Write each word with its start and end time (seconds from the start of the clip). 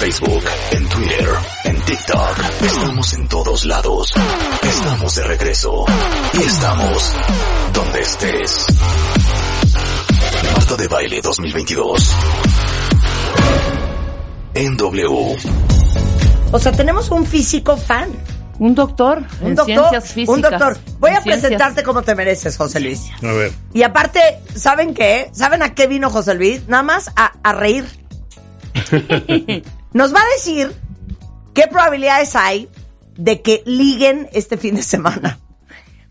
Facebook, 0.00 0.42
en 0.72 0.88
Twitter, 0.88 1.28
en 1.64 1.80
TikTok. 1.82 2.38
Estamos 2.62 3.12
en 3.14 3.28
todos 3.28 3.64
lados. 3.66 4.12
Estamos 4.62 5.14
de 5.14 5.24
regreso. 5.24 5.84
Y 6.34 6.38
estamos 6.42 7.12
donde 7.74 8.00
estés. 8.00 8.66
Marta 10.54 10.76
de 10.76 10.88
Baile 10.88 11.20
2022. 11.20 12.16
En 14.54 14.76
W. 14.76 15.36
O 16.52 16.58
sea, 16.58 16.72
tenemos 16.72 17.10
un 17.10 17.26
físico 17.26 17.76
fan. 17.76 18.08
Un 18.58 18.74
doctor 18.74 19.22
Un 19.40 19.48
en 19.48 19.54
doctor. 19.54 19.74
ciencias 19.76 20.04
físicas. 20.12 20.34
un 20.34 20.42
doctor. 20.42 20.78
Voy 20.98 21.10
En 21.10 21.16
a 21.16 21.20
ciencias- 21.22 21.40
presentarte 21.42 21.82
como 21.82 22.02
te 22.02 22.14
mereces, 22.14 22.56
José 22.56 22.80
Luis. 22.80 23.02
A 23.22 23.32
ver. 23.32 23.52
Y 23.74 23.82
aparte, 23.82 24.20
¿saben 24.54 24.92
qué? 24.94 25.30
¿Saben 25.32 25.62
a 25.62 25.74
qué 25.74 25.86
vino 25.86 26.10
José 26.10 26.34
Luis? 26.34 26.66
Nada 26.68 26.82
más 26.82 27.10
a, 27.16 27.32
a 27.42 27.52
reír. 27.52 27.86
Nos 29.92 30.14
va 30.14 30.20
a 30.20 30.28
decir 30.36 30.72
qué 31.54 31.66
probabilidades 31.66 32.36
hay 32.36 32.68
de 33.16 33.42
que 33.42 33.62
liguen 33.66 34.28
este 34.32 34.56
fin 34.56 34.74
de 34.76 34.82
semana. 34.82 35.38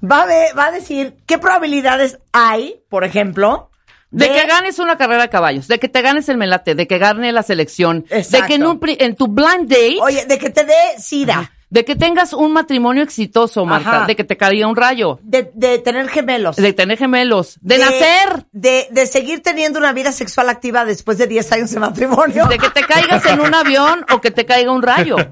Va 0.04 0.24
a, 0.24 0.26
ver- 0.26 0.58
va 0.58 0.68
a 0.68 0.72
decir 0.72 1.18
qué 1.26 1.38
probabilidades 1.38 2.20
hay, 2.32 2.82
por 2.90 3.04
ejemplo, 3.04 3.70
De 4.12 4.28
que 4.32 4.46
ganes 4.48 4.80
una 4.80 4.98
carrera 4.98 5.24
de 5.24 5.30
caballos, 5.30 5.68
de 5.68 5.78
que 5.80 5.88
te 5.90 6.02
ganes 6.02 6.30
el 6.30 6.38
melate, 6.38 6.74
de 6.76 6.88
que 6.88 6.98
gane 6.98 7.32
la 7.32 7.44
selección, 7.44 8.06
de 8.10 8.24
que 8.48 8.56
en, 8.56 8.66
un 8.66 8.80
en 8.84 9.16
tu 9.16 9.28
blind 9.28 9.68
date, 9.70 9.98
Oye, 10.02 10.26
de 10.26 10.38
que 10.38 10.50
te 10.50 10.64
dé 10.66 10.74
sida, 10.98 11.52
de 11.70 11.86
que 11.86 11.95
tengas 11.95 12.34
un 12.34 12.52
matrimonio 12.52 13.03
exitoso, 13.03 13.64
Marta, 13.66 13.98
Ajá. 13.98 14.06
de 14.08 14.16
que 14.16 14.23
te 14.23 14.38
caiga 14.38 14.67
un 14.67 14.75
rayo, 14.75 15.20
de, 15.22 15.52
de 15.53 15.78
tener 15.80 16.09
gemelos. 16.09 16.56
de 16.56 16.73
tener 16.73 16.98
gemelos, 16.98 17.58
de, 17.61 17.78
nacer, 17.78 18.45
De, 18.52 18.88
de 18.89 19.06
seguir 19.06 19.44
teniendo 19.44 19.78
una 19.78 19.94
vida 19.94 20.11
sexual 20.11 20.50
activa 20.50 20.84
después 20.86 21.17
de 21.20 21.28
10 21.28 21.52
años 21.52 21.72
de 21.72 21.80
matrimonio. 21.80 22.48
de 22.48 22.58
que 22.58 22.70
te 22.70 22.81
caigas 22.81 23.26
en 23.28 23.39
un 23.39 23.53
avión 23.53 24.06
o 24.11 24.20
que 24.20 24.31
te 24.31 24.45
caiga 24.45 24.72
un 24.72 24.81
rayo. 24.81 25.16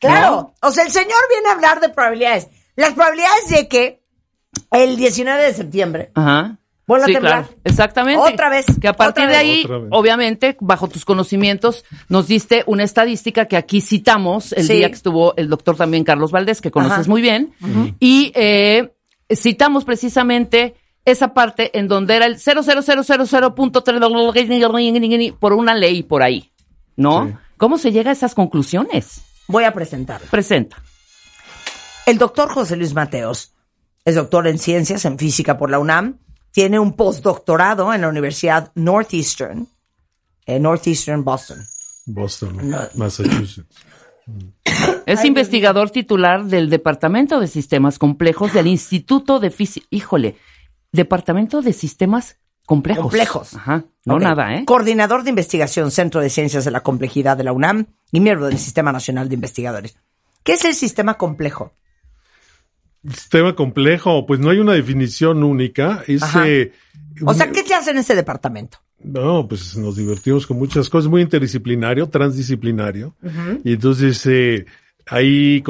Claro. 0.00 0.54
O 0.62 0.70
sea, 0.70 0.84
el 0.84 0.92
señor 0.92 1.18
viene 1.28 1.48
a 1.48 1.52
hablar 1.54 1.80
de 1.80 1.88
probabilidades. 1.88 2.46
Las 2.76 2.92
probabilidades 2.92 3.48
de 3.48 3.66
que 3.66 4.00
el 4.70 4.96
19 4.96 5.42
de 5.42 5.54
septiembre 5.54 6.12
Ajá. 6.14 6.56
Vuelve 6.88 7.04
a 7.04 7.06
temblar. 7.06 7.44
claro, 7.44 7.48
exactamente. 7.62 8.32
Otra 8.32 8.48
vez, 8.48 8.66
Que 8.80 8.88
a 8.88 8.94
partir 8.94 9.28
de 9.28 9.36
ahí, 9.36 9.64
obviamente, 9.90 10.56
bajo 10.58 10.88
tus 10.88 11.04
conocimientos, 11.04 11.84
nos 12.08 12.26
diste 12.26 12.64
una 12.66 12.82
estadística 12.82 13.44
que 13.46 13.56
aquí 13.56 13.80
citamos 13.80 14.50
el 14.52 14.64
Sí. 14.66 14.72
día 14.72 14.88
que 14.88 14.96
estuvo 14.96 15.36
el 15.36 15.48
doctor 15.48 15.76
también 15.76 16.02
Carlos 16.02 16.32
Valdés, 16.32 16.60
que 16.60 16.72
conoces 16.72 16.98
Ajá. 17.00 17.08
muy 17.10 17.22
bien, 17.22 17.52
y 18.00 18.32
eh, 18.34 18.92
citamos 19.32 19.84
precisamente 19.84 20.74
esa 21.04 21.34
parte 21.34 21.78
en 21.78 21.86
donde 21.88 22.16
era 22.16 22.26
el 22.26 22.36
00000.3 22.38 25.32
por 25.38 25.52
una 25.52 25.74
ley 25.74 26.02
por 26.02 26.22
ahí, 26.22 26.50
¿no? 26.96 27.26
Sí. 27.26 27.32
¿Cómo 27.56 27.78
se 27.78 27.92
llega 27.92 28.10
a 28.10 28.12
esas 28.12 28.34
conclusiones? 28.34 29.22
Voy 29.46 29.64
a 29.64 29.72
presentar. 29.72 30.20
Presenta. 30.30 30.76
El 32.06 32.18
doctor 32.18 32.48
José 32.50 32.76
Luis 32.76 32.94
Mateos 32.94 33.52
es 34.04 34.14
doctor 34.14 34.46
en 34.46 34.58
ciencias, 34.58 35.04
en 35.04 35.18
física 35.18 35.58
por 35.58 35.70
la 35.70 35.78
UNAM. 35.78 36.18
Tiene 36.50 36.78
un 36.78 36.94
postdoctorado 36.94 37.92
en 37.92 38.00
la 38.00 38.08
Universidad 38.08 38.72
Northeastern, 38.74 39.68
en 40.46 40.62
Northeastern 40.62 41.24
Boston. 41.24 41.58
Boston, 42.06 42.74
Massachusetts. 42.94 43.66
Es 45.06 45.24
investigador 45.24 45.90
titular 45.90 46.44
del 46.44 46.68
Departamento 46.68 47.40
de 47.40 47.46
Sistemas 47.46 47.98
Complejos 47.98 48.52
del 48.52 48.66
Instituto 48.66 49.40
de 49.40 49.50
Física. 49.50 49.86
Híjole, 49.90 50.36
Departamento 50.92 51.62
de 51.62 51.72
Sistemas 51.72 52.36
Complejos. 52.66 53.02
Complejos. 53.02 53.54
Ajá. 53.54 53.84
No 54.04 54.18
nada, 54.18 54.54
¿eh? 54.54 54.64
Coordinador 54.66 55.22
de 55.22 55.30
investigación, 55.30 55.90
Centro 55.90 56.20
de 56.20 56.28
Ciencias 56.28 56.64
de 56.64 56.70
la 56.70 56.82
Complejidad 56.82 57.36
de 57.36 57.44
la 57.44 57.52
UNAM 57.52 57.86
y 58.12 58.20
miembro 58.20 58.46
del 58.46 58.58
Sistema 58.58 58.92
Nacional 58.92 59.28
de 59.28 59.34
Investigadores. 59.34 59.96
¿Qué 60.42 60.52
es 60.52 60.64
el 60.64 60.74
sistema 60.74 61.14
complejo? 61.18 61.72
Sistema 63.12 63.54
complejo, 63.54 64.26
pues 64.26 64.40
no 64.40 64.50
hay 64.50 64.58
una 64.58 64.72
definición 64.72 65.42
única. 65.42 66.02
Es, 66.06 66.22
Ajá. 66.22 66.48
eh, 66.48 66.72
O 67.24 67.34
sea, 67.34 67.50
¿qué 67.50 67.62
te 67.62 67.74
hace 67.74 67.90
en 67.90 67.98
ese 67.98 68.14
departamento? 68.14 68.78
No, 69.02 69.46
pues 69.46 69.76
nos 69.76 69.96
divertimos 69.96 70.46
con 70.46 70.58
muchas 70.58 70.88
cosas, 70.88 71.08
muy 71.08 71.22
interdisciplinario, 71.22 72.08
transdisciplinario. 72.08 73.14
Y 73.64 73.74
entonces 73.74 74.26
eh, 74.26 74.66
ahí 75.06 75.62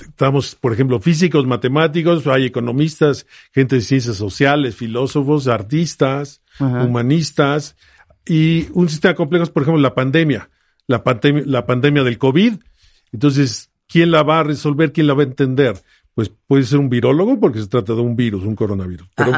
estamos, 0.00 0.54
por 0.54 0.72
ejemplo, 0.72 0.98
físicos, 1.00 1.46
matemáticos, 1.46 2.26
hay 2.26 2.46
economistas, 2.46 3.26
gente 3.52 3.76
de 3.76 3.82
ciencias 3.82 4.16
sociales, 4.16 4.74
filósofos, 4.74 5.48
artistas, 5.48 6.40
humanistas. 6.58 7.76
Y 8.26 8.68
un 8.72 8.88
sistema 8.88 9.14
complejo 9.14 9.44
es, 9.44 9.50
por 9.50 9.62
ejemplo, 9.62 9.82
la 9.82 9.94
pandemia, 9.94 10.48
la, 10.86 11.04
pandemia, 11.04 11.42
la 11.46 11.66
pandemia 11.66 12.02
del 12.04 12.18
COVID. 12.18 12.54
Entonces, 13.12 13.70
¿quién 13.86 14.10
la 14.10 14.22
va 14.22 14.40
a 14.40 14.44
resolver? 14.44 14.92
¿Quién 14.92 15.06
la 15.06 15.14
va 15.14 15.22
a 15.22 15.26
entender? 15.26 15.76
Pues 16.16 16.32
puede 16.46 16.62
ser 16.62 16.78
un 16.78 16.88
virólogo 16.88 17.38
porque 17.38 17.60
se 17.60 17.66
trata 17.66 17.92
de 17.94 18.00
un 18.00 18.16
virus, 18.16 18.42
un 18.44 18.56
coronavirus. 18.56 19.06
Pero, 19.14 19.32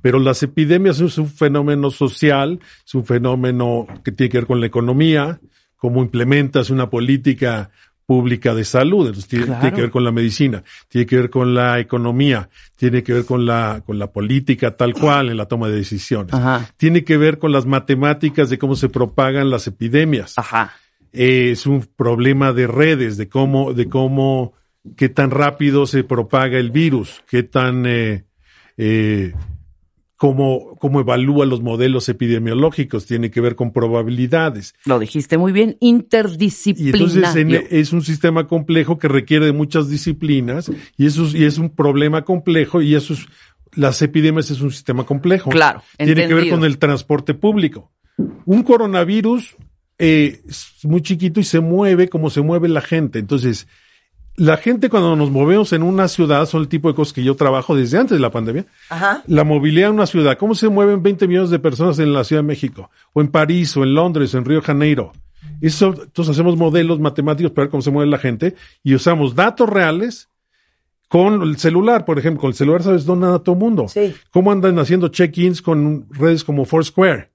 pero 0.00 0.18
las 0.18 0.42
epidemias 0.42 0.98
es 0.98 1.18
un 1.18 1.28
fenómeno 1.28 1.90
social, 1.90 2.58
es 2.86 2.94
un 2.94 3.04
fenómeno 3.04 3.86
que 4.02 4.12
tiene 4.12 4.30
que 4.30 4.38
ver 4.38 4.46
con 4.46 4.58
la 4.58 4.64
economía, 4.66 5.38
cómo 5.76 6.02
implementas 6.02 6.70
una 6.70 6.88
política 6.88 7.68
pública 8.06 8.54
de 8.54 8.64
salud, 8.64 9.06
entonces 9.08 9.28
tiene, 9.28 9.44
Claro. 9.44 9.60
tiene 9.60 9.76
que 9.76 9.82
ver 9.82 9.90
con 9.90 10.04
la 10.04 10.10
medicina, 10.10 10.64
tiene 10.88 11.06
que 11.06 11.16
ver 11.16 11.28
con 11.28 11.54
la 11.54 11.78
economía, 11.80 12.48
tiene 12.76 13.02
que 13.02 13.12
ver 13.12 13.24
con 13.26 13.44
la, 13.44 13.82
con 13.84 13.98
la 13.98 14.10
política 14.10 14.74
tal 14.74 14.94
cual 14.94 15.28
en 15.28 15.36
la 15.36 15.44
toma 15.46 15.68
de 15.68 15.76
decisiones, 15.76 16.32
Ajá. 16.32 16.66
tiene 16.78 17.04
que 17.04 17.18
ver 17.18 17.38
con 17.38 17.52
las 17.52 17.66
matemáticas 17.66 18.48
de 18.48 18.56
cómo 18.58 18.74
se 18.74 18.88
propagan 18.88 19.50
las 19.50 19.66
epidemias 19.66 20.38
Ajá. 20.38 20.72
eh, 21.12 21.50
es 21.52 21.66
un 21.66 21.86
problema 21.94 22.52
de 22.54 22.66
redes, 22.66 23.18
de 23.18 23.28
cómo, 23.28 23.74
de 23.74 23.86
cómo, 23.88 24.54
qué 24.96 25.08
tan 25.08 25.30
rápido 25.30 25.86
se 25.86 26.04
propaga 26.04 26.58
el 26.58 26.70
virus, 26.70 27.22
qué 27.28 27.42
tan, 27.42 27.84
eh, 27.86 28.24
eh, 28.76 29.32
cómo, 30.16 30.76
cómo 30.78 31.00
evalúa 31.00 31.46
los 31.46 31.62
modelos 31.62 32.08
epidemiológicos, 32.08 33.06
tiene 33.06 33.30
que 33.30 33.40
ver 33.40 33.56
con 33.56 33.72
probabilidades. 33.72 34.74
Lo 34.84 34.98
dijiste 34.98 35.36
muy 35.38 35.52
bien. 35.52 35.76
Y 35.80 35.88
Interdisciplinario. 35.88 37.06
entonces 37.06 37.36
en- 37.36 37.66
es 37.70 37.92
un 37.92 38.02
sistema 38.02 38.46
complejo 38.46 38.98
que 38.98 39.08
requiere 39.08 39.46
de 39.46 39.52
muchas 39.52 39.88
disciplinas 39.88 40.70
y 40.96 41.06
eso 41.06 41.24
es, 41.26 41.34
y 41.34 41.44
es 41.44 41.58
un 41.58 41.70
problema 41.70 42.22
complejo 42.22 42.82
y 42.82 42.94
eso 42.94 43.14
es, 43.14 43.26
las 43.74 44.00
epidemias 44.02 44.50
es 44.50 44.60
un 44.60 44.70
sistema 44.70 45.04
complejo. 45.04 45.50
Claro, 45.50 45.82
Tiene 45.96 46.26
que 46.28 46.34
ver 46.34 46.48
con 46.50 46.64
el 46.64 46.78
transporte 46.78 47.34
público. 47.34 47.90
Un 48.44 48.62
coronavirus 48.62 49.56
eh, 49.98 50.40
es 50.46 50.70
muy 50.84 51.00
chiquito 51.02 51.40
y 51.40 51.44
se 51.44 51.60
mueve 51.60 52.08
como 52.08 52.28
se 52.30 52.42
mueve 52.42 52.68
la 52.68 52.80
gente. 52.80 53.18
Entonces, 53.18 53.66
la 54.36 54.56
gente 54.56 54.88
cuando 54.88 55.14
nos 55.14 55.30
movemos 55.30 55.72
en 55.72 55.82
una 55.82 56.08
ciudad 56.08 56.46
son 56.46 56.62
el 56.62 56.68
tipo 56.68 56.88
de 56.88 56.94
cosas 56.94 57.12
que 57.12 57.22
yo 57.22 57.36
trabajo 57.36 57.76
desde 57.76 57.98
antes 57.98 58.16
de 58.16 58.20
la 58.20 58.30
pandemia. 58.30 58.66
Ajá. 58.88 59.22
La 59.26 59.44
movilidad 59.44 59.90
en 59.90 59.96
una 59.96 60.06
ciudad, 60.06 60.38
¿cómo 60.38 60.54
se 60.54 60.68
mueven 60.68 61.02
20 61.02 61.28
millones 61.28 61.50
de 61.50 61.58
personas 61.58 61.98
en 61.98 62.12
la 62.12 62.24
Ciudad 62.24 62.42
de 62.42 62.48
México? 62.48 62.90
O 63.12 63.20
en 63.20 63.28
París, 63.28 63.76
o 63.76 63.82
en 63.82 63.94
Londres, 63.94 64.34
o 64.34 64.38
en 64.38 64.44
Río 64.44 64.62
Janeiro. 64.62 65.12
Eso, 65.60 65.94
entonces 66.02 66.32
hacemos 66.32 66.56
modelos 66.56 66.98
matemáticos 66.98 67.52
para 67.52 67.64
ver 67.64 67.70
cómo 67.70 67.82
se 67.82 67.90
mueve 67.90 68.10
la 68.10 68.18
gente 68.18 68.54
y 68.82 68.94
usamos 68.94 69.34
datos 69.34 69.68
reales 69.68 70.28
con 71.08 71.42
el 71.42 71.58
celular, 71.58 72.04
por 72.04 72.18
ejemplo. 72.18 72.40
Con 72.40 72.48
el 72.48 72.54
celular 72.54 72.82
sabes 72.82 73.04
dónde 73.04 73.26
anda 73.26 73.38
todo 73.40 73.54
el 73.54 73.60
mundo. 73.60 73.86
Sí. 73.88 74.14
Cómo 74.30 74.50
andan 74.50 74.78
haciendo 74.78 75.08
check-ins 75.08 75.60
con 75.60 76.06
redes 76.10 76.42
como 76.42 76.64
Foursquare, 76.64 77.31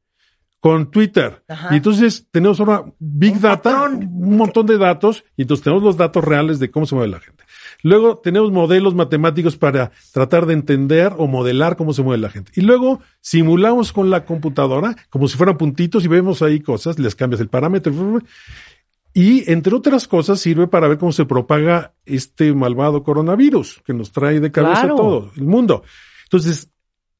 con 0.59 0.89
Twitter. 0.91 1.43
Ajá. 1.47 1.69
Y 1.73 1.77
entonces 1.77 2.27
tenemos 2.31 2.59
ahora 2.59 2.85
Big 2.99 3.33
Un 3.35 3.41
Data, 3.41 3.61
patrón. 3.61 4.09
un 4.11 4.37
montón 4.37 4.65
de 4.65 4.77
datos, 4.77 5.23
y 5.35 5.43
entonces 5.43 5.63
tenemos 5.63 5.83
los 5.83 5.97
datos 5.97 6.23
reales 6.23 6.59
de 6.59 6.71
cómo 6.71 6.85
se 6.85 6.95
mueve 6.95 7.11
la 7.11 7.19
gente. 7.19 7.43
Luego 7.83 8.17
tenemos 8.17 8.51
modelos 8.51 8.95
matemáticos 8.95 9.55
para 9.55 9.91
tratar 10.11 10.47
de 10.47 10.53
entender 10.55 11.13
o 11.17 11.27
modelar 11.27 11.75
cómo 11.77 11.93
se 11.93 12.01
mueve 12.01 12.19
la 12.21 12.29
gente. 12.29 12.51
Y 12.55 12.61
luego 12.61 13.01
simulamos 13.21 13.93
con 13.93 14.09
la 14.09 14.25
computadora 14.25 14.95
como 15.11 15.27
si 15.27 15.37
fueran 15.37 15.57
puntitos 15.57 16.03
y 16.03 16.07
vemos 16.07 16.41
ahí 16.41 16.59
cosas, 16.59 16.97
les 16.97 17.13
cambias 17.13 17.39
el 17.39 17.49
parámetro. 17.49 17.93
Y 19.13 19.49
entre 19.51 19.75
otras 19.75 20.07
cosas 20.07 20.39
sirve 20.39 20.67
para 20.67 20.87
ver 20.87 20.97
cómo 20.97 21.11
se 21.11 21.25
propaga 21.25 21.93
este 22.05 22.53
malvado 22.53 23.03
coronavirus 23.03 23.81
que 23.85 23.93
nos 23.93 24.11
trae 24.11 24.39
de 24.39 24.51
cabeza 24.51 24.81
Claro. 24.81 24.95
todo 24.95 25.31
el 25.35 25.43
mundo. 25.45 25.83
Entonces, 26.25 26.71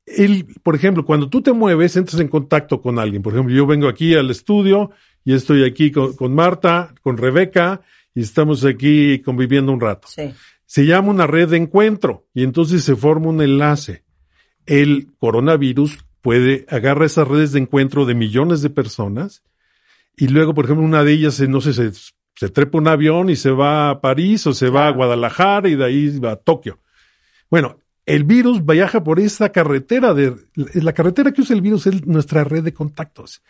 el, 0.08 0.46
por 0.64 0.76
ejemplo, 0.76 1.06
cuando 1.06 1.30
tú 1.30 1.42
te 1.42 1.52
mueves, 1.52 1.96
entras 1.98 2.20
en 2.22 2.30
contacto 2.30 2.82
con 2.82 2.98
alguien. 2.98 3.22
Por 3.22 3.34
ejemplo, 3.34 3.54
yo 3.54 3.68
vengo 3.68 3.90
aquí 3.90 4.16
al 4.16 4.32
estudio 4.32 4.92
y 5.26 5.34
estoy 5.34 5.66
aquí 5.66 5.92
con, 5.92 6.16
con 6.16 6.34
Marta, 6.34 6.96
con 7.02 7.18
Rebeca, 7.18 7.82
y 8.16 8.22
estamos 8.22 8.64
aquí 8.64 9.20
conviviendo 9.20 9.72
un 9.72 9.82
rato. 9.82 10.08
Sí. 10.08 10.34
Se 10.66 10.86
llama 10.86 11.10
una 11.10 11.28
red 11.28 11.50
de 11.50 11.58
encuentro 11.58 12.26
y 12.34 12.44
entonces 12.44 12.84
se 12.84 12.96
forma 12.96 13.28
un 13.28 13.42
enlace. 13.42 14.04
El 14.66 15.14
coronavirus 15.18 16.00
puede 16.22 16.66
agarrar 16.70 17.06
esas 17.06 17.28
redes 17.28 17.52
de 17.52 17.60
encuentro 17.60 18.06
de 18.06 18.16
millones 18.16 18.62
de 18.62 18.70
personas 18.70 19.44
y 20.16 20.30
luego, 20.30 20.54
por 20.54 20.66
ejemplo, 20.66 20.86
una 20.86 21.04
de 21.04 21.12
ellas, 21.12 21.40
no 21.42 21.62
sé, 21.62 21.74
se, 21.74 21.92
se 22.36 22.50
trepa 22.50 22.78
un 22.78 22.88
avión 22.88 23.30
y 23.30 23.36
se 23.36 23.52
va 23.52 23.90
a 23.90 24.02
París 24.02 24.48
o 24.48 24.54
se 24.54 24.70
va 24.70 24.88
a 24.88 24.92
Guadalajara 24.92 25.70
y 25.70 25.76
de 25.76 25.86
ahí 25.86 26.20
va 26.20 26.32
a 26.32 26.36
Tokio. 26.38 26.80
Bueno, 27.50 27.78
el 28.08 28.24
virus 28.24 28.66
viaja 28.66 29.04
por 29.04 29.20
esa 29.20 29.52
carretera 29.52 30.14
de 30.14 30.34
la 30.56 30.94
carretera 30.94 31.34
que 31.34 31.42
usa 31.42 31.56
el 31.56 31.62
virus 31.62 31.88
es 31.88 32.08
nuestra 32.08 32.46
red 32.46 32.64
de 32.64 32.74
contactos. 32.74 33.44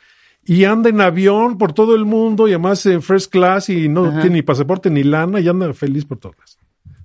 Y 0.44 0.63
anda 0.63 0.89
en 0.89 1.00
avión 1.00 1.57
por 1.59 1.74
todo 1.74 1.95
el 1.95 2.06
mundo 2.06 2.48
y 2.48 2.51
además 2.51 2.86
en 2.88 3.04
first 3.04 3.31
class 3.31 3.69
y 3.69 3.88
no 3.88 4.06
Ajá. 4.06 4.21
tiene 4.21 4.38
ni 4.38 4.42
pasaporte 4.42 4.89
ni 4.89 5.04
lana 5.04 5.39
y 5.39 5.48
anda 5.48 5.71
feliz 5.74 6.06
por 6.06 6.18
todas. 6.18 6.57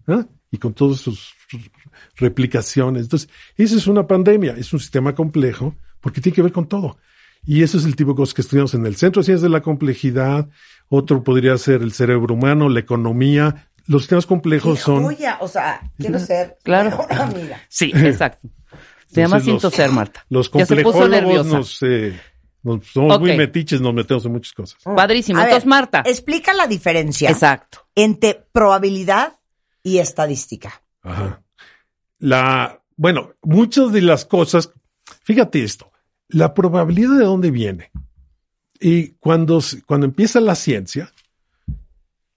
¿Ah? 0.07 0.25
Y 0.51 0.57
con 0.57 0.73
todas 0.73 1.01
sus 1.01 1.35
replicaciones. 2.17 3.03
Entonces, 3.03 3.29
esa 3.57 3.77
es 3.77 3.87
una 3.87 4.07
pandemia, 4.07 4.55
es 4.57 4.73
un 4.73 4.81
sistema 4.81 5.15
complejo 5.15 5.75
porque 6.01 6.23
tiene 6.23 6.35
que 6.35 6.43
ver 6.43 6.53
con 6.53 6.67
todo. 6.67 6.97
Y 7.45 7.63
eso 7.63 7.77
es 7.77 7.85
el 7.85 7.97
tipo 7.97 8.13
de 8.13 8.17
cosas 8.17 8.35
que 8.35 8.43
estudiamos 8.43 8.73
en 8.75 8.87
el 8.87 8.97
Centro 8.97 9.21
de 9.21 9.27
Ciencias 9.27 9.43
de 9.43 9.51
la 9.51 9.61
Complejidad. 9.61 10.49
Otro 10.89 11.23
podría 11.23 11.59
ser 11.59 11.83
el 11.83 11.93
cerebro 11.93 12.35
humano, 12.35 12.71
la 12.71 12.81
economía. 12.81 13.69
Los 13.87 14.03
sistemas 14.03 14.27
complejos 14.27 14.79
Qué 14.79 14.85
son 14.85 15.03
joya, 15.05 15.39
o 15.41 15.49
sea, 15.49 15.81
quiero 15.99 16.19
ser 16.19 16.59
Claro. 16.63 16.91
mejor 16.91 17.13
amiga. 17.13 17.61
Sí, 17.69 17.91
exacto. 17.95 18.49
Se 19.09 19.21
llama 19.21 19.41
siento 19.41 19.71
ser, 19.71 19.91
Marta. 19.91 20.25
Los 20.31 20.49
complejólogos 20.49 21.47
nos, 21.47 21.83
eh, 21.83 22.19
nos- 22.63 22.87
somos 22.87 23.21
muy 23.21 23.33
Ok. 23.33 23.37
metiches, 23.37 23.81
nos 23.81 23.93
metemos 23.93 24.25
en 24.25 24.33
muchas 24.33 24.53
cosas. 24.53 24.79
Padrísimo. 24.85 25.39
A 25.39 25.43
ver, 25.43 25.51
Entonces, 25.51 25.69
Marta. 25.69 26.03
Explica 26.07 26.55
la 26.55 26.67
diferencia 26.67 27.29
Exacto. 27.29 27.87
entre 27.95 28.47
probabilidad 28.53 29.35
y 29.83 29.99
estadística. 29.99 30.83
Ajá. 31.03 31.43
La, 32.19 32.81
bueno, 32.97 33.33
muchas 33.43 33.93
de 33.93 34.01
las 34.03 34.25
cosas, 34.25 34.71
fíjate 35.25 35.63
esto, 35.65 35.91
la 36.29 36.55
probabilidad 36.55 37.19
de 37.19 37.25
dónde 37.25 37.51
viene. 37.51 37.91
Y 38.81 39.09
cuando, 39.21 39.61
se- 39.61 39.83
cuando 39.83 40.07
empieza 40.07 40.41
la 40.41 40.55
ciencia, 40.55 41.12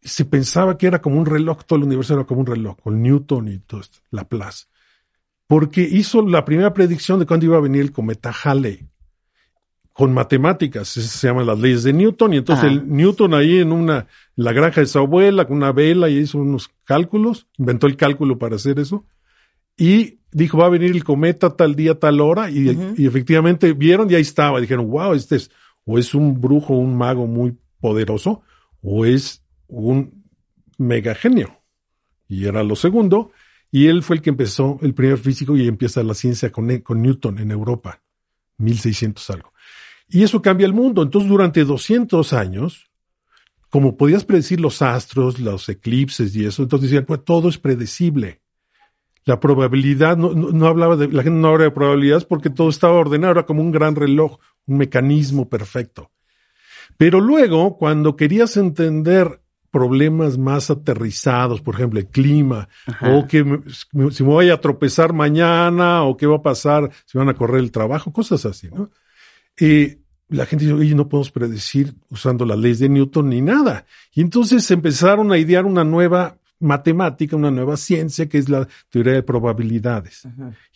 se 0.05 0.23
pensaba 0.25 0.77
que 0.77 0.87
era 0.87 1.01
como 1.01 1.17
un 1.19 1.25
reloj, 1.25 1.63
todo 1.65 1.77
el 1.77 1.85
universo 1.85 2.13
era 2.13 2.23
como 2.23 2.41
un 2.41 2.45
reloj, 2.45 2.77
con 2.81 3.01
Newton 3.01 3.47
y 3.49 3.59
todo 3.59 3.81
esto, 3.81 3.99
Laplace. 4.11 4.65
Porque 5.47 5.81
hizo 5.81 6.21
la 6.25 6.45
primera 6.45 6.73
predicción 6.73 7.19
de 7.19 7.25
cuándo 7.25 7.45
iba 7.45 7.57
a 7.57 7.61
venir 7.61 7.81
el 7.81 7.91
cometa 7.91 8.31
Halley. 8.31 8.87
Con 9.93 10.13
matemáticas, 10.13 10.89
se 10.89 11.27
llaman 11.27 11.45
las 11.45 11.57
leyes 11.57 11.83
de 11.83 11.93
Newton, 11.93 12.33
y 12.33 12.37
entonces 12.37 12.65
Ah. 12.65 12.67
el 12.67 12.87
Newton 12.91 13.33
ahí 13.33 13.59
en 13.59 13.71
una, 13.71 13.99
en 14.35 14.43
la 14.43 14.51
granja 14.51 14.81
de 14.81 14.87
su 14.87 14.99
abuela, 14.99 15.45
con 15.47 15.57
una 15.57 15.71
vela, 15.71 16.09
y 16.09 16.17
hizo 16.17 16.37
unos 16.39 16.69
cálculos, 16.83 17.47
inventó 17.57 17.87
el 17.87 17.95
cálculo 17.95 18.37
para 18.37 18.57
hacer 18.57 18.77
eso, 18.79 19.05
y 19.77 20.19
dijo, 20.33 20.57
va 20.57 20.65
a 20.65 20.69
venir 20.69 20.91
el 20.91 21.05
cometa 21.05 21.55
tal 21.55 21.75
día, 21.75 21.97
tal 21.97 22.19
hora, 22.19 22.49
y, 22.49 22.77
y 22.97 23.07
efectivamente 23.07 23.71
vieron 23.71 24.11
y 24.11 24.15
ahí 24.15 24.21
estaba, 24.21 24.59
dijeron, 24.59 24.89
wow, 24.89 25.13
este 25.13 25.37
es, 25.37 25.49
o 25.85 25.97
es 25.97 26.13
un 26.13 26.41
brujo, 26.41 26.73
un 26.73 26.97
mago 26.97 27.25
muy 27.25 27.57
poderoso, 27.79 28.41
o 28.81 29.05
es 29.05 29.44
un 29.67 30.25
mega 30.77 31.15
genio. 31.15 31.61
Y 32.27 32.45
era 32.45 32.63
lo 32.63 32.75
segundo, 32.75 33.31
y 33.71 33.87
él 33.87 34.03
fue 34.03 34.17
el 34.17 34.21
que 34.21 34.29
empezó, 34.29 34.79
el 34.81 34.93
primer 34.93 35.17
físico, 35.17 35.55
y 35.55 35.67
empieza 35.67 36.03
la 36.03 36.13
ciencia 36.13 36.51
con, 36.51 36.79
con 36.79 37.01
Newton 37.01 37.39
en 37.39 37.51
Europa, 37.51 38.01
1600 38.57 39.29
algo. 39.31 39.53
Y 40.07 40.23
eso 40.23 40.41
cambia 40.41 40.65
el 40.65 40.73
mundo. 40.73 41.01
Entonces, 41.01 41.29
durante 41.29 41.63
200 41.63 42.33
años, 42.33 42.89
como 43.69 43.97
podías 43.97 44.23
predecir 44.23 44.61
los 44.61 44.81
astros, 44.81 45.39
los 45.39 45.67
eclipses 45.67 46.35
y 46.35 46.45
eso, 46.45 46.63
entonces 46.63 46.89
decían, 46.89 47.05
pues 47.05 47.23
todo 47.25 47.49
es 47.49 47.57
predecible. 47.57 48.41
La 49.25 49.39
probabilidad, 49.39 50.15
no, 50.17 50.33
no, 50.33 50.51
no 50.51 50.67
hablaba 50.67 50.95
de, 50.95 51.07
la 51.07 51.23
gente 51.23 51.39
no 51.39 51.47
hablaba 51.47 51.65
de 51.65 51.71
probabilidades 51.71 52.25
porque 52.25 52.51
todo 52.51 52.69
estaba 52.69 52.93
ordenado, 52.93 53.33
era 53.33 53.45
como 53.45 53.61
un 53.61 53.71
gran 53.71 53.95
reloj, 53.95 54.37
un 54.67 54.77
mecanismo 54.77 55.49
perfecto. 55.49 56.11
Pero 56.95 57.19
luego, 57.19 57.77
cuando 57.77 58.15
querías 58.15 58.55
entender 58.55 59.41
problemas 59.75 60.37
más 60.37 60.69
aterrizados, 60.69 61.59
por 61.59 61.75
ejemplo, 61.75 61.99
el 61.99 62.07
clima, 62.07 62.69
Ajá. 62.87 63.13
o 63.17 63.27
que 63.27 63.43
me- 63.43 63.59
si 64.11 64.23
me 64.23 64.29
voy 64.29 64.49
a 64.49 64.61
tropezar 64.61 65.11
mañana, 65.11 66.03
o 66.03 66.15
qué 66.15 66.25
va 66.27 66.37
a 66.37 66.41
pasar 66.41 66.89
si 67.05 67.17
van 67.17 67.27
a 67.27 67.33
correr 67.33 67.59
el 67.59 67.71
trabajo, 67.71 68.13
cosas 68.13 68.45
así, 68.45 68.69
¿no? 68.69 68.89
Y 69.59 69.97
la 70.29 70.45
gente 70.45 70.63
dice, 70.63 70.77
oye, 70.77 70.95
no 70.95 71.09
podemos 71.09 71.29
predecir 71.29 71.93
usando 72.09 72.45
las 72.45 72.57
leyes 72.57 72.79
de 72.79 72.87
Newton 72.87 73.29
ni 73.29 73.41
nada. 73.41 73.85
Y 74.13 74.21
entonces 74.21 74.71
empezaron 74.71 75.29
a 75.33 75.37
idear 75.37 75.65
una 75.65 75.83
nueva 75.83 76.37
matemática, 76.59 77.35
una 77.35 77.51
nueva 77.51 77.77
ciencia, 77.77 78.27
que 78.27 78.37
es 78.37 78.49
la 78.49 78.67
teoría 78.89 79.13
de 79.13 79.23
probabilidades. 79.23 80.27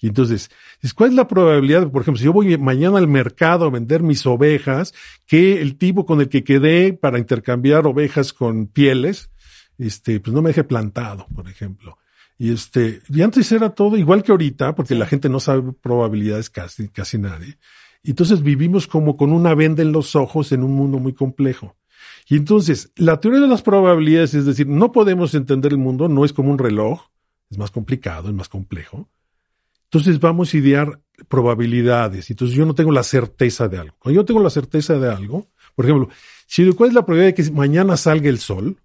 Y 0.01 0.07
entonces, 0.07 0.49
¿cuál 0.95 1.11
es 1.11 1.15
la 1.15 1.27
probabilidad? 1.27 1.89
Por 1.89 2.01
ejemplo, 2.01 2.19
si 2.19 2.25
yo 2.25 2.33
voy 2.33 2.57
mañana 2.57 2.97
al 2.97 3.07
mercado 3.07 3.65
a 3.65 3.69
vender 3.69 4.03
mis 4.03 4.25
ovejas, 4.25 4.93
que 5.25 5.61
el 5.61 5.77
tipo 5.77 6.05
con 6.05 6.21
el 6.21 6.29
que 6.29 6.43
quedé 6.43 6.93
para 6.93 7.19
intercambiar 7.19 7.87
ovejas 7.87 8.33
con 8.33 8.67
pieles, 8.67 9.29
este, 9.77 10.19
pues 10.19 10.33
no 10.33 10.41
me 10.41 10.49
deje 10.49 10.63
plantado, 10.63 11.27
por 11.33 11.49
ejemplo. 11.49 11.97
Y 12.37 12.53
este, 12.53 13.01
y 13.09 13.21
antes 13.21 13.51
era 13.51 13.69
todo 13.69 13.97
igual 13.97 14.23
que 14.23 14.31
ahorita, 14.31 14.75
porque 14.75 14.95
la 14.95 15.05
gente 15.05 15.27
no 15.29 15.39
sabe 15.39 15.73
probabilidades 15.73 16.49
casi, 16.49 16.87
casi 16.87 17.17
nadie. 17.17 17.57
Y 18.01 18.11
entonces 18.11 18.41
vivimos 18.41 18.87
como 18.87 19.17
con 19.17 19.33
una 19.33 19.53
venda 19.53 19.81
en 19.81 19.91
los 19.91 20.15
ojos 20.15 20.51
en 20.51 20.63
un 20.63 20.73
mundo 20.73 20.99
muy 20.99 21.13
complejo. 21.13 21.75
Y 22.29 22.37
entonces, 22.37 22.91
la 22.95 23.19
teoría 23.19 23.41
de 23.41 23.47
las 23.47 23.63
probabilidades, 23.63 24.35
es 24.35 24.45
decir, 24.45 24.67
no 24.67 24.91
podemos 24.91 25.33
entender 25.33 25.71
el 25.71 25.79
mundo, 25.79 26.07
no 26.07 26.23
es 26.23 26.31
como 26.31 26.51
un 26.51 26.59
reloj, 26.59 27.01
es 27.49 27.57
más 27.57 27.71
complicado, 27.71 28.29
es 28.29 28.35
más 28.35 28.47
complejo. 28.47 29.09
Entonces 29.85 30.19
vamos 30.19 30.53
a 30.53 30.57
idear 30.57 30.99
probabilidades. 31.27 32.29
Entonces 32.29 32.55
yo 32.55 32.65
no 32.67 32.75
tengo 32.75 32.91
la 32.91 33.01
certeza 33.01 33.67
de 33.67 33.79
algo. 33.79 33.95
Cuando 33.97 34.21
yo 34.21 34.25
tengo 34.25 34.39
la 34.41 34.51
certeza 34.51 34.99
de 34.99 35.11
algo, 35.11 35.47
por 35.75 35.85
ejemplo, 35.85 36.09
si 36.45 36.71
cuál 36.73 36.89
es 36.89 36.95
la 36.95 37.03
probabilidad 37.05 37.35
de 37.35 37.43
que 37.43 37.51
mañana 37.51 37.97
salga 37.97 38.29
el 38.29 38.37
sol, 38.37 38.77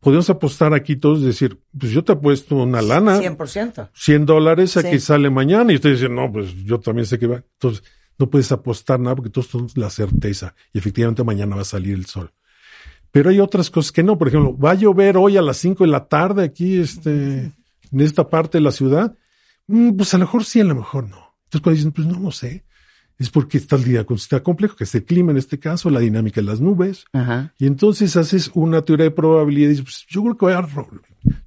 podemos 0.00 0.28
apostar 0.28 0.74
aquí 0.74 0.96
todos 0.96 1.20
y 1.20 1.26
decir, 1.26 1.58
pues 1.78 1.92
yo 1.92 2.04
te 2.04 2.12
apuesto 2.12 2.56
una 2.56 2.82
lana, 2.82 3.18
100%. 3.20 3.88
100 3.94 4.26
dólares 4.26 4.76
a 4.76 4.82
Sí. 4.82 4.90
que 4.90 5.00
sale 5.00 5.30
mañana 5.30 5.72
y 5.72 5.76
ustedes 5.76 6.00
dicen, 6.00 6.14
no, 6.14 6.30
pues 6.30 6.54
yo 6.64 6.78
también 6.80 7.06
sé 7.06 7.18
que 7.18 7.26
va. 7.26 7.36
Entonces, 7.36 7.82
no 8.18 8.28
puedes 8.28 8.52
apostar 8.52 9.00
nada 9.00 9.16
porque 9.16 9.30
todos 9.30 9.48
tenemos 9.48 9.76
la 9.78 9.88
certeza 9.88 10.54
y 10.74 10.78
efectivamente 10.78 11.24
mañana 11.24 11.56
va 11.56 11.62
a 11.62 11.64
salir 11.64 11.94
el 11.94 12.04
sol. 12.04 12.30
Pero 13.12 13.30
hay 13.30 13.40
otras 13.40 13.70
cosas 13.70 13.92
que 13.92 14.02
no. 14.02 14.16
Por 14.18 14.28
ejemplo, 14.28 14.56
va 14.56 14.72
a 14.72 14.74
llover 14.74 15.16
hoy 15.16 15.36
a 15.36 15.42
las 15.42 15.56
5 15.58 15.84
de 15.84 15.90
la 15.90 16.06
tarde 16.06 16.44
aquí, 16.44 16.78
este, 16.78 17.52
en 17.92 18.00
esta 18.00 18.28
parte 18.28 18.58
de 18.58 18.62
la 18.62 18.72
ciudad. 18.72 19.16
Mm, 19.66 19.96
pues 19.96 20.14
a 20.14 20.18
lo 20.18 20.24
mejor 20.24 20.44
sí, 20.44 20.60
a 20.60 20.64
lo 20.64 20.74
mejor 20.74 21.08
no. 21.08 21.34
Entonces 21.44 21.60
cuando 21.62 21.76
dicen, 21.76 21.92
pues 21.92 22.06
no, 22.06 22.18
no 22.18 22.30
sé. 22.30 22.64
Es 23.18 23.28
porque 23.28 23.58
está 23.58 23.76
el 23.76 23.84
día 23.84 24.06
está 24.08 24.42
complejo, 24.42 24.76
que 24.76 24.84
es 24.84 24.94
el 24.94 25.04
clima 25.04 25.30
en 25.30 25.36
este 25.36 25.58
caso, 25.58 25.90
la 25.90 26.00
dinámica 26.00 26.40
de 26.40 26.46
las 26.46 26.60
nubes. 26.62 27.04
Ajá. 27.12 27.52
Y 27.58 27.66
entonces 27.66 28.16
haces 28.16 28.50
una 28.54 28.80
teoría 28.80 29.04
de 29.04 29.10
probabilidad 29.10 29.66
y 29.66 29.70
dices, 29.72 29.84
pues 29.84 30.06
yo 30.08 30.22
creo 30.22 30.36
que 30.38 30.46
va 30.46 30.58
a 30.58 30.68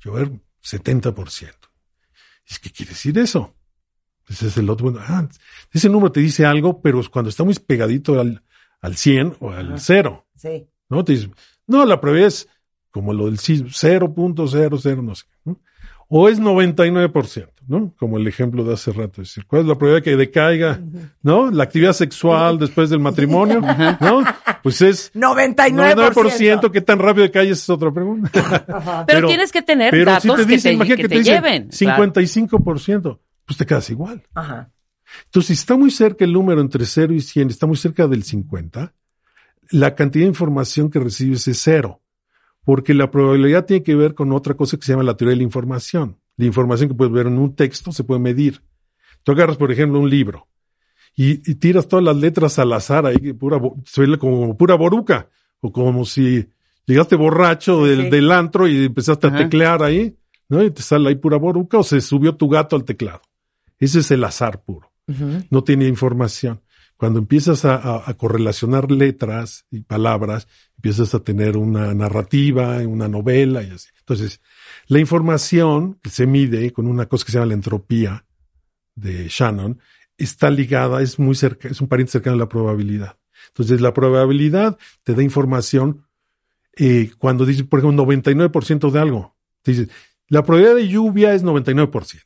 llover 0.03 0.31
70%. 0.63 1.51
¿Y 2.47 2.55
¿Qué 2.61 2.69
quiere 2.69 2.91
decir 2.91 3.17
eso? 3.17 3.55
Ese 4.27 4.47
es 4.47 4.57
el 4.57 4.69
otro. 4.69 4.91
Bueno, 4.91 4.99
ah, 5.07 5.27
ese 5.71 5.89
número 5.89 6.11
te 6.11 6.19
dice 6.19 6.45
algo, 6.45 6.79
pero 6.81 7.01
cuando 7.09 7.29
está 7.29 7.43
muy 7.43 7.55
pegadito 7.55 8.19
al, 8.19 8.43
al 8.81 8.95
100 8.95 9.37
o 9.39 9.51
al 9.51 9.79
cero, 9.79 10.27
Sí. 10.35 10.67
¿no? 10.89 11.03
Te 11.03 11.13
dices, 11.13 11.29
no, 11.67 11.85
la 11.85 11.99
probabilidad 12.01 12.27
es 12.29 12.47
como 12.91 13.13
lo 13.13 13.25
del 13.25 13.39
sismo, 13.39 13.69
0.00, 13.69 15.03
no 15.03 15.15
sé. 15.15 15.25
¿no? 15.45 15.59
O 16.15 16.29
es 16.29 16.39
99%, 16.39 17.47
¿no? 17.67 17.91
Como 17.97 18.17
el 18.19 18.27
ejemplo 18.27 18.63
de 18.63 18.73
hace 18.75 18.91
rato. 18.91 19.21
Es 19.23 19.29
decir, 19.29 19.45
¿cuál 19.47 19.63
es 19.63 19.67
la 19.67 19.75
probabilidad 19.75 20.03
que 20.03 20.15
decaiga, 20.15 20.79
¿no? 21.23 21.49
La 21.49 21.63
actividad 21.63 21.93
sexual 21.93 22.59
después 22.59 22.91
del 22.91 22.99
matrimonio, 22.99 23.61
¿no? 24.01 24.23
Pues 24.61 24.81
es 24.81 25.11
99%. 25.13 25.73
99%. 26.13 26.71
¿Qué 26.71 26.81
tan 26.81 26.99
rápido 26.99 27.23
decayes? 27.25 27.59
Es 27.63 27.69
otra 27.69 27.91
pregunta. 27.91 28.29
Pero, 28.67 29.05
Pero- 29.07 29.27
tienes 29.27 29.51
que 29.51 29.61
tener 29.63 29.89
Pero 29.89 30.11
datos 30.11 30.21
si 30.23 30.27
te 30.29 30.35
que 30.35 30.61
te, 30.61 30.77
que 30.77 30.95
que 30.97 31.01
te 31.03 31.09
te 31.09 31.17
dicen 31.17 31.33
lleven. 31.35 31.69
claro. 31.69 32.13
55%, 32.13 33.19
pues 33.45 33.57
te 33.57 33.65
quedas 33.65 33.89
igual. 33.89 34.21
Ajá. 34.35 34.69
Entonces, 35.25 35.47
si 35.47 35.53
está 35.53 35.75
muy 35.77 35.89
cerca 35.89 36.25
el 36.25 36.33
número 36.33 36.61
entre 36.61 36.85
0 36.85 37.13
y 37.13 37.21
100, 37.21 37.49
está 37.49 37.65
muy 37.65 37.77
cerca 37.77 38.07
del 38.07 38.23
50, 38.23 38.93
la 39.71 39.95
cantidad 39.95 40.23
de 40.23 40.29
información 40.29 40.89
que 40.89 40.99
recibes 40.99 41.47
es 41.47 41.59
cero. 41.61 42.01
Porque 42.63 42.93
la 42.93 43.11
probabilidad 43.11 43.65
tiene 43.65 43.83
que 43.83 43.95
ver 43.95 44.13
con 44.13 44.31
otra 44.31 44.53
cosa 44.53 44.77
que 44.77 44.85
se 44.85 44.93
llama 44.93 45.03
la 45.03 45.17
teoría 45.17 45.31
de 45.31 45.37
la 45.37 45.43
información. 45.43 46.17
La 46.37 46.45
información 46.45 46.89
que 46.89 46.95
puedes 46.95 47.13
ver 47.13 47.27
en 47.27 47.37
un 47.37 47.55
texto 47.55 47.91
se 47.91 48.03
puede 48.03 48.21
medir. 48.21 48.61
Tú 49.23 49.33
agarras, 49.33 49.57
por 49.57 49.71
ejemplo, 49.71 49.99
un 49.99 50.09
libro 50.09 50.47
y, 51.15 51.49
y 51.49 51.55
tiras 51.55 51.87
todas 51.87 52.03
las 52.03 52.15
letras 52.15 52.57
al 52.59 52.73
azar 52.73 53.05
ahí, 53.05 53.33
pura, 53.33 53.59
ve 53.59 54.17
como 54.17 54.57
pura 54.57 54.75
boruca. 54.75 55.29
O 55.59 55.71
como 55.71 56.05
si 56.05 56.45
llegaste 56.85 57.15
borracho 57.15 57.85
del, 57.85 58.03
sí. 58.03 58.09
del 58.09 58.31
antro 58.31 58.67
y 58.67 58.85
empezaste 58.85 59.27
Ajá. 59.27 59.35
a 59.35 59.39
teclear 59.39 59.83
ahí, 59.83 60.17
¿no? 60.49 60.63
Y 60.63 60.71
te 60.71 60.81
sale 60.81 61.09
ahí 61.09 61.15
pura 61.15 61.37
boruca 61.37 61.77
o 61.77 61.83
se 61.83 62.01
subió 62.01 62.35
tu 62.35 62.49
gato 62.49 62.75
al 62.75 62.83
teclado. 62.83 63.21
Ese 63.79 63.99
es 63.99 64.11
el 64.11 64.23
azar 64.23 64.61
puro 64.63 64.93
no 65.49 65.63
tenía 65.63 65.87
información. 65.87 66.61
Cuando 66.97 67.19
empiezas 67.19 67.65
a, 67.65 67.75
a- 67.75 68.03
a 68.09 68.13
correlacionar 68.15 68.91
letras 68.91 69.65
y 69.71 69.81
palabras, 69.81 70.47
empiezas 70.75 71.13
a 71.15 71.19
tener 71.19 71.57
una 71.57 71.93
narrativa, 71.93 72.77
una 72.79 73.07
novela 73.07 73.61
y 73.63 73.71
así. 73.71 73.89
Entonces, 73.99 74.41
la 74.87 74.99
información 74.99 75.99
que 76.01 76.09
se 76.09 76.25
mide 76.27 76.71
con 76.71 76.87
una 76.87 77.07
cosa 77.07 77.25
que 77.25 77.31
se 77.31 77.37
llama 77.37 77.47
la 77.47 77.53
entropía 77.55 78.25
de 78.95 79.27
Shannon 79.29 79.79
está 80.17 80.49
ligada, 80.49 81.01
es 81.01 81.19
muy 81.19 81.35
cerca, 81.35 81.67
es 81.67 81.81
un 81.81 81.87
pariente 81.87 82.11
cercano 82.11 82.35
a 82.35 82.39
la 82.39 82.49
probabilidad. 82.49 83.17
Entonces, 83.47 83.81
la 83.81 83.93
probabilidad 83.93 84.77
te 85.03 85.13
da 85.15 85.23
información 85.23 86.05
eh, 86.75 87.11
cuando 87.17 87.45
dices, 87.45 87.63
por 87.63 87.79
ejemplo, 87.79 88.03
99% 88.05 88.91
de 88.91 88.99
algo. 88.99 89.35
Te 89.61 89.71
dices, 89.71 89.89
la 90.27 90.43
probabilidad 90.43 90.75
de 90.75 90.87
lluvia 90.87 91.33
es 91.33 91.43
99%. 91.43 92.21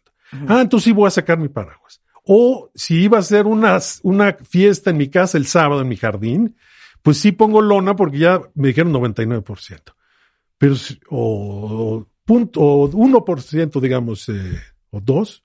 Ah, 0.47 0.59
entonces 0.62 0.86
sí 0.86 0.91
voy 0.91 1.07
a 1.07 1.12
sacar 1.12 1.38
mi 1.39 1.47
paraguas. 1.47 2.01
O 2.29 2.69
si 2.75 3.03
iba 3.03 3.19
a 3.19 3.22
ser 3.22 3.46
una, 3.46 3.79
una 4.03 4.34
fiesta 4.34 4.89
en 4.89 4.98
mi 4.98 5.10
casa 5.10 5.38
el 5.38 5.48
sábado 5.48 5.81
en 5.81 5.88
mi 5.88 5.96
jardín, 5.96 6.57
pues 7.01 7.17
sí 7.19 7.31
pongo 7.31 7.62
lona 7.62 7.96
porque 7.96 8.19
ya 8.19 8.41
me 8.53 8.67
dijeron 8.69 8.93
99%. 8.93 9.93
Pero, 10.57 10.75
o, 11.10 11.98
o 12.00 12.07
punto, 12.25 12.62
o 12.62 12.89
1%, 12.89 13.79
digamos, 13.79 14.27
eh, 14.29 14.60
o 14.89 15.00
2, 15.00 15.43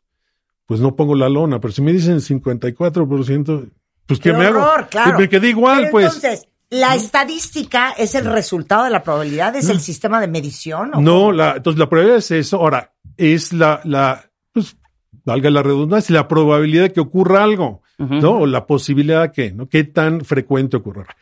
pues 0.67 0.81
no 0.81 0.97
pongo 0.97 1.15
la 1.15 1.29
lona. 1.29 1.61
Pero 1.61 1.73
si 1.73 1.83
me 1.83 1.93
dicen 1.93 2.17
54%, 2.19 3.71
pues 4.07 4.21
Qué 4.21 4.31
que 4.31 4.37
me 4.37 4.47
hago? 4.47 4.59
horror, 4.59 4.89
claro. 4.89 5.17
Que 5.17 5.23
me 5.23 5.29
quedé 5.29 5.51
igual, 5.51 5.81
Pero 5.83 5.91
pues. 5.93 6.07
Entonces, 6.07 6.49
¿la 6.71 6.95
estadística 6.95 7.93
es 7.93 8.15
el 8.15 8.25
resultado 8.25 8.85
de 8.85 8.91
la 8.91 9.03
probabilidad? 9.03 9.55
¿Es 9.55 9.69
el 9.69 9.81
sistema 9.81 10.21
de 10.21 10.29
medición? 10.29 10.95
o 10.95 11.01
No, 11.01 11.31
la, 11.31 11.57
entonces 11.57 11.79
la 11.79 11.89
probabilidad 11.89 12.19
es 12.19 12.31
eso. 12.33 12.57
Ahora, 12.57 12.93
es 13.17 13.53
la, 13.53 13.81
la, 13.85 14.29
pues, 14.53 14.77
valga 15.25 15.51
la 15.51 15.63
redundancia, 15.63 16.15
la 16.15 16.29
probabilidad 16.29 16.85
de 16.85 16.93
que 16.93 17.01
ocurra 17.01 17.43
algo. 17.43 17.83
¿no? 17.99 18.41
O 18.41 18.47
la 18.47 18.67
posibilidad 18.67 19.23
de 19.23 19.33
que, 19.33 19.53
¿no? 19.53 19.69
¿Qué 19.69 19.85
tan 19.85 20.23
frecuente 20.23 20.77
ocurrirá? 20.77 21.15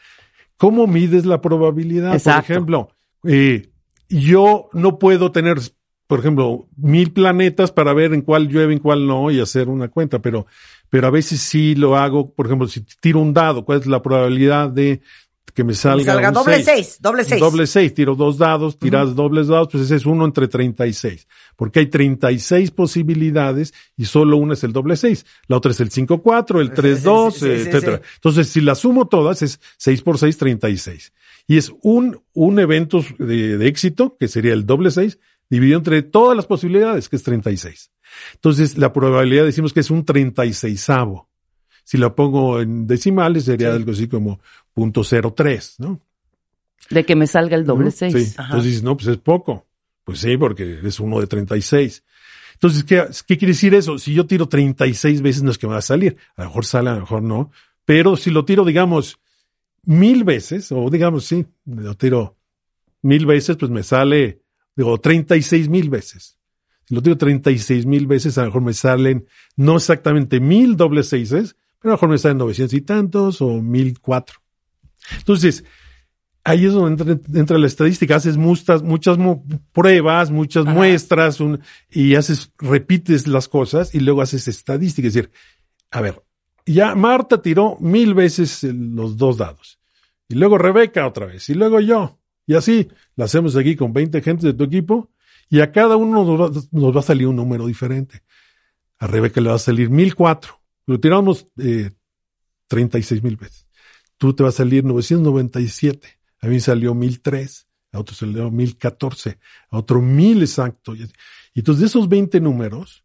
¿Cómo 0.57 0.87
mides 0.87 1.26
la 1.26 1.40
probabilidad? 1.40 2.14
Exacto. 2.14 2.47
Por 2.47 2.50
ejemplo, 2.50 2.88
eh, 3.25 3.71
yo 4.09 4.69
no 4.73 4.99
puedo 4.99 5.30
tener, 5.33 5.59
por 6.07 6.21
ejemplo, 6.21 6.69
mil 6.76 7.12
planetas 7.12 7.71
para 7.73 7.92
ver 7.92 8.14
en 8.14 8.23
cuál 8.23 8.49
llueve, 8.49 8.73
en 8.73 8.78
cuál 8.78 9.07
no, 9.07 9.30
y 9.30 9.40
hacer 9.40 9.69
una 9.69 9.88
cuenta, 9.88 10.21
pero, 10.21 10.47
pero 10.88 11.07
a 11.07 11.11
veces 11.11 11.40
sí 11.40 11.75
lo 11.75 11.97
hago, 11.97 12.33
por 12.33 12.47
ejemplo, 12.47 12.66
si 12.66 12.85
tiro 13.00 13.21
un 13.21 13.33
dado, 13.33 13.64
¿cuál 13.64 13.80
es 13.80 13.87
la 13.87 14.02
probabilidad 14.02 14.69
de 14.71 15.00
que 15.61 15.64
me 15.64 15.75
salga, 15.75 16.14
salga 16.14 16.29
un 16.29 16.35
doble 16.35 16.55
seis? 16.55 16.64
seis, 16.64 16.99
doble 17.02 17.23
seis. 17.23 17.38
Doble 17.38 17.67
seis, 17.67 17.93
tiro 17.93 18.14
dos 18.14 18.38
dados, 18.38 18.79
tiras 18.79 19.14
dobles 19.14 19.49
dados, 19.49 19.69
pues 19.71 19.85
ese 19.85 19.97
es 19.97 20.07
uno 20.07 20.25
entre 20.25 20.49
36. 20.49 21.29
Porque 21.55 21.81
hay 21.81 21.87
36 21.87 22.71
posibilidades 22.71 23.75
y 23.95 24.07
solo 24.07 24.38
una 24.38 24.55
es 24.55 24.64
el 24.64 24.73
doble 24.73 24.97
seis. 24.97 25.26
La 25.49 25.59
otra 25.59 25.73
es 25.73 25.81
el 25.81 25.90
5-4, 25.90 26.61
el 26.62 26.73
3-2, 26.73 27.33
sí, 27.33 27.38
sí, 27.38 27.45
sí, 27.45 27.69
etcétera. 27.69 28.00
Entonces, 28.14 28.49
si 28.49 28.62
las 28.62 28.79
sumo 28.79 29.07
todas, 29.07 29.43
es 29.43 29.61
6 29.76 30.00
por 30.00 30.17
6, 30.17 30.38
36. 30.38 31.12
Y 31.47 31.59
es 31.59 31.71
un, 31.83 32.23
un 32.33 32.59
evento 32.59 33.05
de, 33.19 33.59
de 33.59 33.69
éxito, 33.69 34.17
que 34.19 34.29
sería 34.29 34.55
el 34.55 34.64
doble 34.64 34.90
seis, 34.90 35.19
dividido 35.50 35.76
entre 35.76 36.00
todas 36.00 36.35
las 36.35 36.47
posibilidades, 36.47 37.11
que 37.11 37.17
es 37.17 37.23
36. 37.23 37.90
Entonces, 38.37 38.79
la 38.79 38.95
probabilidad 38.95 39.45
decimos 39.45 39.75
que 39.75 39.81
es 39.81 39.90
un 39.90 40.07
36avo. 40.07 41.30
Si 41.91 41.99
la 41.99 42.15
pongo 42.15 42.61
en 42.61 42.87
decimales, 42.87 43.47
sería 43.47 43.73
algo 43.73 43.91
así 43.91 44.07
como 44.07 44.39
punto 44.73 45.03
cero 45.03 45.35
tres, 45.37 45.75
¿no? 45.79 46.01
De 46.89 47.05
que 47.05 47.17
me 47.17 47.27
salga 47.27 47.57
el 47.57 47.67
doble 47.67 47.87
¿no? 47.87 47.91
seis. 47.91 48.13
Sí. 48.13 48.37
Entonces 48.39 48.65
dices, 48.65 48.83
no, 48.85 48.97
pues 48.97 49.09
es 49.09 49.17
poco. 49.17 49.67
Pues 50.05 50.21
sí, 50.21 50.37
porque 50.37 50.79
es 50.85 51.01
uno 51.01 51.19
de 51.19 51.27
36. 51.27 52.05
Entonces, 52.55 52.85
¿qué, 52.85 53.05
¿qué 53.27 53.37
quiere 53.37 53.55
decir 53.55 53.75
eso? 53.75 53.99
Si 53.99 54.15
yo 54.15 54.25
tiro 54.25 54.49
36 54.49 55.21
veces 55.21 55.43
no 55.43 55.51
es 55.51 55.59
que 55.59 55.67
me 55.67 55.73
va 55.73 55.81
a 55.81 55.83
salir. 55.83 56.17
A 56.37 56.43
lo 56.43 56.51
mejor 56.51 56.65
sale, 56.65 56.91
a 56.91 56.95
lo 56.95 57.01
mejor 57.01 57.25
no. 57.25 57.51
Pero 57.85 58.17
si 58.17 58.31
lo 58.31 58.45
tiro, 58.45 58.65
digamos, 58.65 59.19
mil 59.83 60.23
veces, 60.23 60.71
o 60.71 60.91
digamos, 60.91 61.25
sí, 61.25 61.45
lo 61.67 61.97
tiro 61.97 62.37
mil 63.03 63.27
veces, 63.27 63.57
pues 63.57 63.73
me 63.73 63.83
sale, 63.83 64.43
digo, 64.77 64.97
36 65.01 65.69
mil 65.69 65.91
veces. 65.91 66.39
Si 66.85 66.95
lo 66.95 67.03
tiro 67.03 67.19
36 67.19 67.85
mil 67.85 68.07
veces, 68.07 68.39
a 68.39 68.43
lo 68.43 68.47
mejor 68.47 68.63
me 68.63 68.75
salen 68.75 69.27
no 69.57 69.75
exactamente 69.75 70.39
mil 70.39 70.77
doble 70.77 71.03
seises, 71.03 71.57
pero 71.81 71.91
a 71.91 71.93
lo 71.93 71.97
mejor 71.97 72.09
me 72.11 72.19
salen 72.19 72.39
900 72.39 72.75
y 72.75 72.81
tantos 72.83 73.41
o 73.43 73.61
mil 73.63 73.99
cuatro. 74.01 74.39
Entonces, 75.17 75.65
ahí 76.45 76.67
es 76.67 76.73
donde 76.73 77.03
entra, 77.13 77.39
entra 77.41 77.59
la 77.59 77.67
estadística. 77.67 78.17
Haces 78.17 78.37
muchas, 78.37 78.83
muchas 78.83 79.19
mu- 79.19 79.45
pruebas, 79.73 80.31
muchas 80.31 80.67
Ajá. 80.67 80.75
muestras 80.75 81.41
un- 81.41 81.61
y 81.91 82.15
haces, 82.15 82.53
repites 82.59 83.27
las 83.27 83.49
cosas 83.49 83.95
y 83.95 84.01
luego 84.01 84.23
haces 84.23 84.47
estadística. 84.49 85.09
Es 85.09 85.15
decir, 85.15 85.31
a 85.91 86.01
ver, 86.01 86.23
ya 86.67 86.95
Marta 86.95 87.41
tiró 87.43 87.77
mil 87.81 88.15
veces 88.15 88.63
los 88.63 89.17
dos 89.17 89.39
dados. 89.39 89.79
Y 90.29 90.35
luego 90.35 90.59
Rebeca 90.59 91.07
otra 91.07 91.27
vez. 91.27 91.49
Y 91.49 91.55
luego 91.55 91.81
yo. 91.81 92.19
Y 92.47 92.55
así 92.55 92.89
la 93.17 93.25
hacemos 93.25 93.57
aquí 93.57 93.75
con 93.75 93.93
20 93.93 94.21
gentes 94.23 94.45
de 94.45 94.53
tu 94.55 94.65
equipo. 94.65 95.11
Y 95.49 95.61
a 95.61 95.73
cada 95.73 95.97
uno 95.97 96.25
nos 96.25 96.41
va, 96.41 96.61
nos 96.71 96.95
va 96.95 97.01
a 97.01 97.03
salir 97.03 97.27
un 97.27 97.37
número 97.37 97.67
diferente. 97.67 98.23
A 98.99 99.07
Rebeca 99.09 99.41
le 99.41 99.49
va 99.49 99.57
a 99.57 99.59
salir 99.59 99.91
1004. 99.91 100.60
Lo 100.91 100.99
tiramos 100.99 101.47
eh, 101.59 101.93
36 102.67 103.23
mil 103.23 103.37
veces. 103.37 103.69
Tú 104.19 104.35
te 104.35 104.43
va 104.43 104.49
a 104.49 104.53
salir 104.53 104.85
997. 104.85 106.19
A 106.41 106.49
mí 106.49 106.59
salió 106.59 106.97
1003. 106.97 107.69
A 107.93 108.01
otro 108.01 108.17
salió 108.17 108.51
1014. 108.51 109.39
A 109.71 109.79
otro 109.79 110.03
1000 110.03 110.43
exacto. 110.43 110.97
Y 110.97 111.09
entonces 111.55 111.81
de 111.81 111.87
esos 111.87 112.09
20 112.09 112.41
números, 112.41 113.05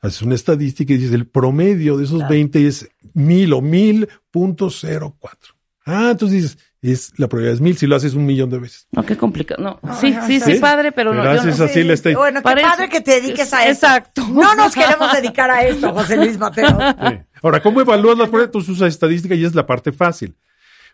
haces 0.00 0.22
una 0.22 0.34
estadística 0.34 0.92
y 0.92 0.96
dices 0.96 1.12
el 1.12 1.28
promedio 1.28 1.96
de 1.96 2.04
esos 2.04 2.18
Claro. 2.18 2.30
20 2.34 2.66
es 2.66 2.88
1000 3.12 3.52
o 3.52 3.62
1000.04. 3.62 5.54
Ah, 5.86 6.08
entonces 6.10 6.42
dices, 6.42 6.58
es, 6.92 7.12
la 7.16 7.28
probabilidad 7.28 7.54
es 7.54 7.60
1000 7.60 7.76
si 7.78 7.86
lo 7.86 7.96
haces 7.96 8.14
un 8.14 8.26
millón 8.26 8.50
de 8.50 8.58
veces. 8.58 8.86
No, 8.92 9.04
qué 9.04 9.16
complicado. 9.16 9.62
No, 9.62 9.80
sí, 10.00 10.14
sí, 10.26 10.40
sí. 10.40 10.52
sí, 10.54 10.58
padre, 10.60 10.92
pero, 10.92 11.10
Pero 11.12 11.24
no, 11.24 11.34
no. 11.44 11.64
así 11.64 11.82
la 11.82 11.92
esta- 11.94 12.12
Bueno, 12.16 12.40
qué 12.40 12.44
Parece- 12.44 12.68
padre 12.68 12.88
que 12.88 13.00
te 13.00 13.20
dediques 13.20 13.52
a 13.52 13.66
eso. 13.66 13.86
Exacto. 13.86 14.26
No 14.28 14.54
nos 14.54 14.74
queremos 14.74 15.12
dedicar 15.12 15.50
a 15.50 15.64
esto, 15.66 15.92
José 15.92 16.16
Luis 16.16 16.38
Mateo. 16.38 16.68
Sí. 16.68 17.18
Ahora, 17.42 17.60
¿cómo 17.62 17.80
evalúas 17.80 18.18
las 18.18 18.28
pruebas? 18.28 18.50
Tú 18.50 18.58
usas 18.58 18.88
estadística 18.88 19.34
y 19.34 19.44
es 19.44 19.54
la 19.54 19.66
parte 19.66 19.92
fácil. 19.92 20.34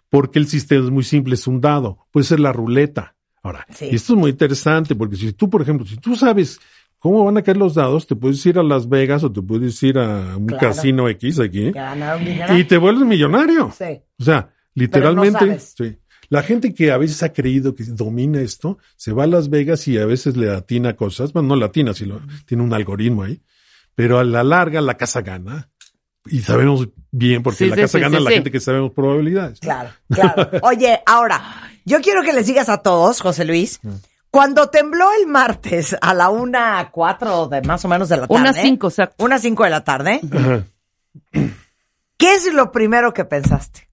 Porque 0.09 0.39
el 0.41 0.47
sistema 0.49 0.85
es 0.85 0.91
muy 0.91 1.05
simple, 1.05 1.35
es 1.35 1.47
un 1.47 1.61
dado. 1.61 2.07
Puede 2.11 2.25
ser 2.27 2.41
la 2.41 2.53
ruleta. 2.53 3.15
Ahora, 3.43 3.67
Sí. 3.71 3.89
y 3.91 3.95
esto 3.95 4.15
es 4.15 4.19
muy 4.19 4.31
interesante 4.33 4.95
porque 4.95 5.17
si 5.17 5.33
tú, 5.33 5.49
por 5.49 5.63
ejemplo, 5.63 5.87
si 5.87 5.97
tú 5.97 6.15
sabes 6.17 6.59
cómo 6.99 7.25
van 7.25 7.39
a 7.39 7.43
caer 7.43 7.57
los 7.57 7.75
dados, 7.75 8.07
te 8.07 8.15
puedes 8.17 8.45
ir 8.45 8.59
a 8.59 8.63
Las 8.63 8.89
Vegas 8.89 9.25
o 9.25 9.33
te 9.33 9.41
puedes 9.41 9.83
ir 9.83 9.99
a 9.99 10.37
un 10.37 10.47
Claro. 10.47 10.69
casino 10.69 11.09
X 11.09 11.39
aquí 11.41 11.73
y 12.57 12.65
te 12.65 12.77
vuelves 12.77 13.07
millonario. 13.07 13.73
Sí. 13.77 14.01
O 14.19 14.23
sea, 14.25 14.51
literalmente, 14.75 15.59
sí. 15.61 15.99
La 16.29 16.43
gente 16.45 16.73
que 16.75 16.93
a 16.93 16.97
veces 16.97 17.23
ha 17.25 17.33
creído 17.33 17.75
que 17.75 17.83
domina 17.85 18.41
esto, 18.41 18.79
se 18.97 19.13
va 19.13 19.25
a 19.25 19.27
Las 19.27 19.51
Vegas 19.51 19.89
y 19.89 19.99
a 19.99 20.07
veces 20.07 20.37
le 20.37 20.51
atina 20.51 20.95
cosas, 20.95 21.33
bueno, 21.33 21.49
no 21.49 21.57
le 21.57 21.65
atina, 21.65 21.93
sino 21.93 22.21
tiene 22.47 22.63
un 22.63 22.73
algoritmo 22.73 23.25
ahí, 23.25 23.43
pero 23.97 24.21
a 24.21 24.25
la 24.25 24.45
larga 24.45 24.81
la 24.81 24.97
casa 24.97 25.23
gana. 25.23 25.69
Y 26.27 26.41
sabemos 26.41 26.89
bien, 27.11 27.43
porque 27.43 27.65
Sí, 27.65 27.67
la 27.71 27.75
sí, 27.77 27.83
casa 27.83 27.99
sí, 27.99 28.03
gana 28.03 28.19
sí, 28.19 28.25
la 28.25 28.31
sí. 28.31 28.35
gente 28.35 28.51
que 28.53 28.61
sabemos 28.61 28.93
probabilidades. 28.93 29.59
Claro, 29.59 29.91
claro. 30.09 30.51
Oye, 30.63 31.01
ahora, 31.05 31.43
yo 31.85 32.01
quiero 32.01 32.23
que 32.23 32.33
les 32.33 32.47
digas 32.47 32.69
a 32.69 32.79
todos, 32.79 33.21
José 33.21 33.45
Luis, 33.45 33.81
cuando 34.31 34.69
tembló 34.69 35.09
el 35.21 35.27
martes 35.27 35.97
a 36.01 36.15
la 36.15 36.29
una 36.29 36.91
cuatro 36.93 37.49
de 37.49 37.63
más 37.63 37.85
o 37.85 37.89
menos 37.89 38.09
de 38.09 38.19
la 38.19 38.29
tarde. 38.29 38.41
Una 38.41 38.53
cinco, 38.53 38.87
exacto. 38.89 39.25
Una 39.25 39.39
cinco 39.41 39.65
de 39.65 39.71
la 39.71 39.83
tarde. 39.83 40.21
Ajá. 40.33 40.65
¿Qué 42.17 42.35
es 42.35 42.53
lo 42.53 42.71
primero 42.71 43.13
que 43.13 43.25
pensaste? 43.25 43.90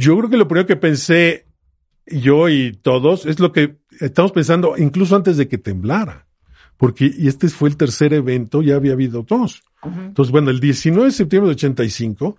Yo 0.00 0.16
creo 0.18 0.30
que 0.30 0.36
lo 0.36 0.48
primero 0.48 0.66
que 0.66 0.76
pensé 0.76 1.46
yo 2.06 2.48
y 2.48 2.72
todos 2.72 3.26
es 3.26 3.38
lo 3.38 3.52
que 3.52 3.76
estamos 4.00 4.32
pensando 4.32 4.74
incluso 4.78 5.14
antes 5.16 5.36
de 5.36 5.46
que 5.48 5.58
temblara. 5.58 6.26
Porque 6.76 7.10
y 7.14 7.28
este 7.28 7.48
fue 7.48 7.68
el 7.68 7.76
tercer 7.76 8.14
evento, 8.14 8.62
ya 8.62 8.76
había 8.76 8.92
habido 8.92 9.22
dos. 9.22 9.62
Entonces, 9.84 10.32
bueno, 10.32 10.50
el 10.50 10.60
19 10.60 11.06
de 11.08 11.12
septiembre 11.12 11.48
de 11.48 11.54
85, 11.54 12.36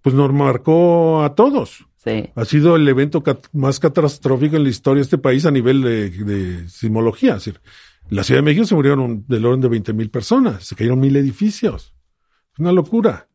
pues 0.00 0.14
nos 0.14 0.32
marcó 0.32 1.22
a 1.22 1.34
todos. 1.34 1.84
Sí. 1.98 2.30
Ha 2.34 2.44
sido 2.46 2.76
el 2.76 2.88
evento 2.88 3.22
cat- 3.22 3.46
más 3.52 3.78
catastrófico 3.78 4.56
en 4.56 4.64
la 4.64 4.70
historia 4.70 5.00
de 5.00 5.02
este 5.04 5.18
país 5.18 5.44
a 5.46 5.50
nivel 5.50 5.82
de, 5.82 6.10
de 6.10 6.68
sismología. 6.68 7.36
Es 7.36 7.44
decir, 7.44 7.60
en 8.10 8.16
la 8.16 8.24
Ciudad 8.24 8.38
de 8.40 8.44
México 8.44 8.64
se 8.66 8.74
murieron 8.74 9.24
del 9.28 9.44
orden 9.46 9.60
de 9.60 9.68
20 9.68 9.92
mil 9.92 10.10
personas, 10.10 10.64
se 10.64 10.74
cayeron 10.74 10.98
mil 10.98 11.14
edificios. 11.16 11.94
Es 12.54 12.58
una 12.58 12.72
locura. 12.72 13.28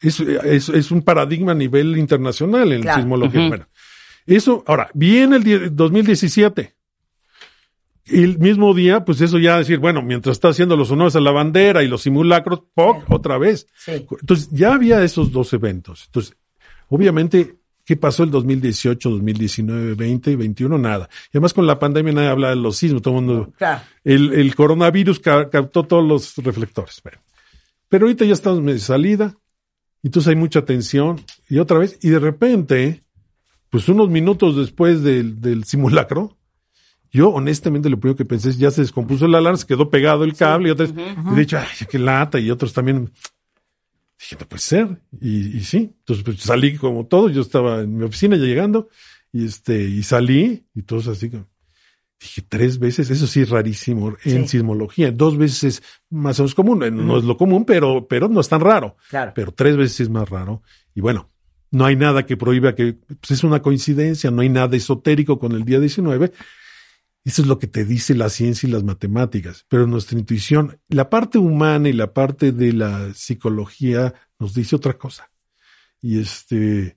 Es, 0.00 0.20
es, 0.20 0.68
es 0.68 0.90
un 0.90 1.02
paradigma 1.02 1.52
a 1.52 1.54
nivel 1.56 1.96
internacional 1.98 2.72
en 2.72 2.82
Claro. 2.82 3.00
sismología. 3.00 3.48
Bueno, 3.48 3.66
eso, 4.26 4.62
ahora, 4.66 4.90
viene 4.94 5.36
el 5.36 5.44
die- 5.44 5.70
2017. 5.70 6.74
Y 8.10 8.22
el 8.22 8.38
mismo 8.38 8.72
día, 8.74 9.04
pues 9.04 9.20
eso 9.20 9.38
ya 9.38 9.58
decir, 9.58 9.78
bueno, 9.78 10.00
mientras 10.00 10.36
está 10.36 10.48
haciendo 10.48 10.76
los 10.76 10.90
honores 10.90 11.14
a 11.16 11.20
la 11.20 11.30
bandera 11.30 11.82
y 11.82 11.88
los 11.88 12.02
simulacros, 12.02 12.62
¡poc! 12.74 13.04
otra 13.10 13.36
vez. 13.36 13.66
Sí. 13.76 14.06
Entonces, 14.20 14.48
ya 14.50 14.72
había 14.74 15.02
esos 15.04 15.30
dos 15.30 15.52
eventos. 15.52 16.04
Entonces, 16.06 16.34
obviamente, 16.88 17.56
¿qué 17.84 17.96
pasó 17.96 18.22
el 18.24 18.30
2018, 18.30 19.10
2019, 19.10 19.94
20 19.94 20.30
y 20.30 20.36
21? 20.36 20.78
Nada. 20.78 21.08
Y 21.26 21.36
además 21.36 21.52
con 21.52 21.66
la 21.66 21.78
pandemia 21.78 22.14
nadie 22.14 22.28
habla 22.28 22.48
de 22.50 22.56
los 22.56 22.76
sismos, 22.78 23.02
todo 23.02 23.18
el 23.18 23.24
mundo... 23.26 23.52
Claro. 23.58 23.82
El, 24.04 24.32
el 24.32 24.54
coronavirus 24.54 25.20
ca- 25.20 25.50
captó 25.50 25.82
todos 25.82 26.06
los 26.06 26.34
reflectores. 26.38 27.02
Bueno, 27.02 27.18
pero 27.90 28.06
ahorita 28.06 28.24
ya 28.24 28.32
estamos 28.32 28.64
de 28.64 28.78
salida. 28.78 29.36
Entonces 30.02 30.28
hay 30.28 30.36
mucha 30.36 30.64
tensión 30.64 31.20
y 31.48 31.58
otra 31.58 31.78
vez, 31.78 31.98
y 32.02 32.08
de 32.08 32.18
repente, 32.18 33.04
pues 33.70 33.88
unos 33.88 34.08
minutos 34.08 34.56
después 34.56 35.02
del, 35.02 35.40
del 35.40 35.64
simulacro, 35.64 36.36
yo 37.10 37.30
honestamente 37.30 37.88
lo 37.88 37.98
primero 37.98 38.16
que 38.16 38.24
pensé 38.24 38.50
es 38.50 38.58
ya 38.58 38.70
se 38.70 38.82
descompuso 38.82 39.26
el 39.26 39.34
alarma, 39.34 39.56
se 39.56 39.66
quedó 39.66 39.90
pegado 39.90 40.24
el 40.24 40.34
cable 40.34 40.68
y 40.68 40.72
otras, 40.72 40.90
y 40.90 41.34
de 41.34 41.42
hecho, 41.42 41.58
ay, 41.58 41.86
qué 41.90 41.98
lata, 41.98 42.38
y 42.38 42.50
otros 42.50 42.72
también, 42.72 43.10
dije, 44.18 44.36
no 44.38 44.46
puede 44.46 44.60
ser, 44.60 45.00
y, 45.20 45.56
y 45.56 45.64
sí, 45.64 45.94
entonces 46.00 46.24
pues, 46.24 46.40
salí 46.40 46.76
como 46.76 47.06
todos, 47.06 47.32
yo 47.32 47.40
estaba 47.40 47.80
en 47.80 47.96
mi 47.96 48.04
oficina 48.04 48.36
ya 48.36 48.44
llegando, 48.44 48.88
y 49.32 49.46
este, 49.46 49.82
y 49.84 50.02
salí, 50.02 50.66
y 50.74 50.82
todos 50.82 51.08
así 51.08 51.30
como, 51.30 51.46
dije, 52.20 52.42
tres 52.48 52.78
veces, 52.78 53.10
eso 53.10 53.26
sí 53.26 53.40
es 53.42 53.50
rarísimo 53.50 54.16
en 54.24 54.42
Sí. 54.42 54.48
sismología, 54.58 55.12
dos 55.12 55.36
veces 55.38 55.64
es 55.64 55.82
más 56.10 56.38
o 56.40 56.42
menos 56.42 56.54
común, 56.54 56.82
eh, 56.82 56.90
no 56.90 57.16
es 57.18 57.24
lo 57.24 57.36
común, 57.36 57.64
pero, 57.64 58.06
pero 58.08 58.28
no 58.28 58.40
es 58.40 58.48
tan 58.48 58.60
raro 58.60 58.96
Claro. 59.08 59.32
pero 59.34 59.52
tres 59.52 59.76
veces 59.76 60.00
es 60.00 60.08
más 60.10 60.28
raro. 60.28 60.62
Y 60.94 61.00
bueno, 61.00 61.30
no 61.70 61.84
hay 61.84 61.96
nada 61.96 62.26
que 62.26 62.36
prohíba 62.36 62.74
que, 62.74 62.94
pues 63.20 63.30
es 63.30 63.44
una 63.44 63.62
coincidencia, 63.62 64.30
no 64.30 64.42
hay 64.42 64.48
nada 64.48 64.76
esotérico 64.76 65.38
con 65.38 65.52
el 65.52 65.64
día 65.64 65.78
19. 65.80 66.32
Eso 67.24 67.42
es 67.42 67.48
lo 67.48 67.58
que 67.58 67.66
te 67.66 67.84
dice 67.84 68.14
la 68.14 68.30
ciencia 68.30 68.66
y 68.66 68.72
las 68.72 68.84
matemáticas. 68.84 69.66
Pero 69.68 69.86
nuestra 69.86 70.18
intuición, 70.18 70.80
la 70.88 71.10
parte 71.10 71.36
humana 71.38 71.88
y 71.88 71.92
la 71.92 72.12
parte 72.14 72.52
de 72.52 72.72
la 72.72 73.12
psicología 73.14 74.14
nos 74.38 74.54
dice 74.54 74.74
otra 74.76 74.94
cosa. 74.96 75.30
Y 76.00 76.20
este. 76.20 76.96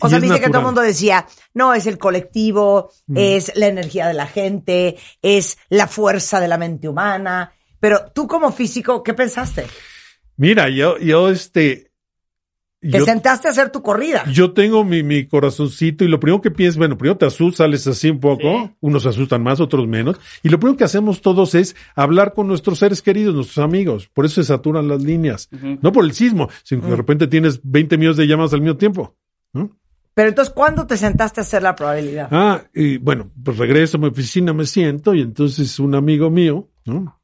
O 0.00 0.06
y 0.06 0.10
sea, 0.10 0.18
viste 0.18 0.40
que 0.40 0.48
todo 0.48 0.58
el 0.58 0.64
mundo 0.66 0.80
decía, 0.80 1.26
no, 1.54 1.74
es 1.74 1.86
el 1.86 1.98
colectivo, 1.98 2.90
Mm. 3.06 3.16
es 3.18 3.52
la 3.56 3.66
energía 3.66 4.06
de 4.06 4.14
la 4.14 4.26
gente, 4.26 4.96
es 5.22 5.58
la 5.68 5.86
fuerza 5.86 6.40
de 6.40 6.48
la 6.48 6.58
mente 6.58 6.88
humana. 6.88 7.52
Pero 7.80 8.10
tú 8.14 8.26
como 8.28 8.52
físico, 8.52 9.02
¿qué 9.02 9.14
pensaste? 9.14 9.66
Mira, 10.36 10.68
yo, 10.68 10.98
yo 10.98 11.30
este. 11.30 11.86
Te 12.82 12.98
yo- 12.98 13.04
sentaste 13.04 13.46
a 13.46 13.50
hacer 13.50 13.70
tu 13.70 13.82
corrida. 13.82 14.24
Yo 14.32 14.54
tengo 14.54 14.84
mi, 14.84 15.02
mi 15.02 15.26
corazoncito 15.26 16.02
y 16.02 16.08
lo 16.08 16.18
primero 16.18 16.40
que 16.40 16.50
piensas, 16.50 16.78
bueno, 16.78 16.96
primero 16.96 17.18
te 17.18 17.26
asustas, 17.26 17.58
sales 17.58 17.86
así 17.86 18.08
un 18.08 18.20
poco, 18.20 18.74
unos 18.80 19.02
se 19.02 19.10
asustan 19.10 19.42
más, 19.42 19.60
otros 19.60 19.86
menos, 19.86 20.16
y 20.42 20.48
lo 20.48 20.58
primero 20.58 20.78
que 20.78 20.84
hacemos 20.84 21.20
todos 21.20 21.54
es 21.54 21.76
hablar 21.94 22.32
con 22.32 22.46
nuestros 22.48 22.78
seres 22.78 23.02
queridos, 23.02 23.34
nuestros 23.34 23.62
amigos, 23.62 24.08
por 24.14 24.24
eso 24.24 24.36
se 24.36 24.44
saturan 24.48 24.88
las 24.88 25.02
líneas, 25.02 25.50
no 25.82 25.92
por 25.92 26.06
el 26.06 26.12
sismo, 26.14 26.48
sino 26.62 26.80
que 26.80 26.88
de 26.88 26.96
repente 26.96 27.26
tienes 27.26 27.60
20 27.62 27.98
millones 27.98 28.16
de 28.16 28.26
llamadas 28.26 28.54
al 28.54 28.62
mismo 28.62 28.78
tiempo. 28.78 29.14
¿No? 29.52 29.76
Pero 30.14 30.28
entonces, 30.30 30.52
¿cuándo 30.52 30.86
te 30.86 30.96
sentaste 30.96 31.40
a 31.40 31.42
hacer 31.42 31.62
la 31.62 31.74
probabilidad? 31.74 32.28
Ah, 32.30 32.62
y 32.74 32.98
bueno, 32.98 33.30
pues 33.42 33.56
regreso 33.58 33.96
a 33.96 34.00
mi 34.00 34.08
oficina, 34.08 34.52
me 34.52 34.66
siento, 34.66 35.14
y 35.14 35.20
entonces 35.22 35.78
un 35.78 35.94
amigo 35.94 36.30
mío, 36.30 36.68
¿no? 36.84 37.20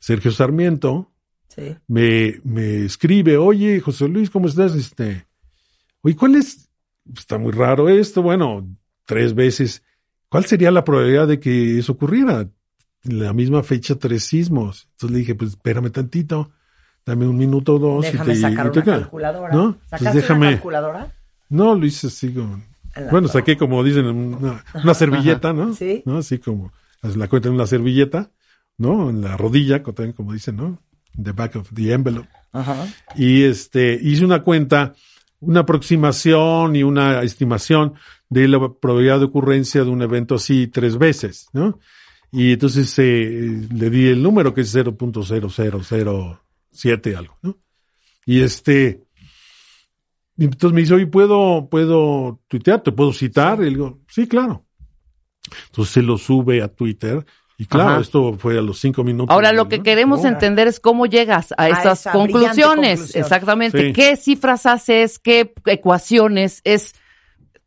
Sergio 0.00 0.30
Sarmiento, 0.30 1.10
Sí. 1.48 1.76
me, 1.86 2.40
me 2.42 2.84
escribe, 2.84 3.36
oye, 3.36 3.78
José 3.80 4.08
Luis, 4.08 4.28
¿cómo 4.28 4.48
estás? 4.48 4.74
Este, 4.74 5.26
oye, 6.02 6.16
¿cuál 6.16 6.34
es? 6.34 6.68
Está 7.16 7.38
muy 7.38 7.52
raro 7.52 7.88
esto, 7.88 8.22
bueno, 8.22 8.66
tres 9.04 9.34
veces. 9.34 9.82
¿Cuál 10.28 10.46
sería 10.46 10.70
la 10.72 10.84
probabilidad 10.84 11.28
de 11.28 11.38
que 11.38 11.78
eso 11.78 11.92
ocurriera? 11.92 12.48
En 13.04 13.22
la 13.22 13.32
misma 13.32 13.62
fecha, 13.62 13.94
tres 13.96 14.24
sismos. 14.24 14.88
Entonces 14.92 15.10
le 15.12 15.18
dije, 15.20 15.34
pues 15.36 15.50
espérame 15.50 15.90
tantito, 15.92 16.50
dame 17.06 17.26
un 17.28 17.36
minuto 17.36 17.74
o 17.74 17.78
dos. 17.78 18.06
y 18.08 18.12
Déjame 18.12 18.32
te- 18.34 18.40
sacar 18.40 18.66
y 18.66 18.70
te 18.70 18.78
una 18.80 18.98
calculadora. 19.00 19.54
¿No? 19.54 19.78
¿Sacaste 19.90 20.20
déjame. 20.20 20.46
una 20.48 20.56
calculadora? 20.56 21.12
No, 21.54 21.74
lo 21.76 21.86
hice 21.86 22.08
así 22.08 22.32
como. 22.32 22.60
Bueno, 23.12 23.28
saqué 23.28 23.56
como 23.56 23.84
dicen, 23.84 24.06
una, 24.06 24.64
una 24.74 24.94
servilleta, 24.94 25.52
¿no? 25.52 25.72
Sí. 25.72 26.02
¿No? 26.04 26.18
Así 26.18 26.38
como, 26.38 26.72
la 27.02 27.28
cuenta 27.28 27.48
en 27.48 27.54
una 27.54 27.66
servilleta, 27.66 28.32
¿no? 28.76 29.10
En 29.10 29.20
la 29.20 29.36
rodilla, 29.36 29.80
también 29.82 30.14
como 30.14 30.32
dicen, 30.32 30.56
¿no? 30.56 30.82
The 31.20 31.30
back 31.30 31.54
of 31.56 31.70
the 31.72 31.92
envelope. 31.92 32.28
Ajá. 32.52 32.88
Y 33.14 33.44
este, 33.44 33.96
hice 34.02 34.24
una 34.24 34.42
cuenta, 34.42 34.94
una 35.38 35.60
aproximación 35.60 36.74
y 36.74 36.82
una 36.82 37.22
estimación 37.22 37.94
de 38.28 38.48
la 38.48 38.58
probabilidad 38.74 39.20
de 39.20 39.26
ocurrencia 39.26 39.84
de 39.84 39.90
un 39.90 40.02
evento 40.02 40.34
así 40.34 40.66
tres 40.66 40.98
veces, 40.98 41.46
¿no? 41.52 41.78
Y 42.32 42.54
entonces 42.54 42.92
eh, 42.98 43.68
le 43.72 43.90
di 43.90 44.08
el 44.08 44.20
número 44.20 44.52
que 44.54 44.62
es 44.62 44.74
0.00007 44.74 47.16
algo, 47.16 47.38
¿no? 47.42 47.58
Y 48.26 48.40
este, 48.40 49.03
entonces 50.38 50.72
me 50.74 50.80
dice, 50.80 50.94
oye, 50.94 51.06
¿puedo, 51.06 51.68
puedo 51.70 52.40
tuitear? 52.48 52.82
¿Te 52.82 52.92
puedo 52.92 53.12
citar? 53.12 53.58
Y 53.60 53.64
le 53.64 53.70
digo, 53.70 54.00
sí, 54.08 54.26
claro. 54.26 54.64
Entonces 55.66 55.92
se 55.94 56.02
lo 56.02 56.18
sube 56.18 56.62
a 56.62 56.68
Twitter. 56.68 57.24
Y 57.56 57.66
claro, 57.66 57.90
Ajá. 57.90 58.00
esto 58.00 58.34
fue 58.36 58.58
a 58.58 58.62
los 58.62 58.80
cinco 58.80 59.04
minutos. 59.04 59.32
Ahora 59.32 59.52
lo 59.52 59.68
que 59.68 59.80
queremos 59.82 60.24
entender 60.24 60.66
es 60.66 60.80
cómo 60.80 61.06
llegas 61.06 61.52
a, 61.52 61.62
A 61.62 61.68
esas 61.68 62.00
esa 62.00 62.12
conclusiones. 62.12 62.98
conclusión. 62.98 63.22
Exactamente. 63.22 63.86
Sí. 63.86 63.92
¿Qué 63.92 64.16
cifras 64.16 64.66
haces? 64.66 65.20
¿Qué 65.20 65.54
ecuaciones? 65.66 66.60
Es 66.64 66.94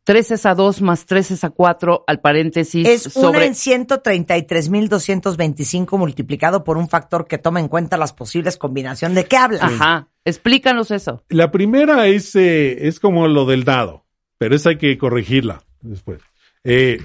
3 0.08 0.32
es 0.32 0.46
a 0.46 0.56
2 0.56 0.82
más 0.82 1.06
3 1.06 1.32
es 1.32 1.43
a 1.43 1.50
4 1.50 2.06
al 2.08 2.22
paréntesis 2.22 2.88
Es 2.88 3.13
una 3.17 3.28
sobre... 3.28 3.46
en 3.48 3.54
133.225 3.54 5.98
multiplicado 5.98 6.63
por 6.63 6.78
un 6.78 6.88
factor 6.88 7.28
que 7.28 7.38
toma 7.38 7.60
en 7.60 7.67
cuenta 7.67 7.98
las 7.98 8.13
posibles 8.13 8.56
combinaciones. 8.58 9.15
¿De 9.15 9.26
qué 9.26 9.36
hablas? 9.36 9.63
Ajá. 9.63 10.08
Explícanos 10.24 10.91
eso. 10.91 11.24
La 11.30 11.52
primera 11.52 12.08
es, 12.08 12.34
eh, 12.36 12.88
es 12.88 13.02
como 13.02 13.28
lo 13.28 13.46
del 13.46 13.65
dado, 13.65 14.06
pero 14.38 14.56
esa 14.56 14.70
hay 14.70 14.78
que 14.78 14.98
corregirla 14.98 15.63
después. 15.82 16.22
Eh, 16.63 17.02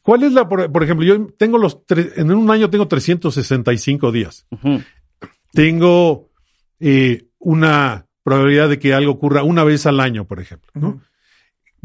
¿Cuál 0.00 0.22
es 0.22 0.32
la, 0.32 0.48
por, 0.48 0.72
por 0.72 0.82
ejemplo, 0.84 1.04
yo 1.04 1.26
tengo 1.36 1.58
los, 1.58 1.84
tre- 1.86 2.12
en 2.16 2.30
un 2.32 2.50
año 2.50 2.70
tengo 2.70 2.88
365 2.88 4.10
días. 4.12 4.46
Ujú. 4.50 4.80
Tengo 5.52 6.30
eh, 6.80 7.26
una 7.38 8.06
probabilidad 8.22 8.68
de 8.70 8.78
que 8.78 8.94
algo 8.94 9.12
ocurra 9.12 9.42
una 9.42 9.64
vez 9.64 9.84
al 9.86 10.00
año, 10.00 10.24
por 10.26 10.40
ejemplo, 10.40 10.70
¿no? 10.74 11.02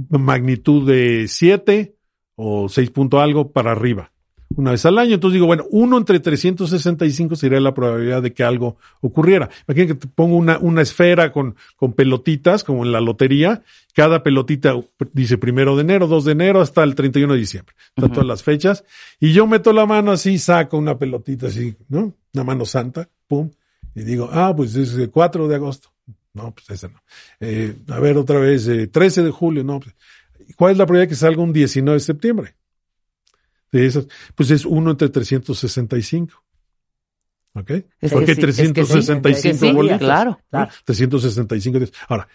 Magnitud 0.09 0.87
de 0.87 1.27
7 1.27 1.95
o 2.35 2.69
6 2.69 2.89
punto 2.91 3.19
algo 3.19 3.51
para 3.51 3.71
arriba. 3.71 4.11
Una 4.55 4.71
vez 4.71 4.85
al 4.85 4.97
año. 4.97 5.15
Entonces 5.15 5.35
digo, 5.35 5.45
bueno, 5.45 5.65
uno 5.71 5.97
entre 5.97 6.19
365 6.19 7.35
sería 7.35 7.59
la 7.59 7.73
probabilidad 7.73 8.21
de 8.21 8.33
que 8.33 8.43
algo 8.43 8.77
ocurriera. 8.99 9.49
Imagínate 9.67 9.93
que 9.93 10.07
te 10.07 10.07
pongo 10.07 10.35
una, 10.35 10.57
una 10.59 10.81
esfera 10.81 11.31
con, 11.31 11.55
con 11.75 11.93
pelotitas, 11.93 12.63
como 12.63 12.85
en 12.85 12.91
la 12.91 12.99
lotería. 12.99 13.61
Cada 13.93 14.23
pelotita 14.23 14.75
dice 15.13 15.37
primero 15.37 15.75
de 15.75 15.83
enero, 15.83 16.07
2 16.07 16.25
de 16.25 16.31
enero, 16.33 16.61
hasta 16.61 16.83
el 16.83 16.95
31 16.95 17.33
de 17.33 17.39
diciembre. 17.39 17.75
Están 17.95 18.11
todas 18.11 18.27
las 18.27 18.43
fechas. 18.43 18.83
Y 19.19 19.33
yo 19.33 19.47
meto 19.47 19.73
la 19.73 19.85
mano 19.85 20.11
así, 20.11 20.37
saco 20.37 20.77
una 20.77 20.97
pelotita 20.97 21.47
así, 21.47 21.75
¿no? 21.87 22.13
Una 22.33 22.43
mano 22.43 22.65
santa, 22.65 23.09
pum. 23.27 23.49
Y 23.95 24.03
digo, 24.03 24.29
ah, 24.31 24.53
pues 24.55 24.75
es 24.75 24.93
el 24.95 25.09
4 25.09 25.47
de 25.47 25.55
agosto. 25.55 25.90
No, 26.33 26.53
pues 26.53 26.69
esa 26.69 26.87
no. 26.87 27.01
Eh, 27.39 27.75
a 27.89 27.99
ver, 27.99 28.17
otra 28.17 28.39
vez, 28.39 28.67
eh, 28.67 28.87
13 28.87 29.23
de 29.23 29.31
julio, 29.31 29.63
no. 29.63 29.79
Pues, 29.79 29.95
¿Cuál 30.55 30.73
es 30.73 30.77
la 30.77 30.85
probabilidad 30.85 31.09
que 31.09 31.15
salga 31.15 31.41
un 31.41 31.53
19 31.53 31.95
de 31.95 31.99
septiembre? 31.99 32.55
De 33.71 33.85
esas, 33.85 34.07
pues 34.35 34.51
es 34.51 34.65
1 34.65 34.91
entre 34.91 35.09
365. 35.09 36.43
¿Ok? 37.53 37.69
Es 37.69 37.85
que 37.99 38.09
Porque 38.09 38.25
que 38.27 38.35
sí, 38.35 38.41
365 38.41 39.27
es 39.29 39.41
que 39.41 39.53
sí, 39.53 39.71
bolitas. 39.73 39.99
claro. 39.99 40.31
¿no? 40.31 40.39
Claro. 40.49 40.71
365 40.85 41.79
días. 41.79 41.91
Ahora, 42.07 42.27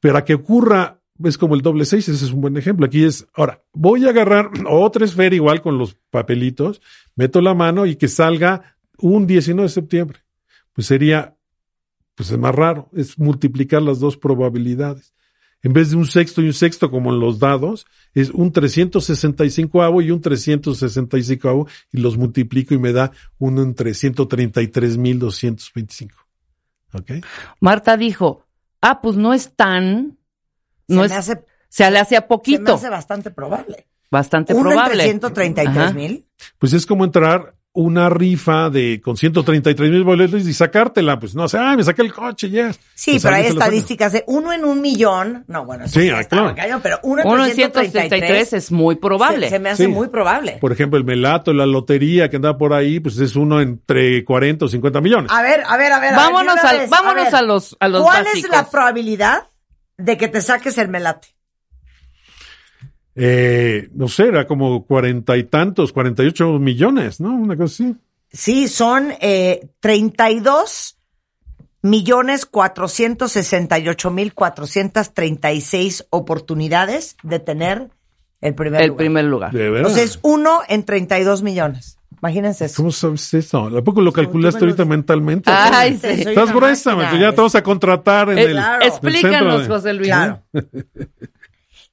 para 0.00 0.24
que 0.24 0.34
ocurra, 0.34 1.00
es 1.24 1.36
como 1.38 1.54
el 1.54 1.62
doble 1.62 1.84
seis, 1.84 2.08
ese 2.08 2.24
es 2.24 2.32
un 2.32 2.40
buen 2.40 2.56
ejemplo. 2.56 2.86
Aquí 2.86 3.04
es, 3.04 3.26
ahora, 3.34 3.62
voy 3.72 4.06
a 4.06 4.10
agarrar 4.10 4.50
otra 4.68 5.04
esfera 5.04 5.34
igual 5.34 5.60
con 5.60 5.78
los 5.78 5.96
papelitos, 6.10 6.80
meto 7.14 7.40
la 7.40 7.54
mano 7.54 7.86
y 7.86 7.96
que 7.96 8.08
salga 8.08 8.76
un 8.98 9.26
19 9.26 9.68
de 9.68 9.72
septiembre. 9.72 10.20
Pues 10.72 10.86
sería, 10.86 11.35
pues 12.16 12.30
es 12.30 12.38
más 12.38 12.54
raro, 12.54 12.88
es 12.92 13.18
multiplicar 13.18 13.82
las 13.82 14.00
dos 14.00 14.16
probabilidades. 14.16 15.12
En 15.62 15.72
vez 15.72 15.90
de 15.90 15.96
un 15.96 16.06
sexto 16.06 16.42
y 16.42 16.46
un 16.46 16.54
sexto 16.54 16.90
como 16.90 17.12
en 17.12 17.20
los 17.20 17.38
dados, 17.38 17.86
es 18.14 18.30
un 18.30 18.50
365 18.52 20.00
y 20.00 20.10
un 20.10 20.20
365 20.20 21.68
y 21.92 21.98
los 21.98 22.16
multiplico 22.16 22.74
y 22.74 22.78
me 22.78 22.92
da 22.92 23.12
uno 23.38 23.62
en 23.62 23.74
333.225. 23.74 26.10
¿Ok? 26.92 27.10
Marta 27.60 27.96
dijo, 27.96 28.44
ah, 28.80 29.00
pues 29.00 29.16
no 29.16 29.34
es 29.34 29.52
tan... 29.54 30.18
No 30.88 31.00
se, 31.00 31.06
es, 31.06 31.10
me 31.10 31.16
hace, 31.16 31.44
se 31.68 31.90
le 31.90 31.98
hacía 31.98 32.18
se 32.18 32.24
me 32.24 32.28
poquito. 32.28 32.74
hace 32.74 32.88
bastante 32.88 33.32
probable. 33.32 33.88
Bastante 34.08 34.54
Uno 34.54 34.70
en 34.70 34.76
probable. 34.76 35.02
333 35.02 35.94
mil. 35.94 36.24
Pues 36.58 36.72
es 36.72 36.86
como 36.86 37.04
entrar 37.04 37.55
una 37.76 38.08
rifa 38.10 38.70
de 38.70 39.00
con 39.02 39.16
133 39.16 39.90
mil 39.90 40.02
boletos 40.02 40.46
y 40.46 40.52
sacártela. 40.52 41.18
Pues 41.20 41.34
no 41.34 41.46
sé, 41.48 41.58
ah, 41.58 41.74
me 41.76 41.84
saqué 41.84 42.02
el 42.02 42.12
coche, 42.12 42.50
ya. 42.50 42.72
Sí, 42.94 43.12
Pues 43.12 43.22
pero 43.22 43.36
hay 43.36 43.46
estadísticas 43.46 44.12
de 44.12 44.24
uno 44.26 44.52
en 44.52 44.64
un 44.64 44.80
millón. 44.80 45.44
No, 45.46 45.64
bueno, 45.64 45.84
eso 45.84 46.00
Sí, 46.00 46.06
sí, 46.06 46.10
ah, 46.14 46.20
estaba 46.20 46.54
claro. 46.54 46.56
cañón, 46.56 46.80
pero 46.82 46.98
uno 47.02 47.22
en 47.22 47.28
Uno 47.28 47.44
en 47.46 47.52
333 47.54 47.92
133 48.10 48.52
es 48.54 48.72
muy 48.72 48.96
probable. 48.96 49.46
Se, 49.46 49.50
se 49.56 49.58
me 49.60 49.70
hace 49.70 49.84
Sí. 49.84 49.88
muy 49.88 50.08
probable. 50.08 50.58
Por 50.60 50.72
ejemplo, 50.72 50.98
el 50.98 51.04
melato, 51.04 51.52
la 51.52 51.66
lotería 51.66 52.28
que 52.30 52.36
anda 52.36 52.56
por 52.58 52.72
ahí, 52.72 52.98
pues 52.98 53.18
es 53.18 53.36
uno 53.36 53.60
entre 53.60 54.24
40 54.24 54.64
o 54.64 54.68
50 54.68 55.00
millones. 55.00 55.30
A 55.30 55.42
ver, 55.42 55.62
a 55.66 55.76
ver, 55.76 55.92
a 55.92 56.00
ver. 56.00 56.14
a 56.14 56.16
ver, 56.16 56.16
vámonos 56.16 56.54
de 56.54 56.60
una 56.60 56.70
al- 56.70 56.78
vez, 56.78 56.90
vámonos 56.90 57.24
ver. 57.26 57.34
a 57.36 57.42
los- 57.42 57.76
a 57.78 57.88
los 57.88 58.02
¿Cuál 58.02 58.24
básicos. 58.24 58.44
es 58.50 58.56
la 58.56 58.70
probabilidad 58.70 59.42
de 59.98 60.16
que 60.16 60.28
te 60.28 60.40
saques 60.40 60.78
el 60.78 60.88
melate? 60.88 61.28
Eh, 63.18 63.88
no 63.94 64.08
sé, 64.08 64.26
era 64.28 64.46
como 64.46 64.84
cuarenta 64.84 65.36
y 65.38 65.44
tantos, 65.44 65.92
48 65.92 66.58
millones, 66.58 67.18
¿no? 67.20 67.30
Una 67.34 67.56
cosa 67.56 67.84
así. 67.84 67.96
Sí, 68.30 68.68
son 68.68 69.08
eh, 69.20 69.68
32 69.80 70.98
millones 71.82 72.44
cuatrocientos 72.46 73.32
sesenta 73.32 73.78
y 73.78 73.88
ocho 73.88 74.10
mil 74.10 74.34
cuatrocientas 74.34 75.14
treinta 75.14 75.52
y 75.52 75.60
seis 75.62 76.04
oportunidades 76.10 77.16
de 77.22 77.38
tener 77.38 77.88
el 78.42 78.54
primer 78.54 78.82
El 78.82 78.88
lugar. 78.88 78.98
primer 78.98 79.24
lugar. 79.24 79.52
De 79.52 79.70
veras. 79.70 79.92
Entonces, 79.92 80.18
uno 80.22 80.60
en 80.68 80.84
32 80.84 81.42
millones. 81.42 81.98
Imagínense 82.20 82.64
eso. 82.66 82.76
¿Cómo 82.78 82.90
sabes 82.90 83.32
eso? 83.34 83.66
¿A 83.78 83.82
poco 83.84 84.00
lo 84.00 84.12
calculaste 84.12 84.60
lo 84.60 84.66
ahorita 84.66 84.84
mentalmente? 84.84 85.50
Ay, 85.54 85.96
sí. 85.98 86.06
Estás 86.08 86.52
gruesa, 86.52 86.94
ya 87.18 87.30
te 87.30 87.36
vamos 87.36 87.54
a 87.54 87.62
contratar 87.62 88.30
en 88.30 88.38
Eh, 88.38 88.42
el, 88.42 88.50
claro. 88.52 88.82
el 88.82 88.88
Explícanos, 88.88 89.62
de- 89.62 89.68
José 89.68 89.92
Luis. 89.94 90.08
Claro. 90.08 90.42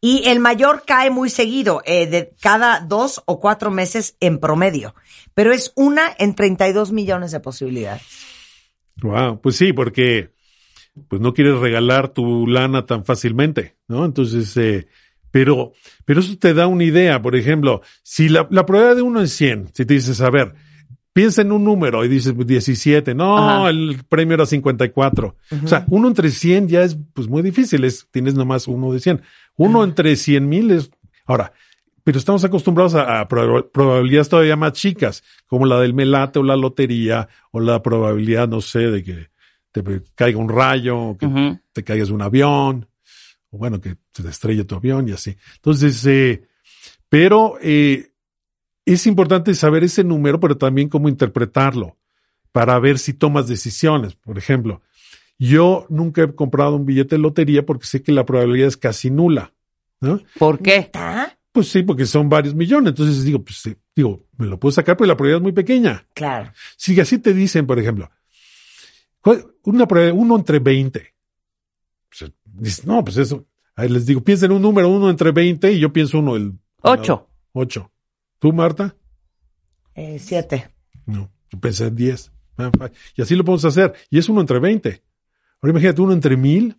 Y 0.06 0.28
el 0.28 0.42
mayor 0.42 0.84
cae 0.86 1.10
muy 1.12 1.30
seguido, 1.30 1.82
eh, 1.86 2.08
de 2.08 2.34
cada 2.42 2.82
dos 2.82 3.24
o 3.26 3.39
cuatro 3.39 3.72
meses 3.72 4.18
en 4.20 4.38
promedio. 4.38 4.96
Pero 5.34 5.54
es 5.54 5.72
una 5.78 6.13
en 6.20 6.36
32 6.36 6.92
millones 6.92 7.32
de 7.32 7.39
posibilidades. 7.39 8.02
Wow, 9.02 9.39
pues 9.39 9.56
sí, 9.56 9.72
porque 9.72 10.32
pues 11.08 11.22
no 11.22 11.34
quieres 11.34 11.58
regalar 11.58 12.10
tu 12.10 12.48
lana 12.48 12.86
tan 12.86 13.06
fácilmente, 13.06 13.78
¿no? 13.88 14.04
Entonces, 14.04 14.58
eh, 14.58 14.88
pero, 15.32 15.72
pero 16.04 16.20
eso 16.20 16.38
te 16.38 16.54
da 16.54 16.68
una 16.68 16.84
idea, 16.84 17.22
por 17.22 17.38
ejemplo, 17.38 17.82
si 18.02 18.28
la, 18.28 18.46
la 18.52 18.66
probabilidad 18.66 18.98
de 18.98 19.02
uno 19.04 19.22
en 19.22 19.30
100, 19.30 19.70
si 19.74 19.86
te 19.86 19.94
dices, 19.94 20.20
a 20.20 20.30
ver, 20.30 20.54
piensa 21.13 21.41
en 21.43 21.52
un 21.52 21.63
número 21.63 22.04
y 22.04 22.08
dices 22.08 22.34
pues, 22.34 22.47
17, 22.47 23.13
no, 23.13 23.38
Ajá. 23.38 23.69
el 23.69 24.04
premio 24.10 24.34
era 24.36 24.45
54. 24.45 25.36
O 25.63 25.67
sea, 25.67 25.86
uno 25.89 26.08
entre 26.08 26.30
100 26.32 26.67
ya 26.67 26.82
es 26.84 26.97
pues 27.13 27.28
muy 27.28 27.41
difícil, 27.41 27.84
es, 27.84 28.08
tienes 28.12 28.34
nomás 28.36 28.67
uno 28.67 28.91
de 28.91 28.99
100. 28.99 29.21
Uno 29.56 29.84
entre 29.84 30.15
100 30.15 30.49
mil 30.49 30.71
es, 30.71 30.89
ahora, 31.26 31.54
pero 32.04 32.17
estamos 32.17 32.43
acostumbrados 32.43 32.95
a, 32.95 33.21
a 33.21 33.28
proba- 33.30 33.69
probabilidades 33.71 34.28
todavía 34.28 34.56
más 34.56 34.73
chicas, 34.73 35.23
como 35.45 35.65
la 35.65 35.80
del 35.80 35.93
melate 35.93 36.39
o 36.39 36.43
la 36.43 36.56
lotería, 36.58 37.30
o 37.52 37.60
la 37.60 37.82
probabilidad, 37.82 38.47
no 38.49 38.60
sé, 38.62 38.80
de 38.89 39.04
que 39.04 39.28
te 39.71 39.84
caiga 40.15 40.38
un 40.39 40.49
rayo, 40.49 40.97
o 40.99 41.17
que 41.17 41.58
te 41.71 41.84
caigas 41.84 42.10
de 42.10 42.13
un 42.15 42.21
avión, 42.21 42.88
o 43.52 43.58
bueno, 43.58 43.80
que 43.80 43.95
se 44.12 44.23
te 44.23 44.30
estrelle 44.30 44.63
tu 44.65 44.76
avión 44.76 45.08
y 45.08 45.12
así. 45.13 45.36
Entonces, 45.56 46.04
eh, 46.08 46.43
pero 47.08 47.56
eh, 47.62 48.12
es 48.86 49.08
importante 49.08 49.54
saber 49.56 49.84
ese 49.84 50.04
número, 50.04 50.39
pero 50.39 50.58
también 50.58 50.89
cómo 50.89 51.10
interpretarlo, 51.10 51.98
para 52.52 52.78
ver 52.80 53.00
si 53.00 53.13
tomas 53.13 53.48
decisiones. 53.48 54.15
Por 54.15 54.38
ejemplo, 54.38 54.82
yo 55.39 55.86
nunca 55.89 56.24
he 56.24 56.36
comprado 56.36 56.76
un 56.76 56.86
billete 56.86 57.15
de 57.15 57.22
lotería 57.22 57.65
porque 57.65 57.86
sé 57.88 58.02
que 58.04 58.12
la 58.12 58.26
probabilidad 58.26 58.67
es 58.67 58.78
casi 58.78 59.10
nula. 59.10 59.54
¿no? 60.02 60.19
¿Por 60.38 60.60
qué? 60.60 60.91
Pues 61.54 61.69
sí, 61.69 61.84
porque 61.84 62.06
son 62.06 62.28
varios 62.28 62.54
millones. 62.56 62.89
Entonces 62.89 63.24
digo, 63.24 63.41
pues 63.43 63.58
sí, 63.60 63.76
digo, 63.96 64.26
me 64.38 64.46
lo 64.48 64.60
puedo 64.60 64.74
sacar, 64.74 64.98
pero 64.98 65.08
la 65.08 65.15
probabilidad 65.15 65.38
es 65.39 65.43
muy 65.43 65.52
pequeña. 65.54 66.06
Claro. 66.13 66.52
Si 66.76 67.00
así 67.00 67.19
te 67.19 67.34
dicen, 67.34 67.65
por 67.65 67.80
ejemplo, 67.80 68.10
¿cuál- 69.22 69.46
una 69.63 69.88
probabilidad, 69.88 70.19
uno 70.22 70.36
entre 70.36 70.60
20. 70.60 71.13
Pues, 72.10 72.32
dices, 72.43 72.86
no, 72.86 73.04
pues 73.04 73.15
eso. 73.17 73.46
Ahí 73.76 73.88
les 73.89 74.06
digo, 74.06 74.22
piensen 74.22 74.52
un 74.52 74.62
número, 74.62 74.89
uno 74.89 75.10
entre 75.10 75.32
20, 75.32 75.72
y 75.72 75.80
yo 75.80 75.91
pienso 75.93 76.19
uno, 76.19 76.36
el. 76.36 76.54
Ocho. 76.82 77.30
Ocho. 77.54 77.91
¿Tú, 78.44 78.52
Marta? 78.52 78.94
Eh, 79.96 80.18
siete. 80.20 80.68
No, 81.06 81.32
yo 81.50 81.60
pensé 81.62 81.88
en 81.88 81.96
10. 81.96 82.30
Ah, 82.58 82.70
Y 83.16 83.22
así 83.22 83.38
lo 83.38 83.46
podemos 83.46 83.64
hacer. 83.64 83.94
Y 84.10 84.18
es 84.20 84.28
uno 84.28 84.42
entre 84.42 84.60
20. 84.60 85.02
Ahora 85.62 85.72
imagínate 85.72 86.02
uno 86.02 86.12
entre 86.12 86.36
mil, 86.36 86.76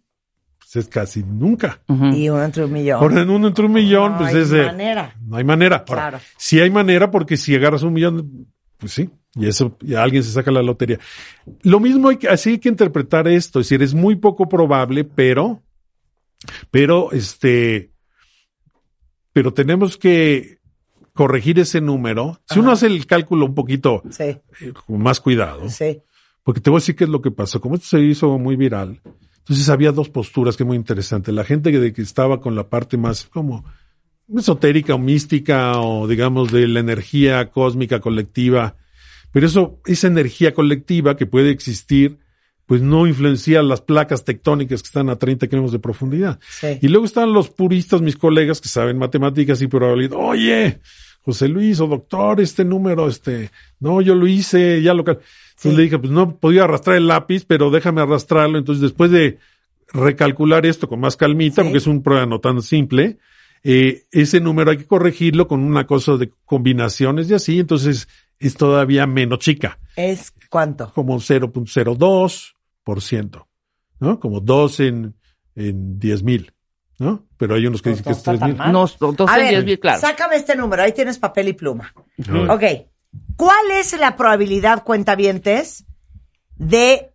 pues 0.58 0.76
es 0.76 0.88
casi 0.88 1.22
nunca. 1.22 1.80
Y 1.88 2.28
uno 2.28 2.44
entre 2.44 2.66
un 2.66 2.72
millón. 2.74 2.98
Ahora 3.02 3.22
en 3.22 3.30
uno 3.30 3.48
entre 3.48 3.64
un 3.64 3.72
millón, 3.72 4.12
No 4.12 4.18
pues 4.18 4.34
hay 4.34 4.42
es. 4.42 4.52
eh, 4.52 4.62
manera. 4.66 5.16
No 5.22 5.38
hay 5.38 5.44
manera. 5.44 5.76
Ahora, 5.88 6.02
Claro. 6.10 6.18
sí 6.36 6.60
hay 6.60 6.68
manera 6.68 7.10
porque 7.10 7.38
si 7.38 7.54
agarras 7.54 7.82
un 7.82 7.94
millón, 7.94 8.46
pues 8.76 8.92
sí, 8.92 9.08
y 9.34 9.46
eso, 9.46 9.78
y 9.80 9.94
alguien 9.94 10.22
se 10.22 10.32
saca 10.32 10.50
la 10.50 10.62
lotería. 10.62 10.98
Lo 11.62 11.80
mismo 11.80 12.10
hay 12.10 12.18
que, 12.18 12.28
así 12.28 12.50
hay 12.50 12.58
que 12.58 12.68
interpretar 12.68 13.26
esto, 13.26 13.60
es 13.60 13.70
decir, 13.70 13.82
es 13.82 13.94
muy 13.94 14.16
poco 14.16 14.50
probable, 14.50 15.04
pero, 15.04 15.62
pero 16.70 17.10
este, 17.12 17.90
pero 19.32 19.54
tenemos 19.54 19.96
que 19.96 20.58
corregir 21.14 21.58
ese 21.58 21.80
número. 21.80 22.40
Si 22.50 22.58
uno 22.58 22.72
hace 22.72 22.86
el 22.88 23.06
cálculo 23.06 23.46
un 23.46 23.54
poquito 23.54 24.02
Sí, 24.10 24.24
eh, 24.24 24.40
con 24.86 25.02
más 25.02 25.20
cuidado, 25.20 25.68
sí. 25.70 26.02
porque 26.42 26.60
te 26.60 26.68
voy 26.70 26.78
a 26.78 26.80
decir 26.80 26.96
qué 26.96 27.04
es 27.04 27.10
lo 27.10 27.22
que 27.22 27.30
pasó. 27.30 27.60
Como 27.60 27.76
esto 27.76 27.86
se 27.86 28.00
hizo 28.00 28.38
muy 28.38 28.56
viral, 28.56 29.00
entonces 29.38 29.68
había 29.68 29.92
dos 29.92 30.08
posturas 30.10 30.56
que 30.56 30.64
es 30.64 30.66
muy 30.66 30.76
interesante. 30.76 31.32
La 31.32 31.44
gente 31.44 31.70
que 31.92 32.02
estaba 32.02 32.40
con 32.40 32.54
la 32.54 32.68
parte 32.68 32.96
más 32.96 33.24
como 33.24 33.64
esotérica 34.34 34.94
o 34.94 34.98
mística 34.98 35.80
o 35.80 36.08
digamos 36.08 36.50
de 36.50 36.66
la 36.66 36.80
energía 36.80 37.50
cósmica 37.50 38.00
colectiva. 38.00 38.76
Pero 39.32 39.46
eso, 39.46 39.80
esa 39.86 40.06
energía 40.06 40.54
colectiva 40.54 41.16
que 41.16 41.26
puede 41.26 41.50
existir, 41.50 42.18
pues 42.66 42.80
no 42.82 43.06
influencia 43.06 43.62
las 43.62 43.80
placas 43.82 44.24
tectónicas 44.24 44.82
que 44.82 44.86
están 44.86 45.10
a 45.10 45.16
30 45.16 45.46
kilómetros 45.48 45.72
de 45.72 45.78
profundidad. 45.80 46.40
Sí. 46.48 46.78
Y 46.80 46.88
luego 46.88 47.04
están 47.04 47.32
los 47.32 47.50
puristas, 47.50 48.00
mis 48.00 48.16
colegas 48.16 48.60
que 48.60 48.68
saben 48.68 48.96
matemáticas 48.98 49.60
y 49.62 49.66
probabilidad. 49.66 50.16
Oye, 50.18 50.80
José 51.22 51.48
Luis 51.48 51.78
o 51.80 51.86
doctor, 51.86 52.40
este 52.40 52.64
número, 52.64 53.06
este, 53.08 53.50
no, 53.80 54.00
yo 54.00 54.14
lo 54.14 54.26
hice, 54.26 54.80
ya 54.82 54.94
lo... 54.94 55.04
cal-". 55.04 55.18
Entonces 55.20 55.70
Sí. 55.72 55.76
le 55.76 55.82
dije, 55.84 55.98
pues 55.98 56.10
no 56.12 56.36
podía 56.36 56.64
arrastrar 56.64 56.96
el 56.96 57.06
lápiz, 57.06 57.44
pero 57.46 57.70
déjame 57.70 58.00
arrastrarlo. 58.00 58.58
Entonces 58.58 58.82
después 58.82 59.10
de 59.10 59.38
recalcular 59.92 60.66
esto 60.66 60.88
con 60.88 61.00
más 61.00 61.16
calmita, 61.16 61.62
Sí. 61.62 61.68
porque 61.68 61.78
es 61.78 61.86
un 61.86 62.02
prueba 62.02 62.26
no 62.26 62.40
tan 62.40 62.60
simple, 62.62 63.18
eh, 63.62 64.02
ese 64.10 64.40
número 64.40 64.70
hay 64.72 64.78
que 64.78 64.86
corregirlo 64.86 65.46
con 65.48 65.60
una 65.60 65.86
cosa 65.86 66.16
de 66.16 66.30
combinaciones 66.44 67.30
y 67.30 67.34
así, 67.34 67.58
entonces 67.60 68.08
es 68.40 68.56
todavía 68.56 69.06
menos 69.06 69.38
chica, 69.38 69.78
¿Es 69.96 70.32
cuánto? 70.50 70.90
como 70.92 71.18
0.02%, 71.20 72.53
¿no? 73.98 74.20
Como 74.20 74.40
2 74.40 74.80
en, 74.80 75.14
en 75.56 75.98
10 75.98 76.22
mil, 76.22 76.52
¿no? 76.98 77.26
Pero 77.36 77.54
hay 77.54 77.66
unos 77.66 77.82
que 77.82 77.90
No 77.90 77.96
dicen 77.96 78.04
que 78.04 78.12
es 78.12 78.18
está 78.18 78.30
3 78.32 78.40
tan 78.40 78.50
mil. 78.50 78.72
No, 78.72 79.26
A 79.28 79.36
ver, 79.36 79.48
diez 79.50 79.64
mil, 79.64 79.80
claro. 79.80 80.00
sácame 80.00 80.36
este 80.36 80.54
número. 80.56 80.82
Ahí 80.82 80.92
tienes 80.92 81.18
papel 81.18 81.48
y 81.48 81.52
pluma. 81.54 81.92
Ok. 82.48 82.62
¿Cuál 83.36 83.70
es 83.72 83.98
la 83.98 84.16
probabilidad, 84.16 84.84
cuentavientes, 84.84 85.84
de 86.56 87.12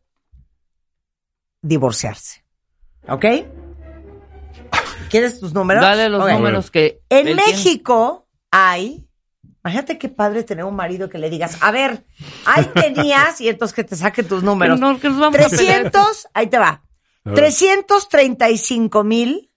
divorciarse? 1.62 2.44
¿Ok? 3.08 3.26
¿Quieres 5.10 5.40
tus 5.40 5.54
números? 5.54 5.82
Dale 5.82 6.10
los 6.10 6.30
números 6.32 6.70
que. 6.72 7.02
En 7.10 7.26
tiene. 7.26 7.42
México 7.48 8.28
hay, 8.52 9.08
imagínate 9.64 9.98
qué 9.98 10.10
padre 10.10 10.44
tener 10.44 10.66
un 10.66 10.76
marido 10.76 11.10
que 11.10 11.18
le 11.18 11.30
digas, 11.30 11.58
a 11.62 11.72
ver, 11.72 12.04
ahí 12.46 12.66
tenías, 12.74 13.40
y 13.42 13.50
entonces 13.50 13.76
que 13.76 13.84
te 13.84 13.96
saque 13.96 14.24
tus 14.24 14.44
números. 14.44 14.80
No, 14.80 15.00
que 15.00 15.10
nos 15.10 15.20
vamos 15.20 15.40
a 15.40 15.50
pelear. 15.50 15.92
300, 15.92 16.28
ahí 16.34 16.48
te 16.48 16.58
va. 16.58 16.84
A 17.24 17.30
ver. 17.30 17.36
335 17.36 19.04
mil 19.04 19.52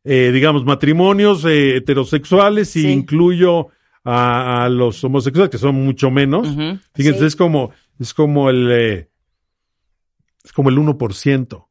eh, 0.03 0.31
digamos, 0.33 0.65
matrimonios 0.65 1.45
eh, 1.45 1.77
heterosexuales 1.77 2.75
y 2.75 2.81
Sí. 2.81 2.91
incluyo 2.91 3.67
a, 4.03 4.63
a 4.63 4.69
los 4.69 5.03
homosexuales, 5.03 5.51
que 5.51 5.59
son 5.59 5.75
mucho 5.75 6.09
menos. 6.09 6.47
Ujú. 6.49 6.79
Fíjense, 6.95 7.19
Sí. 7.19 7.25
es 7.27 7.35
como, 7.35 7.69
es 7.99 8.15
como 8.15 8.49
el, 8.49 8.71
eh, 8.71 9.09
es 10.43 10.51
como 10.51 10.69
el 10.69 10.79
1%. 10.79 11.67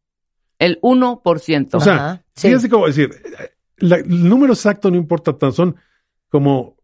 El 0.61 0.79
1%. 0.83 1.69
O 1.75 1.81
sea, 1.81 1.95
Ajá, 1.95 2.25
sí. 2.37 2.47
fíjense 2.47 2.69
cómo 2.69 2.87
decir, 2.87 3.11
la- 3.79 3.97
el 3.97 4.29
número 4.29 4.53
exacto 4.53 4.89
no 4.91 4.97
importa 4.97 5.37
tan, 5.37 5.53
son 5.53 5.75
como 6.29 6.77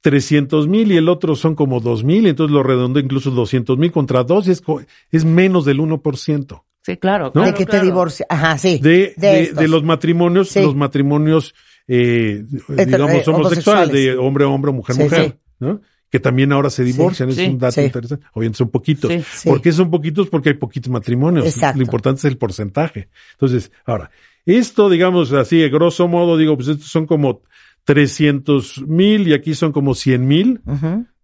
300 0.00 0.68
mil 0.68 0.92
y 0.92 0.96
el 0.96 1.08
otro 1.08 1.34
son 1.34 1.54
como 1.54 1.80
2 1.80 2.04
mil, 2.04 2.26
entonces 2.26 2.52
lo 2.54 2.62
redondo 2.62 3.00
incluso 3.00 3.30
200 3.30 3.78
mil 3.78 3.90
contra 3.90 4.22
dos 4.24 4.46
y 4.46 4.52
es, 4.52 4.60
co- 4.60 4.82
es 5.10 5.24
menos 5.24 5.64
del 5.64 5.80
1%. 5.80 6.64
Sí, 6.82 6.96
claro. 6.96 7.26
¿No? 7.26 7.32
claro, 7.32 7.48
de 7.48 7.54
que 7.54 7.66
te 7.66 7.80
divorcia. 7.80 8.24
Ajá, 8.28 8.56
sí. 8.56 8.78
De, 8.78 9.14
de, 9.16 9.52
de 9.52 9.68
los 9.68 9.82
matrimonios, 9.82 10.48
Sí. 10.50 10.62
los 10.62 10.74
matrimonios, 10.76 11.54
eh, 11.86 12.44
digamos, 12.86 13.26
homosexuales, 13.28 13.92
de 13.92 14.16
hombre 14.16 14.44
a 14.44 14.48
hombre, 14.48 14.72
mujer 14.72 14.94
a 14.94 14.96
Sí, 14.96 15.02
mujer, 15.02 15.24
sí. 15.32 15.34
¿no? 15.58 15.80
Que 16.10 16.20
también 16.20 16.52
ahora 16.52 16.70
se 16.70 16.84
divorcian, 16.84 17.30
Sí, 17.32 17.42
es 17.42 17.48
un 17.48 17.58
dato 17.58 17.72
sí. 17.72 17.82
interesante. 17.82 18.26
Obviamente 18.32 18.58
son 18.58 18.70
poquitos. 18.70 19.12
Sí. 19.12 19.22
Sí. 19.22 19.48
¿Por 19.48 19.60
qué 19.60 19.72
son 19.72 19.90
poquitos? 19.90 20.28
Porque 20.28 20.50
hay 20.50 20.54
poquitos 20.54 20.90
matrimonios. 20.90 21.46
Exacto. 21.46 21.78
Lo 21.78 21.84
importante 21.84 22.18
es 22.20 22.24
el 22.24 22.38
porcentaje. 22.38 23.08
Entonces, 23.32 23.70
ahora, 23.84 24.10
esto, 24.46 24.88
digamos 24.88 25.32
así, 25.32 25.58
de 25.58 25.68
grosso 25.68 26.08
modo, 26.08 26.36
digo, 26.36 26.56
pues 26.56 26.68
estos 26.68 26.88
son 26.88 27.06
como 27.06 27.42
300 27.84 28.86
mil 28.86 29.28
y 29.28 29.34
aquí 29.34 29.54
son 29.54 29.72
como 29.72 29.94
100 29.94 30.26
mil 30.26 30.60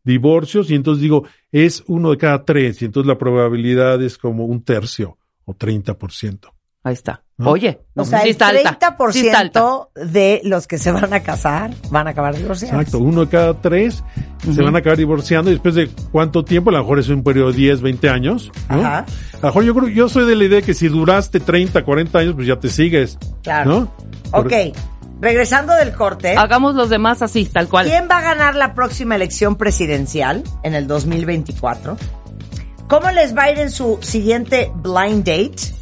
divorcios 0.03 0.70
y 0.70 0.75
entonces 0.75 1.03
digo, 1.03 1.27
es 1.51 1.83
uno 1.87 2.11
de 2.11 2.18
cada 2.18 2.44
tres 2.44 2.81
y 2.83 2.85
entonces 2.85 3.09
la 3.09 3.18
probabilidad 3.18 4.03
es 4.03 4.18
como 4.18 4.44
un 4.44 4.62
tercio 4.62 5.18
o 5.44 5.55
30%. 5.55 6.53
Ahí 6.85 6.92
está. 6.92 7.23
¿No? 7.38 7.51
Oye, 7.51 7.81
O 7.97 8.05
sea, 8.05 8.18
sí 8.20 8.27
el 8.27 8.31
está 8.33 8.49
alta. 8.49 8.79
30% 8.99 9.12
Sí 9.12 9.27
está 9.27 9.38
alta. 9.40 9.64
de 9.97 10.40
los 10.44 10.66
que 10.68 10.79
se 10.79 10.92
van 10.92 11.12
a 11.14 11.20
casar 11.20 11.70
van 11.90 12.07
a 12.07 12.11
acabar 12.11 12.37
divorciados. 12.37 12.79
Exacto, 12.79 12.99
uno 12.99 13.23
de 13.25 13.29
cada 13.31 13.55
tres 13.61 14.05
se 14.55 14.62
van 14.62 14.77
a 14.77 14.81
acabar 14.81 14.99
divorciando 14.99 15.51
y 15.51 15.55
después 15.55 15.75
de 15.75 15.88
cuánto 16.12 16.44
tiempo, 16.44 16.68
a 16.70 16.75
lo 16.75 16.81
mejor 16.81 16.99
es 17.01 17.09
un 17.09 17.25
periodo 17.25 17.51
de 17.51 17.57
10, 17.57 17.81
20 17.81 18.09
años. 18.11 18.53
¿no? 18.68 18.77
Ajá. 18.81 18.99
A 18.99 19.37
lo 19.40 19.49
mejor 19.49 19.64
yo 19.64 19.75
creo, 19.75 19.88
yo 19.88 20.09
soy 20.11 20.27
de 20.27 20.37
la 20.37 20.44
idea 20.44 20.62
que 20.62 20.75
si 20.75 20.87
duraste 20.88 21.40
30, 21.40 21.83
40 21.83 22.18
años, 22.18 22.35
pues 22.35 22.47
ya 22.47 22.61
te 22.61 22.68
sigues. 22.68 23.18
Claro. 23.42 23.70
¿No? 23.70 23.92
Por- 24.31 24.47
Ok, 24.47 24.53
regresando 25.20 25.75
del 25.75 25.92
corte, 25.94 26.37
Hagamos 26.37 26.75
los 26.75 26.90
demás 26.90 27.23
así, 27.23 27.47
tal 27.47 27.68
cual. 27.68 27.87
¿quién 27.87 28.09
va 28.11 28.18
a 28.18 28.23
ganar 28.23 28.55
la 28.57 28.75
próxima 28.75 29.16
elección 29.16 29.57
presidencial 29.57 30.44
en 30.62 30.75
el 30.75 30.87
2024? 30.87 31.97
¿Cómo 32.88 33.11
les 33.11 33.35
va 33.35 33.44
a 33.44 33.51
ir 33.53 33.59
en 33.59 33.70
su 33.70 33.99
siguiente 34.03 34.70
blind 34.83 35.25
date? 35.25 35.75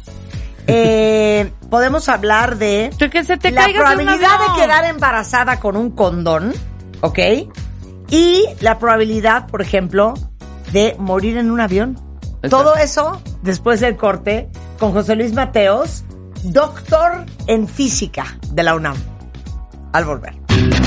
Eh, 0.67 1.51
podemos 1.69 2.07
hablar 2.09 2.57
de 2.57 2.91
Que, 2.97 3.09
que 3.09 3.23
se 3.23 3.37
te 3.37 3.51
la 3.51 3.67
de 3.67 3.73
probabilidad 3.73 4.39
de 4.39 4.61
quedar 4.61 4.85
embarazada 4.85 5.59
con 5.59 5.75
un 5.75 5.91
condón, 5.91 6.53
¿ok? 7.01 7.19
Y 8.09 8.45
la 8.59 8.79
probabilidad, 8.79 9.47
por 9.47 9.61
ejemplo, 9.61 10.13
de 10.71 10.95
morir 10.99 11.37
en 11.37 11.51
un 11.51 11.59
avión. 11.59 11.97
Exacto. 12.43 12.49
Todo 12.49 12.75
eso 12.75 13.21
después 13.41 13.79
del 13.79 13.95
corte 13.95 14.49
con 14.79 14.91
José 14.91 15.15
Luis 15.15 15.33
Mateos, 15.33 16.03
doctor 16.43 17.25
en 17.47 17.67
física 17.67 18.37
de 18.49 18.63
la 18.63 18.75
UNAM. 18.75 18.97
Al 19.93 20.05
volver. 20.05 20.35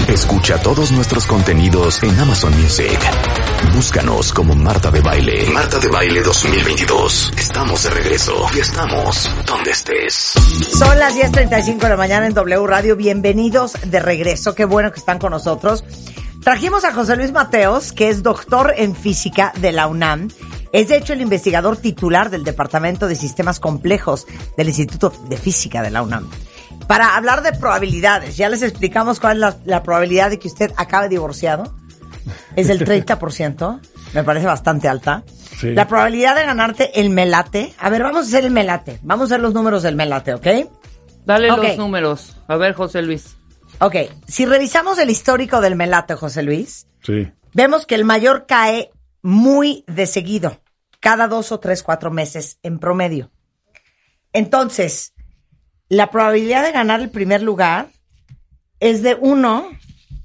Escucha 0.08 0.58
todos 0.58 0.92
nuestros 0.92 1.26
contenidos 1.26 2.02
en 2.02 2.18
Amazon 2.18 2.52
Music. 2.60 2.98
Búscanos 3.74 4.32
como 4.32 4.54
Marta 4.54 4.90
de 4.90 5.00
Baile. 5.00 5.50
Marta 5.50 5.78
de 5.78 5.88
Baile 5.88 6.22
2022. 6.22 7.32
Estamos 7.38 7.82
de 7.84 7.90
regreso 7.90 8.32
y 8.54 8.60
estamos 8.60 9.30
donde 9.46 9.70
estés. 9.70 10.34
Son 10.78 10.98
las 10.98 11.14
10.35 11.14 11.78
de 11.78 11.88
la 11.88 11.96
mañana 11.96 12.26
en 12.26 12.34
W 12.34 12.66
Radio. 12.66 12.96
Bienvenidos 12.96 13.74
de 13.84 14.00
regreso. 14.00 14.54
Qué 14.54 14.64
bueno 14.64 14.92
que 14.92 14.98
están 14.98 15.18
con 15.18 15.30
nosotros. 15.30 15.84
Trajimos 16.42 16.84
a 16.84 16.92
José 16.92 17.16
Luis 17.16 17.32
Mateos, 17.32 17.92
que 17.92 18.08
es 18.08 18.22
doctor 18.22 18.74
en 18.76 18.94
física 18.94 19.52
de 19.60 19.72
la 19.72 19.86
UNAM. 19.86 20.28
Es 20.72 20.88
de 20.88 20.96
hecho 20.96 21.12
el 21.12 21.20
investigador 21.20 21.76
titular 21.76 22.30
del 22.30 22.44
Departamento 22.44 23.08
de 23.08 23.14
Sistemas 23.14 23.60
Complejos 23.60 24.26
del 24.56 24.68
Instituto 24.68 25.12
de 25.28 25.36
Física 25.36 25.82
de 25.82 25.90
la 25.90 26.02
UNAM. 26.02 26.28
Para 26.86 27.16
hablar 27.16 27.42
de 27.42 27.52
probabilidades, 27.52 28.36
ya 28.36 28.48
les 28.48 28.62
explicamos 28.62 29.18
cuál 29.18 29.36
es 29.36 29.40
la, 29.40 29.56
la 29.64 29.82
probabilidad 29.82 30.30
de 30.30 30.38
que 30.38 30.48
usted 30.48 30.72
acabe 30.76 31.08
divorciado. 31.08 31.74
Es 32.56 32.68
del 32.68 32.84
30%, 32.84 33.80
me 34.14 34.24
parece 34.24 34.46
bastante 34.46 34.88
alta. 34.88 35.22
Sí. 35.58 35.72
La 35.72 35.88
probabilidad 35.88 36.34
de 36.36 36.44
ganarte 36.44 37.00
el 37.00 37.10
melate. 37.10 37.72
A 37.78 37.88
ver, 37.90 38.02
vamos 38.02 38.26
a 38.26 38.28
hacer 38.28 38.44
el 38.44 38.50
melate. 38.50 38.98
Vamos 39.02 39.30
a 39.30 39.34
hacer 39.34 39.40
los 39.40 39.54
números 39.54 39.82
del 39.82 39.96
melate, 39.96 40.34
¿ok? 40.34 40.46
Dale 41.24 41.48
los 41.48 41.76
números. 41.76 42.36
A 42.46 42.56
ver, 42.56 42.74
José 42.74 43.02
Luis. 43.02 43.36
Ok, 43.80 43.96
si 44.26 44.46
revisamos 44.46 44.98
el 44.98 45.10
histórico 45.10 45.60
del 45.60 45.76
melate, 45.76 46.14
José 46.14 46.42
Luis, 46.42 46.86
Sí. 47.02 47.30
vemos 47.52 47.84
que 47.86 47.94
el 47.94 48.04
mayor 48.04 48.46
cae 48.46 48.90
muy 49.22 49.84
de 49.86 50.06
seguido, 50.06 50.60
cada 51.00 51.26
dos 51.28 51.52
o 51.52 51.60
tres, 51.60 51.82
cuatro 51.82 52.10
meses 52.10 52.58
en 52.62 52.78
promedio. 52.78 53.30
Entonces, 54.32 55.14
la 55.88 56.10
probabilidad 56.10 56.62
de 56.64 56.72
ganar 56.72 57.00
el 57.00 57.10
primer 57.10 57.42
lugar 57.42 57.88
es 58.80 59.02
de 59.02 59.14
1 59.14 59.68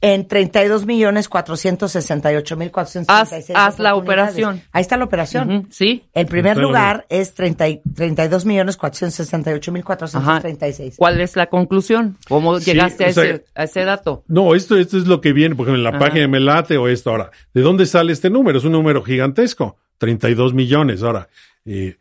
en 0.01 0.27
32 0.27 0.85
millones 0.87 1.29
468 1.29 2.57
mil 2.57 2.71
436 2.71 3.55
Haz- 3.55 3.73
haz 3.73 3.79
la 3.79 3.95
operación. 3.95 4.61
Ahí 4.71 4.81
está 4.81 4.97
la 4.97 5.05
operación. 5.05 5.67
Sí. 5.69 6.03
El 6.13 6.25
primer 6.25 6.53
Está 6.53 6.61
lugar 6.63 7.05
es 7.09 7.33
30 7.35 7.69
y- 7.69 7.81
32 7.95 8.45
millones 8.45 8.77
468 8.77 9.71
mil 9.71 9.81
Ajá. 9.83 9.85
436. 9.85 10.95
¿Cuál 10.97 11.21
es 11.21 11.35
la 11.35 11.45
conclusión? 11.47 12.17
¿Cómo 12.27 12.59
Sí, 12.59 12.71
llegaste 12.71 13.05
a, 13.05 13.13
sea- 13.13 13.23
ese, 13.25 13.45
a 13.53 13.63
ese 13.65 13.85
dato? 13.85 14.23
No, 14.27 14.55
esto, 14.55 14.75
esto 14.77 14.97
es 14.97 15.05
lo 15.07 15.21
que 15.21 15.33
viene, 15.33 15.55
por 15.55 15.65
ejemplo, 15.67 15.77
en 15.79 15.83
la 15.83 15.89
Ajá. 15.91 15.99
página 15.99 16.21
de 16.21 16.27
Melate 16.27 16.77
o 16.77 16.87
esto. 16.87 17.11
Ahora, 17.11 17.29
¿de 17.53 17.61
dónde 17.61 17.85
sale 17.85 18.11
este 18.11 18.29
número? 18.31 18.57
Es 18.57 18.63
un 18.63 18.71
número 18.71 19.03
gigantesco, 19.03 19.77
32 19.99 20.53
millones. 20.55 21.03
Ahora, 21.03 21.29
eh, 21.65 21.97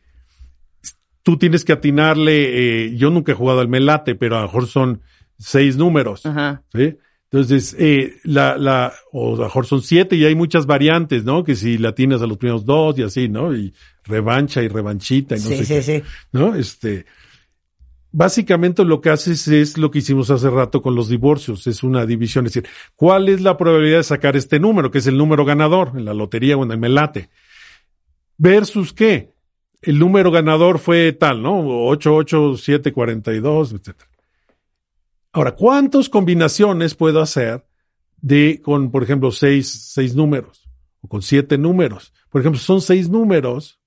tú 1.22 1.36
tienes 1.36 1.64
que 1.66 1.72
atinarle, 1.74 2.86
eh, 2.86 2.96
yo 2.96 3.10
nunca 3.10 3.32
he 3.32 3.34
jugado 3.34 3.60
al 3.60 3.68
Melate, 3.68 4.14
pero 4.14 4.36
a 4.36 4.40
lo 4.40 4.46
mejor 4.46 4.66
son 4.66 5.02
seis 5.38 5.76
números. 5.76 6.24
Ajá. 6.24 6.62
¿sí? 6.72 6.96
Entonces, 7.32 7.76
eh, 7.78 8.16
la, 8.24 8.56
la, 8.58 8.92
o 9.12 9.36
a 9.36 9.44
mejor 9.44 9.64
son 9.64 9.82
siete 9.82 10.16
y 10.16 10.24
hay 10.24 10.34
muchas 10.34 10.66
variantes, 10.66 11.24
¿no? 11.24 11.44
Que 11.44 11.54
si 11.54 11.78
la 11.78 11.94
tienes 11.94 12.22
a 12.22 12.26
los 12.26 12.38
primeros 12.38 12.64
dos 12.64 12.98
y 12.98 13.04
así, 13.04 13.28
¿no? 13.28 13.54
Y 13.54 13.72
revancha 14.04 14.62
y 14.62 14.68
revanchita 14.68 15.36
y 15.36 15.40
no 15.40 15.46
Sí, 15.46 15.56
sé 15.58 15.64
sí, 15.64 15.74
qué, 15.74 15.82
sí. 15.82 16.02
¿no? 16.32 16.56
Este, 16.56 17.06
básicamente 18.10 18.84
lo 18.84 19.00
que 19.00 19.10
haces 19.10 19.46
es 19.46 19.78
lo 19.78 19.92
que 19.92 20.00
hicimos 20.00 20.30
hace 20.30 20.50
rato 20.50 20.82
con 20.82 20.96
los 20.96 21.08
divorcios, 21.08 21.68
es 21.68 21.84
una 21.84 22.04
división, 22.04 22.46
es 22.46 22.54
decir, 22.54 22.68
¿cuál 22.96 23.28
es 23.28 23.40
la 23.40 23.56
probabilidad 23.56 23.98
de 23.98 24.04
sacar 24.04 24.36
este 24.36 24.58
número, 24.58 24.90
que 24.90 24.98
es 24.98 25.06
el 25.06 25.16
número 25.16 25.44
ganador 25.44 25.92
en 25.94 26.04
la 26.06 26.14
lotería 26.14 26.56
o 26.56 26.64
en 26.64 26.72
el 26.72 26.78
melate? 26.78 27.30
Versus 28.38 28.92
qué? 28.92 29.30
El 29.82 29.98
número 29.98 30.30
ganador 30.30 30.78
fue 30.78 31.12
tal, 31.12 31.42
¿no? 31.42 31.86
8, 31.86 32.14
8, 32.14 32.56
7, 32.56 32.92
42, 32.92 33.72
etcétera. 33.72 34.09
Ahora, 35.32 35.54
¿cuántas 35.54 36.08
combinaciones 36.08 36.94
puedo 36.94 37.20
hacer 37.20 37.64
de 38.20 38.60
con, 38.62 38.90
por 38.90 39.02
ejemplo, 39.02 39.30
seis, 39.30 39.68
seis 39.92 40.14
números 40.14 40.68
o 41.00 41.08
con 41.08 41.22
siete 41.22 41.56
números? 41.56 42.12
Por 42.30 42.40
ejemplo, 42.40 42.60
son 42.60 42.80
seis 42.80 43.08
números. 43.08 43.78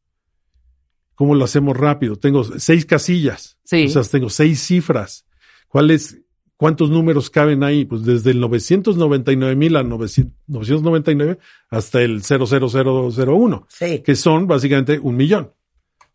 ¿Cómo 1.15 1.36
lo 1.36 1.45
hacemos 1.45 1.77
rápido? 1.77 2.15
Tengo 2.15 2.43
seis 2.43 2.86
casillas. 2.86 3.58
Sí. 3.63 3.86
O 3.86 3.89
sea, 3.89 4.03
tengo 4.03 4.29
seis 4.29 4.62
cifras. 4.62 5.25
¿Cuáles, 5.67 6.21
cuántos 6.58 6.89
números 6.89 7.29
caben 7.29 7.63
ahí? 7.63 7.86
Pues 7.86 8.03
desde 8.03 8.32
el 8.32 8.39
999 8.39 9.56
mil 9.56 9.75
a 9.75 9.84
900 9.84 10.34
999 10.47 11.39
hasta 11.69 12.01
el 12.01 12.21
00001 12.23 13.67
Sí. 13.69 13.99
que 13.99 14.15
son 14.15 14.47
básicamente 14.47 14.97
un 14.99 15.15
millón, 15.15 15.51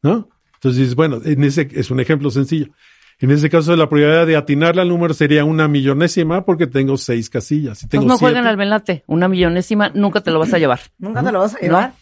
¿no? 0.02 0.28
Entonces, 0.54 0.94
bueno, 0.96 1.20
en 1.24 1.44
ese 1.44 1.68
es 1.72 1.90
un 1.92 2.00
ejemplo 2.00 2.30
sencillo. 2.30 2.72
En 3.20 3.32
ese 3.32 3.50
caso, 3.50 3.74
la 3.74 3.88
probabilidad 3.88 4.26
de 4.26 4.36
atinarle 4.36 4.80
al 4.80 4.88
número 4.88 5.12
sería 5.12 5.44
una 5.44 5.66
millonésima 5.66 6.44
porque 6.44 6.68
tengo 6.68 6.96
seis 6.96 7.28
casillas. 7.28 7.78
Si 7.78 7.88
tengo 7.88 8.04
Pues 8.04 8.12
no 8.14 8.18
jueguen 8.18 8.42
siete, 8.42 8.48
al 8.50 8.56
velate. 8.56 9.04
Una 9.08 9.26
millonésima 9.26 9.90
nunca 9.92 10.20
te 10.20 10.30
lo 10.30 10.38
vas 10.38 10.54
a 10.54 10.58
llevar. 10.58 10.80
¿Nunca 10.98 11.22
te 11.24 11.32
lo 11.32 11.40
vas 11.40 11.54
a 11.56 11.58
llevar? 11.58 11.92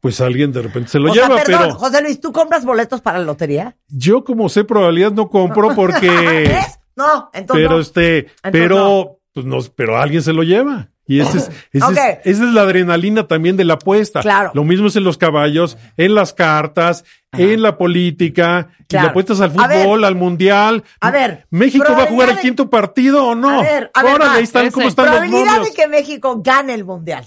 pues 0.00 0.20
alguien 0.20 0.50
de 0.52 0.62
repente 0.62 0.88
se 0.90 0.98
lo 0.98 1.10
o 1.10 1.14
sea, 1.14 1.28
lleva, 1.28 1.42
perdón, 1.42 1.62
pero 1.62 1.74
José 1.74 2.02
Luis, 2.02 2.20
¿tú 2.20 2.32
compras 2.32 2.64
boletos 2.64 3.00
para 3.02 3.18
la 3.18 3.24
lotería? 3.26 3.76
yo 3.88 4.24
como 4.24 4.48
sé 4.48 4.64
probabilidad 4.64 5.12
no 5.12 5.28
compro 5.28 5.74
porque, 5.76 6.08
¿Ves? 6.08 6.78
No, 6.96 7.30
entonces 7.32 7.64
pero 7.64 7.70
no. 7.76 7.80
este, 7.80 8.18
Entonces 8.18 8.50
pero, 8.50 8.76
no. 8.76 9.18
pues 9.32 9.46
no, 9.46 9.58
pero 9.74 9.98
alguien 9.98 10.22
se 10.22 10.32
lo 10.32 10.42
lleva. 10.42 10.88
Y 11.06 11.20
ese 11.20 11.38
es, 11.38 11.50
ese 11.72 11.92
es- 11.92 12.18
esa 12.24 12.44
es 12.44 12.52
la 12.54 12.62
adrenalina 12.62 13.26
también 13.26 13.56
de 13.56 13.64
la 13.64 13.74
apuesta. 13.74 14.20
Claro. 14.20 14.52
Lo 14.54 14.64
mismo 14.64 14.86
es 14.88 14.96
en 14.96 15.04
los 15.04 15.18
caballos, 15.18 15.76
en 15.96 16.14
las 16.14 16.32
cartas, 16.32 17.04
en 17.32 17.62
la 17.62 17.76
política, 17.78 18.68
y 18.80 18.84
Claro. 18.84 19.06
le 19.06 19.10
apuestas 19.10 19.40
al 19.40 19.50
ver. 19.50 19.82
fútbol, 19.84 20.04
al 20.04 20.14
mundial. 20.14 20.84
A 21.00 21.10
ver, 21.10 21.46
¿México 21.50 21.86
va 21.92 22.04
a 22.04 22.06
jugar 22.06 22.28
el 22.30 22.36
de- 22.36 22.42
quinto 22.42 22.70
partido 22.70 23.26
o 23.26 23.34
no? 23.34 23.60
A 23.60 23.62
ver, 23.62 23.90
a 23.94 24.02
ver, 24.02 24.14
Órale, 24.14 24.30
ahí 24.38 24.44
están. 24.44 24.70
¿cómo 24.70 24.88
están 24.88 25.06
los 25.06 25.14
Probabilidad 25.16 25.62
de 25.62 25.72
que 25.72 25.86
México 25.88 26.40
gane 26.42 26.74
el 26.74 26.84
mundial. 26.84 27.24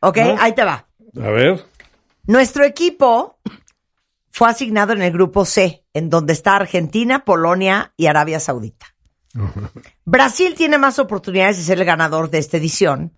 ¿Ok? 0.00 0.18
¿No? 0.18 0.36
Ahí 0.40 0.52
te 0.54 0.64
va. 0.64 0.86
A 1.20 1.30
ver. 1.30 1.64
Nuestro 2.26 2.64
equipo 2.64 3.38
fue 4.30 4.48
asignado 4.50 4.92
en 4.92 5.02
el 5.02 5.12
grupo 5.12 5.44
C, 5.44 5.84
en 5.94 6.10
donde 6.10 6.32
está 6.32 6.56
Argentina, 6.56 7.24
Polonia 7.24 7.92
y 7.96 8.06
Arabia 8.06 8.38
Saudita. 8.40 8.86
Brasil 10.04 10.54
tiene 10.56 10.78
más 10.78 10.98
oportunidades 10.98 11.58
de 11.58 11.62
ser 11.62 11.78
el 11.78 11.84
ganador 11.84 12.30
de 12.30 12.38
esta 12.38 12.56
edición, 12.56 13.12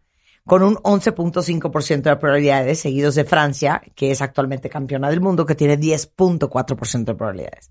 con 0.46 0.62
un 0.62 0.76
11.5% 0.76 2.02
de 2.02 2.16
probabilidades, 2.16 2.80
seguidos 2.80 3.14
de 3.14 3.24
Francia, 3.24 3.82
que 3.94 4.10
es 4.10 4.22
actualmente 4.22 4.70
campeona 4.70 5.10
del 5.10 5.20
mundo, 5.20 5.44
que 5.44 5.54
tiene 5.54 5.78
10.4% 5.78 7.04
de 7.04 7.14
probabilidades. 7.14 7.70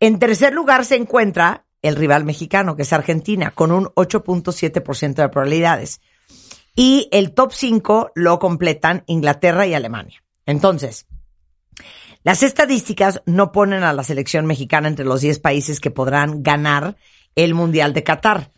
En 0.00 0.18
tercer 0.18 0.54
lugar 0.54 0.84
se 0.86 0.96
encuentra 0.96 1.66
el 1.82 1.96
rival 1.96 2.24
mexicano, 2.24 2.76
que 2.76 2.82
es 2.82 2.92
Argentina, 2.92 3.50
con 3.50 3.72
un 3.72 3.86
8.7% 3.86 5.14
de 5.14 5.28
probabilidades. 5.28 6.00
Y 6.74 7.08
el 7.12 7.32
top 7.32 7.52
5 7.52 8.12
lo 8.14 8.38
completan 8.38 9.02
Inglaterra 9.06 9.66
y 9.66 9.74
Alemania. 9.74 10.22
Entonces, 10.46 11.06
las 12.22 12.42
estadísticas 12.42 13.22
no 13.26 13.50
ponen 13.50 13.82
a 13.82 13.92
la 13.92 14.04
selección 14.04 14.46
mexicana 14.46 14.88
entre 14.88 15.04
los 15.04 15.20
10 15.20 15.38
países 15.40 15.80
que 15.80 15.90
podrán 15.90 16.42
ganar 16.42 16.96
el 17.36 17.54
Mundial 17.54 17.92
de 17.92 18.02
Qatar. 18.02 18.50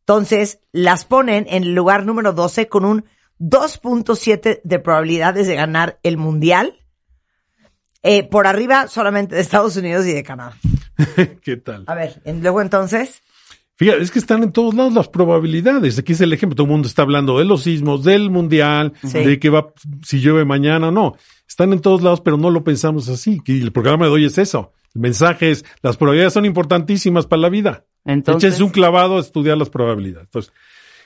Entonces, 0.00 0.60
las 0.72 1.04
ponen 1.04 1.46
en 1.48 1.62
el 1.64 1.74
lugar 1.74 2.04
número 2.04 2.32
12 2.32 2.68
con 2.68 2.84
un 2.84 3.04
2.7 3.40 4.60
de 4.62 4.78
probabilidades 4.78 5.46
de 5.46 5.54
ganar 5.56 5.98
el 6.02 6.16
Mundial. 6.16 6.80
eh, 8.06 8.22
por 8.22 8.46
arriba 8.46 8.86
solamente 8.88 9.34
de 9.34 9.40
Estados 9.40 9.76
Unidos 9.78 10.04
y 10.06 10.12
de 10.12 10.22
Canadá. 10.22 10.54
¿Qué 11.42 11.56
tal? 11.56 11.84
A 11.86 11.94
ver, 11.94 12.20
en- 12.24 12.42
luego 12.42 12.60
entonces, 12.60 13.22
Fíjate, 13.76 14.02
es 14.02 14.10
que 14.12 14.20
están 14.20 14.42
en 14.44 14.52
todos 14.52 14.72
lados 14.74 14.92
las 14.92 15.08
probabilidades. 15.08 15.98
Aquí 15.98 16.12
es 16.12 16.20
el 16.20 16.32
ejemplo. 16.32 16.54
Todo 16.54 16.66
el 16.66 16.70
mundo 16.72 16.86
está 16.86 17.02
hablando 17.02 17.38
de 17.40 17.44
los 17.44 17.64
sismos, 17.64 18.04
del 18.04 18.30
mundial, 18.30 18.92
Sí. 19.02 19.18
de 19.24 19.40
que 19.40 19.50
va, 19.50 19.72
si 20.04 20.20
llueve 20.20 20.44
mañana 20.44 20.88
o 20.88 20.90
no. 20.92 21.16
Están 21.48 21.72
en 21.72 21.80
todos 21.80 22.00
lados, 22.02 22.20
pero 22.20 22.36
no 22.36 22.50
lo 22.50 22.62
pensamos 22.62 23.08
así. 23.08 23.40
Y 23.46 23.62
el 23.62 23.72
programa 23.72 24.04
de 24.04 24.12
hoy 24.12 24.26
es 24.26 24.38
eso. 24.38 24.72
El 24.94 25.00
mensaje 25.00 25.50
es, 25.50 25.64
las 25.82 25.96
probabilidades 25.96 26.34
son 26.34 26.44
importantísimas 26.44 27.26
para 27.26 27.42
la 27.42 27.48
vida. 27.48 27.84
Entonces, 28.04 28.48
Échense 28.50 28.62
un 28.64 28.70
clavado 28.70 29.16
a 29.16 29.20
estudiar 29.20 29.56
las 29.56 29.70
probabilidades. 29.70 30.28
Entonces, 30.28 30.52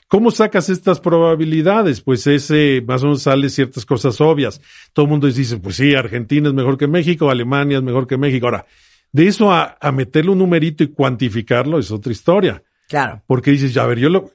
¿cómo 0.09 0.31
sacas 0.31 0.69
estas 0.69 1.01
probabilidades? 1.01 2.01
Pues 2.01 2.27
ese, 2.27 2.83
más 2.87 3.03
o 3.03 3.07
menos 3.07 3.23
sale 3.23 3.49
ciertas 3.51 3.85
cosas 3.87 4.21
obvias. 4.21 4.61
Todo 4.93 5.05
el 5.07 5.11
mundo 5.11 5.27
dice, 5.27 5.57
pues 5.59 5.77
sí, 5.77 5.95
Argentina 5.95 6.49
es 6.49 6.55
mejor 6.55 6.77
que 6.77 6.87
México, 6.89 7.31
Alemania 7.31 7.79
es 7.79 7.83
mejor 7.85 8.07
que 8.07 8.17
México. 8.17 8.47
Ahora, 8.47 8.67
de 9.13 9.27
eso 9.27 9.51
a, 9.53 9.77
a 9.81 9.93
meterle 9.93 10.33
un 10.33 10.39
numerito 10.39 10.83
y 10.85 10.89
cuantificarlo 10.89 11.79
es 11.79 11.91
otra 11.91 12.13
historia. 12.13 12.63
claro. 12.89 13.23
Porque 13.27 13.51
dices, 13.53 13.73
ya 13.75 13.85
a 13.85 13.87
ver, 13.87 13.99
yo 13.99 14.09
lo. 14.11 14.31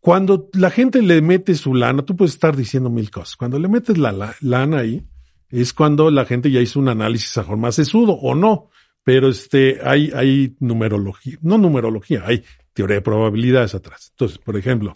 Cuando 0.00 0.48
la 0.54 0.70
gente 0.70 1.02
le 1.02 1.20
mete 1.20 1.54
su 1.54 1.74
lana, 1.74 2.02
tú 2.04 2.16
puedes 2.16 2.32
estar 2.34 2.56
diciendo 2.56 2.88
mil 2.88 3.10
cosas. 3.10 3.36
Cuando 3.36 3.58
le 3.58 3.68
metes 3.68 3.98
la, 3.98 4.12
la- 4.12 4.34
lana 4.40 4.78
ahí, 4.78 5.02
es 5.50 5.72
cuando 5.74 6.10
la 6.10 6.24
gente 6.24 6.50
ya 6.50 6.60
hizo 6.60 6.78
un 6.80 6.88
análisis 6.88 7.36
a 7.36 7.42
más 7.56 7.74
sesudo 7.74 8.12
o 8.12 8.34
no. 8.34 8.70
Pero 9.02 9.28
este, 9.28 9.80
hay, 9.82 10.10
hay 10.14 10.56
numerología, 10.60 11.38
no 11.42 11.58
numerología, 11.58 12.22
hay 12.26 12.44
teoría 12.72 12.96
de 12.96 13.02
probabilidades 13.02 13.74
atrás. 13.74 14.08
Entonces, 14.10 14.38
por 14.38 14.56
ejemplo, 14.56 14.94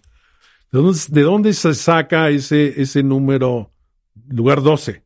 ¿de 0.71 0.79
dónde, 0.81 0.99
de 1.09 1.23
dónde 1.23 1.53
se 1.53 1.75
saca 1.75 2.29
ese, 2.31 2.81
ese 2.81 3.03
número, 3.03 3.73
lugar 4.29 4.63
12? 4.63 5.05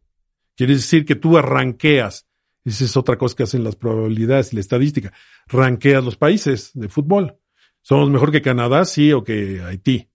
Quiere 0.57 0.75
decir 0.75 1.05
que 1.05 1.15
tú 1.15 1.39
arranqueas. 1.39 2.27
Esa 2.65 2.85
es 2.85 2.97
otra 2.97 3.17
cosa 3.17 3.37
que 3.37 3.45
hacen 3.45 3.65
las 3.65 3.77
probabilidades 3.77 4.53
y 4.53 4.57
la 4.57 4.61
estadística. 4.61 5.13
Ranqueas 5.47 6.05
los 6.05 6.17
países 6.17 6.73
de 6.75 6.89
fútbol. 6.89 7.39
Somos 7.83 8.11
mejor 8.11 8.33
que 8.33 8.43
Canadá, 8.43 8.85
sí, 8.85 9.13
o 9.13 9.23
que 9.23 9.63
Haití. 9.63 10.11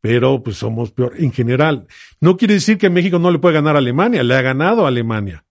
Pero 0.00 0.42
pues 0.42 0.56
somos 0.56 0.92
peor 0.92 1.14
en 1.18 1.32
general. 1.32 1.86
No 2.20 2.36
quiere 2.36 2.54
decir 2.54 2.78
que 2.78 2.88
México 2.88 3.18
no 3.18 3.30
le 3.30 3.38
puede 3.38 3.56
ganar 3.56 3.74
a 3.74 3.80
Alemania, 3.80 4.22
le 4.22 4.34
ha 4.34 4.40
ganado 4.40 4.84
a 4.84 4.88
Alemania. 4.88 5.44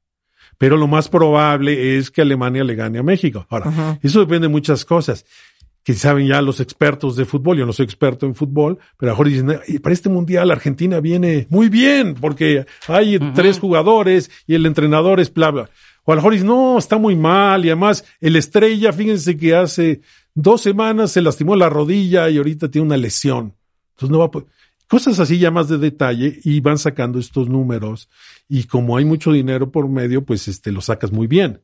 Pero 0.59 0.77
lo 0.77 0.85
más 0.87 1.09
probable 1.09 1.97
es 1.97 2.11
que 2.11 2.21
Alemania 2.21 2.63
le 2.63 2.75
gane 2.75 2.99
a 2.99 3.03
México. 3.03 3.47
Ahora, 3.49 3.97
eso 4.03 4.19
depende 4.19 4.47
de 4.47 4.51
muchas 4.51 4.85
cosas 4.85 5.25
que 5.83 5.93
saben 5.95 6.27
ya 6.27 6.41
los 6.41 6.59
expertos 6.59 7.15
de 7.15 7.25
fútbol. 7.25 7.57
Yo 7.57 7.65
no 7.65 7.73
soy 7.73 7.85
experto 7.85 8.25
en 8.27 8.35
fútbol, 8.35 8.77
pero 8.97 9.11
a 9.11 9.13
mejor 9.15 9.29
dicen, 9.29 9.49
"Eh, 9.67 9.79
para 9.79 9.93
este 9.93 10.09
mundial 10.09 10.51
Argentina 10.51 10.99
viene 10.99 11.47
muy 11.49 11.69
bien 11.69 12.13
porque 12.13 12.65
hay 12.87 13.17
tres 13.33 13.57
jugadores 13.57 14.29
y 14.45 14.53
el 14.53 14.65
entrenador 14.67 15.19
es 15.19 15.33
bla, 15.33 15.49
bla. 15.49 15.69
O 16.03 16.11
a 16.11 16.15
lo 16.15 16.21
mejor 16.21 16.33
dicen, 16.33 16.47
no, 16.47 16.77
está 16.77 16.97
muy 16.97 17.15
mal 17.15 17.65
y 17.65 17.69
además 17.69 18.03
el 18.19 18.35
estrella, 18.35 18.91
fíjense 18.91 19.37
que 19.37 19.55
hace 19.55 20.01
dos 20.35 20.61
semanas 20.61 21.11
se 21.11 21.21
lastimó 21.21 21.55
la 21.55 21.69
rodilla 21.69 22.29
y 22.29 22.37
ahorita 22.37 22.69
tiene 22.69 22.85
una 22.87 22.97
lesión. 22.97 23.55
Entonces 23.91 24.09
no 24.11 24.19
va 24.19 24.25
a 24.25 24.31
po- 24.31 24.45
Cosas 24.89 25.19
así 25.19 25.37
ya 25.37 25.51
más 25.51 25.69
de 25.69 25.77
detalle 25.77 26.39
y 26.43 26.61
van 26.61 26.79
sacando 26.79 27.19
estos 27.19 27.47
números 27.47 28.09
y 28.47 28.63
como 28.63 28.97
hay 28.97 29.05
mucho 29.05 29.31
dinero 29.31 29.71
por 29.71 29.87
medio, 29.87 30.25
pues 30.25 30.47
este 30.47 30.71
lo 30.71 30.81
sacas 30.81 31.11
muy 31.11 31.27
bien. 31.27 31.61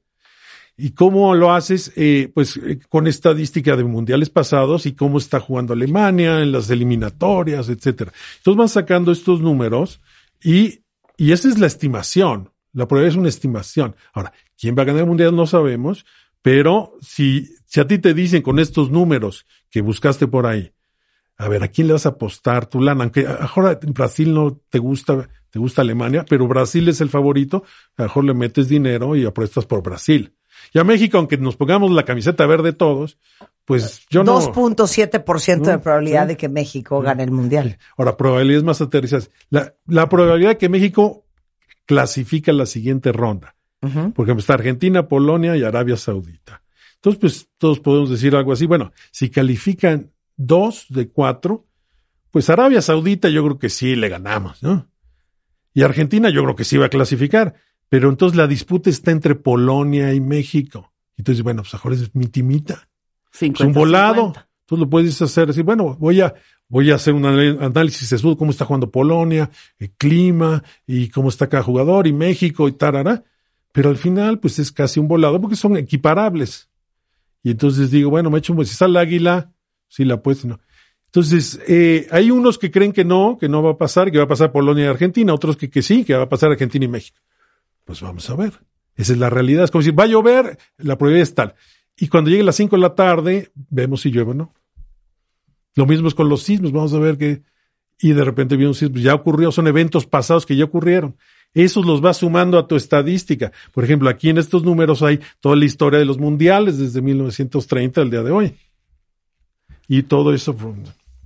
¿Y 0.77 0.91
cómo 0.91 1.33
lo 1.33 1.51
haces? 1.51 1.91
Eh, 1.95 2.31
pues 2.35 2.57
eh, 2.57 2.77
con 2.87 3.07
estadística 3.07 3.75
de 3.75 3.83
mundiales 3.83 4.29
pasados 4.29 4.85
y 4.85 4.93
cómo 4.93 5.17
está 5.17 5.39
jugando 5.39 5.73
Alemania 5.73 6.41
en 6.43 6.51
las 6.51 6.69
eliminatorias, 6.69 7.67
etcétera. 7.69 8.13
Entonces 8.37 8.57
van 8.59 8.69
sacando 8.69 9.11
estos 9.11 9.41
números 9.41 10.01
y, 10.43 10.81
y 11.17 11.31
esa 11.31 11.49
es 11.49 11.57
la 11.57 11.65
estimación. 11.65 12.51
La 12.73 12.87
probabilidad 12.87 13.15
es 13.15 13.19
una 13.19 13.29
estimación. 13.29 13.95
Ahora, 14.13 14.33
¿quién 14.55 14.75
va 14.77 14.83
a 14.83 14.85
ganar 14.85 15.01
el 15.01 15.07
mundial? 15.07 15.35
No 15.35 15.47
sabemos, 15.47 16.05
pero 16.43 16.93
si, 17.01 17.55
si 17.65 17.79
a 17.79 17.87
ti 17.87 17.97
te 17.97 18.13
dicen 18.13 18.43
con 18.43 18.59
estos 18.59 18.91
números 18.91 19.47
que 19.71 19.81
buscaste 19.81 20.27
por 20.27 20.45
ahí, 20.45 20.74
a 21.37 21.47
ver, 21.49 21.63
¿a 21.63 21.67
quién 21.67 21.87
le 21.87 21.93
vas 21.93 22.05
a 22.05 22.09
apostar 22.09 22.65
tu 22.67 22.81
lana? 22.81 23.03
Aunque 23.03 23.25
a 23.27 23.33
lo 23.33 23.39
mejor 23.41 23.79
en 23.81 23.93
Brasil 23.93 24.33
no 24.33 24.59
te 24.69 24.79
gusta, 24.79 25.29
te 25.49 25.59
gusta 25.59 25.81
Alemania, 25.81 26.25
pero 26.27 26.47
Brasil 26.47 26.87
es 26.87 27.01
el 27.01 27.09
favorito, 27.09 27.63
a 27.97 28.03
lo 28.03 28.07
mejor 28.07 28.23
le 28.25 28.33
metes 28.33 28.67
dinero 28.69 29.15
y 29.15 29.25
apuestas 29.25 29.65
por 29.65 29.81
Brasil. 29.83 30.33
Y 30.73 30.79
a 30.79 30.83
México, 30.83 31.17
aunque 31.17 31.37
nos 31.37 31.55
pongamos 31.57 31.91
la 31.91 32.03
camiseta 32.03 32.45
verde 32.45 32.73
todos, 32.73 33.17
pues 33.65 34.05
yo 34.09 34.23
no. 34.23 34.39
2.7% 34.39 35.61
de 35.61 35.73
No, 35.73 35.81
probabilidad 35.81 36.23
sí. 36.23 36.27
de 36.29 36.37
que 36.37 36.49
México 36.49 37.01
gane 37.01 37.23
el 37.23 37.31
Mundial. 37.31 37.77
Ahora, 37.97 38.15
probabilidades 38.15 38.63
más 38.63 38.81
aterrizadas. 38.81 39.31
La, 39.49 39.73
la 39.87 40.07
probabilidad 40.07 40.51
de 40.51 40.57
que 40.57 40.69
México 40.69 41.25
clasifica 41.85 42.51
la 42.53 42.65
siguiente 42.65 43.11
ronda. 43.11 43.55
Ujú. 43.81 44.13
Por 44.13 44.25
ejemplo, 44.25 44.39
está 44.39 44.53
Argentina, 44.53 45.07
Polonia 45.07 45.55
y 45.55 45.63
Arabia 45.63 45.97
Saudita. 45.97 46.63
Entonces, 46.95 47.19
pues 47.19 47.49
todos 47.57 47.79
podemos 47.79 48.09
decir 48.09 48.35
algo 48.35 48.51
así. 48.53 48.65
Bueno, 48.65 48.91
si 49.11 49.29
califican 49.29 50.11
dos 50.37 50.85
de 50.89 51.09
cuatro, 51.09 51.65
pues 52.31 52.49
Arabia 52.49 52.81
Saudita 52.81 53.29
yo 53.29 53.43
creo 53.43 53.59
que 53.59 53.69
sí 53.69 53.95
le 53.95 54.09
ganamos, 54.09 54.61
¿no? 54.61 54.89
Y 55.73 55.83
Argentina 55.83 56.29
yo 56.29 56.43
creo 56.43 56.55
que 56.55 56.63
sí 56.63 56.77
va 56.77 56.87
a 56.87 56.89
clasificar. 56.89 57.55
Pero 57.89 58.09
entonces 58.09 58.37
la 58.37 58.47
disputa 58.47 58.89
está 58.89 59.11
entre 59.11 59.35
Polonia 59.35 60.13
y 60.13 60.19
México. 60.19 60.91
Entonces, 61.17 61.43
bueno, 61.43 61.61
pues 61.61 61.73
a 61.73 61.77
lo 61.77 61.79
mejor 61.79 61.93
es 61.93 62.15
mi 62.15 62.27
timita. 62.27 62.89
Es 63.31 63.39
50, 63.39 63.67
un 63.67 63.73
volado. 63.73 64.23
50. 64.23 64.49
Tú 64.65 64.77
lo 64.77 64.89
puedes 64.89 65.21
hacer 65.21 65.49
así, 65.49 65.61
bueno, 65.61 65.95
voy 65.99 66.21
a, 66.21 66.33
voy 66.67 66.89
a 66.89 66.95
hacer 66.95 67.13
un 67.13 67.25
análisis 67.25 68.09
de 68.09 68.35
cómo 68.35 68.49
está 68.49 68.65
jugando 68.65 68.89
Polonia, 68.89 69.51
el 69.77 69.91
clima 69.91 70.63
y 70.87 71.09
cómo 71.09 71.29
está 71.29 71.47
cada 71.47 71.61
jugador 71.61 72.07
y 72.07 72.13
México 72.13 72.67
y 72.67 72.71
tarara. 72.71 73.23
Pero 73.71 73.89
al 73.89 73.97
final, 73.97 74.39
pues 74.39 74.57
es 74.57 74.71
casi 74.71 74.99
un 74.99 75.07
volado 75.07 75.39
porque 75.39 75.55
son 75.55 75.77
equiparables. 75.77 76.69
Y 77.43 77.51
entonces 77.51 77.91
digo, 77.91 78.09
bueno, 78.09 78.31
me 78.31 78.39
echo, 78.39 78.55
pues 78.55 78.69
si 78.69 78.73
está 78.73 78.85
el 78.85 78.97
águila, 78.97 79.53
sí 79.87 80.05
la 80.05 80.21
puedes, 80.21 80.45
no. 80.45 80.59
Entonces, 81.07 81.61
eh, 81.67 82.07
hay 82.11 82.29
unos 82.29 82.57
que 82.57 82.71
creen 82.71 82.91
que 82.91 83.05
no, 83.05 83.37
que 83.39 83.47
no 83.47 83.63
va 83.63 83.71
a 83.71 83.77
pasar, 83.77 84.11
que 84.11 84.17
va 84.17 84.25
a 84.25 84.27
pasar 84.27 84.51
Polonia 84.51 84.85
y 84.85 84.87
Argentina, 84.87 85.33
otros 85.33 85.55
que, 85.55 85.69
que 85.69 85.81
sí, 85.81 86.03
que 86.03 86.13
va 86.13 86.23
a 86.23 86.29
pasar 86.29 86.51
Argentina 86.51 86.83
y 86.83 86.89
México. 86.89 87.19
Pues 87.85 88.01
vamos 88.01 88.29
a 88.29 88.35
ver. 88.35 88.53
Esa 88.95 89.13
es 89.13 89.19
la 89.19 89.29
realidad. 89.29 89.63
Es 89.63 89.71
como 89.71 89.81
si 89.81 89.91
va 89.91 90.03
a 90.03 90.07
llover, 90.07 90.57
la 90.77 90.97
probabilidad 90.97 91.23
es 91.23 91.35
tal. 91.35 91.55
Y 91.97 92.07
cuando 92.07 92.29
llegue 92.29 92.43
las 92.43 92.55
5 92.55 92.75
de 92.75 92.81
la 92.81 92.95
tarde, 92.95 93.51
vemos 93.53 94.01
si 94.01 94.11
llueve 94.11 94.31
o 94.31 94.33
no. 94.33 94.53
Lo 95.75 95.85
mismo 95.85 96.07
es 96.07 96.15
con 96.15 96.29
los 96.29 96.43
sismos. 96.43 96.71
Vamos 96.71 96.93
a 96.93 96.99
ver 96.99 97.17
que. 97.17 97.43
Y 97.99 98.11
de 98.11 98.25
repente 98.25 98.57
viene 98.57 98.69
un 98.69 98.75
sismo. 98.75 98.97
Ya 98.97 99.13
ocurrió, 99.13 99.51
son 99.51 99.67
eventos 99.67 100.05
pasados 100.05 100.45
que 100.45 100.55
ya 100.55 100.65
ocurrieron. 100.65 101.15
Esos 101.53 101.85
los 101.85 102.01
vas 102.01 102.17
sumando 102.17 102.57
a 102.57 102.67
tu 102.67 102.75
estadística. 102.75 103.53
Por 103.71 103.85
ejemplo, 103.85 104.09
aquí 104.09 104.29
en 104.29 104.37
estos 104.37 104.63
números 104.63 105.01
hay 105.01 105.21
toda 105.39 105.55
la 105.55 105.63
historia 105.63 105.99
de 105.99 106.05
los 106.05 106.17
mundiales 106.17 106.77
desde 106.77 107.01
1930 107.01 108.01
al 108.01 108.09
día 108.09 108.23
de 108.23 108.31
hoy. 108.31 108.55
Y 109.87 110.03
todo 110.03 110.33
eso. 110.33 110.55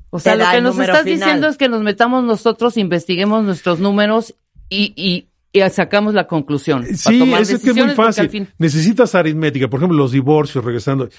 O 0.09 0.19
sea, 0.19 0.33
Te 0.33 0.39
lo 0.39 0.51
que 0.51 0.61
nos 0.61 0.79
estás 0.79 1.03
final. 1.03 1.19
diciendo 1.19 1.47
es 1.47 1.57
que 1.57 1.69
nos 1.69 1.81
metamos 1.81 2.23
nosotros, 2.23 2.77
investiguemos 2.77 3.43
nuestros 3.43 3.79
números 3.79 4.33
y, 4.69 4.93
y, 4.95 5.27
y 5.57 5.69
sacamos 5.69 6.13
la 6.13 6.27
conclusión. 6.27 6.81
para 6.83 6.95
Sí, 6.97 7.19
tomar 7.19 7.41
es, 7.41 7.59
que 7.59 7.69
es 7.69 7.75
muy 7.75 7.89
fácil. 7.95 8.29
fin- 8.29 8.47
Necesitas 8.57 9.13
aritmética. 9.15 9.67
Por 9.67 9.79
ejemplo, 9.79 9.97
los 9.97 10.11
divorcios, 10.11 10.63
regresando. 10.65 11.09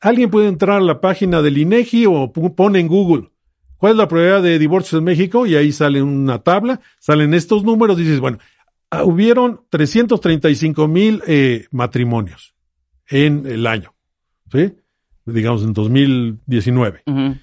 Alguien 0.00 0.30
puede 0.30 0.48
entrar 0.48 0.78
a 0.78 0.80
la 0.84 1.00
página 1.00 1.42
del 1.42 1.58
INEGI 1.58 2.06
o 2.06 2.32
pone 2.32 2.78
en 2.80 2.88
Google. 2.88 3.30
¿Cuál 3.76 3.92
es 3.92 3.98
la 3.98 4.08
probabilidad 4.08 4.42
de 4.42 4.58
divorcios 4.58 4.98
en 4.98 5.04
México? 5.04 5.46
Y 5.46 5.54
ahí 5.54 5.70
sale 5.72 6.02
una 6.02 6.38
tabla, 6.40 6.80
salen 6.98 7.34
estos 7.34 7.64
números. 7.64 7.96
Dices, 7.96 8.18
bueno, 8.20 8.38
ah, 8.90 9.04
hubieron 9.04 9.60
335 9.70 10.88
mil 10.88 11.22
eh, 11.26 11.66
matrimonios 11.70 12.54
en 13.08 13.46
el 13.46 13.66
año, 13.66 13.94
¿sí? 14.50 14.72
Digamos 15.32 15.62
en 15.62 15.72
2019. 15.72 17.02
Ujú. 17.06 17.36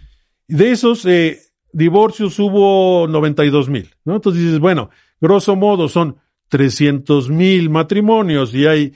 De 0.48 0.72
esos 0.72 1.06
eh, 1.06 1.40
divorcios 1.72 2.38
hubo 2.40 3.08
92 3.08 3.70
mil, 3.70 3.94
¿no? 4.06 4.16
Entonces 4.16 4.44
dices, 4.44 4.60
bueno, 4.60 4.90
grosso 5.20 5.56
modo 5.56 5.90
son 5.90 6.18
300 6.50 7.30
mil 7.30 7.70
matrimonios 7.70 8.54
y 8.54 8.66
hay 8.66 8.94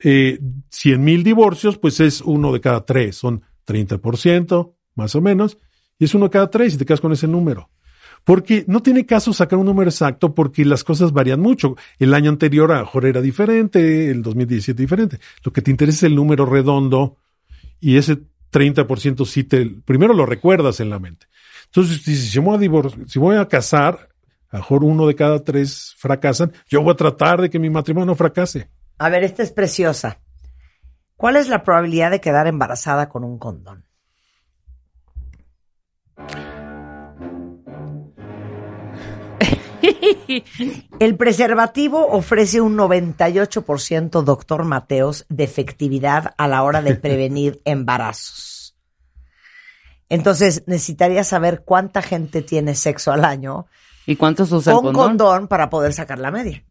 eh, 0.00 0.38
100 0.70 1.04
mil 1.04 1.22
divorcios, 1.22 1.78
pues 1.78 2.00
es 2.00 2.20
uno 2.20 2.52
de 2.52 2.60
cada 2.60 2.84
tres, 2.84 3.16
son 3.16 3.42
30% 3.66 4.72
más 4.94 5.14
o 5.14 5.20
menos, 5.20 5.58
y 5.98 6.04
es 6.04 6.14
uno 6.14 6.26
de 6.26 6.30
cada 6.30 6.50
tres 6.50 6.74
y 6.74 6.78
te 6.78 6.86
quedas 6.86 7.00
con 7.00 7.12
ese 7.12 7.28
número. 7.28 7.70
Porque 8.24 8.64
no 8.66 8.82
tiene 8.82 9.06
caso 9.06 9.32
sacar 9.32 9.58
un 9.58 9.66
número 9.66 9.88
exacto 9.88 10.34
porque 10.34 10.64
las 10.64 10.82
cosas 10.82 11.12
varían 11.12 11.40
mucho. 11.40 11.76
El 11.98 12.12
año 12.12 12.28
anterior 12.28 12.72
a 12.72 12.78
lo 12.78 12.84
mejor 12.86 13.06
era 13.06 13.20
diferente, 13.20 14.10
el 14.10 14.22
2017 14.22 14.82
diferente. 14.82 15.20
Lo 15.44 15.52
que 15.52 15.62
te 15.62 15.70
interesa 15.70 15.98
es 15.98 16.02
el 16.04 16.16
número 16.16 16.44
redondo 16.44 17.18
y 17.80 17.96
ese 17.96 18.18
30% 18.52 19.24
sí 19.26 19.44
te, 19.44 19.66
primero 19.84 20.14
lo 20.14 20.26
recuerdas 20.26 20.80
en 20.80 20.90
la 20.90 20.98
mente. 20.98 21.26
Entonces, 21.66 22.02
si 22.02 22.38
voy 22.38 22.56
a 22.56 22.60
divor- 22.60 23.06
si 23.08 23.18
voy 23.18 23.36
a 23.36 23.48
casar, 23.48 24.08
a 24.50 24.58
mejor 24.58 24.84
uno 24.84 25.06
de 25.06 25.14
cada 25.14 25.42
tres 25.42 25.94
fracasan, 25.98 26.52
yo 26.68 26.82
voy 26.82 26.92
a 26.92 26.96
tratar 26.96 27.40
de 27.40 27.50
que 27.50 27.58
mi 27.58 27.70
matrimonio 27.70 28.14
fracase. 28.14 28.70
A 28.98 29.08
ver, 29.08 29.24
esta 29.24 29.42
es 29.42 29.50
preciosa. 29.52 30.20
¿Cuál 31.16 31.36
es 31.36 31.48
la 31.48 31.62
probabilidad 31.64 32.10
de 32.10 32.20
quedar 32.20 32.46
embarazada 32.46 33.08
con 33.08 33.24
un 33.24 33.38
condón? 33.38 33.84
El 40.98 41.16
preservativo 41.16 42.06
ofrece 42.08 42.60
un 42.60 42.76
98%, 42.76 44.22
doctor 44.22 44.64
Mateos, 44.64 45.26
de 45.28 45.44
efectividad 45.44 46.34
a 46.36 46.48
la 46.48 46.62
hora 46.62 46.82
de 46.82 46.94
prevenir 46.94 47.60
embarazos. 47.64 48.76
Entonces, 50.08 50.62
necesitaría 50.66 51.24
saber 51.24 51.62
cuánta 51.64 52.00
gente 52.00 52.42
tiene 52.42 52.74
sexo 52.74 53.12
al 53.12 53.24
año 53.24 53.66
¿Y 54.06 54.16
cuántos 54.16 54.52
usan 54.52 54.76
con 54.76 54.84
condón? 54.84 55.08
condón 55.08 55.48
para 55.48 55.68
poder 55.68 55.92
sacar 55.92 56.18
la 56.18 56.30
media. 56.30 56.64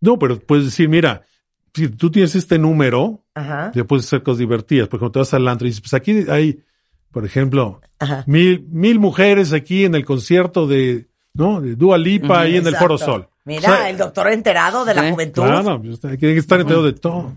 No, 0.00 0.18
pero 0.18 0.38
puedes 0.38 0.66
decir, 0.66 0.88
mira, 0.88 1.26
si 1.74 1.88
tú 1.88 2.10
tienes 2.10 2.34
este 2.36 2.58
número, 2.58 3.24
Ajá. 3.34 3.72
ya 3.74 3.84
puedes 3.84 4.06
hacer 4.06 4.22
cosas 4.22 4.38
divertidas. 4.38 4.88
Por 4.88 4.98
ejemplo, 4.98 5.12
te 5.12 5.18
vas 5.18 5.34
al 5.34 5.48
antro 5.48 5.66
y 5.66 5.70
dices, 5.70 5.80
pues 5.80 5.94
aquí 5.94 6.24
hay, 6.30 6.62
por 7.10 7.24
ejemplo, 7.24 7.80
Ajá. 7.98 8.22
mil, 8.26 8.64
mil 8.70 9.00
mujeres 9.00 9.52
aquí 9.52 9.84
en 9.84 9.96
el 9.96 10.04
concierto 10.04 10.68
de, 10.68 11.08
¿no? 11.34 11.60
De 11.60 11.76
Dua 11.76 11.98
Lipa 11.98 12.40
ahí 12.40 12.56
en 12.56 12.66
el 12.66 12.76
Foro. 12.76 12.96
Sol. 12.98 13.28
Mira, 13.44 13.68
O 13.68 13.74
sea, 13.76 13.90
el 13.90 13.98
doctor 13.98 14.28
enterado 14.32 14.84
de 14.84 14.94
la 14.94 15.02
Sí, 15.02 15.10
juventud. 15.10 15.42
Claro, 15.42 15.82
pues, 15.82 16.02
hay 16.04 16.16
que 16.16 16.36
estar 16.38 16.60
enterado 16.60 16.84
de 16.84 16.92
todo. 16.94 17.32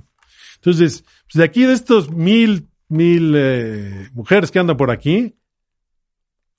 Entonces, 0.55 1.03
pues, 1.25 1.33
de 1.33 1.43
aquí 1.43 1.65
de 1.65 1.73
estos 1.73 2.09
mil, 2.09 2.67
mil 2.87 3.33
eh, 3.35 4.09
mujeres 4.13 4.49
que 4.51 4.59
andan 4.59 4.77
por 4.77 4.89
aquí, 4.91 5.35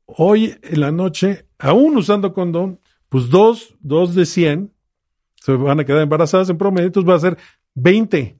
hoy 0.06 0.56
en 0.62 0.80
la 0.80 0.90
noche, 0.92 1.46
aún 1.58 1.96
usando 1.96 2.32
condón, 2.32 2.80
pues 3.08 3.30
dos, 3.30 3.74
dos 3.80 4.14
de 4.14 4.26
cien 4.26 4.72
se 5.36 5.52
van 5.52 5.80
a 5.80 5.84
quedar 5.84 6.02
embarazadas 6.02 6.50
en 6.50 6.58
promedio, 6.58 6.86
entonces 6.88 7.08
va 7.10 7.14
a 7.16 7.20
ser 7.20 7.38
20. 7.74 8.36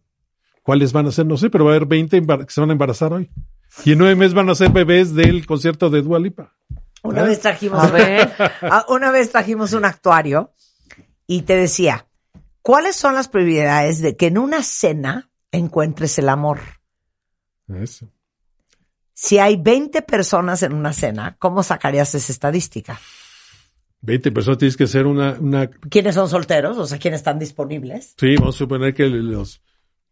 ¿Cuáles 0.62 0.92
van 0.92 1.06
a 1.06 1.12
ser? 1.12 1.24
No 1.24 1.38
sé, 1.38 1.48
pero 1.48 1.64
va 1.64 1.70
a 1.72 1.76
haber 1.76 1.88
20 1.88 2.20
embar- 2.22 2.44
que 2.44 2.52
se 2.52 2.60
van 2.60 2.68
a 2.68 2.72
embarazar 2.72 3.12
hoy. 3.14 3.30
Y 3.84 3.92
en 3.92 3.98
nueve 3.98 4.14
meses 4.16 4.34
van 4.34 4.50
a 4.50 4.54
ser 4.54 4.70
bebés 4.70 5.14
del 5.14 5.46
concierto 5.46 5.88
de 5.88 6.02
Dua 6.02 6.18
Lipa. 6.18 6.52
Una 7.02 7.22
¿Eh? 7.22 7.28
vez 7.28 7.40
trajimos. 7.40 7.90
Ah, 8.62 8.84
una 8.88 9.10
vez 9.10 9.30
trajimos 9.30 9.72
un 9.72 9.84
actuario 9.84 10.52
y 11.26 11.42
te 11.42 11.56
decía, 11.56 12.06
¿cuáles 12.62 12.96
son 12.96 13.14
las 13.14 13.28
probabilidades 13.28 14.00
de 14.00 14.16
que 14.16 14.26
en 14.26 14.38
una 14.38 14.62
cena 14.62 15.30
encuentres 15.52 16.18
el 16.18 16.28
amor? 16.28 16.60
Eso. 17.68 18.10
Si 19.14 19.38
hay 19.38 19.56
20 19.56 20.02
personas 20.02 20.62
en 20.62 20.72
una 20.72 20.92
cena, 20.92 21.36
¿cómo 21.38 21.62
sacarías 21.62 22.14
esa 22.14 22.32
estadística? 22.32 23.00
20 24.00 24.30
personas 24.30 24.58
tienes 24.58 24.76
que 24.76 24.84
hacer 24.84 25.06
una, 25.06 25.32
una 25.40 25.68
¿Quiénes 25.68 26.14
son 26.14 26.28
solteros? 26.28 26.78
O 26.78 26.86
sea, 26.86 26.98
¿quiénes 26.98 27.20
están 27.20 27.38
disponibles? 27.38 28.14
Sí, 28.16 28.36
vamos 28.36 28.54
a 28.54 28.58
suponer 28.58 28.94
que 28.94 29.06
los 29.06 29.60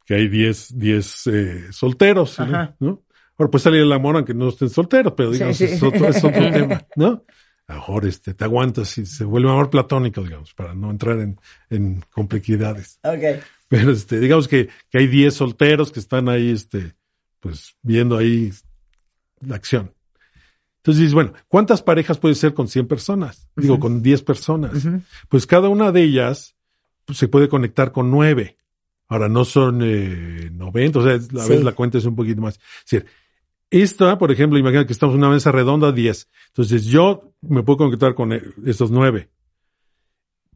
que 0.04 0.14
hay 0.14 0.28
10 0.28 0.78
10 0.78 1.26
eh, 1.26 1.72
solteros. 1.72 2.38
¿no? 2.80 3.02
Ahora 3.38 3.50
puede 3.50 3.62
salir 3.62 3.80
el 3.82 3.92
amor 3.92 4.16
aunque 4.16 4.34
no 4.34 4.48
estén 4.48 4.70
solteros, 4.70 5.12
pero 5.16 5.30
digamos, 5.30 5.56
Sí, 5.56 5.66
sí. 5.68 5.74
Es, 5.74 5.82
otro, 5.82 6.08
es 6.08 6.24
otro 6.24 6.50
tema, 6.52 6.86
¿no? 6.96 7.24
A 7.68 7.72
lo 7.74 7.78
mejor 7.80 8.06
este, 8.06 8.32
te 8.32 8.44
aguantas 8.44 8.96
y 8.98 9.06
se 9.06 9.24
vuelve 9.24 9.50
amor 9.50 9.70
platónico, 9.70 10.22
digamos, 10.22 10.54
para 10.54 10.74
no 10.74 10.90
entrar 10.90 11.18
en, 11.18 11.38
en 11.68 12.02
complejidades. 12.12 12.98
Ok. 13.02 13.42
Pero 13.68 13.90
este, 13.90 14.20
digamos 14.20 14.46
que, 14.46 14.68
que 14.90 14.98
hay 14.98 15.06
10 15.08 15.34
solteros 15.34 15.90
que 15.90 15.98
están 16.00 16.28
ahí, 16.28 16.50
este, 16.50 16.94
pues, 17.40 17.76
viendo 17.82 18.16
ahí 18.16 18.52
la 19.40 19.56
acción. 19.56 19.92
Entonces 20.78 21.00
dices, 21.00 21.14
bueno, 21.14 21.32
¿cuántas 21.48 21.82
parejas 21.82 22.18
puede 22.18 22.36
ser 22.36 22.54
con 22.54 22.68
100 22.68 22.86
personas? 22.86 23.48
Digo, 23.56 23.80
con 23.80 24.00
10 24.02 24.22
personas. 24.22 24.86
Pues 25.28 25.44
cada 25.48 25.68
una 25.68 25.90
de 25.90 26.02
ellas 26.04 26.54
pues, 27.04 27.18
se 27.18 27.26
puede 27.26 27.48
conectar 27.48 27.90
con 27.90 28.08
9. 28.12 28.56
Ahora 29.08 29.28
no 29.28 29.44
son 29.44 29.80
eh, 29.82 30.48
90, 30.52 30.98
o 30.98 31.02
sea, 31.02 31.14
a 31.14 31.18
Sí. 31.20 31.28
veces 31.32 31.64
la 31.64 31.72
cuenta 31.72 31.98
es 31.98 32.04
un 32.04 32.14
poquito 32.14 32.40
más. 32.40 32.54
Es 32.84 32.90
decir, 32.90 33.06
esta, 33.70 34.18
por 34.18 34.30
ejemplo, 34.32 34.58
imagina 34.58 34.86
que 34.86 34.92
estamos 34.92 35.14
en 35.14 35.20
una 35.22 35.30
mesa 35.30 35.52
redonda, 35.52 35.92
10. 35.92 36.28
Entonces 36.48 36.84
yo 36.84 37.32
me 37.42 37.62
puedo 37.62 37.78
conectar 37.78 38.14
con 38.14 38.32
eh, 38.32 38.42
estos 38.64 38.90
9. 38.90 39.28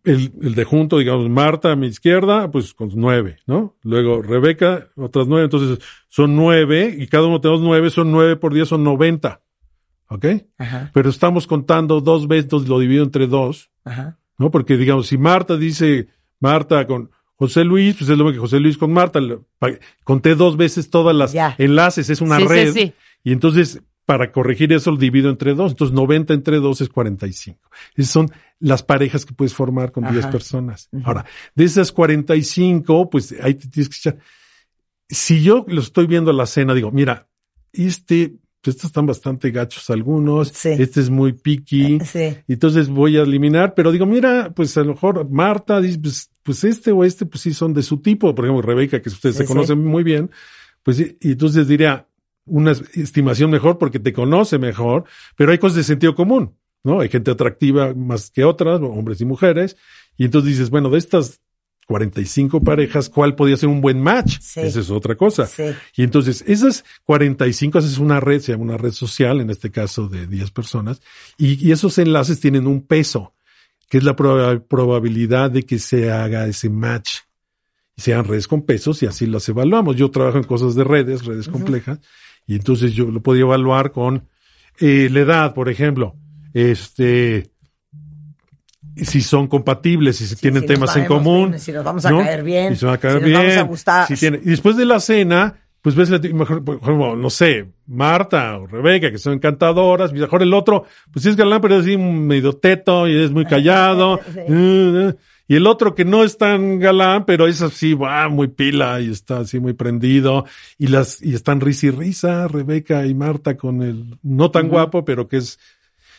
El, 0.03 0.33
el 0.41 0.55
de 0.55 0.65
junto, 0.65 0.97
digamos, 0.99 1.29
Marta 1.29 1.73
a 1.73 1.77
mi 1.77 1.87
izquierda, 1.87 2.51
pues 2.51 2.73
con 2.73 2.91
9, 2.95 3.41
¿no? 3.47 3.77
Luego 3.83 4.23
Rebeca, 4.23 4.89
otras 4.97 5.27
9. 5.27 5.45
Entonces 5.45 5.79
son 6.09 6.35
9 6.37 6.97
y 6.99 7.07
cada 7.07 7.27
uno 7.27 7.41
tenemos 7.41 7.61
9, 7.61 7.91
son 7.91 8.11
9 8.11 8.37
por 8.37 8.55
10, 8.55 8.69
son 8.69 8.85
90. 8.85 9.43
¿Ok? 10.09 10.27
Ajá, 10.59 10.91
Pero 10.93 11.09
estamos 11.11 11.47
contando 11.47 12.01
dos 12.01 12.27
veces, 12.27 12.67
lo 12.69 12.79
divido 12.79 13.05
entre 13.05 13.27
dos. 13.27 13.71
ajá. 13.85 14.17
¿no? 14.39 14.51
Porque, 14.51 14.79
digamos, 14.79 15.07
si 15.09 15.19
Marta 15.19 15.59
dice 15.59 16.09
Marta 16.41 16.87
con 16.87 17.11
José 17.41 17.65
Luis, 17.65 17.97
pues 17.97 18.11
es 18.11 18.19
lo 18.19 18.31
que 18.31 18.37
José 18.39 18.61
Luis 18.61 18.77
con 18.77 18.93
Marta. 18.93 19.19
Conté 20.05 20.35
dos 20.35 20.59
veces 20.59 20.91
todas 20.91 21.17
las 21.17 21.33
Ya. 21.33 21.55
enlaces, 21.57 22.11
es 22.11 22.21
una 22.21 22.37
Sí, 22.37 22.45
red. 22.45 22.73
sí. 22.75 22.93
Y 23.25 23.33
entonces, 23.33 23.81
para 24.05 24.31
corregir 24.31 24.71
eso, 24.75 24.91
lo 24.91 24.99
divido 24.99 25.31
entre 25.31 25.55
dos. 25.55 25.73
Entonces, 25.73 25.95
90 25.95 26.35
entre 26.35 26.59
dos 26.59 26.83
es 26.83 26.91
45. 26.91 27.59
Esas 27.97 28.13
son 28.13 28.31
las 28.59 28.83
parejas 28.83 29.25
que 29.25 29.33
puedes 29.33 29.55
formar 29.55 29.91
con 29.91 30.05
10 30.05 30.25
Ajá. 30.25 30.31
personas. 30.31 30.91
Ahora, 31.03 31.25
de 31.55 31.65
esas 31.65 31.93
45, 31.93 33.09
pues 33.09 33.35
ahí 33.43 33.55
te 33.55 33.69
tienes 33.69 33.89
que 33.89 33.97
echar. 34.11 34.19
Si 35.09 35.43
yo 35.43 35.65
lo 35.67 35.81
estoy 35.81 36.07
viendo 36.07 36.31
a 36.31 36.35
la 36.35 36.45
cena, 36.45 36.75
digo, 36.75 36.91
mira, 36.93 37.27
este, 37.73 38.35
pues, 38.61 38.77
estos 38.77 38.91
están 38.91 39.07
bastante 39.07 39.51
gachos 39.51 39.89
algunos, 39.89 40.49
Sí. 40.49 40.69
este 40.79 41.01
es 41.01 41.09
muy 41.09 41.33
picky. 41.33 42.01
Sí. 42.01 42.37
Y 42.47 42.53
Entonces 42.53 42.91
voy 42.91 43.17
a 43.17 43.23
eliminar, 43.23 43.73
pero 43.75 43.93
digo, 43.93 44.05
mira, 44.05 44.53
pues 44.55 44.77
a 44.77 44.83
lo 44.83 44.93
mejor 44.93 45.29
Marta 45.31 45.81
dice, 45.81 45.99
pues, 45.99 46.30
pues 46.43 46.65
este 46.65 46.93
o 46.93 47.05
este, 47.05 47.27
pues 47.27 47.43
sí 47.43 47.55
son 47.55 47.75
de 47.75 47.83
su 47.83 47.99
tipo. 47.99 48.35
Por 48.35 48.45
ejemplo, 48.45 48.63
Rebeca, 48.63 49.01
que 49.01 49.09
ustedes 49.09 49.37
Sí, 49.37 49.43
se 49.43 49.49
conocen 49.49 49.85
muy 49.85 50.03
bien, 50.03 50.31
pues 50.83 51.01
y, 51.01 51.17
entonces 51.23 51.69
diría 51.69 52.07
una 52.47 52.73
estimación 52.95 53.51
mejor 53.51 53.79
porque 53.79 53.99
te 53.99 54.13
conoce 54.13 54.59
mejor, 54.59 55.05
pero 55.37 55.53
hay 55.53 55.59
cosas 55.59 55.77
de 55.77 55.85
sentido 55.85 56.15
común, 56.15 56.57
¿no? 56.83 57.01
Hay 57.01 57.09
gente 57.09 57.31
atractiva 57.31 57.95
más 57.95 58.31
que 58.31 58.45
otras, 58.45 58.81
hombres 58.81 59.21
y 59.21 59.25
mujeres, 59.25 59.77
y 60.17 60.25
entonces 60.25 60.51
dices, 60.51 60.71
bueno, 60.71 60.91
de 60.91 60.99
estas 60.99 61.41
45 61.87 62.63
parejas, 62.63 63.09
¿cuál 63.09 63.35
podría 63.35 63.57
ser 63.57 63.69
un 63.69 63.81
buen 63.81 64.01
match? 64.01 64.39
Sí. 64.41 64.61
Esa 64.61 64.81
es 64.81 64.91
otra 64.91 65.17
cosa. 65.17 65.47
Sí. 65.47 65.65
Y 65.97 66.05
entonces, 66.05 66.45
esas 66.47 66.85
45, 67.05 67.79
esa 67.79 67.89
es 67.89 67.99
una 67.99 68.21
red, 68.21 68.41
se 68.41 68.53
llama 68.53 68.65
una 68.65 68.77
red 68.77 68.93
social, 68.93 69.41
en 69.41 69.51
este 69.51 69.71
caso 69.71 70.09
de 70.09 70.27
10 70.27 70.51
personas, 70.53 71.03
y, 71.37 71.67
y 71.67 71.73
esos 71.73 71.99
enlaces 71.99 72.41
tienen 72.41 72.67
un 72.67 72.83
peso, 72.83 73.35
que 73.91 73.99
es 73.99 74.05
la 74.05 74.17
proba- 74.17 74.63
probabilidad 74.67 75.51
de 75.51 75.65
que 75.65 75.79
se 75.79 76.11
haga 76.11 76.47
ese 76.47 76.71
match. 76.71 77.17
Y 77.97 78.01
sean 78.03 78.25
redes 78.25 78.47
con 78.49 78.63
pesos 78.63 79.03
y 79.03 79.07
así 79.07 79.27
las 79.27 79.47
evaluamos. 79.51 79.97
Yo 79.97 80.11
trabajo 80.11 80.39
en 80.39 80.45
cosas 80.45 80.75
de 80.75 80.85
redes, 80.85 81.27
redes 81.27 81.49
complejas, 81.49 81.99
y 82.47 82.55
entonces 82.55 82.93
yo 82.95 83.11
lo 83.11 83.21
podía 83.21 83.43
evaluar 83.43 83.91
con 83.93 84.27
eh, 84.79 85.09
la 85.13 85.21
edad, 85.21 85.53
por 85.55 85.69
ejemplo. 85.69 86.15
Este, 86.55 87.51
si 88.97 89.21
son 89.21 89.47
compatibles, 89.49 90.17
si 90.17 90.37
tienen 90.37 90.63
si 90.63 90.69
temas 90.69 90.97
en 90.97 91.07
común. 91.07 91.49
bien, 91.51 91.61
si 91.61 91.73
nos 91.73 91.85
vamos 91.85 92.05
a 92.07 92.11
¿no? 92.11 92.19
caer 92.21 92.43
bien, 92.43 92.73
Y 92.73 92.77
se 92.77 92.87
van 92.87 92.95
a 92.95 92.99
caer 92.99 93.23
si 93.25 93.31
nos 93.31 93.39
vamos 93.43 93.57
a 93.57 93.63
gustar. 93.63 94.07
si 94.09 94.15
tiene- 94.17 94.41
y 94.43 94.49
después 94.51 94.77
de 94.77 94.85
la 94.87 95.01
cena, 95.01 95.59
pues 95.83 95.95
ves, 95.95 96.11
mejor, 96.11 97.17
no 97.17 97.31
sé, 97.31 97.71
Marta 97.87 98.59
o 98.59 98.67
Rebeca, 98.67 99.11
que 99.11 99.19
son 99.19 99.35
encantadoras, 99.35 100.13
mejor 100.13 100.43
el 100.43 100.53
otro, 100.53 100.85
pues 101.13 101.23
sí 101.23 101.31
es 101.31 101.37
galán, 101.37 101.61
pero 101.61 101.77
es 101.77 101.83
así 101.83 101.97
medio 101.97 102.53
teto 102.53 103.09
y 103.09 103.17
es 103.17 103.31
muy 103.31 103.45
callado. 103.45 104.21
Sí. 104.31 104.53
Uh, 104.53 105.09
uh. 105.09 105.17
Y 105.51 105.57
el 105.57 105.67
otro 105.67 105.97
que 105.97 106.05
no 106.05 106.23
es 106.23 106.39
tan 106.39 106.79
galán, 106.79 107.25
pero 107.27 107.49
es 107.49 107.61
así, 107.61 107.95
va, 107.95 108.29
muy 108.29 108.47
pila 108.47 109.01
y 109.01 109.11
está 109.11 109.39
así 109.39 109.59
muy 109.59 109.73
prendido. 109.73 110.45
Y 110.79 110.87
las, 110.87 111.21
y 111.21 111.35
están 111.35 111.61
risa 111.61 111.87
y 111.87 111.91
risa, 111.91 112.47
Rebeca 112.47 113.05
y 113.05 113.15
Marta 113.15 113.57
con 113.57 113.83
el 113.83 114.17
no 114.23 114.53
tan 114.53 114.69
guapo, 114.69 115.05
pero 115.05 115.27
que 115.27 115.39
es, 115.39 115.59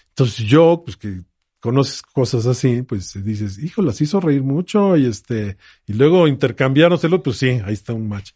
entonces 0.10 0.46
yo, 0.46 0.82
pues 0.84 0.98
que 0.98 1.22
conoces 1.62 2.02
cosas 2.02 2.46
así, 2.46 2.82
pues 2.82 3.24
dices, 3.24 3.58
hijo, 3.60 3.82
las 3.82 4.02
hizo 4.02 4.20
reír 4.20 4.44
mucho 4.44 4.98
y 4.98 5.06
este, 5.06 5.56
y 5.88 5.94
luego 5.94 6.28
intercambiárnoselo, 6.28 7.24
pues 7.24 7.38
sí, 7.38 7.62
ahí 7.64 7.74
está 7.74 7.94
un 7.94 8.10
match. 8.10 8.32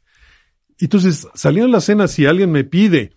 Y 0.79 0.85
entonces, 0.85 1.27
saliendo 1.35 1.69
a 1.69 1.71
la 1.77 1.81
cena, 1.81 2.07
si 2.07 2.25
alguien 2.25 2.51
me 2.51 2.63
pide 2.63 3.13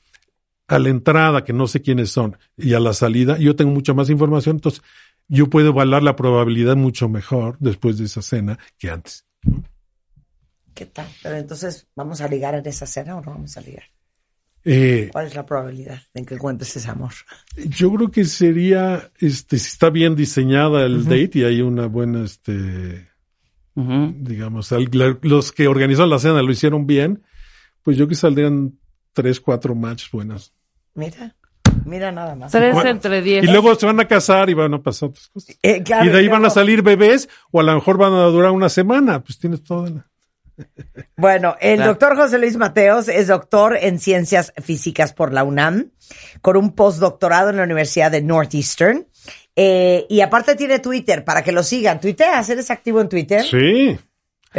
a 0.68 0.78
la 0.78 0.90
entrada, 0.90 1.44
que 1.44 1.52
no 1.52 1.66
sé 1.66 1.80
quiénes 1.82 2.10
son, 2.10 2.36
y 2.56 2.74
a 2.74 2.80
la 2.80 2.92
salida, 2.92 3.38
yo 3.38 3.56
tengo 3.56 3.72
mucha 3.72 3.94
más 3.94 4.10
información, 4.10 4.56
entonces 4.56 4.82
yo 5.26 5.48
puedo 5.48 5.68
evaluar 5.70 6.02
la 6.02 6.14
probabilidad 6.16 6.76
mucho 6.76 7.08
mejor 7.08 7.56
después 7.58 7.98
de 7.98 8.04
esa 8.04 8.22
cena 8.22 8.58
que 8.78 8.90
antes. 8.90 9.24
¿Qué 10.74 10.86
tal? 10.86 11.06
Pero 11.22 11.36
entonces, 11.36 11.86
¿vamos 11.96 12.20
a 12.20 12.28
ligar 12.28 12.54
en 12.54 12.66
esa 12.66 12.86
cena 12.86 13.16
o 13.16 13.20
no 13.22 13.32
vamos 13.32 13.56
a 13.56 13.60
ligar? 13.60 13.84
Eh, 14.64 15.08
¿Cuál 15.12 15.26
es 15.26 15.34
la 15.34 15.46
probabilidad 15.46 16.02
de 16.14 16.24
que 16.24 16.34
encuentres 16.34 16.76
ese 16.76 16.88
amor? 16.90 17.12
yo 17.56 17.92
creo 17.94 18.10
que 18.10 18.24
sería, 18.24 19.10
este, 19.18 19.58
si 19.58 19.68
está 19.68 19.88
bien 19.90 20.14
diseñada 20.14 20.84
el 20.84 21.04
date 21.04 21.30
y 21.34 21.44
hay 21.44 21.62
una 21.62 21.86
buena, 21.86 22.24
este, 22.24 23.08
digamos, 23.74 24.70
la- 24.72 25.18
los 25.22 25.52
que 25.52 25.68
organizaron 25.68 26.10
la 26.10 26.18
cena 26.18 26.42
lo 26.42 26.50
hicieron 26.52 26.86
bien, 26.86 27.22
pues 27.88 27.96
yo 27.96 28.06
que 28.06 28.14
saldrían 28.14 28.78
tres, 29.14 29.40
cuatro 29.40 29.74
matches 29.74 30.10
buenas. 30.10 30.52
Mira, 30.92 31.34
Mira 31.86 32.12
nada 32.12 32.34
más. 32.34 32.52
Tres 32.52 32.74
Bueno, 32.74 32.90
entre 32.90 33.22
diez. 33.22 33.42
Y 33.42 33.46
luego 33.46 33.74
se 33.76 33.86
van 33.86 33.98
a 33.98 34.06
casar 34.06 34.50
y 34.50 34.52
van 34.52 34.74
a 34.74 34.82
pasar 34.82 35.08
otras 35.08 35.28
cosas. 35.28 35.56
Eh, 35.62 35.82
claro, 35.82 36.04
y 36.04 36.10
de 36.10 36.18
ahí 36.18 36.28
van 36.28 36.44
a 36.44 36.50
salir 36.50 36.82
bebés 36.82 37.30
o 37.50 37.60
a 37.60 37.62
lo 37.62 37.74
mejor 37.74 37.96
van 37.96 38.12
a 38.12 38.24
durar 38.24 38.50
una 38.50 38.68
semana. 38.68 39.24
Pues 39.24 39.38
tienes 39.38 39.64
toda 39.64 39.88
la... 39.88 40.06
Bueno, 41.16 41.56
el 41.62 41.76
Claro. 41.76 41.92
doctor 41.92 42.14
José 42.14 42.38
Luis 42.38 42.58
Mateos 42.58 43.08
es 43.08 43.28
doctor 43.28 43.78
en 43.80 43.98
ciencias 43.98 44.52
físicas 44.62 45.14
por 45.14 45.32
la 45.32 45.44
UNAM, 45.44 45.90
con 46.42 46.58
un 46.58 46.74
postdoctorado 46.74 47.48
en 47.48 47.56
la 47.56 47.62
Universidad 47.62 48.10
de 48.10 48.20
Northeastern. 48.20 49.06
Eh, 49.56 50.04
y 50.10 50.20
aparte 50.20 50.56
tiene 50.56 50.78
Twitter 50.78 51.24
para 51.24 51.42
que 51.42 51.52
lo 51.52 51.62
sigan. 51.62 52.02
¿Tuiteas? 52.02 52.50
¿Eres 52.50 52.70
activo 52.70 53.00
en 53.00 53.08
Twitter? 53.08 53.42
Sí. 53.44 53.98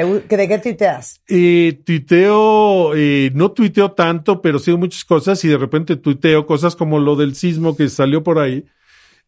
¿De, 0.05 0.47
qué 0.47 0.59
tuiteas? 0.59 1.21
Y 1.27 1.73
tuiteo, 1.73 2.95
eh, 2.95 3.31
no 3.33 3.51
tuiteo 3.51 3.91
tanto, 3.91 4.41
pero 4.41 4.59
sigo 4.59 4.77
muchas 4.77 5.03
cosas 5.03 5.43
y 5.43 5.47
de 5.47 5.57
repente 5.57 5.95
tuiteo 5.95 6.45
cosas 6.45 6.75
como 6.75 6.99
lo 6.99 7.15
del 7.15 7.35
sismo 7.35 7.75
que 7.75 7.89
salió 7.89 8.23
por 8.23 8.39
ahí. 8.39 8.65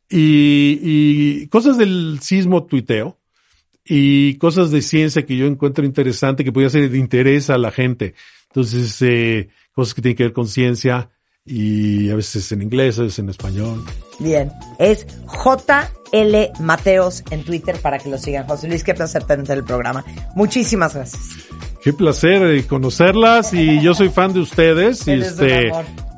Y, 0.10 0.80
y 0.82 1.48
cosas 1.48 1.78
del 1.78 2.20
sismo 2.22 2.66
tuiteo. 2.66 3.18
Y 3.84 4.36
cosas 4.36 4.70
de 4.72 4.82
ciencia 4.82 5.26
que 5.26 5.36
yo 5.36 5.48
encuentro 5.48 5.84
interesante, 5.84 6.44
que 6.44 6.52
podría 6.52 6.70
ser 6.70 6.90
de 6.90 6.98
interés 6.98 7.50
a 7.50 7.58
la 7.58 7.72
gente. 7.72 8.14
Entonces, 8.50 9.02
eh, 9.02 9.50
cosas 9.74 9.94
que 9.94 10.02
tienen 10.02 10.18
que 10.18 10.24
ver 10.24 10.34
con 10.34 10.48
ciencia 10.48 11.10
y 11.46 12.10
a 12.10 12.16
veces 12.16 12.52
en 12.52 12.62
inglés, 12.62 13.00
a 13.00 13.04
veces 13.04 13.20
en 13.20 13.30
español. 13.30 13.84
Bien, 14.20 14.52
es 14.80 15.08
JL 15.26 16.52
Mateos 16.60 17.24
en 17.32 17.44
Twitter 17.44 17.78
para 17.82 17.98
que 17.98 18.10
lo 18.10 18.18
sigan. 18.18 18.48
José 18.48 18.68
Luis, 18.68 18.84
qué 18.84 18.94
placer 18.94 19.24
tenerte 19.24 19.54
en 19.54 19.60
el 19.60 19.66
programa. 19.66 20.04
Muchísimas 20.36 20.94
gracias. 20.94 21.22
Qué 21.84 21.94
placer 21.94 22.44
eh, 22.44 22.66
conocerlas 22.68 23.54
y 23.54 23.82
yo 23.82 23.96
soy 23.96 24.10
fan 24.10 24.34
de 24.34 24.42
ustedes. 24.42 25.08
y 25.08 25.14
este. 25.14 25.72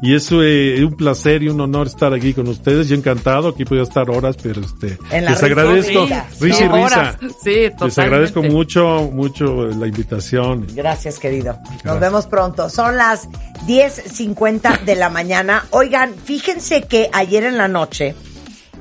Y 0.04 0.14
es 0.16 0.28
eh, 0.34 0.84
un 0.84 0.98
placer 0.98 1.44
y 1.44 1.48
un 1.48 1.62
honor 1.62 1.88
estar 1.88 2.14
aquí 2.14 2.34
con 2.34 2.46
ustedes. 2.50 2.90
Yo 2.90 2.96
encantado, 2.98 3.48
aquí 3.48 3.64
podía 3.64 3.84
estar 3.84 4.10
horas, 4.10 4.36
pero 4.44 4.60
este, 4.60 4.98
En 5.12 5.24
la 5.24 5.32
les 5.32 5.42
agradezco, 5.44 6.04
risa. 6.04 6.28
risa 6.42 6.64
y 6.66 6.68
risa. 6.68 7.18
Sí, 7.42 7.50
Les 7.52 7.72
totalmente. 7.72 8.02
agradezco 8.02 8.44
mucho, 8.44 9.10
mucho 9.14 9.68
la 9.68 9.88
invitación. 9.88 10.68
Gracias, 10.76 11.20
querido. 11.20 11.58
Nos 11.86 12.02
vemos 12.02 12.28
pronto. 12.28 12.70
Son 12.70 12.98
las 12.98 13.30
10.50 13.66 14.82
de 14.82 14.96
la 14.98 15.10
mañana. 15.10 15.66
Oigan, 15.70 16.14
fíjense 16.16 16.82
que 16.82 17.10
ayer 17.14 17.46
en 17.46 17.58
la 17.58 17.70
noche, 17.70 18.14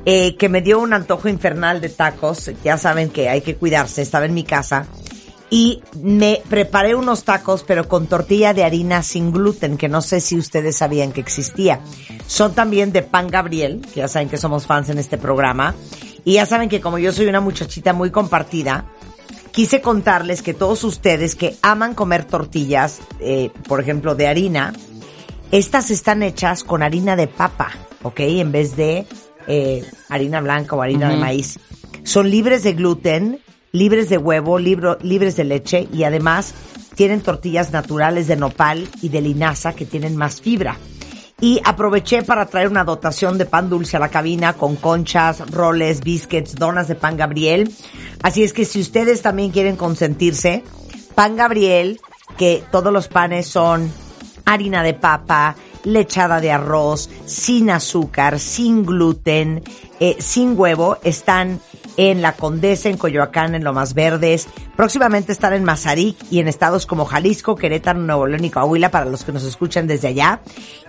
eh, 0.05 0.37
que 0.37 0.49
me 0.49 0.61
dio 0.61 0.81
un 0.81 0.93
antojo 0.93 1.29
infernal 1.29 1.81
de 1.81 1.89
tacos, 1.89 2.51
ya 2.64 2.77
saben 2.77 3.11
que 3.11 3.29
hay 3.29 3.43
que 3.43 3.55
cuidarse, 3.55 4.03
estaba 4.03 4.27
en 4.27 4.35
mi 4.35 4.43
casa, 4.43 4.87
y 5.53 5.82
me 6.00 6.40
preparé 6.48 6.94
unos 6.94 7.24
tacos, 7.24 7.62
pero 7.62 7.86
con 7.86 8.07
tortilla 8.07 8.55
de 8.55 8.64
harina 8.64 9.03
sin 9.03 9.32
gluten, 9.32 9.76
que 9.76 9.86
no 9.86 10.00
sé 10.00 10.20
si 10.20 10.38
ustedes 10.38 10.78
sabían 10.78 11.12
que 11.12 11.20
existía. 11.20 11.80
Son 12.26 12.55
también 12.55 12.90
de 12.90 13.03
pan 13.03 13.28
Gabriel, 13.28 13.82
que 13.92 14.00
ya 14.00 14.09
saben 14.09 14.30
que 14.30 14.38
somos 14.38 14.64
fans 14.64 14.88
en 14.88 14.96
este 14.96 15.18
programa, 15.18 15.74
y 16.24 16.34
ya 16.34 16.46
saben 16.46 16.70
que 16.70 16.80
como 16.80 16.96
yo 16.96 17.12
soy 17.12 17.26
una 17.26 17.42
muchachita 17.42 17.92
muy 17.92 18.11
compartida, 18.11 18.86
quise 19.50 19.82
contarles 19.82 20.40
que 20.40 20.55
todos 20.55 20.84
ustedes 20.84 21.34
que 21.34 21.55
aman 21.61 21.92
comer 21.92 22.24
tortillas, 22.24 23.00
eh, 23.20 23.50
por 23.68 23.78
ejemplo, 23.78 24.14
de 24.14 24.28
harina, 24.28 24.72
estas 25.50 25.90
están 25.90 26.22
hechas 26.22 26.64
con 26.64 26.82
harina 26.82 27.14
de 27.14 27.26
papa, 27.26 27.72
¿ok? 28.03 28.20
En 28.20 28.53
vez 28.53 28.74
de 28.74 29.07
eh, 29.46 29.84
harina 30.09 30.40
blanca 30.40 30.76
o 30.76 30.80
harina 30.80 31.11
de 31.11 31.18
maíz. 31.18 31.59
Son 32.05 32.30
libres 32.30 32.62
de 32.62 32.72
gluten, 32.72 33.38
libres 33.73 34.09
de 34.09 34.18
huevo, 34.18 34.59
libres 34.59 35.37
de 35.37 35.45
leche 35.45 35.89
y 35.93 36.05
además 36.05 36.55
tienen 36.95 37.23
tortillas 37.23 37.73
naturales 37.73 38.29
de 38.29 38.37
nopal 38.37 38.89
y 39.01 39.09
de 39.09 39.23
linaza 39.23 39.75
que 39.75 39.87
tienen 39.87 40.16
más 40.16 40.41
fibra. 40.41 40.77
Y 41.41 41.61
aproveché 41.64 42.23
para 42.23 42.47
traer 42.47 42.68
una 42.68 42.85
dotación 42.85 43.37
de 43.37 43.47
pan 43.47 43.68
dulce 43.68 43.97
a 43.97 44.01
la 44.01 44.11
cabina 44.11 44.53
con 44.53 44.77
conchas, 44.77 45.51
roles, 45.51 46.03
biscuits, 46.03 46.55
donas 46.55 46.87
de 46.87 46.95
pan 46.95 47.16
Gabriel. 47.16 47.75
Así 48.23 48.45
es 48.45 48.53
que 48.53 48.64
si 48.64 48.81
ustedes 48.81 49.23
también 49.23 49.51
quieren 49.51 49.75
consentirse, 49.75 50.62
pan 51.16 51.35
Gabriel, 51.35 52.01
que 52.37 52.62
todos 52.70 52.93
los 52.93 53.09
panes 53.09 53.49
son 53.49 53.91
harina 54.45 54.85
de 54.85 54.95
papa, 54.95 55.57
lechada 55.83 56.41
de 56.41 56.53
arroz, 56.53 57.11
sin 57.27 57.70
azúcar, 57.70 58.39
sin 58.39 58.85
gluten, 58.85 59.64
eh, 59.99 60.16
sin 60.20 60.57
huevo, 60.57 60.99
están 61.03 61.61
en 61.97 62.22
La 62.22 62.32
Condesa, 62.32 62.88
en 62.88 62.97
Coyoacán, 62.97 63.55
en 63.55 63.64
Lomas 63.64 63.95
Verdes. 63.95 64.49
Próximamente 64.76 65.32
están 65.32 65.53
en 65.55 65.64
Mazarik 65.64 66.16
y 66.30 66.40
en 66.40 66.49
estados 66.49 66.86
como 66.86 67.05
Jalisco, 67.05 67.57
Querétaro, 67.57 67.99
Nuevo 67.99 68.26
León 68.26 68.45
y 68.45 68.51
Coahuila 68.51 68.90
para 68.90 69.07
los 69.07 69.24
que 69.24 69.32
nos 69.32 69.45
escuchan 69.45 69.86
desde 69.86 70.09
allá. 70.09 70.40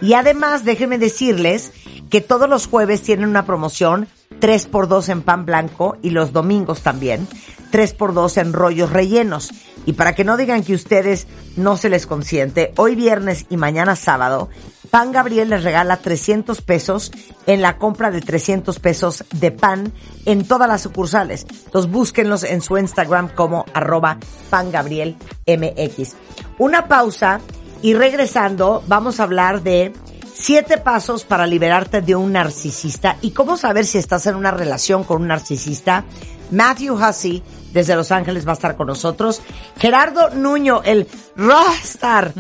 Y 0.02 0.14
además, 0.14 0.66
déjenme 0.66 0.98
decirles 0.98 1.72
que 2.10 2.22
todos 2.22 2.50
los 2.50 2.68
jueves 2.68 3.02
tienen 3.02 3.30
una 3.30 3.46
promoción 3.46 4.08
3x2 4.40 5.10
en 5.10 5.22
pan 5.22 5.46
blanco 5.46 5.98
y 6.02 6.10
los 6.10 6.34
domingos 6.34 6.82
también 6.82 7.28
3x2 7.74 8.38
en 8.38 8.54
rollos 8.54 8.92
rellenos. 8.92 9.52
Y 9.86 9.94
para 9.94 10.14
que 10.14 10.24
no 10.24 10.38
digan 10.38 10.64
que 10.64 10.76
ustedes 10.76 11.28
no 11.58 11.76
se 11.76 11.90
les 11.90 12.06
consiente, 12.06 12.72
hoy 12.78 12.96
viernes 12.96 13.46
y 13.50 13.58
mañana 13.58 13.96
sábado, 13.96 14.50
Pan 14.94 15.12
Gabriel 15.12 15.50
les 15.50 15.64
regala 15.64 15.98
300 15.98 16.62
pesos 16.62 17.12
en 17.48 17.64
la 17.64 17.80
compra 17.80 18.12
de 18.12 18.22
300 18.22 18.78
pesos 18.78 19.26
de 19.32 19.50
pan 19.50 19.92
en 20.28 20.48
todas 20.48 20.68
las 20.68 20.84
sucursales. 20.84 21.48
Entonces 21.66 21.92
búsquenlos 21.92 22.44
en 22.44 22.62
su 22.62 22.78
Instagram 22.78 23.30
como 23.30 23.66
arroba 23.74 24.20
pangabrielmx. 24.52 26.16
Una 26.60 26.88
pausa 26.88 27.42
y 27.82 27.96
regresando 27.96 28.84
vamos 28.86 29.20
a 29.20 29.24
hablar 29.24 29.64
de 29.64 29.94
siete 30.32 30.78
pasos 30.78 31.24
para 31.24 31.48
liberarte 31.48 32.02
de 32.02 32.16
un 32.16 32.32
narcisista 32.32 33.18
y 33.20 33.32
cómo 33.32 33.58
saber 33.58 33.88
si 33.88 33.98
estás 33.98 34.28
en 34.28 34.36
una 34.36 34.52
relación 34.52 35.06
con 35.06 35.24
un 35.24 35.30
narcisista. 35.30 36.04
Matthew 36.52 36.94
Hussey 37.04 37.42
desde 37.74 37.96
Los 37.96 38.12
Ángeles 38.12 38.46
va 38.46 38.52
a 38.52 38.54
estar 38.54 38.78
con 38.78 38.86
nosotros. 38.86 39.42
Gerardo 39.76 40.30
Nuño, 40.36 40.84
el 40.84 41.08
Rockstar, 41.36 42.32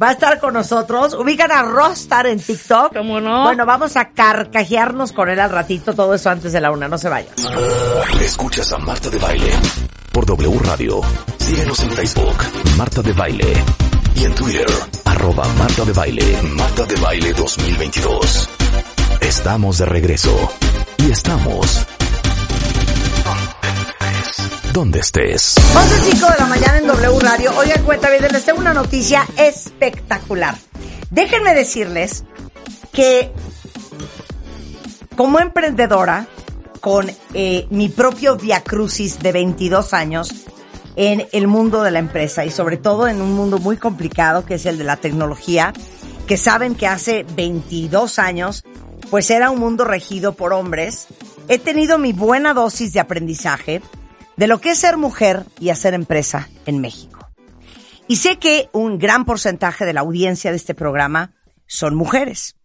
va 0.00 0.08
a 0.08 0.12
estar 0.12 0.38
con 0.38 0.54
nosotros. 0.54 1.14
Ubican 1.14 1.50
a 1.50 1.62
Rockstar 1.62 2.26
en 2.26 2.40
TikTok. 2.40 2.94
¿Cómo 2.94 3.20
no? 3.20 3.44
Bueno, 3.44 3.66
vamos 3.66 3.96
a 3.96 4.10
carcajearnos 4.10 5.12
con 5.12 5.28
él 5.28 5.40
al 5.40 5.50
ratito. 5.50 5.94
Todo 5.94 6.14
eso 6.14 6.30
antes 6.30 6.52
de 6.52 6.60
la 6.60 6.70
una. 6.70 6.88
No 6.88 6.98
se 6.98 7.08
vayan. 7.08 7.32
Escuchas 8.20 8.72
a 8.72 8.78
Marta 8.78 9.10
de 9.10 9.18
Baile 9.18 9.52
por 10.12 10.26
W 10.26 10.58
Radio. 10.64 11.00
Síguenos 11.38 11.80
en 11.80 11.90
Facebook, 11.92 12.36
Marta 12.76 13.02
de 13.02 13.12
Baile. 13.12 13.52
Y 14.14 14.24
en 14.24 14.34
Twitter, 14.34 14.66
arroba 15.04 15.46
Marta 15.58 15.84
de 15.84 15.92
Baile, 15.92 16.42
Marta 16.42 16.84
de 16.86 16.96
Baile 16.96 17.32
2022. 17.34 18.48
Estamos 19.20 19.78
de 19.78 19.86
regreso. 19.86 20.50
Y 20.98 21.12
estamos... 21.12 21.86
Donde 24.78 25.00
estés. 25.00 25.56
11.05 25.74 26.34
de 26.34 26.38
la 26.38 26.46
mañana 26.46 26.78
en 26.78 26.86
W 26.86 27.18
Radio. 27.18 27.50
Oigan, 27.58 27.82
cuenta 27.82 28.08
bien, 28.10 28.22
les 28.30 28.44
tengo 28.44 28.60
una 28.60 28.72
noticia 28.72 29.26
espectacular. 29.36 30.54
Déjenme 31.10 31.52
decirles 31.52 32.22
que 32.92 33.32
como 35.16 35.40
emprendedora, 35.40 36.28
con 36.80 37.10
eh, 37.34 37.66
mi 37.70 37.88
propio 37.88 38.36
Via 38.36 38.62
Crucis 38.62 39.18
de 39.18 39.32
22 39.32 39.94
años 39.94 40.32
en 40.94 41.26
el 41.32 41.48
mundo 41.48 41.82
de 41.82 41.90
la 41.90 41.98
empresa 41.98 42.44
y 42.44 42.52
sobre 42.52 42.76
todo 42.76 43.08
en 43.08 43.20
un 43.20 43.32
mundo 43.32 43.58
muy 43.58 43.78
complicado 43.78 44.46
que 44.46 44.54
es 44.54 44.66
el 44.66 44.78
de 44.78 44.84
la 44.84 44.96
tecnología, 44.96 45.72
que 46.28 46.36
saben 46.36 46.76
que 46.76 46.86
hace 46.86 47.26
22 47.34 48.20
años 48.20 48.62
pues 49.10 49.28
era 49.30 49.50
un 49.50 49.58
mundo 49.58 49.84
regido 49.84 50.34
por 50.34 50.52
hombres, 50.52 51.08
he 51.48 51.58
tenido 51.58 51.98
mi 51.98 52.12
buena 52.12 52.54
dosis 52.54 52.92
de 52.92 53.00
aprendizaje 53.00 53.82
de 54.38 54.46
lo 54.46 54.60
que 54.60 54.70
es 54.70 54.78
ser 54.78 54.96
mujer 54.96 55.44
y 55.58 55.70
hacer 55.70 55.94
empresa 55.94 56.48
en 56.64 56.80
México. 56.80 57.28
Y 58.06 58.16
sé 58.16 58.38
que 58.38 58.70
un 58.72 58.98
gran 58.98 59.24
porcentaje 59.24 59.84
de 59.84 59.92
la 59.92 60.00
audiencia 60.00 60.52
de 60.52 60.56
este 60.56 60.74
programa 60.74 61.34
son 61.66 61.96
mujeres. 61.96 62.56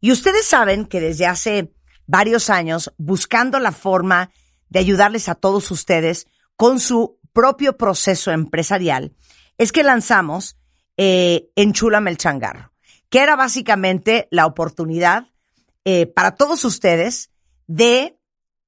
Y 0.00 0.10
ustedes 0.10 0.46
saben 0.46 0.86
que 0.86 1.00
desde 1.00 1.26
hace 1.26 1.70
varios 2.06 2.48
años, 2.48 2.94
buscando 2.96 3.60
la 3.60 3.72
forma 3.72 4.30
de 4.70 4.78
ayudarles 4.78 5.28
a 5.28 5.34
todos 5.34 5.70
ustedes 5.70 6.26
con 6.56 6.80
su 6.80 7.18
propio 7.34 7.76
proceso 7.76 8.32
empresarial, 8.32 9.12
es 9.58 9.70
que 9.70 9.82
lanzamos 9.82 10.56
eh, 10.96 11.50
Enchúlame 11.56 12.10
el 12.10 12.16
Changarro, 12.16 12.72
que 13.10 13.20
era 13.20 13.36
básicamente 13.36 14.28
la 14.30 14.46
oportunidad 14.46 15.26
eh, 15.84 16.06
para 16.06 16.36
todos 16.36 16.64
ustedes 16.64 17.30
de 17.66 18.18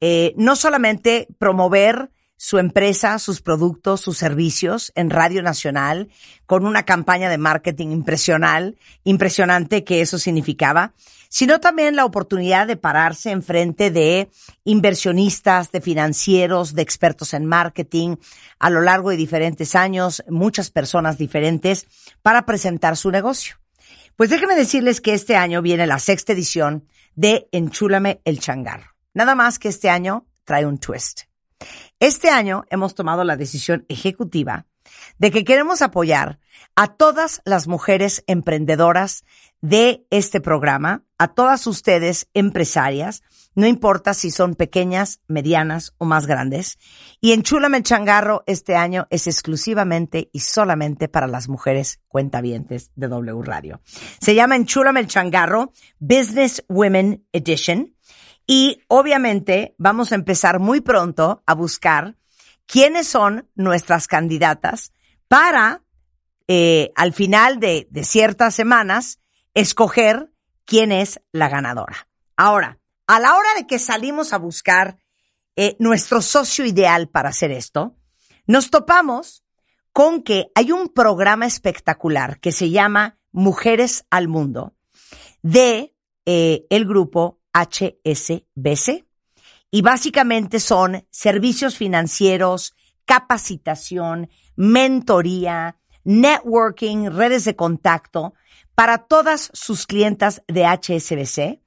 eh, 0.00 0.34
no 0.36 0.56
solamente 0.56 1.26
promover 1.38 2.10
su 2.42 2.56
empresa, 2.56 3.18
sus 3.18 3.42
productos, 3.42 4.00
sus 4.00 4.16
servicios 4.16 4.92
en 4.94 5.10
Radio 5.10 5.42
Nacional, 5.42 6.08
con 6.46 6.64
una 6.64 6.86
campaña 6.86 7.28
de 7.28 7.36
marketing 7.36 7.88
impresional, 7.88 8.78
impresionante 9.04 9.84
que 9.84 10.00
eso 10.00 10.18
significaba, 10.18 10.94
sino 11.28 11.60
también 11.60 11.96
la 11.96 12.06
oportunidad 12.06 12.66
de 12.66 12.78
pararse 12.78 13.30
enfrente 13.30 13.90
de 13.90 14.30
inversionistas, 14.64 15.70
de 15.70 15.82
financieros, 15.82 16.74
de 16.74 16.80
expertos 16.80 17.34
en 17.34 17.44
marketing, 17.44 18.16
a 18.58 18.70
lo 18.70 18.80
largo 18.80 19.10
de 19.10 19.18
diferentes 19.18 19.74
años, 19.74 20.24
muchas 20.26 20.70
personas 20.70 21.18
diferentes, 21.18 21.88
para 22.22 22.46
presentar 22.46 22.96
su 22.96 23.10
negocio. 23.10 23.56
Pues 24.16 24.30
déjenme 24.30 24.56
decirles 24.56 25.02
que 25.02 25.12
este 25.12 25.36
año 25.36 25.60
viene 25.60 25.86
la 25.86 25.98
sexta 25.98 26.32
edición 26.32 26.86
de 27.14 27.50
Enchúlame 27.52 28.22
el 28.24 28.40
Changarro. 28.40 28.94
Nada 29.12 29.34
más 29.34 29.58
que 29.58 29.68
este 29.68 29.90
año 29.90 30.24
trae 30.46 30.64
un 30.64 30.78
twist. 30.78 31.29
Este 31.98 32.30
año 32.30 32.64
hemos 32.70 32.94
tomado 32.94 33.24
la 33.24 33.36
decisión 33.36 33.84
ejecutiva 33.88 34.66
de 35.18 35.30
que 35.30 35.44
queremos 35.44 35.82
apoyar 35.82 36.38
a 36.74 36.88
todas 36.88 37.42
las 37.44 37.68
mujeres 37.68 38.24
emprendedoras 38.26 39.24
de 39.60 40.06
este 40.10 40.40
programa, 40.40 41.04
a 41.18 41.28
todas 41.28 41.66
ustedes 41.66 42.28
empresarias, 42.32 43.22
no 43.54 43.66
importa 43.66 44.14
si 44.14 44.30
son 44.30 44.54
pequeñas, 44.54 45.20
medianas 45.26 45.92
o 45.98 46.04
más 46.04 46.26
grandes. 46.26 46.78
Y 47.20 47.32
Enchúlame 47.32 47.78
el 47.78 47.82
Changarro 47.82 48.44
este 48.46 48.76
año 48.76 49.06
es 49.10 49.26
exclusivamente 49.26 50.30
y 50.32 50.40
solamente 50.40 51.08
para 51.08 51.26
las 51.26 51.48
mujeres 51.48 52.00
cuentavientes 52.08 52.92
de 52.94 53.08
W 53.08 53.42
Radio. 53.42 53.80
Se 54.20 54.34
llama 54.34 54.56
Enchúlame 54.56 55.00
el 55.00 55.08
Changarro 55.08 55.72
Business 55.98 56.64
Women 56.68 57.26
Edition. 57.32 57.94
Y 58.52 58.82
obviamente 58.88 59.76
vamos 59.78 60.10
a 60.10 60.16
empezar 60.16 60.58
muy 60.58 60.80
pronto 60.80 61.40
a 61.46 61.54
buscar 61.54 62.16
quiénes 62.66 63.06
son 63.06 63.48
nuestras 63.54 64.08
candidatas 64.08 64.92
para, 65.28 65.84
eh, 66.48 66.90
al 66.96 67.12
final 67.12 67.60
de, 67.60 67.86
de 67.92 68.02
ciertas 68.02 68.56
semanas, 68.56 69.20
escoger 69.54 70.32
quién 70.64 70.90
es 70.90 71.20
la 71.30 71.48
ganadora. 71.48 72.08
Ahora, 72.36 72.80
a 73.06 73.20
la 73.20 73.36
hora 73.36 73.54
de 73.56 73.68
que 73.68 73.78
salimos 73.78 74.32
a 74.32 74.38
buscar 74.38 74.98
eh, 75.54 75.76
nuestro 75.78 76.20
socio 76.20 76.66
ideal 76.66 77.08
para 77.08 77.28
hacer 77.28 77.52
esto, 77.52 77.94
nos 78.48 78.68
topamos 78.72 79.44
con 79.92 80.24
que 80.24 80.50
hay 80.56 80.72
un 80.72 80.88
programa 80.88 81.46
espectacular 81.46 82.40
que 82.40 82.50
se 82.50 82.70
llama 82.70 83.16
Mujeres 83.30 84.06
al 84.10 84.26
Mundo 84.26 84.74
de 85.40 85.94
eh, 86.26 86.66
el 86.68 86.84
grupo 86.84 87.39
HSBC. 87.52 89.06
Y 89.70 89.82
básicamente 89.82 90.58
son 90.58 91.06
servicios 91.10 91.76
financieros, 91.76 92.74
capacitación, 93.04 94.28
mentoría, 94.56 95.76
networking, 96.04 97.10
redes 97.10 97.44
de 97.44 97.56
contacto 97.56 98.34
para 98.74 98.98
todas 98.98 99.50
sus 99.52 99.86
clientas 99.86 100.42
de 100.48 100.64
HSBC 100.64 101.60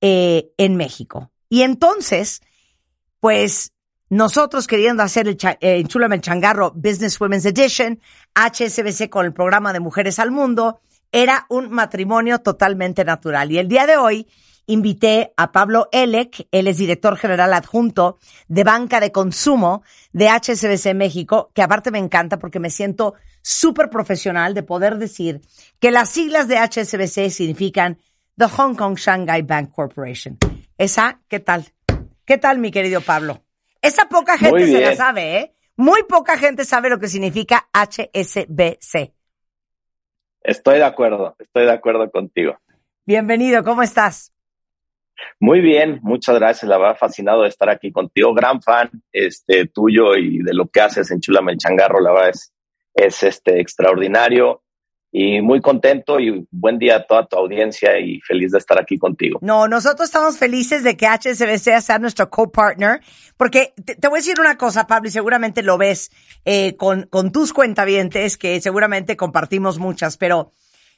eh, 0.00 0.50
en 0.56 0.76
México. 0.76 1.30
Y 1.48 1.62
entonces, 1.62 2.42
pues 3.20 3.72
nosotros 4.10 4.66
queriendo 4.66 5.02
hacer 5.02 5.28
el 5.28 5.38
eh, 5.60 5.84
el 5.86 6.20
Changarro 6.20 6.72
Business 6.74 7.20
Women's 7.20 7.46
Edition, 7.46 8.00
HSBC 8.34 9.08
con 9.08 9.26
el 9.26 9.32
programa 9.32 9.72
de 9.72 9.80
Mujeres 9.80 10.18
al 10.18 10.30
Mundo, 10.30 10.80
era 11.12 11.46
un 11.48 11.70
matrimonio 11.70 12.40
totalmente 12.40 13.04
natural. 13.04 13.52
Y 13.52 13.58
el 13.58 13.68
día 13.68 13.86
de 13.86 13.96
hoy 13.96 14.26
invité 14.68 15.32
a 15.36 15.50
Pablo 15.50 15.88
Elec, 15.92 16.46
él 16.52 16.68
es 16.68 16.76
director 16.76 17.16
general 17.16 17.52
adjunto 17.54 18.18
de 18.46 18.64
banca 18.64 19.00
de 19.00 19.10
consumo 19.10 19.82
de 20.12 20.28
HSBC 20.28 20.94
México, 20.94 21.50
que 21.54 21.62
aparte 21.62 21.90
me 21.90 21.98
encanta 21.98 22.38
porque 22.38 22.60
me 22.60 22.70
siento 22.70 23.14
súper 23.42 23.88
profesional 23.88 24.54
de 24.54 24.62
poder 24.62 24.98
decir 24.98 25.40
que 25.80 25.90
las 25.90 26.10
siglas 26.10 26.48
de 26.48 26.58
HSBC 26.58 27.30
significan 27.30 27.98
The 28.36 28.46
Hong 28.46 28.74
Kong 28.74 28.96
Shanghai 28.96 29.42
Bank 29.42 29.72
Corporation. 29.72 30.38
Esa, 30.76 31.20
¿qué 31.28 31.40
tal? 31.40 31.64
¿Qué 32.24 32.36
tal, 32.36 32.58
mi 32.58 32.70
querido 32.70 33.00
Pablo? 33.00 33.42
Esa 33.80 34.08
poca 34.08 34.36
gente 34.36 34.66
se 34.66 34.80
la 34.80 34.94
sabe, 34.94 35.38
¿eh? 35.38 35.54
Muy 35.76 36.02
poca 36.02 36.36
gente 36.36 36.64
sabe 36.64 36.90
lo 36.90 36.98
que 36.98 37.08
significa 37.08 37.68
HSBC. 37.72 39.14
Estoy 40.42 40.78
de 40.78 40.84
acuerdo, 40.84 41.36
estoy 41.38 41.64
de 41.64 41.72
acuerdo 41.72 42.10
contigo. 42.10 42.58
Bienvenido, 43.06 43.64
¿cómo 43.64 43.82
estás? 43.82 44.32
Muy 45.40 45.60
bien, 45.60 46.00
muchas 46.02 46.36
gracias. 46.36 46.68
La 46.68 46.78
verdad, 46.78 46.96
fascinado 46.98 47.42
de 47.42 47.48
estar 47.48 47.68
aquí 47.70 47.92
contigo. 47.92 48.34
Gran 48.34 48.62
fan 48.62 48.90
este, 49.12 49.66
tuyo 49.66 50.16
y 50.16 50.38
de 50.38 50.54
lo 50.54 50.68
que 50.68 50.80
haces 50.80 51.10
en 51.10 51.20
Chula 51.20 51.42
Melchangarro. 51.42 52.00
La 52.00 52.12
verdad 52.12 52.30
es, 52.30 52.52
es 52.94 53.22
este, 53.22 53.60
extraordinario 53.60 54.62
y 55.10 55.40
muy 55.40 55.60
contento 55.60 56.20
y 56.20 56.46
buen 56.50 56.78
día 56.78 56.96
a 56.96 57.06
toda 57.06 57.26
tu 57.26 57.36
audiencia 57.36 57.98
y 57.98 58.20
feliz 58.20 58.52
de 58.52 58.58
estar 58.58 58.78
aquí 58.80 58.98
contigo. 58.98 59.38
No, 59.42 59.66
nosotros 59.66 60.08
estamos 60.08 60.38
felices 60.38 60.84
de 60.84 60.96
que 60.96 61.06
HSBC 61.06 61.80
sea 61.80 61.98
nuestro 61.98 62.28
co-partner, 62.28 63.00
porque 63.36 63.72
te, 63.84 64.08
voy 64.08 64.18
a 64.18 64.20
decir 64.20 64.38
una 64.38 64.58
cosa, 64.58 64.86
Pablo, 64.86 65.08
y 65.08 65.12
seguramente 65.12 65.62
lo 65.62 65.78
ves 65.78 66.10
eh, 66.44 66.76
con, 66.76 67.04
con 67.04 67.32
tus 67.32 67.52
cuentavientes, 67.52 68.36
que 68.36 68.60
seguramente 68.60 69.16
compartimos 69.16 69.78
muchas, 69.78 70.18
pero 70.18 70.52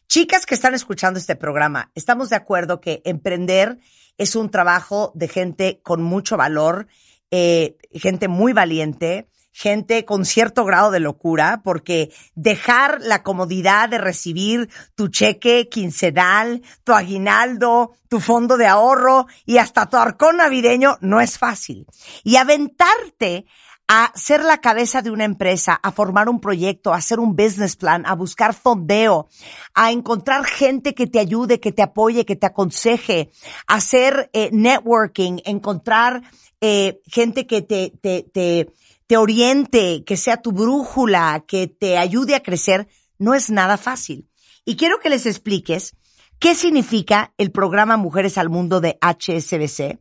chicas 0.09 0.45
que 0.45 0.55
están 0.55 0.75
escuchando 0.75 1.18
este 1.21 1.37
programa, 1.37 1.93
estamos 1.95 2.31
de 2.31 2.37
acuerdo 2.37 2.81
que 2.81 3.03
emprender 3.05 3.79
es 4.21 4.37
un 4.37 4.51
trabajo 4.51 5.12
de 5.14 5.29
gente 5.29 5.81
con 5.83 6.03
mucho 6.03 6.37
valor, 6.37 6.89
eh, 7.31 7.79
gente 7.91 8.29
muy 8.29 8.53
valiente, 8.53 9.31
gente 9.51 10.05
con 10.05 10.27
cierto 10.27 10.66
grado 10.66 10.91
de 10.91 11.01
locura, 11.01 11.62
porque 11.64 12.12
dejar 12.35 12.99
la 13.01 13.23
comodidad 13.23 13.89
de 13.89 13.97
recibir 13.97 14.68
tu 14.95 15.09
cheque 15.09 15.71
quincenal, 15.71 16.61
tu 16.85 16.93
aguinaldo, 16.93 17.93
tu 18.11 18.21
fondo 18.21 18.59
de 18.59 18.66
ahorro 18.66 19.27
y 19.47 19.57
hasta 19.57 19.89
tu 19.89 19.97
arcón 19.97 20.37
navideño 20.37 20.99
no 21.01 21.23
es 21.23 21.39
fácil. 21.39 21.87
Y 22.23 22.37
aventarte 22.37 23.47
a 23.93 24.12
ser 24.14 24.45
la 24.45 24.59
cabeza 24.59 25.03
de 25.03 25.11
una 25.11 25.24
empresa, 25.24 25.74
a 25.82 25.91
formar 25.91 26.28
un 26.28 26.41
proyecto, 26.41 26.93
a 26.93 26.99
hacer 26.99 27.18
un 27.18 27.34
business 27.34 27.74
plan, 27.74 28.07
a 28.07 28.14
buscar 28.14 28.55
fondeo, 28.55 29.26
a 29.74 29.91
encontrar 29.91 30.45
gente 30.45 30.95
que 30.95 31.09
te 31.09 31.18
ayude, 31.18 31.59
que 31.59 31.72
te 31.72 31.82
apoye, 31.82 32.24
que 32.24 32.36
te 32.36 32.47
aconseje, 32.47 33.32
a 33.66 33.74
hacer 33.74 34.30
eh, 34.32 34.49
networking, 34.53 35.38
encontrar 35.45 36.22
eh, 36.61 37.01
gente 37.09 37.49
que 37.49 37.62
te, 37.62 37.93
te, 38.01 38.22
te, 38.32 38.72
te 39.09 39.16
oriente, 39.16 40.05
que 40.05 40.16
sea 40.16 40.36
tu 40.36 40.53
brújula, 40.53 41.43
que 41.49 41.66
te 41.66 41.99
ayude 41.99 42.36
a 42.36 42.45
crecer, 42.45 42.86
no 43.18 43.34
es 43.34 43.51
nada 43.51 43.76
fácil. 43.76 44.28
Y 44.64 44.76
quiero 44.76 45.01
que 45.01 45.11
les 45.11 45.26
expliques 45.26 45.97
qué 46.38 46.55
significa 46.55 47.34
el 47.38 47.51
programa 47.51 47.97
Mujeres 47.97 48.38
al 48.38 48.51
Mundo 48.51 48.80
de 48.80 49.01
HSBC 49.01 49.99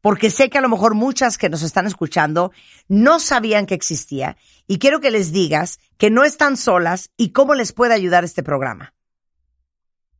porque 0.00 0.30
sé 0.30 0.50
que 0.50 0.58
a 0.58 0.62
lo 0.62 0.68
mejor 0.68 0.94
muchas 0.94 1.38
que 1.38 1.48
nos 1.48 1.62
están 1.62 1.86
escuchando 1.86 2.52
no 2.88 3.20
sabían 3.20 3.66
que 3.66 3.74
existía 3.74 4.36
y 4.66 4.78
quiero 4.78 5.00
que 5.00 5.10
les 5.10 5.32
digas 5.32 5.78
que 5.98 6.10
no 6.10 6.24
están 6.24 6.56
solas 6.56 7.10
y 7.16 7.32
cómo 7.32 7.54
les 7.54 7.72
puede 7.72 7.94
ayudar 7.94 8.24
este 8.24 8.42
programa. 8.42 8.94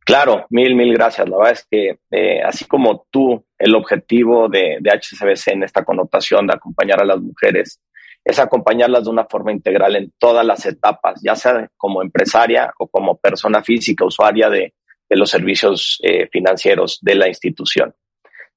Claro, 0.03 0.45
mil, 0.49 0.75
mil 0.75 0.93
gracias. 0.93 1.29
La 1.29 1.37
verdad 1.37 1.53
es 1.53 1.67
que 1.69 1.99
eh, 2.11 2.41
así 2.43 2.65
como 2.65 3.05
tú, 3.09 3.45
el 3.57 3.75
objetivo 3.75 4.49
de, 4.49 4.79
HCBC 4.83 5.53
en 5.53 5.63
esta 5.63 5.85
connotación 5.85 6.47
de 6.47 6.53
acompañar 6.53 7.01
a 7.01 7.05
las 7.05 7.21
mujeres 7.21 7.79
es 8.23 8.39
acompañarlas 8.39 9.05
de 9.05 9.09
una 9.09 9.25
forma 9.25 9.51
integral 9.51 9.95
en 9.95 10.11
todas 10.17 10.45
las 10.45 10.65
etapas, 10.65 11.21
ya 11.23 11.35
sea 11.35 11.69
como 11.77 12.01
empresaria 12.01 12.73
o 12.77 12.87
como 12.87 13.17
persona 13.17 13.63
física, 13.63 14.05
usuaria 14.05 14.49
de, 14.49 14.73
los 15.13 15.29
servicios 15.29 15.99
eh, 16.03 16.29
financieros 16.31 16.99
de 17.01 17.15
la 17.15 17.27
institución. 17.27 17.93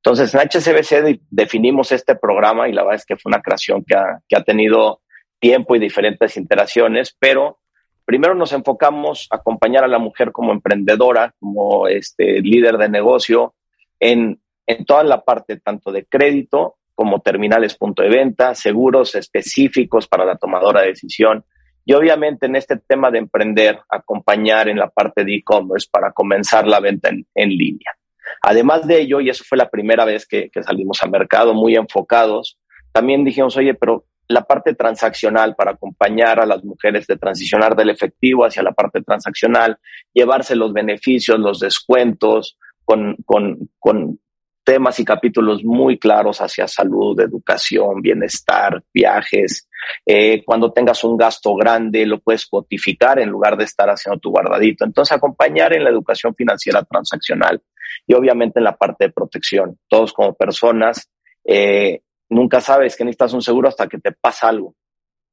Entonces, 0.06 0.34
en 0.34 0.40
HCBC 0.40 1.22
definimos 1.30 1.90
este 1.90 2.14
programa 2.14 2.68
y 2.68 2.74
la 2.74 2.82
verdad 2.82 2.96
es 2.96 3.06
que 3.06 3.16
fue 3.16 3.30
una 3.30 3.40
creación 3.40 3.82
que 3.86 3.96
ha, 3.96 4.44
tenido 4.44 5.00
tiempo 5.38 5.74
y 5.74 5.78
diferentes 5.78 6.36
interacciones, 6.36 7.16
pero 7.18 7.60
primero 8.04 8.34
nos 8.34 8.52
enfocamos 8.52 9.28
a 9.30 9.36
acompañar 9.36 9.82
a 9.82 9.88
la 9.88 9.98
mujer 9.98 10.30
como 10.30 10.52
emprendedora, 10.52 11.34
como 11.40 11.88
este 11.88 12.42
líder 12.42 12.76
de 12.76 12.90
negocio, 12.90 13.54
en, 13.98 14.42
en 14.66 14.84
toda 14.84 15.04
la 15.04 15.24
parte 15.24 15.58
tanto 15.58 15.90
de 15.90 16.04
crédito 16.04 16.76
como 16.94 17.22
terminales 17.22 17.74
punto 17.74 18.02
de 18.02 18.10
venta, 18.10 18.54
seguros 18.54 19.14
específicos 19.14 20.06
para 20.06 20.26
la 20.26 20.36
tomadora 20.36 20.82
de 20.82 20.88
decisión 20.88 21.46
y 21.86 21.94
obviamente 21.94 22.44
en 22.44 22.56
este 22.56 22.76
tema 22.76 23.10
de 23.10 23.20
emprender, 23.20 23.80
acompañar 23.88 24.68
en 24.68 24.78
la 24.78 24.90
parte 24.90 25.24
de 25.24 25.36
e-commerce 25.36 25.88
para 25.90 26.12
comenzar 26.12 26.66
la 26.66 26.80
venta 26.80 27.08
en 27.08 27.48
línea. 27.48 27.96
Además 28.42 28.86
de 28.86 29.00
ello, 29.00 29.20
y 29.20 29.30
eso 29.30 29.44
fue 29.46 29.58
la 29.58 29.70
primera 29.70 30.04
vez 30.04 30.26
que, 30.26 30.50
salimos 30.64 31.02
al 31.02 31.10
mercado 31.10 31.54
muy 31.54 31.76
enfocados, 31.76 32.58
también 32.92 33.24
dijimos, 33.24 33.56
oye, 33.56 33.74
pero 33.74 34.04
la 34.28 34.42
parte 34.42 34.74
transaccional 34.74 35.54
para 35.54 35.72
acompañar 35.72 36.40
a 36.40 36.46
las 36.46 36.64
mujeres 36.64 37.06
de 37.06 37.16
transicionar 37.16 37.76
del 37.76 37.90
efectivo 37.90 38.44
hacia 38.44 38.62
la 38.62 38.72
parte 38.72 39.02
transaccional, 39.02 39.78
llevarse 40.12 40.56
los 40.56 40.72
beneficios, 40.72 41.38
los 41.38 41.60
descuentos, 41.60 42.56
con, 42.84 43.16
con 43.24 44.18
temas 44.64 44.98
y 44.98 45.04
capítulos 45.04 45.62
muy 45.62 45.98
claros 45.98 46.40
hacia 46.40 46.66
salud, 46.66 47.18
educación, 47.20 48.00
bienestar, 48.00 48.82
viajes. 48.92 49.68
Eh, 50.04 50.42
cuando 50.44 50.72
tengas 50.72 51.04
un 51.04 51.16
gasto 51.16 51.54
grande, 51.54 52.06
lo 52.06 52.20
puedes 52.20 52.46
cuantificar 52.46 53.18
en 53.18 53.28
lugar 53.28 53.56
de 53.56 53.64
estar 53.64 53.88
haciendo 53.88 54.18
tu 54.18 54.30
guardadito. 54.30 54.84
Entonces, 54.84 55.16
acompañar 55.16 55.74
en 55.74 55.84
la 55.84 55.90
educación 55.90 56.34
financiera 56.34 56.82
transaccional 56.82 57.62
y 58.06 58.14
obviamente 58.14 58.58
en 58.58 58.64
la 58.64 58.76
parte 58.76 59.04
de 59.04 59.12
protección. 59.12 59.78
Todos 59.88 60.12
como 60.12 60.34
personas, 60.34 61.10
eh, 61.44 62.00
nunca 62.30 62.60
sabes 62.60 62.96
que 62.96 63.04
necesitas 63.04 63.34
un 63.34 63.42
seguro 63.42 63.68
hasta 63.68 63.86
que 63.86 63.98
te 63.98 64.12
pasa 64.12 64.48
algo. 64.48 64.74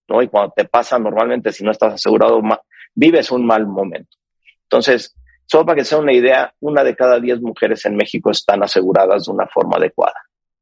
¿no? 0.08 0.22
Y 0.22 0.28
cuando 0.28 0.54
te 0.56 0.66
pasa, 0.66 1.00
normalmente, 1.00 1.54
si 1.54 1.64
no 1.64 1.72
estás 1.72 1.94
asegurado, 1.94 2.42
vives 2.94 3.32
un 3.32 3.46
mal 3.46 3.66
momento. 3.66 4.18
Entonces, 4.64 5.16
Solo 5.52 5.66
para 5.66 5.76
que 5.76 5.84
sea 5.84 5.98
una 5.98 6.14
idea, 6.14 6.54
una 6.62 6.82
de 6.82 6.96
cada 6.96 7.20
diez 7.20 7.42
mujeres 7.42 7.86
en 7.86 7.98
México 7.98 8.32
están 8.32 8.64
aseguradas 8.64 9.26
de 9.26 9.34
una 9.34 9.48
forma 9.48 9.76
adecuada, 9.76 10.16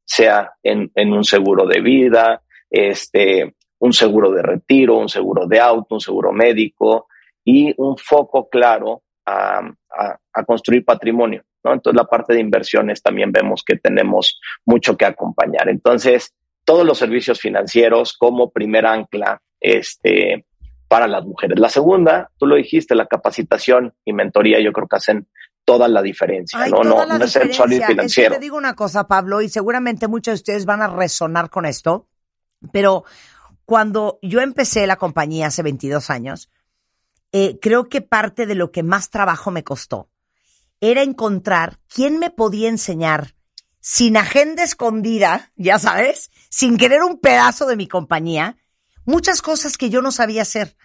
sea 0.03 0.53
en, 0.63 0.91
en 0.95 1.13
un 1.13 1.23
seguro 1.23 1.67
de 1.67 1.79
vida, 1.79 2.41
este, 2.71 3.53
un 3.77 3.93
seguro 3.93 4.31
de 4.31 4.41
retiro, 4.41 4.97
un 4.97 5.07
seguro 5.07 5.45
de 5.45 5.59
auto, 5.59 5.93
un 5.93 6.01
seguro 6.01 6.31
médico 6.31 7.05
y 7.45 7.71
un 7.77 7.99
foco 7.99 8.49
claro 8.49 9.03
a, 9.27 9.61
a, 10.33 10.43
construir 10.43 10.83
patrimonio. 10.83 11.43
¿no? 11.63 11.73
Entonces, 11.73 11.95
la 11.95 12.07
parte 12.07 12.33
de 12.33 12.41
inversiones 12.41 13.03
también 13.03 13.31
vemos 13.31 13.63
que 13.63 13.75
tenemos 13.75 14.39
mucho 14.65 14.97
que 14.97 15.05
acompañar. 15.05 15.69
Entonces, 15.69 16.33
todos 16.65 16.83
los 16.83 16.97
servicios 16.97 17.39
financieros 17.39 18.17
como 18.17 18.49
primer 18.49 18.87
ancla 18.87 19.39
este, 19.59 20.47
para 20.89 21.07
las 21.07 21.23
mujeres. 21.23 21.57
La 21.59 21.69
segunda, 21.69 22.31
tú 22.37 22.47
lo 22.47 22.55
dijiste, 22.55 22.95
la 22.95 23.05
capacitación 23.05 23.93
y 24.03 24.11
mentoría, 24.11 24.59
yo 24.59 24.73
creo 24.73 24.87
que 24.87 24.97
hacen 24.97 25.27
toda 25.63 25.87
la 25.87 26.01
diferencia, 26.01 26.65
¿no? 26.67 26.83
no, 26.83 27.05
no 27.05 27.23
es 27.23 27.35
el 27.35 27.53
financiero. 27.53 28.33
te 28.33 28.39
digo 28.39 28.57
una 28.57 28.75
cosa, 28.75 29.07
Pablo, 29.07 29.39
y 29.41 29.49
seguramente 29.49 30.07
muchos 30.07 30.31
de 30.31 30.35
ustedes 30.35 30.65
van 30.65 30.81
a 30.81 30.87
resonar 30.87 31.51
con 31.51 31.67
esto, 31.67 32.07
pero 32.71 33.05
cuando 33.65 34.17
yo 34.23 34.41
empecé 34.41 34.87
la 34.87 34.95
compañía 34.95 35.47
hace 35.47 35.61
22 35.61 36.09
años, 36.09 36.49
eh, 37.31 37.59
creo 37.61 37.87
que 37.87 38.01
parte 38.01 38.47
de 38.47 38.55
lo 38.55 38.71
que 38.71 38.81
más 38.81 39.11
trabajo 39.11 39.51
me 39.51 39.63
costó 39.63 40.09
era 40.81 41.03
encontrar 41.03 41.77
quién 41.87 42.17
me 42.17 42.31
podía 42.31 42.67
enseñar 42.67 43.35
sin 43.79 44.17
agenda 44.17 44.63
escondida, 44.63 45.51
ya 45.55 45.77
sabes, 45.77 46.31
sin 46.49 46.77
querer 46.77 47.03
un 47.03 47.19
pedazo 47.19 47.67
de 47.67 47.75
mi 47.75 47.87
compañía, 47.87 48.57
muchas 49.09 49.41
cosas 49.41 49.77
que 49.77 49.89
yo 49.89 50.01
no 50.01 50.11
sabía 50.11 50.43
hacer. 50.43 50.75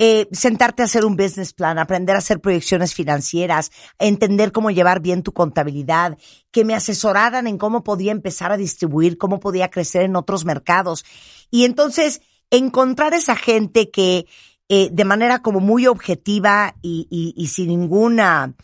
Eh, 0.00 0.28
sentarte 0.30 0.82
a 0.82 0.84
hacer 0.84 1.04
un 1.04 1.16
business 1.16 1.52
plan, 1.52 1.76
aprender 1.76 2.14
a 2.14 2.20
hacer 2.20 2.40
proyecciones 2.40 2.94
financieras, 2.94 3.72
entender 3.98 4.52
cómo 4.52 4.70
llevar 4.70 5.00
bien 5.00 5.24
tu 5.24 5.32
contabilidad, 5.32 6.16
que 6.52 6.64
me 6.64 6.76
asesoraran 6.76 7.48
en 7.48 7.58
cómo 7.58 7.82
podía 7.82 8.12
empezar 8.12 8.52
a 8.52 8.56
distribuir, 8.56 9.18
cómo 9.18 9.40
podía 9.40 9.70
crecer 9.70 10.02
en 10.02 10.14
otros 10.14 10.44
mercados. 10.44 11.04
Y 11.50 11.64
entonces 11.64 12.20
encontrar 12.50 13.12
esa 13.12 13.34
gente 13.34 13.90
que 13.90 14.26
eh, 14.68 14.88
de 14.92 15.04
manera 15.04 15.42
como 15.42 15.58
muy 15.58 15.88
objetiva 15.88 16.76
y, 16.80 17.08
y, 17.36 17.46
sin 17.48 17.68
ninguna, 17.68 18.54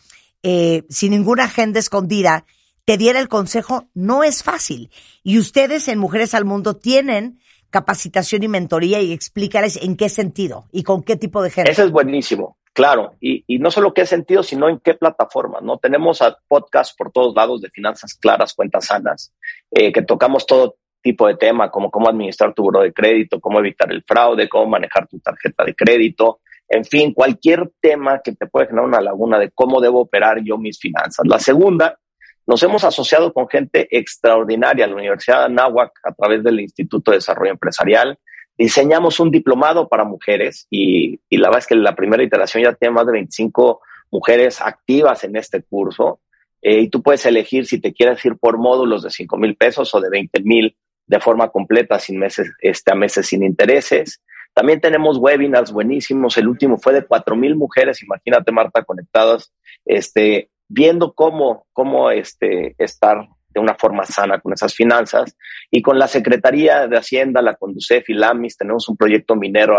eh, 0.41 0.83
sin 0.89 1.11
ninguna 1.11 1.45
agenda 1.45 1.79
escondida, 1.79 2.45
te 2.85 2.97
diera 2.97 3.19
el 3.19 3.27
consejo, 3.27 3.89
no 3.93 4.23
es 4.23 4.41
fácil. 4.41 4.89
Y 5.21 5.37
ustedes 5.37 5.89
en 5.89 5.99
Mujeres 5.99 6.33
al 6.33 6.45
Mundo 6.45 6.77
tienen 6.77 7.39
capacitación 7.75 8.41
y 8.41 8.47
mentoría 8.47 9.01
y 9.01 9.11
explícales 9.11 9.75
en 9.83 9.97
qué 9.97 10.07
sentido 10.07 10.63
y 10.71 10.83
con 10.83 11.03
qué 11.03 11.17
tipo 11.17 11.43
de 11.43 11.49
gente. 11.49 11.69
Eso 11.69 11.83
es 11.83 11.91
buenísimo, 11.91 12.55
claro. 12.71 13.15
Y, 13.19 13.43
no 13.59 13.69
solo 13.69 13.93
qué 13.93 14.05
sentido, 14.05 14.43
sino 14.43 14.69
en 14.69 14.79
qué 14.79 14.93
plataforma, 14.93 15.59
¿no? 15.61 15.77
Tenemos 15.77 16.23
podcasts 16.47 16.95
por 16.97 17.11
todos 17.11 17.35
lados 17.35 17.59
de 17.59 17.69
finanzas 17.69 18.13
claras, 18.13 18.53
cuentas 18.53 18.85
sanas, 18.85 19.33
eh, 19.71 19.91
que 19.91 20.03
tocamos 20.03 20.45
todo 20.45 20.77
tipo 21.01 21.27
de 21.27 21.35
tema, 21.35 21.69
como 21.69 21.91
cómo 21.91 22.07
administrar 22.07 22.53
tu 22.53 22.63
buro 22.63 22.79
de 22.79 22.93
crédito, 22.93 23.41
cómo 23.41 23.59
evitar 23.59 23.91
el 23.91 24.05
fraude, 24.07 24.47
cómo 24.47 24.67
manejar 24.67 25.09
tu 25.09 25.19
tarjeta 25.19 25.65
de 25.65 25.75
crédito, 25.75 26.39
en 26.69 26.85
fin, 26.85 27.13
cualquier 27.13 27.73
tema 27.81 28.21
que 28.23 28.31
te 28.31 28.47
puede 28.47 28.67
generar 28.67 28.87
una 28.87 29.01
laguna 29.01 29.37
de 29.37 29.51
cómo 29.51 29.81
debo 29.81 29.99
operar 29.99 30.41
yo 30.41 30.57
mis 30.57 30.79
finanzas. 30.79 31.27
La 31.27 31.39
segunda 31.39 31.99
nos 32.47 32.61
hemos 32.63 32.83
asociado 32.83 33.33
con 33.33 33.47
gente 33.47 33.87
extraordinaria. 33.91 34.87
La 34.87 34.95
Universidad 34.95 35.39
de 35.39 35.45
Anáhuac, 35.45 35.91
a 36.03 36.13
través 36.13 36.43
del 36.43 36.59
Instituto 36.59 37.11
de 37.11 37.17
Desarrollo 37.17 37.51
Empresarial, 37.51 38.19
diseñamos 38.57 39.19
un 39.19 39.31
diplomado 39.31 39.87
para 39.87 40.03
mujeres 40.03 40.67
y, 40.69 41.19
la 41.29 41.47
verdad 41.47 41.59
es 41.59 41.67
que 41.67 41.75
la 41.75 41.95
primera 41.95 42.23
iteración 42.23 42.63
ya 42.63 42.73
tiene 42.73 42.93
más 42.93 43.05
de 43.05 43.13
25 43.13 43.81
mujeres 44.11 44.61
activas 44.61 45.23
en 45.23 45.35
este 45.35 45.63
curso. 45.63 46.19
Eh, 46.61 46.81
y 46.81 46.89
tú 46.89 47.01
puedes 47.01 47.25
elegir 47.25 47.65
si 47.65 47.79
te 47.79 47.93
quieres 47.93 48.23
ir 48.25 48.37
por 48.37 48.57
módulos 48.57 49.03
de 49.03 49.11
5 49.11 49.37
mil 49.37 49.55
pesos 49.55 49.93
o 49.93 50.01
de 50.01 50.09
20 50.09 50.41
mil 50.43 50.75
de 51.07 51.19
forma 51.19 51.49
completa, 51.49 51.99
sin 51.99 52.17
meses, 52.17 52.51
este, 52.59 52.91
a 52.91 52.95
meses 52.95 53.27
sin 53.27 53.43
intereses. 53.43 54.21
También 54.53 54.79
tenemos 54.79 55.17
webinars 55.17 55.71
buenísimos. 55.71 56.37
El 56.37 56.47
último 56.47 56.77
fue 56.77 56.93
de 56.93 57.05
4 57.05 57.35
mil 57.35 57.55
mujeres, 57.55 58.01
imagínate, 58.01 58.51
Marta, 58.51 58.83
conectadas, 58.83 59.53
este, 59.85 60.49
viendo 60.67 61.13
cómo, 61.13 61.67
cómo 61.73 62.11
este, 62.11 62.75
estar 62.77 63.27
de 63.55 63.61
una 63.61 63.75
forma 63.75 64.05
sana 64.05 64.39
con 64.39 64.53
esas 64.53 64.73
finanzas. 64.73 65.35
Y 65.71 65.81
con 65.81 65.97
la 65.97 66.07
Secretaría 66.07 66.87
de 66.87 66.97
Hacienda, 66.97 67.41
la 67.41 67.55
Conducef 67.55 68.09
y 68.09 68.13
LAMIS, 68.13 68.57
tenemos 68.57 68.87
un 68.89 68.97
proyecto 68.97 69.35
minero 69.35 69.77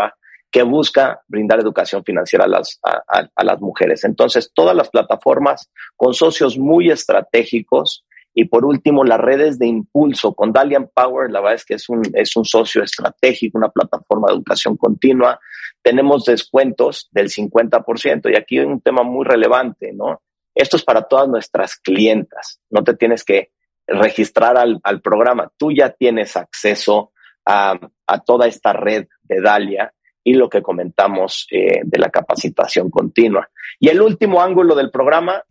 que 0.50 0.62
busca 0.62 1.20
brindar 1.28 1.60
educación 1.60 2.02
financiera 2.02 2.46
a 2.46 2.48
las, 2.48 2.80
a, 2.82 3.44
las 3.44 3.60
mujeres. 3.60 4.04
Entonces, 4.04 4.50
todas 4.54 4.74
las 4.74 4.88
plataformas 4.88 5.70
con 5.96 6.14
socios 6.14 6.56
muy 6.56 6.90
estratégicos 6.90 8.04
y 8.32 8.44
por 8.46 8.66
último, 8.66 9.02
las 9.02 9.18
redes 9.18 9.58
de 9.58 9.66
impulso 9.66 10.34
con 10.34 10.52
Dalian 10.52 10.90
Power, 10.94 11.30
la 11.30 11.40
verdad 11.40 11.54
es 11.54 11.64
que 11.64 11.74
es 11.74 11.88
un, 11.88 12.02
es 12.12 12.36
un 12.36 12.44
socio 12.44 12.82
estratégico, 12.82 13.56
una 13.56 13.70
plataforma 13.70 14.28
de 14.28 14.34
educación 14.34 14.76
continua. 14.76 15.40
Tenemos 15.82 16.24
descuentos 16.24 17.08
del 17.12 17.30
50% 17.30 18.30
y 18.30 18.36
aquí 18.36 18.58
hay 18.58 18.66
un 18.66 18.82
tema 18.82 19.02
muy 19.02 19.24
relevante, 19.24 19.92
¿no? 19.94 20.20
Esto 20.56 20.78
es 20.78 20.82
para 20.82 21.02
todas 21.02 21.28
nuestras 21.28 21.76
clientas. 21.76 22.60
No 22.70 22.82
te 22.82 22.94
tienes 22.94 23.22
que 23.24 23.50
registrar 23.86 24.56
al, 24.56 25.00
programa. 25.02 25.52
Tú 25.58 25.70
ya 25.70 25.90
tienes 25.90 26.34
acceso 26.36 27.12
a, 27.44 27.78
toda 28.24 28.46
esta 28.46 28.72
red 28.72 29.06
de 29.22 29.40
Dalia 29.42 29.92
y 30.24 30.32
lo 30.32 30.48
que 30.48 30.62
comentamos 30.62 31.46
eh, 31.50 31.82
de 31.84 31.98
la 31.98 32.08
capacitación 32.08 32.90
continua. 32.90 33.48
Y 33.78 33.90
el 33.90 34.00
último 34.00 34.42
ángulo 34.42 34.74
del 34.74 34.90
programa, 34.90 35.42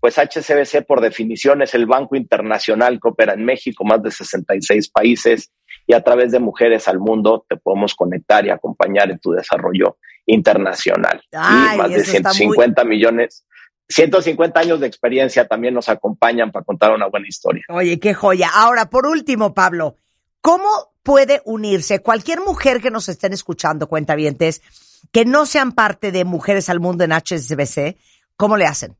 pues 0.00 0.16
HCBC 0.16 0.86
por 0.86 1.00
definición 1.00 1.60
es 1.62 1.74
el 1.74 1.86
banco 1.86 2.14
internacional 2.14 3.00
que 3.02 3.08
opera 3.08 3.34
en 3.34 3.44
México, 3.44 3.84
más 3.84 4.00
de 4.02 4.12
66 4.12 4.90
países, 4.90 5.52
y 5.86 5.94
a 5.94 6.02
través 6.02 6.30
de 6.30 6.38
Mujeres 6.38 6.86
al 6.86 7.00
Mundo 7.00 7.44
te 7.48 7.56
podemos 7.56 7.94
conectar 7.96 8.46
y 8.46 8.50
acompañar 8.50 9.10
en 9.10 9.18
tu 9.18 9.32
desarrollo 9.32 9.98
internacional. 10.24 11.20
y 11.32 11.76
más 11.76 11.90
de 11.90 12.04
150 12.04 12.84
millones 12.84 13.44
150 13.92 14.58
años 14.58 14.80
de 14.80 14.86
experiencia 14.86 15.46
también 15.46 15.74
nos 15.74 15.88
acompañan 15.88 16.50
para 16.50 16.64
contar 16.64 16.92
una 16.92 17.06
buena 17.06 17.28
historia. 17.28 17.64
Oye, 17.68 17.98
qué 17.98 18.14
joya. 18.14 18.50
Ahora, 18.54 18.90
por 18.90 19.06
último, 19.06 19.54
Pablo, 19.54 19.96
¿cómo 20.40 20.68
puede 21.02 21.42
unirse 21.44 22.00
cualquier 22.00 22.40
mujer 22.40 22.80
que 22.80 22.90
nos 22.90 23.08
estén 23.08 23.32
escuchando, 23.32 23.88
cuentavientes, 23.88 24.62
que 25.12 25.24
no 25.24 25.46
sean 25.46 25.72
parte 25.72 26.12
de 26.12 26.24
Mujeres 26.24 26.68
al 26.68 26.80
Mundo 26.80 27.04
en 27.04 27.12
HSBC? 27.12 27.96
¿Cómo 28.36 28.56
le 28.56 28.66
hacen? 28.66 28.96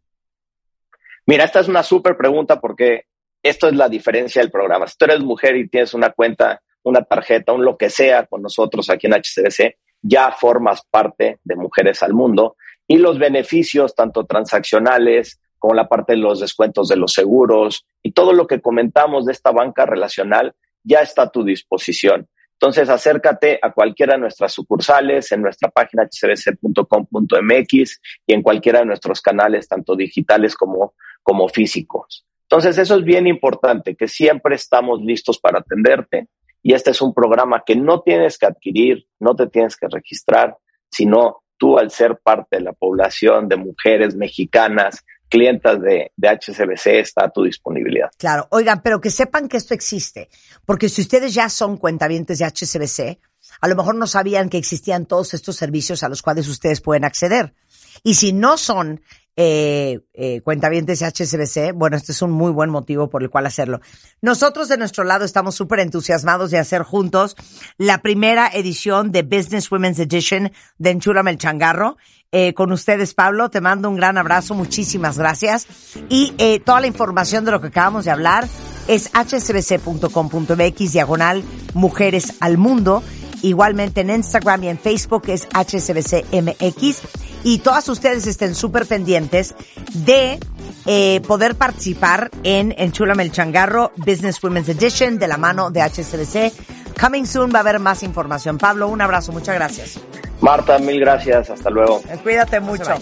Mira, 1.27 1.45
esta 1.45 1.61
es 1.61 1.69
una 1.69 1.83
súper 1.83 2.17
pregunta 2.17 2.61
porque 2.61 3.07
esto 3.43 3.69
es 3.69 3.75
la 3.75 3.89
diferencia 3.89 4.43
del 4.43 4.51
programa. 4.51 4.87
Si 4.87 4.97
tú 4.97 5.05
eres 5.05 5.21
mujer 5.21 5.57
y 5.57 5.69
tienes 5.69 5.95
una 5.95 6.11
cuenta, 6.11 6.61
una 6.83 7.03
tarjeta, 7.03 7.53
un 7.53 7.65
lo 7.65 7.77
que 7.77 7.91
sea 7.91 8.27
con 8.27 8.43
nosotros 8.43 8.91
aquí 8.91 9.07
en 9.07 9.15
HSBC, 9.15 9.77
ya 10.03 10.33
formas 10.33 10.83
parte 10.91 11.39
de 11.45 11.57
Mujeres 11.57 12.03
al 12.03 12.13
Mundo 12.13 12.57
y 12.93 12.99
los 12.99 13.19
beneficios, 13.19 13.95
tanto 13.95 14.27
transaccionales 14.27 15.41
como 15.59 15.73
la 15.73 15.89
parte 15.89 16.13
de 16.13 16.19
los 16.19 16.41
descuentos 16.41 16.89
de 16.89 16.97
los 16.97 17.15
seguros 17.15 17.87
y 18.03 18.13
todo 18.13 18.35
lo 18.35 18.47
que 18.47 18.61
comentamos 18.61 19.25
de 19.25 19.33
esta 19.33 19.51
banca 19.51 19.87
relacional 19.87 20.55
ya 20.85 20.99
está 20.99 21.23
a 21.23 21.31
tu 21.31 21.43
disposición. 21.43 22.29
Entonces, 22.53 22.91
acércate 22.91 23.59
a 23.63 23.73
cualquiera 23.73 24.13
de 24.13 24.21
nuestras 24.21 24.53
sucursales, 24.53 25.33
en 25.33 25.41
nuestra 25.41 25.71
página 25.71 26.07
hcbc.com.mx 26.07 28.01
y 28.27 28.35
en 28.35 28.43
cualquiera 28.43 28.81
de 28.81 28.85
nuestros 28.85 29.23
canales, 29.23 29.67
tanto 29.67 29.97
digitales 29.97 30.55
como, 30.55 30.93
como 31.23 31.49
físicos. 31.49 32.27
Entonces, 32.43 32.77
eso 32.77 32.97
es 32.97 33.05
bien 33.05 33.27
importante, 33.27 33.97
que 33.97 34.07
siempre 34.07 34.57
estamos 34.57 35.01
listos 35.01 35.39
para 35.39 35.61
atenderte. 35.61 36.29
Y 36.63 36.75
este 36.75 36.91
es 36.91 37.01
un 37.01 37.15
programa 37.15 37.63
que 37.65 37.75
no 37.75 38.03
tienes 38.03 38.37
que 38.37 38.45
adquirir, 38.45 39.07
no 39.19 39.35
te 39.35 39.47
tienes 39.47 39.79
que 39.79 39.89
registrar, 39.89 40.59
sino 40.91 41.42
tú 41.63 41.79
al 41.79 41.93
ser 41.93 42.19
parte 42.19 42.57
de 42.57 42.63
la 42.63 42.73
población 42.73 43.47
de 43.47 43.55
mujeres 43.55 44.17
mexicanas, 44.17 45.05
clientas 45.29 45.81
de, 45.81 46.11
de, 46.17 46.29
HCBC, 46.29 46.87
está 46.99 47.27
a 47.27 47.31
tu 47.31 47.45
disponibilidad. 47.45 48.11
Claro, 48.19 48.49
oigan, 48.51 48.83
pero 48.83 49.01
que 49.01 49.11
sepan 49.11 49.49
que 49.49 49.59
esto 49.59 49.73
existe, 49.73 50.29
porque 50.67 50.89
si 50.89 51.03
ustedes 51.03 51.33
ya 51.33 51.49
son 51.49 51.77
cuentavientes 51.77 52.41
de 52.41 52.47
HCBC, 52.47 53.21
a 53.61 53.69
lo 53.69 53.77
mejor 53.77 53.95
no 53.95 54.09
sabían 54.09 54.49
que 54.49 54.59
existían 54.59 55.07
todos 55.07 55.35
estos 55.35 55.55
servicios 55.55 56.03
a 56.03 56.09
los 56.09 56.21
cuales 56.21 56.49
ustedes 56.49 56.81
pueden 56.81 57.05
acceder. 57.05 57.55
Y 58.03 58.15
si 58.15 58.33
no 58.33 58.57
son 58.57 59.01
eh, 59.37 60.01
eh, 60.13 60.41
cuentavientes 60.43 61.03
HSBC, 61.03 61.73
bueno, 61.75 61.97
este 61.97 62.13
es 62.13 62.21
un 62.21 62.33
muy 62.33 62.53
buen 62.53 62.71
motivo 62.71 63.09
por 63.09 63.23
el 63.23 63.31
cual 63.31 63.47
hacerlo. 63.47 63.81
Nosotros 64.21 64.69
de 64.69 64.77
nuestro 64.77 65.05
lado 65.05 65.25
estamos 65.25 65.55
súper 65.55 65.81
entusiasmados 65.81 66.51
de 66.51 66.59
hacer 66.59 66.83
juntos 66.83 67.37
la 67.79 68.03
primera 68.03 68.49
edición 68.49 69.11
de 69.11 69.23
Business 69.23 69.71
Women's 69.71 69.99
Edition 69.99 70.53
de 70.79 70.91
Enchúrame 70.91 71.31
el 71.31 71.39
Changarro. 71.39 71.97
Eh, 72.35 72.55
con 72.55 72.73
ustedes, 72.73 73.13
Pablo, 73.13 73.51
te 73.51 73.61
mando 73.61 73.91
un 73.91 73.97
gran 73.97 74.17
abrazo, 74.17 74.55
muchísimas 74.55 75.19
gracias. 75.19 75.67
Y 76.09 76.35
eh, 76.39 76.61
toda 76.61 76.81
la 76.81 76.87
información 76.87 77.45
de 77.45 77.51
lo 77.51 77.61
que 77.61 77.69
acabamos 77.69 78.07
de 78.07 78.11
hablar 78.11 78.49
es 78.89 79.11
hsbc.com.mx 79.13 80.93
diagonal 80.93 81.45
Mujeres 81.75 82.35
al 82.41 82.57
Mundo. 82.57 83.03
Igualmente 83.43 84.03
en 84.03 84.11
Instagram 84.11 84.65
y 84.65 84.69
en 84.69 84.79
Facebook 84.79 85.25
es 85.27 85.47
HSBCMX 85.53 87.03
y 87.45 87.59
todas 87.59 87.89
ustedes 87.89 88.27
estén 88.27 88.55
súper 88.55 88.87
pendientes 88.87 89.55
de 89.95 90.39
eh, 90.87 91.21
poder 91.27 91.55
participar 91.55 92.31
en 92.43 92.75
Enchúlame 92.77 93.23
el 93.23 93.33
Changarro 93.33 93.93
Business 93.97 94.43
Women's 94.43 94.69
Edition 94.69 95.19
de 95.19 95.29
la 95.29 95.37
mano 95.37 95.71
de 95.71 95.83
HSBC. 95.83 96.53
Coming 97.01 97.25
soon 97.27 97.51
va 97.53 97.59
a 97.59 97.61
haber 97.61 97.79
más 97.79 98.03
información. 98.03 98.59
Pablo, 98.59 98.89
un 98.89 99.01
abrazo, 99.01 99.33
muchas 99.33 99.55
gracias. 99.55 100.01
Marta, 100.41 100.79
mil 100.79 100.99
gracias, 100.99 101.51
hasta 101.51 101.71
luego. 101.71 102.03
Eh, 102.09 102.19
Cuídate 102.23 102.59
mucho. 102.59 102.93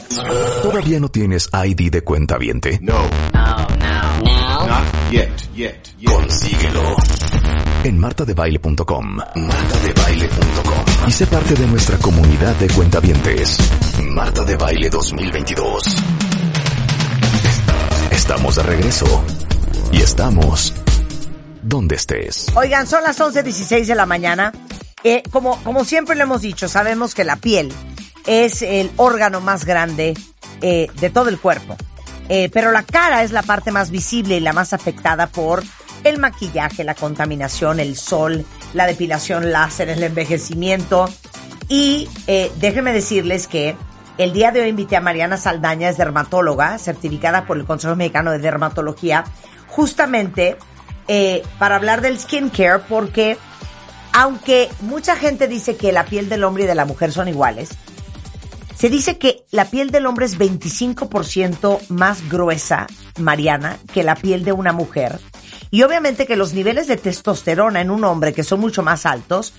¿Todavía 0.63 1.01
no 1.01 1.09
tienes 1.09 1.49
ID 1.53 1.91
de 1.91 2.03
cuenta 2.03 2.37
viente? 2.37 2.79
No. 2.83 2.99
No, 3.33 3.57
no, 3.79 4.21
no. 4.23 4.67
Not 4.67 4.85
yet, 5.11 5.31
yet, 5.55 5.89
yet. 5.99 6.13
Consíguelo. 6.13 7.00
En 7.83 7.99
martadebaile.com. 7.99 9.17
Martadebaile.com. 9.17 11.09
Y 11.09 11.13
sé 11.13 11.27
parte 11.27 11.55
de 11.55 11.67
nuestra 11.67 11.97
comunidad 11.97 12.55
de 12.57 12.69
cuentavientes. 12.69 13.57
Marta 14.03 14.45
de 14.45 14.57
Baile 14.57 14.91
2022. 14.91 15.97
Estamos 18.11 18.57
de 18.57 18.63
regreso. 18.65 19.25
Y 19.93 20.03
estamos 20.03 20.75
donde 21.63 21.97
estés. 21.97 22.49
Oigan, 22.55 22.87
son 22.87 23.03
las 23.03 23.19
11.16 23.19 23.87
de 23.87 23.95
la 23.95 24.05
mañana. 24.05 24.53
Eh, 25.03 25.23
como, 25.31 25.57
como 25.63 25.87
siempre 25.87 26.17
lo 26.17 26.25
hemos 26.25 26.43
dicho, 26.43 26.69
sabemos 26.69 27.15
que 27.15 27.25
la 27.25 27.37
piel 27.37 27.73
es 28.27 28.61
el 28.61 28.91
órgano 28.97 29.41
más 29.41 29.65
grande 29.65 30.13
eh, 30.61 30.89
de 31.01 31.09
todo 31.09 31.31
el 31.31 31.39
cuerpo. 31.39 31.79
Eh, 32.29 32.51
pero 32.53 32.73
la 32.73 32.83
cara 32.83 33.23
es 33.23 33.33
la 33.33 33.43
parte 33.43 33.73
más 33.73 33.91
visible 33.91 34.37
y 34.37 34.41
la 34.41 34.53
más 34.53 34.75
afectada 34.75 35.29
por 35.29 35.65
el 36.05 36.19
maquillaje, 36.19 36.85
la 36.85 36.95
contaminación, 36.95 37.81
el 37.81 37.97
sol, 37.97 38.45
la 38.75 38.87
depilación 38.87 39.53
láser, 39.53 39.89
el 39.89 40.03
envejecimiento. 40.03 41.09
Y 41.69 42.09
eh, 42.27 42.51
déjenme 42.59 42.93
decirles 42.93 43.47
que 43.47 43.77
el 44.19 44.33
día 44.33 44.51
de 44.51 44.61
hoy 44.61 44.69
invité 44.69 44.97
a 44.97 45.01
Mariana 45.01 45.37
Saldaña, 45.37 45.89
es 45.89 45.97
dermatóloga, 45.97 46.79
certificada 46.79 47.47
por 47.47 47.57
el 47.57 47.65
Consejo 47.65 47.97
Mexicano 47.97 48.33
de 48.33 48.39
Dermatología, 48.39 49.25
justamente 49.69 50.57
eh, 51.09 51.43
para 51.59 51.77
hablar 51.77 52.01
del 52.01 52.19
skincare, 52.19 52.81
porque 52.89 53.39
aunque 54.13 54.69
mucha 54.81 55.17
gente 55.17 55.49
dice 55.49 55.77
que 55.77 55.93
la 55.93 56.05
piel 56.05 56.29
del 56.29 56.45
hombre 56.45 56.65
y 56.65 56.67
de 56.67 56.75
la 56.75 56.85
mujer 56.85 57.13
son 57.13 57.29
iguales, 57.29 57.71
se 58.81 58.89
dice 58.89 59.19
que 59.19 59.45
la 59.51 59.67
piel 59.67 59.91
del 59.91 60.07
hombre 60.07 60.25
es 60.25 60.39
25% 60.39 61.89
más 61.89 62.29
gruesa, 62.31 62.87
Mariana, 63.19 63.79
que 63.93 64.03
la 64.03 64.15
piel 64.15 64.43
de 64.43 64.53
una 64.53 64.73
mujer. 64.73 65.21
Y 65.71 65.83
obviamente 65.83 66.27
que 66.27 66.37
los 66.37 66.53
niveles 66.53 66.89
de 66.89 66.97
testosterona 66.97 67.81
en 67.81 67.91
un 67.91 68.05
hombre 68.05 68.33
que 68.33 68.43
son 68.43 68.61
mucho 68.61 68.83
más 68.83 69.07
altos, 69.07 69.55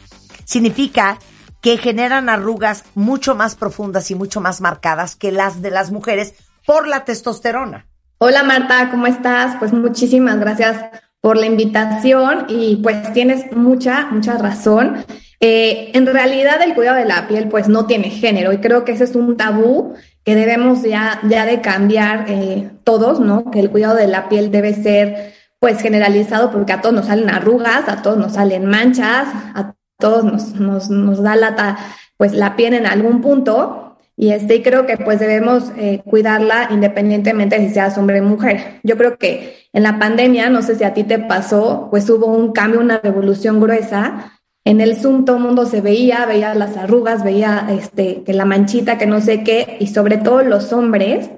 significa 0.45 1.19
que 1.61 1.77
generan 1.77 2.27
arrugas 2.27 2.83
mucho 2.95 3.35
más 3.35 3.55
profundas 3.55 4.11
y 4.11 4.15
mucho 4.15 4.41
más 4.41 4.61
marcadas 4.61 5.15
que 5.15 5.31
las 5.31 5.61
de 5.61 5.71
las 5.71 5.91
mujeres 5.91 6.33
por 6.65 6.87
la 6.87 7.05
testosterona. 7.05 7.87
Hola 8.17 8.43
Marta, 8.43 8.89
¿cómo 8.91 9.07
estás? 9.07 9.55
Pues 9.57 9.71
muchísimas 9.71 10.39
gracias 10.39 10.77
por 11.21 11.37
la 11.37 11.45
invitación 11.45 12.45
y 12.49 12.77
pues 12.77 13.13
tienes 13.13 13.51
mucha, 13.55 14.07
mucha 14.11 14.37
razón. 14.37 15.05
Eh, 15.39 15.91
en 15.93 16.05
realidad 16.05 16.61
el 16.61 16.75
cuidado 16.75 16.97
de 16.97 17.05
la 17.05 17.27
piel 17.27 17.47
pues 17.47 17.67
no 17.67 17.85
tiene 17.85 18.09
género 18.09 18.51
y 18.53 18.57
creo 18.57 18.83
que 18.83 18.91
ese 18.91 19.05
es 19.05 19.15
un 19.15 19.37
tabú 19.37 19.93
que 20.23 20.35
debemos 20.35 20.83
ya, 20.83 21.19
ya 21.27 21.45
de 21.45 21.61
cambiar 21.61 22.25
eh, 22.27 22.69
todos, 22.83 23.19
¿no? 23.19 23.49
Que 23.49 23.59
el 23.59 23.71
cuidado 23.71 23.95
de 23.95 24.07
la 24.07 24.29
piel 24.29 24.51
debe 24.51 24.73
ser 24.73 25.33
pues 25.61 25.79
generalizado 25.79 26.49
porque 26.51 26.73
a 26.73 26.81
todos 26.81 26.95
nos 26.95 27.05
salen 27.05 27.29
arrugas, 27.29 27.87
a 27.87 28.01
todos 28.01 28.17
nos 28.17 28.33
salen 28.33 28.65
manchas, 28.65 29.27
a 29.53 29.75
todos 29.99 30.25
nos, 30.25 30.55
nos, 30.55 30.89
nos 30.89 31.21
da 31.21 31.35
lata 31.35 31.77
pues 32.17 32.33
la 32.33 32.55
piel 32.55 32.73
en 32.73 32.87
algún 32.87 33.21
punto 33.21 33.95
y 34.17 34.31
este 34.31 34.63
creo 34.63 34.87
que 34.87 34.97
pues 34.97 35.19
debemos 35.19 35.71
eh, 35.77 36.01
cuidarla 36.03 36.69
independientemente 36.71 37.59
de 37.59 37.67
si 37.67 37.75
seas 37.75 37.95
hombre 37.99 38.21
o 38.21 38.23
mujer. 38.23 38.79
Yo 38.81 38.97
creo 38.97 39.19
que 39.19 39.67
en 39.71 39.83
la 39.83 39.99
pandemia, 39.99 40.49
no 40.49 40.63
sé 40.63 40.75
si 40.75 40.83
a 40.83 40.95
ti 40.95 41.03
te 41.03 41.19
pasó, 41.19 41.89
pues 41.91 42.09
hubo 42.09 42.25
un 42.25 42.53
cambio, 42.53 42.79
una 42.79 42.97
revolución 42.97 43.59
gruesa. 43.59 44.39
En 44.65 44.81
el 44.81 44.95
Zoom 44.95 45.25
todo 45.25 45.37
el 45.37 45.43
mundo 45.43 45.67
se 45.67 45.81
veía, 45.81 46.25
veía 46.25 46.55
las 46.55 46.75
arrugas, 46.75 47.23
veía 47.23 47.67
este, 47.69 48.23
que 48.23 48.33
la 48.33 48.45
manchita, 48.45 48.97
que 48.97 49.05
no 49.05 49.21
sé 49.21 49.43
qué, 49.43 49.77
y 49.79 49.87
sobre 49.87 50.17
todo 50.17 50.41
los 50.41 50.73
hombres, 50.73 51.29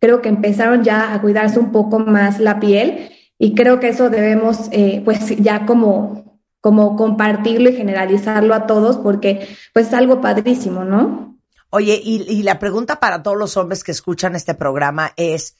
creo 0.00 0.20
que 0.20 0.28
empezaron 0.28 0.84
ya 0.84 1.14
a 1.14 1.20
cuidarse 1.22 1.58
un 1.58 1.72
poco 1.72 1.98
más 1.98 2.40
la 2.40 2.60
piel 2.60 3.10
y 3.42 3.54
creo 3.54 3.80
que 3.80 3.88
eso 3.88 4.10
debemos 4.10 4.68
eh, 4.70 5.00
pues 5.02 5.34
ya 5.38 5.64
como, 5.64 6.38
como 6.60 6.94
compartirlo 6.94 7.70
y 7.70 7.74
generalizarlo 7.74 8.54
a 8.54 8.66
todos 8.66 8.98
porque 8.98 9.48
pues 9.72 9.88
es 9.88 9.94
algo 9.94 10.20
padrísimo, 10.20 10.84
¿no? 10.84 11.38
Oye, 11.70 11.98
y, 12.04 12.22
y 12.30 12.42
la 12.42 12.58
pregunta 12.58 13.00
para 13.00 13.22
todos 13.22 13.38
los 13.38 13.56
hombres 13.56 13.82
que 13.82 13.92
escuchan 13.92 14.36
este 14.36 14.54
programa 14.54 15.14
es, 15.16 15.56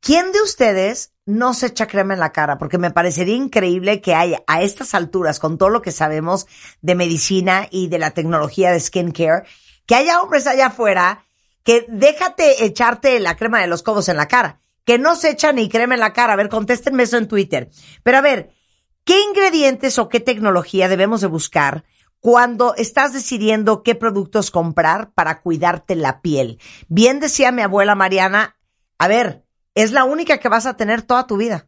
¿quién 0.00 0.32
de 0.32 0.42
ustedes 0.42 1.12
no 1.26 1.54
se 1.54 1.66
echa 1.66 1.86
crema 1.86 2.14
en 2.14 2.20
la 2.20 2.32
cara? 2.32 2.58
Porque 2.58 2.76
me 2.76 2.90
parecería 2.90 3.36
increíble 3.36 4.00
que 4.00 4.16
haya 4.16 4.42
a 4.48 4.60
estas 4.60 4.94
alturas, 4.94 5.38
con 5.38 5.58
todo 5.58 5.68
lo 5.68 5.80
que 5.80 5.92
sabemos 5.92 6.48
de 6.80 6.96
medicina 6.96 7.68
y 7.70 7.86
de 7.86 8.00
la 8.00 8.10
tecnología 8.10 8.72
de 8.72 8.80
skincare, 8.80 9.44
que 9.86 9.94
haya 9.94 10.20
hombres 10.20 10.48
allá 10.48 10.66
afuera 10.66 11.24
que 11.62 11.86
déjate 11.88 12.64
echarte 12.64 13.20
la 13.20 13.36
crema 13.36 13.60
de 13.60 13.68
los 13.68 13.84
codos 13.84 14.08
en 14.08 14.16
la 14.16 14.26
cara, 14.26 14.60
que 14.88 14.98
no 14.98 15.16
se 15.16 15.28
echa 15.28 15.52
ni 15.52 15.68
crema 15.68 15.92
en 15.92 16.00
la 16.00 16.14
cara. 16.14 16.32
A 16.32 16.36
ver, 16.36 16.48
contéstenme 16.48 17.02
eso 17.02 17.18
en 17.18 17.28
Twitter. 17.28 17.68
Pero 18.02 18.16
a 18.16 18.22
ver, 18.22 18.54
¿qué 19.04 19.20
ingredientes 19.20 19.98
o 19.98 20.08
qué 20.08 20.18
tecnología 20.18 20.88
debemos 20.88 21.20
de 21.20 21.26
buscar 21.26 21.84
cuando 22.20 22.74
estás 22.74 23.12
decidiendo 23.12 23.82
qué 23.82 23.94
productos 23.94 24.50
comprar 24.50 25.12
para 25.12 25.42
cuidarte 25.42 25.94
la 25.94 26.22
piel? 26.22 26.58
Bien 26.88 27.20
decía 27.20 27.52
mi 27.52 27.60
abuela 27.60 27.96
Mariana, 27.96 28.56
a 28.96 29.08
ver, 29.08 29.44
es 29.74 29.92
la 29.92 30.04
única 30.04 30.38
que 30.38 30.48
vas 30.48 30.64
a 30.64 30.78
tener 30.78 31.02
toda 31.02 31.26
tu 31.26 31.36
vida. 31.36 31.66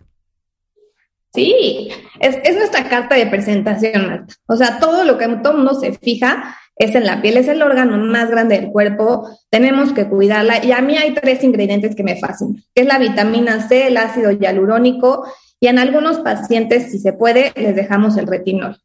Sí, 1.33 1.89
es, 2.19 2.39
es 2.43 2.57
nuestra 2.57 2.89
carta 2.89 3.15
de 3.15 3.27
presentación, 3.27 4.07
Marta. 4.09 4.35
O 4.47 4.57
sea, 4.57 4.79
todo 4.79 5.05
lo 5.05 5.17
que 5.17 5.29
todo 5.43 5.55
mundo 5.55 5.75
se 5.75 5.93
fija 5.93 6.57
es 6.77 6.95
en 6.95 7.05
la 7.05 7.21
piel, 7.21 7.37
es 7.37 7.47
el 7.47 7.63
órgano 7.63 7.99
más 7.99 8.31
grande 8.31 8.59
del 8.59 8.71
cuerpo, 8.71 9.29
tenemos 9.51 9.93
que 9.93 10.09
cuidarla. 10.09 10.65
Y 10.65 10.73
a 10.73 10.81
mí 10.81 10.97
hay 10.97 11.13
tres 11.15 11.45
ingredientes 11.45 11.95
que 11.95 12.03
me 12.03 12.17
fascinan, 12.17 12.65
que 12.75 12.83
es 12.83 12.87
la 12.87 12.99
vitamina 12.99 13.69
C, 13.69 13.89
el 13.89 13.99
ácido 13.99 14.33
hialurónico, 14.33 15.25
y 15.61 15.67
en 15.67 15.79
algunos 15.79 16.21
pacientes, 16.21 16.91
si 16.91 16.99
se 16.99 17.13
puede, 17.13 17.53
les 17.55 17.77
dejamos 17.77 18.17
el 18.17 18.27
retinol. 18.27 18.79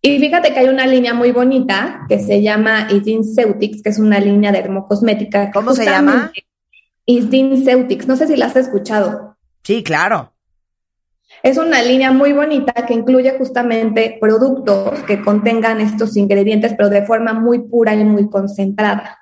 Y 0.00 0.20
fíjate 0.20 0.54
que 0.54 0.60
hay 0.60 0.68
una 0.68 0.86
línea 0.86 1.12
muy 1.12 1.32
bonita 1.32 2.06
que 2.08 2.20
se 2.20 2.40
llama 2.40 2.88
Ceutics, 2.88 3.82
que 3.82 3.88
es 3.88 3.98
una 3.98 4.20
línea 4.20 4.52
dermocosmética. 4.52 5.50
¿Cómo 5.50 5.74
se 5.74 5.86
llama? 5.86 6.30
Ceutics. 7.06 8.06
No 8.06 8.16
sé 8.16 8.28
si 8.28 8.36
la 8.36 8.46
has 8.46 8.56
escuchado. 8.56 9.36
Sí, 9.64 9.82
claro. 9.82 10.33
Es 11.44 11.58
una 11.58 11.82
línea 11.82 12.10
muy 12.10 12.32
bonita 12.32 12.72
que 12.72 12.94
incluye 12.94 13.36
justamente 13.36 14.16
productos 14.18 14.98
que 15.00 15.20
contengan 15.20 15.78
estos 15.78 16.16
ingredientes, 16.16 16.72
pero 16.74 16.88
de 16.88 17.04
forma 17.04 17.34
muy 17.34 17.58
pura 17.58 17.94
y 17.94 18.02
muy 18.02 18.30
concentrada. 18.30 19.18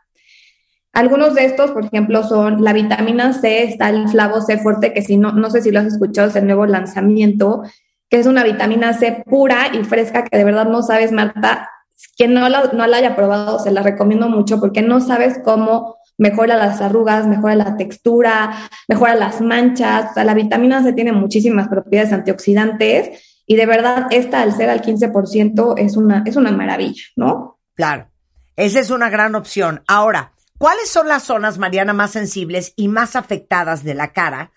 Algunos 0.93 1.35
de 1.35 1.47
estos, 1.47 1.73
por 1.73 1.85
ejemplo, 1.85 2.23
son 2.23 2.63
la 2.63 2.73
vitamina 2.73 3.33
C, 3.33 3.65
está 3.65 3.89
el 3.89 4.09
flavo 4.09 4.41
C 4.41 4.57
fuerte, 4.59 4.93
que 4.93 5.03
si 5.03 5.17
no, 5.17 5.33
no 5.33 5.51
sé 5.51 5.63
si 5.63 5.73
lo 5.73 5.81
has 5.81 5.87
escuchado, 5.87 6.29
es 6.29 6.37
el 6.37 6.47
nuevo 6.47 6.65
lanzamiento, 6.65 7.65
que 8.09 8.21
es 8.21 8.27
una 8.29 8.45
vitamina 8.45 8.93
C 8.93 9.25
pura 9.29 9.73
y 9.75 9.83
fresca 9.83 10.23
que 10.23 10.39
de 10.39 10.45
verdad 10.45 10.67
no 10.67 10.85
sabes, 10.85 11.11
Marta, 11.11 11.71
quien 12.17 12.35
no 12.35 12.49
la, 12.49 12.71
no 12.73 12.87
la 12.87 12.99
haya 12.99 13.17
probado, 13.17 13.59
se 13.59 13.73
la 13.73 13.83
recomiendo 13.83 14.29
mucho 14.29 14.61
porque 14.61 14.81
no 14.81 15.01
sabes 15.01 15.41
cómo 15.43 15.97
mejora 16.19 16.57
las 16.57 16.81
arrugas, 16.81 17.27
mejora 17.27 17.55
la 17.55 17.77
textura, 17.77 18.69
mejora 18.89 19.15
las 19.15 19.41
manchas. 19.41 20.11
O 20.11 20.15
sea, 20.15 20.25
la 20.25 20.35
vitamina 20.35 20.83
C 20.83 20.93
tiene 20.93 21.13
muchísimas 21.13 21.69
propiedades 21.69 22.13
antioxidantes 22.13 23.43
y 23.47 23.57
de 23.57 23.67
verdad 23.67 24.07
esta 24.11 24.43
al 24.43 24.57
ser 24.57 24.71
al 24.71 24.83
15% 24.83 25.75
es 25.79 25.97
una, 25.97 26.23
es 26.27 26.37
una 26.37 26.53
maravilla, 26.53 27.03
¿no? 27.17 27.59
Claro, 27.75 28.09
esa 28.57 28.81
es 28.81 28.91
una 28.91 29.11
gran 29.11 29.35
opción. 29.35 29.83
Ahora, 29.87 30.33
¿cuáles 30.59 30.89
son 30.89 31.09
las 31.09 31.25
zonas, 31.25 31.59
Mariana, 31.59 31.93
más 31.93 32.13
sensibles 32.13 32.73
y 32.77 32.89
más 32.89 33.17
afectadas 33.17 33.83
de 33.85 33.95
la 33.95 34.13
cara 34.13 34.53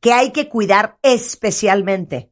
que 0.00 0.12
hay 0.12 0.30
que 0.30 0.48
cuidar 0.48 0.96
especialmente? 1.02 2.31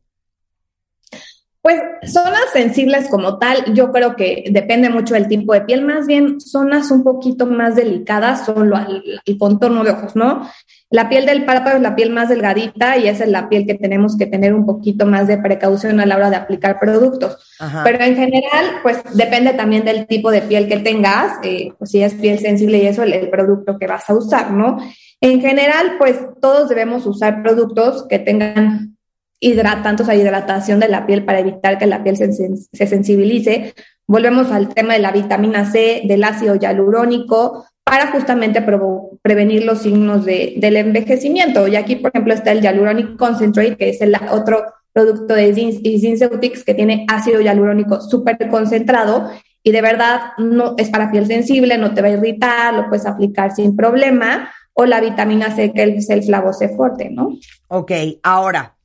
Pues 1.63 1.79
zonas 2.05 2.47
sensibles 2.55 3.09
como 3.09 3.39
tal, 3.39 3.75
yo 3.75 3.93
creo 3.93 4.17
que 4.17 4.45
depende 4.51 4.89
mucho 4.89 5.13
del 5.13 5.29
tipo 5.29 5.53
de 5.53 5.61
piel, 5.61 5.85
más 5.85 6.07
bien 6.07 6.41
zonas 6.41 6.91
un 6.91 7.05
poquito 7.05 7.45
más 7.45 7.77
delicadas 7.77 8.47
son 8.47 8.73
el 9.27 9.39
contorno 9.39 9.85
de 9.85 9.91
ojos, 9.91 10.17
¿no? 10.17 10.49
La 10.89 11.09
piel 11.09 11.27
del 11.27 11.45
párpado 11.45 11.77
es 11.77 11.83
la 11.83 11.95
piel 11.95 12.11
más 12.11 12.31
delgadita 12.31 12.97
y 12.97 13.09
esa 13.09 13.25
es 13.25 13.31
la 13.31 13.49
piel 13.49 13.67
que 13.67 13.75
tenemos 13.75 14.17
que 14.17 14.27
tener 14.27 14.55
un 14.55 14.65
poquito 14.65 15.05
más 15.05 15.29
de 15.29 15.37
precaución 15.39 16.01
a 16.01 16.07
la 16.07 16.17
hora 16.17 16.31
de 16.31 16.37
aplicar 16.37 16.81
productos. 16.81 17.37
Ajá. 17.61 17.83
Pero 17.85 18.03
en 18.03 18.17
general, 18.17 18.67
pues 18.83 18.99
depende 19.15 19.53
también 19.53 19.85
del 19.85 20.07
tipo 20.07 20.31
de 20.31 20.43
piel 20.43 20.67
que 20.67 20.79
tengas, 20.79 21.39
eh, 21.45 21.75
pues, 21.79 21.91
si 21.91 22.03
es 22.03 22.15
piel 22.15 22.39
sensible 22.39 22.79
y 22.79 22.87
eso, 22.87 23.03
el, 23.03 23.13
el 23.13 23.29
producto 23.29 23.79
que 23.79 23.87
vas 23.87 24.09
a 24.09 24.15
usar, 24.15 24.51
¿no? 24.51 24.79
En 25.21 25.41
general, 25.41 25.97
pues 25.99 26.19
todos 26.41 26.71
debemos 26.71 27.05
usar 27.07 27.43
productos 27.43 28.07
que 28.09 28.19
tengan 28.19 28.89
hidratantes, 29.41 30.09
o 30.09 30.12
hidratación 30.12 30.80
de 30.80 30.88
la 30.88 31.07
piel 31.07 31.24
para 31.24 31.41
evitar 31.41 31.78
que 31.78 31.86
la 31.86 32.03
piel 32.03 32.16
se, 32.16 32.30
se, 32.32 32.86
sensibilice. 32.86 33.74
Volvemos 34.07 34.51
al 34.53 34.72
tema 34.74 34.95
de 34.95 35.01
la 35.01 35.12
vitamina 35.12 35.70
C, 35.70 36.03
del 36.05 36.22
ácido 36.24 36.57
hialurónico, 36.57 37.64
para 37.84 38.09
justamente 38.09 38.62
prevenir 39.22 39.64
los 39.64 39.80
signos 39.80 40.24
de, 40.24 40.55
del 40.59 40.76
envejecimiento. 40.76 41.66
Y 41.66 41.76
aquí, 41.76 41.97
por 41.97 42.11
ejemplo, 42.11 42.34
está 42.34 42.53
el 42.53 42.61
Hyaluronic 42.61 43.16
Concentrate, 43.16 43.76
que 43.76 43.88
es 43.88 44.01
el 44.01 44.14
otro 44.30 44.64
producto 44.93 45.34
de 45.34 45.53
Zinceutix 45.55 46.64
que 46.64 46.74
tiene 46.74 47.07
ácido 47.09 47.41
hialurónico 47.41 48.01
súper 48.01 48.49
concentrado 48.49 49.30
y 49.62 49.72
de 49.72 49.82
verdad 49.82 50.32
no 50.38 50.74
es 50.78 50.88
para 50.88 51.11
piel 51.11 51.26
sensible, 51.26 51.78
no 51.78 51.95
te 51.95 52.03
va 52.03 52.09
a 52.09 52.12
irritar, 52.12 52.74
lo 52.74 52.88
puedes 52.88 53.07
aplicar 53.07 53.55
sin 53.55 53.76
problema, 53.76 54.51
o 54.72 54.86
la 54.86 55.01
vitamina 55.01 55.55
C 55.55 55.72
que 55.72 55.82
es 55.82 56.09
el 56.11 56.22
fuerte, 56.76 57.11
¿no? 57.11 57.36
Ok, 57.68 57.93
ahora, 58.22 58.76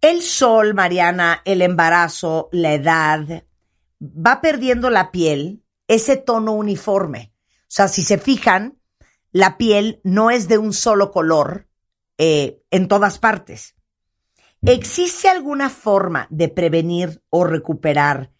el 0.00 0.22
sol, 0.22 0.74
Mariana, 0.74 1.42
el 1.44 1.62
embarazo, 1.62 2.48
la 2.52 2.74
edad, 2.74 3.44
va 4.00 4.40
perdiendo 4.40 4.90
la 4.90 5.10
piel 5.10 5.64
ese 5.88 6.16
tono 6.16 6.52
uniforme. 6.52 7.32
O 7.62 7.66
sea, 7.70 7.88
si 7.88 8.02
se 8.02 8.18
fijan, 8.18 8.78
la 9.32 9.58
piel 9.58 10.00
no 10.04 10.30
es 10.30 10.48
de 10.48 10.58
un 10.58 10.72
solo 10.72 11.10
color 11.10 11.68
eh, 12.16 12.62
en 12.70 12.88
todas 12.88 13.18
partes. 13.18 13.74
¿Existe 14.62 15.28
alguna 15.28 15.70
forma 15.70 16.26
de 16.30 16.48
prevenir 16.48 17.22
o 17.30 17.44
recuperar 17.44 18.32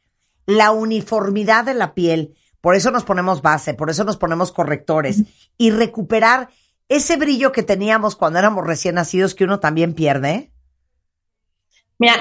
la 0.47 0.73
uniformidad 0.73 1.65
de 1.65 1.75
la 1.75 1.95
piel? 1.95 2.37
Por 2.61 2.75
eso 2.75 2.91
nos 2.91 3.05
ponemos 3.05 3.41
base, 3.43 3.75
por 3.75 3.89
eso 3.91 4.05
nos 4.05 4.17
ponemos 4.17 4.51
correctores 4.51 5.23
y 5.57 5.71
recuperar 5.71 6.49
ese 6.89 7.17
brillo 7.17 7.53
que 7.53 7.63
teníamos 7.63 8.17
cuando 8.17 8.39
éramos 8.39 8.67
recién 8.67 8.97
nacidos 8.97 9.35
que 9.35 9.45
uno 9.45 9.61
también 9.61 9.95
pierde. 9.95 10.53
Mira, 11.99 12.14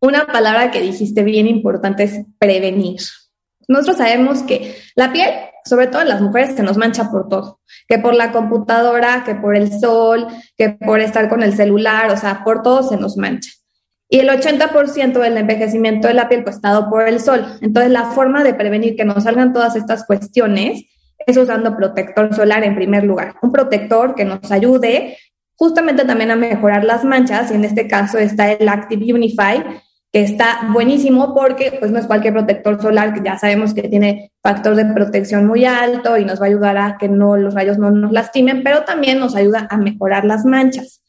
una 0.00 0.26
palabra 0.26 0.70
que 0.70 0.80
dijiste 0.80 1.22
bien 1.22 1.46
importante 1.46 2.04
es 2.04 2.20
prevenir. 2.38 3.00
Nosotros 3.66 3.98
sabemos 3.98 4.42
que 4.42 4.76
la 4.94 5.12
piel, 5.12 5.30
sobre 5.64 5.88
todo 5.88 6.02
en 6.02 6.08
las 6.08 6.22
mujeres, 6.22 6.56
se 6.56 6.62
nos 6.62 6.78
mancha 6.78 7.10
por 7.10 7.28
todo, 7.28 7.60
que 7.86 7.98
por 7.98 8.14
la 8.14 8.32
computadora, 8.32 9.24
que 9.26 9.34
por 9.34 9.56
el 9.56 9.78
sol, 9.78 10.26
que 10.56 10.70
por 10.70 11.00
estar 11.00 11.28
con 11.28 11.42
el 11.42 11.54
celular, 11.54 12.10
o 12.10 12.16
sea, 12.16 12.42
por 12.44 12.62
todo 12.62 12.82
se 12.82 12.96
nos 12.96 13.16
mancha. 13.16 13.50
Y 14.08 14.20
el 14.20 14.30
80% 14.30 15.18
del 15.18 15.36
envejecimiento 15.36 16.08
de 16.08 16.14
la 16.14 16.30
piel 16.30 16.42
pues, 16.42 16.56
está 16.56 16.88
por 16.88 17.06
el 17.06 17.20
sol. 17.20 17.44
Entonces, 17.60 17.92
la 17.92 18.04
forma 18.06 18.42
de 18.42 18.54
prevenir 18.54 18.96
que 18.96 19.04
nos 19.04 19.24
salgan 19.24 19.52
todas 19.52 19.76
estas 19.76 20.06
cuestiones 20.06 20.84
es 21.26 21.36
usando 21.36 21.76
protector 21.76 22.34
solar 22.34 22.64
en 22.64 22.74
primer 22.74 23.04
lugar. 23.04 23.34
Un 23.42 23.52
protector 23.52 24.14
que 24.14 24.24
nos 24.24 24.50
ayude 24.50 25.18
justamente 25.58 26.04
también 26.04 26.30
a 26.30 26.36
mejorar 26.36 26.84
las 26.84 27.04
manchas, 27.04 27.50
y 27.50 27.54
en 27.54 27.64
este 27.64 27.88
caso 27.88 28.16
está 28.16 28.52
el 28.52 28.68
Active 28.68 29.12
Unify, 29.12 29.64
que 30.12 30.22
está 30.22 30.68
buenísimo 30.72 31.34
porque 31.34 31.76
pues 31.78 31.90
no 31.90 31.98
es 31.98 32.06
cualquier 32.06 32.32
protector 32.32 32.80
solar, 32.80 33.12
que 33.12 33.20
ya 33.22 33.36
sabemos 33.38 33.74
que 33.74 33.82
tiene 33.82 34.32
factor 34.42 34.76
de 34.76 34.86
protección 34.86 35.46
muy 35.46 35.64
alto 35.64 36.16
y 36.16 36.24
nos 36.24 36.40
va 36.40 36.44
a 36.44 36.48
ayudar 36.48 36.78
a 36.78 36.96
que 36.96 37.08
no, 37.08 37.36
los 37.36 37.54
rayos 37.54 37.76
no 37.76 37.90
nos 37.90 38.12
lastimen, 38.12 38.62
pero 38.62 38.84
también 38.84 39.18
nos 39.18 39.34
ayuda 39.34 39.66
a 39.68 39.76
mejorar 39.76 40.24
las 40.24 40.44
manchas. 40.46 41.02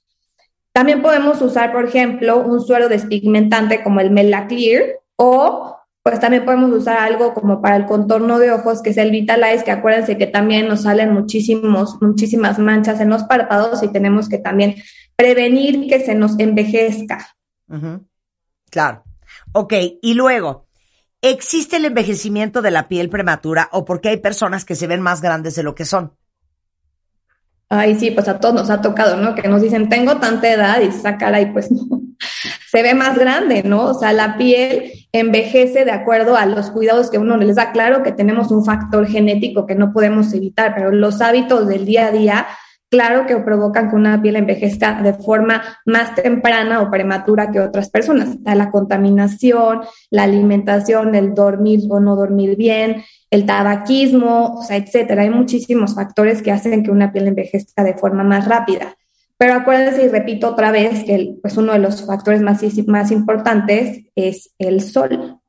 También 0.74 1.02
podemos 1.02 1.42
usar, 1.42 1.72
por 1.72 1.86
ejemplo, 1.86 2.40
un 2.40 2.60
suero 2.62 2.90
despigmentante 2.90 3.84
como 3.84 4.00
el 4.00 4.12
Mela 4.12 4.48
Clear 4.48 5.00
o 5.16 5.79
pues 6.10 6.22
también 6.22 6.46
podemos 6.46 6.72
usar 6.72 6.98
algo 6.98 7.34
como 7.34 7.62
para 7.62 7.76
el 7.76 7.86
contorno 7.86 8.40
de 8.40 8.52
ojos, 8.52 8.82
que 8.82 8.90
es 8.90 8.98
el 8.98 9.12
Vitalize, 9.12 9.64
que 9.64 9.72
acuérdense 9.72 10.18
que 10.18 10.28
también 10.28 10.68
nos 10.68 10.84
salen 10.84 11.14
muchísimos, 11.14 12.02
muchísimas 12.02 12.58
manchas 12.58 13.00
en 13.00 13.10
los 13.10 13.24
párpados 13.24 13.84
y 13.84 13.90
tenemos 13.90 14.28
que 14.28 14.40
también 14.40 14.76
prevenir 15.16 15.88
que 15.88 16.00
se 16.00 16.16
nos 16.16 16.40
envejezca. 16.40 17.36
Claro. 18.70 19.04
Ok, 19.52 19.74
y 20.02 20.14
luego, 20.16 20.68
¿existe 21.22 21.78
el 21.78 21.86
envejecimiento 21.86 22.62
de 22.62 22.72
la 22.72 22.88
piel 22.88 23.10
prematura 23.10 23.70
o 23.72 23.86
porque 23.86 24.10
hay 24.10 24.18
personas 24.18 24.66
que 24.66 24.76
se 24.76 24.88
ven 24.88 25.02
más 25.02 25.22
grandes 25.22 25.56
de 25.56 25.64
lo 25.64 25.76
que 25.76 25.86
son? 25.86 26.14
Ay, 27.70 27.96
sí, 28.00 28.10
pues 28.10 28.28
a 28.28 28.40
todos 28.40 28.56
nos 28.56 28.70
ha 28.72 28.82
tocado, 28.82 29.16
¿no? 29.18 29.36
Que 29.36 29.48
nos 29.48 29.62
dicen, 29.62 29.90
tengo 29.90 30.18
tanta 30.18 30.52
edad 30.52 30.82
y 30.82 30.88
esa 30.88 31.18
cara 31.18 31.40
y 31.40 31.48
pues 31.48 31.72
no, 31.72 32.02
se 32.70 32.82
ve 32.82 32.96
más 32.96 33.18
grande, 33.18 33.62
¿no? 33.64 33.86
O 33.86 33.94
sea, 33.94 34.12
la 34.12 34.38
piel 34.38 34.92
envejece 35.12 35.86
de 35.86 35.92
acuerdo 35.92 36.36
a 36.36 36.48
los 36.48 36.72
cuidados 36.72 37.12
que 37.12 37.20
uno 37.20 37.38
les 37.38 37.56
da. 37.56 37.72
Claro 37.72 38.02
que 38.02 38.12
tenemos 38.12 38.52
un 38.52 38.66
factor 38.66 39.08
genético 39.08 39.68
que 39.68 39.76
no 39.76 39.94
podemos 39.94 40.34
evitar, 40.34 40.74
pero 40.76 40.92
los 40.92 41.22
hábitos 41.22 41.68
del 41.68 41.86
día 41.86 42.08
a 42.08 42.12
día, 42.12 42.48
claro 42.90 43.26
que 43.26 43.38
provocan 43.38 43.90
que 43.90 43.96
una 43.96 44.22
piel 44.22 44.36
envejezca 44.36 45.02
de 45.02 45.14
forma 45.14 45.62
más 45.86 46.16
temprana 46.16 46.82
o 46.82 46.92
prematura 46.92 47.52
que 47.52 47.60
otras 47.60 47.90
personas. 47.90 48.30
Está 48.30 48.56
la 48.56 48.72
contaminación, 48.72 49.82
la 50.10 50.24
alimentación, 50.24 51.16
el 51.16 51.34
dormir 51.34 51.82
o 51.90 52.00
no 52.00 52.16
dormir 52.16 52.56
bien, 52.58 53.04
el 53.30 53.46
tabaquismo, 53.46 54.56
o 54.56 54.64
sea, 54.64 54.78
etcétera. 54.78 55.24
Hay 55.24 55.30
muchísimos 55.30 55.96
factores 55.96 56.42
que 56.42 56.52
hacen 56.52 56.84
que 56.84 56.92
una 56.92 57.12
piel 57.12 57.28
envejezca 57.28 57.84
de 57.84 57.94
forma 57.94 58.24
más 58.24 58.48
rápida. 58.48 58.96
Pero 59.38 59.54
acuérdense 59.54 60.04
y 60.04 60.10
repito 60.10 60.50
otra 60.50 60.70
vez 60.72 61.06
que 61.06 61.38
pues 61.42 61.56
uno 61.56 61.72
de 61.72 61.80
los 61.80 62.06
factores 62.06 62.42
más, 62.42 62.62
más 62.88 63.10
importantes 63.12 64.02
es 64.16 64.54
el 64.60 64.82
sol. 64.82 65.40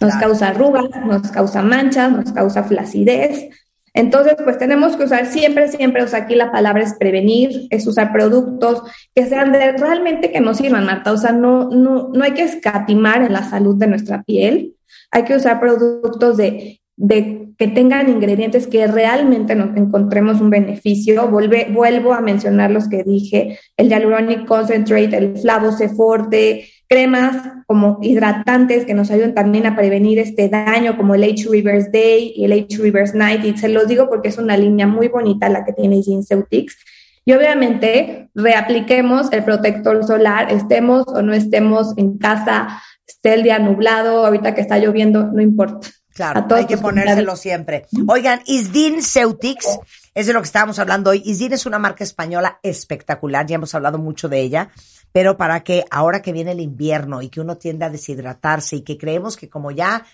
Nos 0.00 0.14
causa 0.16 0.48
arrugas, 0.48 0.90
nos 1.06 1.30
causa 1.30 1.62
manchas, 1.62 2.12
nos 2.12 2.32
causa 2.32 2.64
flacidez. 2.64 3.48
Entonces, 3.94 4.36
pues 4.44 4.58
tenemos 4.58 4.96
que 4.96 5.04
usar 5.04 5.26
siempre, 5.26 5.68
siempre, 5.68 6.02
o 6.02 6.08
sea, 6.08 6.20
aquí 6.20 6.34
la 6.34 6.52
palabra 6.52 6.82
es 6.82 6.94
prevenir, 6.94 7.66
es 7.70 7.86
usar 7.86 8.12
productos 8.12 8.82
que 9.14 9.26
sean 9.26 9.52
de 9.52 9.72
realmente 9.72 10.30
que 10.30 10.40
nos 10.40 10.58
sirvan, 10.58 10.86
Marta. 10.86 11.12
O 11.12 11.16
sea, 11.16 11.32
no, 11.32 11.70
no, 11.70 12.10
no 12.12 12.24
hay 12.24 12.32
que 12.32 12.44
escatimar 12.44 13.22
en 13.22 13.32
la 13.32 13.48
salud 13.48 13.76
de 13.76 13.88
nuestra 13.88 14.22
piel. 14.22 14.76
Hay 15.10 15.24
que 15.24 15.36
usar 15.36 15.58
productos 15.58 16.36
de 16.36 16.80
de 17.00 17.48
que 17.56 17.66
tengan 17.66 18.10
ingredientes 18.10 18.66
que 18.66 18.86
realmente 18.86 19.54
nos 19.54 19.74
encontremos 19.76 20.40
un 20.40 20.50
beneficio. 20.50 21.28
vuelvo 21.28 22.12
a 22.12 22.20
mencionar 22.20 22.70
los 22.70 22.88
que 22.88 23.02
dije, 23.02 23.58
el 23.78 23.88
Hyaluronic 23.88 24.44
Concentrate, 24.46 25.16
el 25.16 25.38
Flavo 25.38 25.72
Forte, 25.96 26.68
cremas 26.88 27.36
como 27.66 27.98
hidratantes 28.02 28.84
que 28.84 28.92
nos 28.92 29.10
ayuden 29.10 29.34
también 29.34 29.66
a 29.66 29.76
prevenir 29.76 30.18
este 30.18 30.50
daño, 30.50 30.96
como 30.98 31.14
el 31.14 31.24
H 31.24 31.48
Reverse 31.50 31.90
Day 31.90 32.34
y 32.36 32.44
el 32.44 32.52
H 32.52 32.76
Reverse 32.78 33.16
Night. 33.16 33.44
Y 33.44 33.56
se 33.56 33.68
los 33.68 33.88
digo 33.88 34.08
porque 34.10 34.28
es 34.28 34.36
una 34.36 34.58
línea 34.58 34.86
muy 34.86 35.08
bonita 35.08 35.48
la 35.48 35.64
que 35.64 35.72
tiene 35.72 36.02
Ginceutix. 36.02 36.76
Y 37.24 37.32
obviamente 37.32 38.28
reapliquemos 38.34 39.32
el 39.32 39.42
protector 39.42 40.04
solar, 40.06 40.52
estemos 40.52 41.06
o 41.08 41.22
no 41.22 41.32
estemos 41.32 41.96
en 41.96 42.18
casa, 42.18 42.68
esté 43.06 43.34
el 43.34 43.42
día 43.42 43.58
nublado, 43.58 44.26
ahorita 44.26 44.54
que 44.54 44.60
está 44.60 44.78
lloviendo, 44.78 45.24
no 45.24 45.40
importa 45.40 45.88
Claro, 46.14 46.46
hay 46.54 46.66
que 46.66 46.76
ponérselo 46.76 47.36
siempre. 47.36 47.86
Oigan, 48.08 48.42
Isdin 48.46 49.02
Ceutix, 49.02 49.78
es 50.14 50.26
de 50.26 50.32
lo 50.32 50.40
que 50.40 50.46
estábamos 50.46 50.78
hablando 50.78 51.10
hoy. 51.10 51.22
Isdin 51.24 51.52
es 51.52 51.66
una 51.66 51.78
marca 51.78 52.04
española 52.04 52.58
espectacular, 52.62 53.46
ya 53.46 53.54
hemos 53.54 53.74
hablado 53.74 53.98
mucho 53.98 54.28
de 54.28 54.40
ella, 54.40 54.70
pero 55.12 55.36
para 55.36 55.60
que 55.60 55.84
ahora 55.90 56.20
que 56.20 56.32
viene 56.32 56.52
el 56.52 56.60
invierno 56.60 57.22
y 57.22 57.28
que 57.28 57.40
uno 57.40 57.56
tiende 57.56 57.84
a 57.84 57.90
deshidratarse 57.90 58.76
y 58.76 58.82
que 58.82 58.98
creemos 58.98 59.36
que 59.36 59.48
como 59.48 59.70
ya 59.70 60.04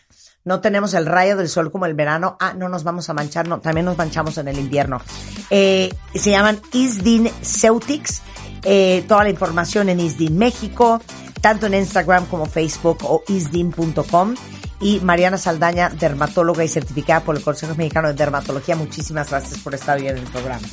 no 0.44 0.60
tenemos 0.60 0.94
el 0.94 1.06
rayo 1.06 1.36
del 1.36 1.48
sol 1.48 1.72
como 1.72 1.86
el 1.86 1.94
verano, 1.94 2.36
ah, 2.40 2.54
no 2.54 2.68
nos 2.68 2.84
vamos 2.84 3.08
a 3.10 3.14
manchar, 3.14 3.48
no, 3.48 3.60
también 3.60 3.86
nos 3.86 3.98
manchamos 3.98 4.38
en 4.38 4.48
el 4.48 4.58
invierno. 4.58 5.00
Eh, 5.50 5.92
se 6.14 6.30
llaman 6.30 6.60
Isdin 6.72 7.28
Ceutix, 7.42 8.22
eh, 8.62 9.04
toda 9.08 9.24
la 9.24 9.30
información 9.30 9.88
en 9.88 9.98
Isdin 9.98 10.36
México, 10.38 11.00
tanto 11.40 11.66
en 11.66 11.74
Instagram 11.74 12.26
como 12.26 12.46
Facebook 12.46 12.98
o 13.02 13.22
isdin.com 13.28 14.34
y 14.80 15.00
Mariana 15.00 15.38
Saldaña, 15.38 15.88
dermatóloga 15.90 16.64
y 16.64 16.68
certificada 16.68 17.20
por 17.20 17.36
el 17.36 17.42
Consejo 17.42 17.74
Mexicano 17.74 18.08
de 18.08 18.14
Dermatología. 18.14 18.76
Muchísimas 18.76 19.30
gracias 19.30 19.60
por 19.60 19.74
estar 19.74 19.98
hoy 19.98 20.08
en 20.08 20.18
el 20.18 20.24
programa. 20.24 20.66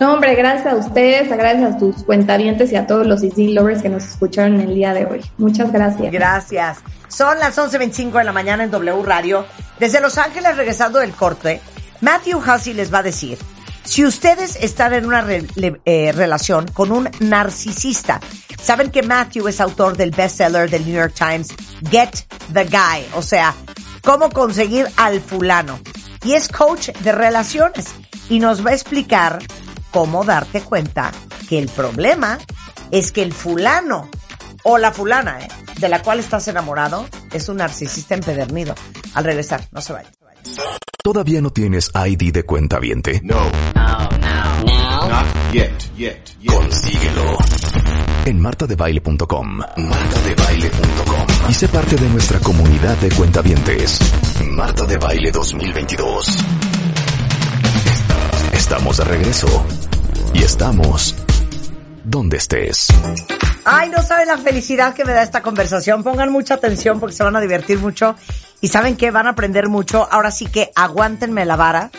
No, 0.00 0.14
hombre, 0.14 0.34
gracias 0.34 0.72
a 0.72 0.76
ustedes, 0.76 1.28
gracias 1.28 1.74
a 1.74 1.78
tus 1.78 2.02
cuentavientes 2.04 2.72
y 2.72 2.76
a 2.76 2.86
todos 2.86 3.06
los 3.06 3.22
Easy 3.22 3.52
Lovers 3.52 3.82
que 3.82 3.90
nos 3.90 4.04
escucharon 4.04 4.58
el 4.58 4.74
día 4.74 4.94
de 4.94 5.04
hoy. 5.04 5.20
Muchas 5.36 5.70
gracias. 5.70 6.10
Gracias. 6.10 6.78
Son 7.08 7.38
las 7.38 7.58
11.25 7.58 8.12
de 8.12 8.24
la 8.24 8.32
mañana 8.32 8.64
en 8.64 8.70
W 8.70 9.02
Radio. 9.02 9.44
Desde 9.78 10.00
Los 10.00 10.16
Ángeles, 10.16 10.56
regresando 10.56 11.00
del 11.00 11.12
corte, 11.12 11.60
Matthew 12.00 12.38
Hussey 12.38 12.72
les 12.72 12.92
va 12.92 13.00
a 13.00 13.02
decir 13.02 13.36
si 13.90 14.04
ustedes 14.04 14.54
están 14.54 14.94
en 14.94 15.04
una 15.04 15.26
eh, 15.26 16.12
relación 16.12 16.68
con 16.68 16.92
un 16.92 17.10
narcisista, 17.18 18.20
saben 18.62 18.92
que 18.92 19.02
Matthew 19.02 19.48
es 19.48 19.60
autor 19.60 19.96
del 19.96 20.12
bestseller 20.12 20.70
del 20.70 20.84
New 20.84 20.94
York 20.94 21.12
Times, 21.12 21.48
Get 21.90 22.24
the 22.52 22.66
Guy, 22.66 23.04
o 23.16 23.22
sea, 23.22 23.52
cómo 24.04 24.30
conseguir 24.30 24.86
al 24.96 25.20
fulano. 25.20 25.80
Y 26.22 26.34
es 26.34 26.46
coach 26.46 26.90
de 27.00 27.10
relaciones 27.10 27.86
y 28.28 28.38
nos 28.38 28.64
va 28.64 28.70
a 28.70 28.74
explicar 28.74 29.40
cómo 29.90 30.22
darte 30.22 30.60
cuenta 30.60 31.10
que 31.48 31.58
el 31.58 31.68
problema 31.68 32.38
es 32.92 33.10
que 33.10 33.22
el 33.22 33.32
fulano 33.32 34.08
o 34.62 34.78
la 34.78 34.92
fulana 34.92 35.40
eh, 35.40 35.48
de 35.80 35.88
la 35.88 36.00
cual 36.00 36.20
estás 36.20 36.46
enamorado 36.46 37.08
es 37.32 37.48
un 37.48 37.56
narcisista 37.56 38.14
empedernido. 38.14 38.72
Al 39.14 39.24
regresar, 39.24 39.66
no 39.72 39.80
se 39.80 39.94
vayan. 39.94 40.19
¿Todavía 41.02 41.40
no 41.40 41.50
tienes 41.50 41.90
ID 41.94 42.32
de 42.32 42.42
cuenta 42.44 42.78
viente? 42.78 43.20
No. 43.24 43.36
No, 43.74 44.08
no, 44.18 44.64
no. 44.66 45.08
Not 45.08 45.26
yet, 45.52 45.72
yet, 45.96 46.18
yet. 46.40 46.52
Consíguelo. 46.52 47.38
En 48.26 48.40
martadebaile.com. 48.40 49.58
Martadebaile.com. 49.76 51.26
Y 51.48 51.54
sé 51.54 51.68
parte 51.68 51.96
de 51.96 52.08
nuestra 52.10 52.38
comunidad 52.40 52.96
de 52.98 53.08
cuentavientes. 53.10 54.00
Marta 54.50 54.84
de 54.84 54.98
Baile 54.98 55.30
2022. 55.30 56.38
estamos 58.52 58.96
de 58.98 59.04
regreso. 59.04 59.66
Y 60.34 60.42
estamos 60.42 61.16
donde 62.10 62.38
estés. 62.38 62.88
Ay, 63.64 63.88
no 63.88 64.02
saben 64.02 64.26
la 64.26 64.38
felicidad 64.38 64.94
que 64.94 65.04
me 65.04 65.12
da 65.12 65.22
esta 65.22 65.42
conversación. 65.42 66.02
Pongan 66.02 66.32
mucha 66.32 66.54
atención 66.54 66.98
porque 66.98 67.14
se 67.14 67.22
van 67.22 67.36
a 67.36 67.40
divertir 67.40 67.78
mucho. 67.78 68.16
Y 68.60 68.68
saben 68.68 68.96
que 68.96 69.10
van 69.10 69.26
a 69.26 69.30
aprender 69.30 69.68
mucho. 69.68 70.08
Ahora 70.10 70.30
sí 70.30 70.46
que 70.46 70.70
aguántenme 70.74 71.44
la 71.44 71.56
vara 71.56 71.90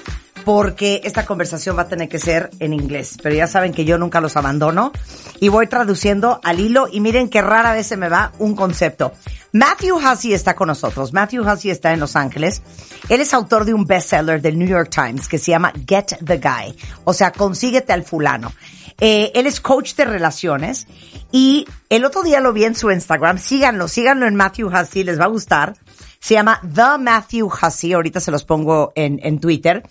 porque 0.44 1.02
esta 1.04 1.26
conversación 1.26 1.78
va 1.78 1.84
a 1.84 1.88
tener 1.88 2.10
que 2.10 2.20
ser 2.20 2.50
en 2.60 2.74
inglés. 2.74 3.18
Pero 3.22 3.36
ya 3.36 3.48
saben 3.48 3.74
que 3.74 3.86
yo 3.86 3.98
nunca 3.98 4.22
los 4.22 4.38
abandono 4.38 4.92
y 5.40 5.50
voy 5.50 5.68
traduciendo 5.68 6.40
al 6.44 6.60
hilo 6.60 6.88
y 6.92 7.00
miren 7.00 7.30
que 7.30 7.42
rara 7.42 7.74
vez 7.74 7.88
se 7.88 7.98
me 7.98 8.10
va 8.10 8.32
un 8.40 8.56
concepto. 8.56 9.14
Matthew 9.54 9.98
Hussey 9.98 10.34
está 10.34 10.56
con 10.56 10.68
nosotros. 10.68 11.14
Matthew 11.14 11.48
Hussey 11.48 11.72
está 11.72 11.92
en 11.94 12.00
Los 12.00 12.16
Ángeles. 12.16 12.62
Él 13.10 13.22
es 13.22 13.34
autor 13.34 13.66
de 13.66 13.74
un 13.74 13.86
bestseller 13.86 14.42
del 14.42 14.58
New 14.58 14.68
York 14.68 14.90
Times 14.90 15.28
que 15.28 15.38
se 15.38 15.52
llama 15.52 15.74
Get 15.88 16.18
the 16.24 16.38
Guy. 16.38 16.76
O 17.04 17.14
sea, 17.14 17.32
consíguete 17.32 17.94
al 17.94 18.04
fulano. 18.04 18.52
Eh, 19.00 19.32
él 19.34 19.48
es 19.48 19.60
coach 19.60 19.96
de 19.96 20.06
relaciones 20.06 20.88
y 21.32 21.66
el 21.90 22.06
otro 22.06 22.24
día 22.24 22.40
lo 22.40 22.54
vi 22.54 22.66
en 22.66 22.76
su 22.76 22.92
Instagram. 22.92 23.40
Síganlo, 23.40 23.88
síganlo 23.88 24.28
en 24.28 24.36
Matthew 24.36 24.70
Hussey, 24.70 25.04
les 25.04 25.20
va 25.20 25.26
a 25.26 25.30
gustar. 25.30 25.76
Se 26.20 26.36
llama 26.36 26.62
The 26.62 27.00
Matthew 27.00 27.50
Hussey. 27.50 27.94
Ahorita 27.94 28.20
se 28.20 28.32
los 28.32 28.44
pongo 28.44 28.94
en, 28.96 29.20
en 29.24 29.40
Twitter 29.40 29.84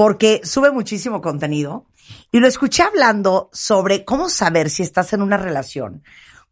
porque 0.00 0.40
sube 0.44 0.70
muchísimo 0.70 1.20
contenido 1.20 1.84
y 2.32 2.40
lo 2.40 2.46
escuché 2.46 2.82
hablando 2.82 3.50
sobre 3.52 4.02
cómo 4.06 4.30
saber 4.30 4.70
si 4.70 4.82
estás 4.82 5.12
en 5.12 5.20
una 5.20 5.36
relación 5.36 6.04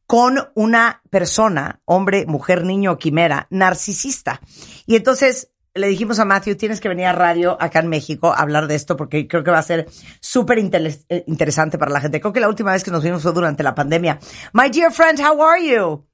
con 0.07 0.51
una 0.55 1.01
persona, 1.09 1.81
hombre, 1.87 2.27
mujer, 2.27 2.67
niño, 2.67 2.99
quimera, 2.99 3.47
narcisista. 3.49 4.43
Y 4.85 4.97
entonces 4.97 5.51
le 5.73 5.87
dijimos 5.87 6.19
a 6.19 6.27
Matthew, 6.27 6.57
tienes 6.57 6.79
que 6.79 6.91
venir 6.91 7.07
a 7.07 7.15
radio 7.15 7.57
acá 7.59 7.79
en 7.79 7.89
México 7.89 8.35
a 8.35 8.43
hablar 8.43 8.67
de 8.67 8.75
esto 8.75 8.99
porque 8.99 9.27
creo 9.27 9.43
que 9.43 9.51
va 9.51 9.61
a 9.61 9.63
ser 9.63 9.87
súper 10.21 10.59
eh, 10.59 11.25
interesante 11.27 11.79
para 11.79 11.91
la 11.91 12.03
gente. 12.03 12.21
Creo 12.21 12.35
que 12.35 12.41
la 12.41 12.51
última 12.51 12.73
vez 12.73 12.85
que 12.85 12.91
nos 12.91 13.03
vimos 13.03 13.23
fue 13.23 13.33
durante 13.33 13.63
la 13.63 13.75
pandemia. 13.75 14.19
My 14.53 14.69
dear 14.69 14.93
friend, 14.93 15.19
how 15.21 15.43
are 15.43 15.67
you? 15.67 16.05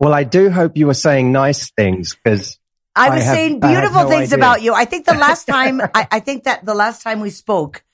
Well, 0.00 0.20
I 0.20 0.24
do 0.24 0.50
hope 0.50 0.76
you 0.76 0.88
were 0.88 0.98
saying 0.98 1.30
nice 1.30 1.70
things 1.76 2.16
because 2.16 2.58
I 2.94 3.10
was 3.10 3.22
I 3.22 3.24
have, 3.24 3.34
saying 3.34 3.60
beautiful 3.60 4.02
no 4.02 4.08
things 4.08 4.32
idea. 4.32 4.38
about 4.38 4.62
you. 4.62 4.74
I 4.74 4.84
think 4.84 5.06
the 5.06 5.14
last 5.14 5.46
time, 5.48 5.80
I, 5.80 6.06
I, 6.10 6.20
think 6.20 6.44
that 6.44 6.64
the 6.64 6.74
last 6.74 7.02
time 7.02 7.20
we 7.20 7.30
spoke 7.30 7.84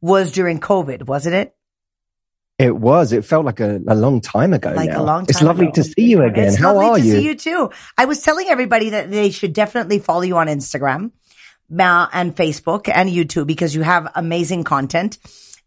was 0.00 0.32
during 0.32 0.58
COVID, 0.58 1.06
wasn't 1.06 1.36
it? 1.36 1.54
It 2.58 2.76
was. 2.76 3.12
It 3.12 3.24
felt 3.24 3.46
like 3.46 3.60
a, 3.60 3.80
a 3.88 3.94
long 3.94 4.20
time 4.20 4.52
ago. 4.52 4.72
Like 4.72 4.90
now. 4.90 5.02
a 5.02 5.04
long 5.04 5.20
time 5.20 5.30
It's 5.30 5.40
lovely 5.42 5.66
ago. 5.66 5.74
to 5.76 5.84
see 5.84 6.10
you 6.10 6.22
again. 6.22 6.48
It's 6.48 6.58
How 6.58 6.74
lovely 6.74 6.88
are 6.90 6.98
to 6.98 7.04
you? 7.04 7.12
see 7.12 7.24
you 7.24 7.34
too. 7.34 7.70
I 7.96 8.04
was 8.04 8.22
telling 8.22 8.48
everybody 8.48 8.90
that 8.90 9.10
they 9.10 9.30
should 9.30 9.52
definitely 9.52 9.98
follow 9.98 10.22
you 10.22 10.36
on 10.36 10.46
Instagram 10.46 11.12
and 11.70 12.36
Facebook 12.36 12.90
and 12.92 13.08
YouTube 13.08 13.46
because 13.46 13.74
you 13.74 13.82
have 13.82 14.10
amazing 14.14 14.64
content. 14.64 15.18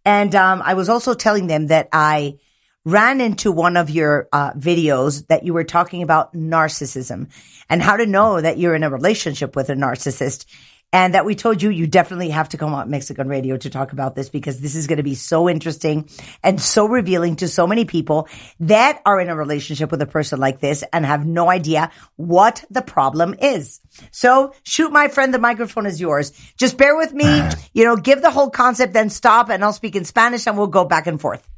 And 0.06 0.36
um, 0.36 0.62
I 0.64 0.74
was 0.74 0.90
also 0.90 1.14
telling 1.14 1.48
them 1.48 1.68
that 1.68 1.90
I 1.94 2.38
ran 2.86 3.22
into 3.22 3.52
one 3.52 3.78
of 3.78 3.90
your 3.90 4.28
uh, 4.34 4.52
videos 4.54 5.28
that 5.28 5.44
you 5.44 5.54
were 5.54 5.64
talking 5.64 6.04
about 6.04 6.34
narcissism 6.34 7.30
and 7.70 7.82
how 7.82 7.98
to 7.98 8.06
know 8.06 8.40
that 8.40 8.58
you're 8.58 8.76
in 8.76 8.84
a 8.84 8.90
relationship 8.90 9.56
with 9.56 9.70
a 9.70 9.74
narcissist. 9.74 10.46
And 10.92 11.16
that 11.16 11.26
we 11.26 11.34
told 11.34 11.60
you 11.60 11.72
you 11.72 11.88
definitely 11.88 12.30
have 12.30 12.50
to 12.50 12.58
come 12.60 12.76
on 12.76 12.92
Mexican 12.92 13.28
radio 13.28 13.58
to 13.58 13.70
talk 13.72 13.94
about 13.94 14.14
this 14.14 14.30
because 14.30 14.62
this 14.62 14.76
is 14.76 14.86
going 14.86 14.98
to 14.98 15.04
be 15.04 15.16
so 15.16 15.50
interesting 15.50 16.08
and 16.44 16.62
so 16.62 16.86
revealing 16.86 17.36
to 17.38 17.48
so 17.48 17.66
many 17.66 17.84
people 17.84 18.28
that 18.60 19.02
are 19.04 19.20
in 19.20 19.28
a 19.28 19.36
relationship 19.36 19.90
with 19.90 20.04
a 20.04 20.06
person 20.06 20.40
like 20.40 20.60
this 20.60 20.84
and 20.94 21.04
have 21.04 21.26
no 21.26 21.50
idea 21.50 21.90
what 22.16 22.64
the 22.70 22.84
problem 22.84 23.34
is. 23.42 23.82
So 24.12 24.54
shoot 24.62 24.92
my 24.92 25.08
friend, 25.08 25.34
the 25.34 25.40
microphone 25.40 25.88
is 25.88 26.00
yours. 26.00 26.32
Just 26.58 26.78
bear 26.78 26.96
with 26.96 27.12
me, 27.12 27.42
you 27.74 27.86
know, 27.86 27.96
give 27.96 28.22
the 28.22 28.30
whole 28.30 28.52
concept, 28.52 28.94
then 28.94 29.10
stop 29.10 29.50
and 29.50 29.66
I'll 29.66 29.74
speak 29.74 29.96
in 29.96 30.06
Spanish 30.06 30.46
and 30.46 30.60
we'll 30.60 30.68
go 30.68 30.86
back 30.86 31.08
and 31.08 31.20
forth. 31.20 31.50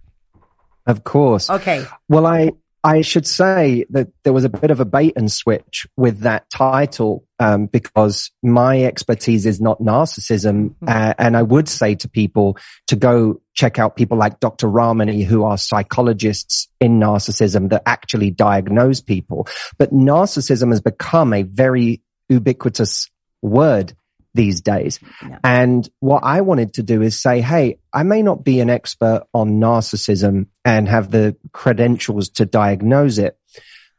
Of 0.85 1.03
course. 1.03 1.49
Okay. 1.49 1.85
Well, 2.07 2.25
I, 2.25 2.51
I 2.83 3.01
should 3.01 3.25
say 3.25 3.85
that 3.89 4.09
there 4.23 4.31
was 4.33 4.43
a 4.43 4.49
bit 4.49 4.69
of 4.69 4.79
a 4.79 4.85
bait 4.85 5.13
and 5.15 5.31
switch 5.31 5.87
with 5.97 6.19
that 6.19 6.47
title 6.51 7.25
um, 7.39 7.65
because 7.65 8.29
my 8.43 8.83
expertise 8.83 9.47
is 9.47 9.59
not 9.59 9.79
narcissism, 9.79 10.69
Mm-hmm. 10.75 10.87
uh, 10.87 11.13
and 11.17 11.35
I 11.35 11.41
would 11.41 11.67
say 11.67 11.95
to 11.95 12.07
people 12.07 12.57
to 12.87 12.95
go 12.95 13.41
check 13.55 13.79
out 13.79 13.95
people 13.95 14.17
like 14.17 14.39
Dr. 14.39 14.67
Ramani, 14.67 15.23
who 15.23 15.43
are 15.43 15.57
psychologists 15.57 16.67
in 16.79 16.99
narcissism 16.99 17.69
that 17.69 17.81
actually 17.87 18.29
diagnose 18.29 19.01
people. 19.01 19.47
But 19.79 19.91
narcissism 19.91 20.69
has 20.69 20.81
become 20.81 21.33
a 21.33 21.41
very 21.41 22.03
ubiquitous 22.29 23.09
word 23.41 23.93
these 24.35 24.61
days. 24.61 24.99
Yeah. 25.27 25.39
And 25.43 25.89
what 25.99 26.23
I 26.23 26.41
wanted 26.41 26.73
to 26.75 26.83
do 26.83 27.01
is 27.01 27.19
say, 27.19 27.41
Hey, 27.41 27.79
I 27.91 28.03
may 28.03 28.21
not 28.21 28.43
be 28.43 28.59
an 28.59 28.69
expert 28.69 29.23
on 29.33 29.59
narcissism 29.59 30.47
and 30.63 30.87
have 30.87 31.09
the 31.09 31.35
credentials 31.53 32.29
to 32.31 32.45
diagnose 32.45 33.17
it, 33.17 33.39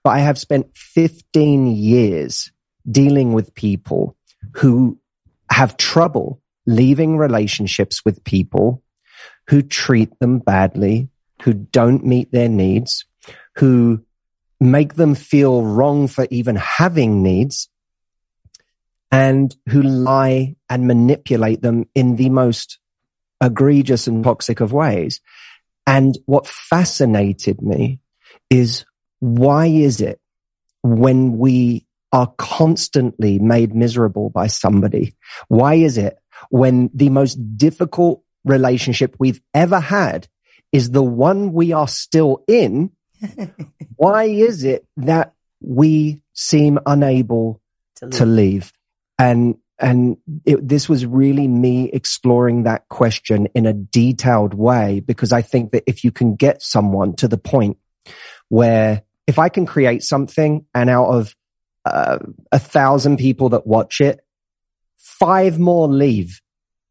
but 0.05 0.11
I 0.11 0.21
have 0.21 0.39
spent 0.39 0.77
15 0.77 1.67
years 1.67 2.53
dealing 2.89 3.33
with 3.33 3.55
people 3.55 4.17
who 4.55 4.99
have 5.51 5.77
trouble 5.77 6.41
leaving 6.67 7.17
relationships 7.17 8.05
with 8.05 8.25
people 8.25 8.83
who 9.49 9.63
treat 9.63 10.19
them 10.19 10.39
badly, 10.39 11.09
who 11.43 11.53
don't 11.53 12.05
meet 12.05 12.33
their 12.33 12.49
needs, 12.49 13.05
who 13.57 14.05
make 14.61 14.95
them 14.95 15.15
feel 15.15 15.63
wrong 15.63 16.09
for 16.09 16.27
even 16.31 16.57
having 16.57 17.23
needs 17.23 17.69
and 19.11 19.55
who 19.69 19.83
lie 19.83 20.57
and 20.69 20.87
manipulate 20.87 21.63
them 21.63 21.89
in 21.95 22.17
the 22.17 22.31
most 22.31 22.79
egregious 23.41 24.07
and 24.07 24.25
toxic 24.25 24.61
of 24.61 24.73
ways. 24.73 25.21
And 25.87 26.17
what 26.27 26.47
fascinated 26.47 27.63
me 27.63 28.01
is 28.51 28.85
why 29.21 29.67
is 29.67 30.01
it 30.01 30.21
when 30.83 31.39
we 31.39 31.87
are 32.13 32.33
constantly 32.39 33.39
made 33.39 33.75
miserable 33.75 34.31
by 34.31 34.47
somebody? 34.47 35.15
Why 35.49 35.75
is 35.75 35.99
it 35.99 36.19
when 36.51 36.91
the 36.95 37.11
most 37.11 37.35
difficult 37.57 38.23
relationship 38.45 39.17
we've 39.19 39.41
ever 39.55 39.81
had 39.81 40.29
is 40.73 40.91
the 40.91 41.03
one 41.03 41.53
we 41.53 41.73
are 41.73 41.89
still 41.89 42.43
in? 42.49 42.91
why 43.97 44.25
is 44.25 44.65
it 44.65 44.87
that 44.97 45.33
we 45.61 46.21
seem 46.33 46.79
unable 46.87 47.61
To 47.97 48.09
to 48.11 48.27
leave? 48.27 48.73
And, 49.19 49.57
and 49.79 50.17
it, 50.45 50.67
this 50.67 50.89
was 50.89 51.05
really 51.05 51.49
me 51.49 51.91
exploring 51.91 52.63
that 52.65 52.89
question 52.89 53.47
in 53.55 53.67
a 53.67 53.73
detailed 53.73 54.55
way 54.55 55.01
because 55.01 55.33
I 55.33 55.43
think 55.43 55.73
that 55.73 55.85
if 55.87 56.05
you 56.05 56.11
can 56.11 56.35
get 56.35 56.63
someone 56.63 57.15
to 57.17 57.29
the 57.29 57.39
point 57.39 57.79
where 58.49 59.03
if 59.27 59.39
I 59.39 59.49
can 59.49 59.67
create 59.67 60.03
something 60.03 60.65
and 60.75 60.89
out 60.89 61.09
of 61.09 61.35
uh, 61.85 62.19
a 62.53 62.59
thousand 62.59 63.19
people 63.19 63.51
that 63.51 63.67
watch 63.67 64.01
it, 64.01 64.21
five 64.97 65.59
more 65.59 65.89
leave 65.89 66.41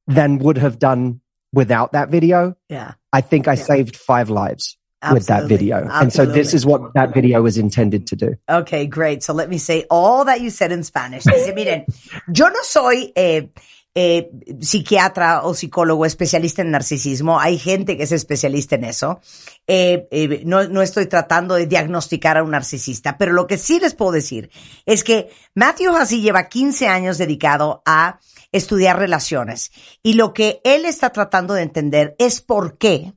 than 0.08 0.38
would 0.40 0.58
have 0.58 0.78
done 0.80 1.22
without 1.52 1.94
that 1.94 2.10
video. 2.10 2.56
Yeah. 2.70 2.94
I 3.12 3.22
think 3.22 3.48
I 3.48 3.54
Yeah. 3.54 3.64
saved 3.64 3.96
five 3.96 4.30
lives 4.30 4.78
with 5.14 5.28
that 5.28 5.44
Absolutely. 5.44 5.58
video. 5.58 5.88
And 5.90 6.12
so 6.12 6.26
this 6.26 6.54
Absolutely. 6.54 6.58
is 6.58 6.66
what 6.66 6.94
that 6.94 7.14
video 7.14 7.42
was 7.42 7.58
intended 7.58 8.08
to 8.08 8.16
do. 8.16 8.36
Okay, 8.50 8.88
great. 8.88 9.24
So 9.24 9.34
let 9.34 9.50
me 9.50 9.58
say 9.58 9.86
all 9.90 10.26
that 10.26 10.42
you 10.42 10.50
said 10.50 10.72
in 10.72 10.84
Spanish. 10.84 11.24
Dice, 11.24 11.54
miren, 11.56 11.86
yo 12.32 12.50
no 12.50 12.60
soy 12.64 13.12
eh, 13.16 13.50
eh, 13.98 14.30
psiquiatra 14.60 15.44
o 15.44 15.54
psicólogo 15.54 16.06
especialista 16.06 16.62
en 16.62 16.72
narcisismo. 16.72 17.40
Hay 17.40 17.58
gente 17.58 17.96
que 17.96 18.04
es 18.04 18.12
especialista 18.12 18.76
en 18.76 18.84
eso. 18.84 19.22
Eh, 19.68 20.08
eh, 20.12 20.44
no, 20.46 20.68
no 20.68 20.82
estoy 20.82 21.06
tratando 21.06 21.56
de 21.56 21.66
diagnosticar 21.66 22.38
a 22.38 22.44
un 22.44 22.52
narcisista, 22.52 23.18
pero 23.18 23.32
lo 23.32 23.48
que 23.48 23.58
sí 23.58 23.80
les 23.80 23.96
puedo 23.96 24.12
decir 24.12 24.50
es 24.86 25.06
que 25.06 25.30
Matthew 25.54 25.96
Hussey 25.96 26.20
lleva 26.20 26.50
15 26.50 26.90
años 26.90 27.18
dedicado 27.18 27.82
a 27.86 28.20
estudiar 28.52 29.00
relaciones 29.00 29.72
y 30.04 30.14
lo 30.14 30.34
que 30.34 30.60
él 30.66 30.84
está 30.84 31.12
tratando 31.12 31.54
de 31.54 31.62
entender 31.62 32.16
es 32.20 32.42
por 32.42 32.78
qué 32.78 33.14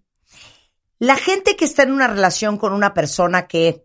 la 0.99 1.17
gente 1.17 1.57
que 1.57 1.65
está 1.65 1.83
en 1.83 1.93
una 1.93 2.09
relación 2.09 2.59
con 2.59 2.73
una 2.73 2.95
persona 2.95 3.47
que 3.47 3.85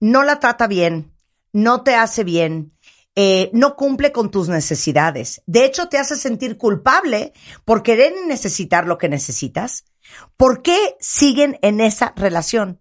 no 0.00 0.22
la 0.22 0.40
trata 0.40 0.66
bien, 0.66 1.12
no 1.52 1.82
te 1.82 1.94
hace 1.94 2.24
bien, 2.24 2.72
eh, 3.16 3.50
no 3.52 3.76
cumple 3.76 4.12
con 4.12 4.30
tus 4.30 4.48
necesidades. 4.48 5.42
De 5.46 5.64
hecho, 5.64 5.88
te 5.88 5.98
hace 5.98 6.16
sentir 6.16 6.58
culpable 6.58 7.32
por 7.64 7.82
querer 7.82 8.12
necesitar 8.26 8.86
lo 8.86 8.98
que 8.98 9.08
necesitas. 9.08 9.84
¿Por 10.36 10.62
qué 10.62 10.96
siguen 11.00 11.58
en 11.62 11.80
esa 11.80 12.12
relación? 12.16 12.80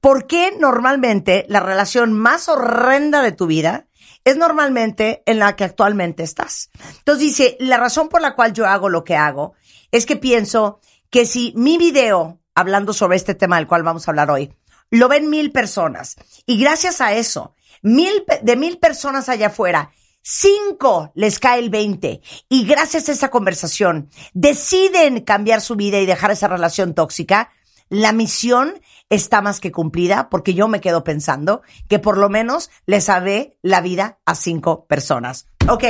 ¿Por 0.00 0.26
qué 0.26 0.52
normalmente 0.58 1.46
la 1.48 1.60
relación 1.60 2.12
más 2.12 2.48
horrenda 2.48 3.22
de 3.22 3.32
tu 3.32 3.46
vida 3.46 3.88
es 4.24 4.36
normalmente 4.36 5.22
en 5.26 5.38
la 5.38 5.56
que 5.56 5.64
actualmente 5.64 6.22
estás? 6.22 6.70
Entonces 6.98 7.20
dice, 7.20 7.56
la 7.58 7.76
razón 7.78 8.08
por 8.08 8.20
la 8.20 8.34
cual 8.34 8.52
yo 8.52 8.66
hago 8.66 8.88
lo 8.88 9.04
que 9.04 9.16
hago 9.16 9.54
es 9.90 10.06
que 10.06 10.16
pienso 10.16 10.80
que 11.10 11.26
si 11.26 11.52
mi 11.56 11.76
video, 11.78 12.41
hablando 12.54 12.92
sobre 12.92 13.16
este 13.16 13.34
tema 13.34 13.56
del 13.56 13.66
cual 13.66 13.82
vamos 13.82 14.06
a 14.06 14.10
hablar 14.10 14.30
hoy, 14.30 14.54
lo 14.90 15.08
ven 15.08 15.30
mil 15.30 15.52
personas 15.52 16.16
y 16.46 16.58
gracias 16.58 17.00
a 17.00 17.14
eso, 17.14 17.54
mil, 17.82 18.24
de 18.42 18.56
mil 18.56 18.78
personas 18.78 19.28
allá 19.28 19.48
afuera 19.48 19.90
cinco 20.22 21.12
les 21.14 21.38
cae 21.38 21.58
el 21.58 21.70
20 21.70 22.20
y 22.48 22.64
gracias 22.64 23.08
a 23.08 23.12
esa 23.12 23.30
conversación 23.30 24.08
deciden 24.32 25.20
cambiar 25.20 25.60
su 25.60 25.76
vida 25.76 25.98
y 25.98 26.06
dejar 26.06 26.30
esa 26.30 26.48
relación 26.48 26.94
tóxica, 26.94 27.50
la 27.88 28.12
misión 28.12 28.80
está 29.10 29.42
más 29.42 29.60
que 29.60 29.72
cumplida 29.72 30.30
porque 30.30 30.54
yo 30.54 30.68
me 30.68 30.80
quedo 30.80 31.04
pensando 31.04 31.62
que 31.88 31.98
por 31.98 32.16
lo 32.16 32.30
menos 32.30 32.70
le 32.86 33.00
sabe 33.00 33.58
la 33.60 33.80
vida 33.80 34.18
a 34.24 34.34
cinco 34.34 34.86
personas. 34.86 35.46
Ok, 35.68 35.84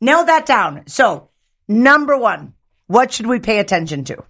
nail 0.00 0.26
that 0.26 0.46
down. 0.46 0.82
So, 0.86 1.30
number 1.68 2.16
one, 2.16 2.54
what 2.88 3.10
should 3.10 3.28
we 3.28 3.38
pay 3.38 3.60
attention 3.60 4.02
to? 4.04 4.24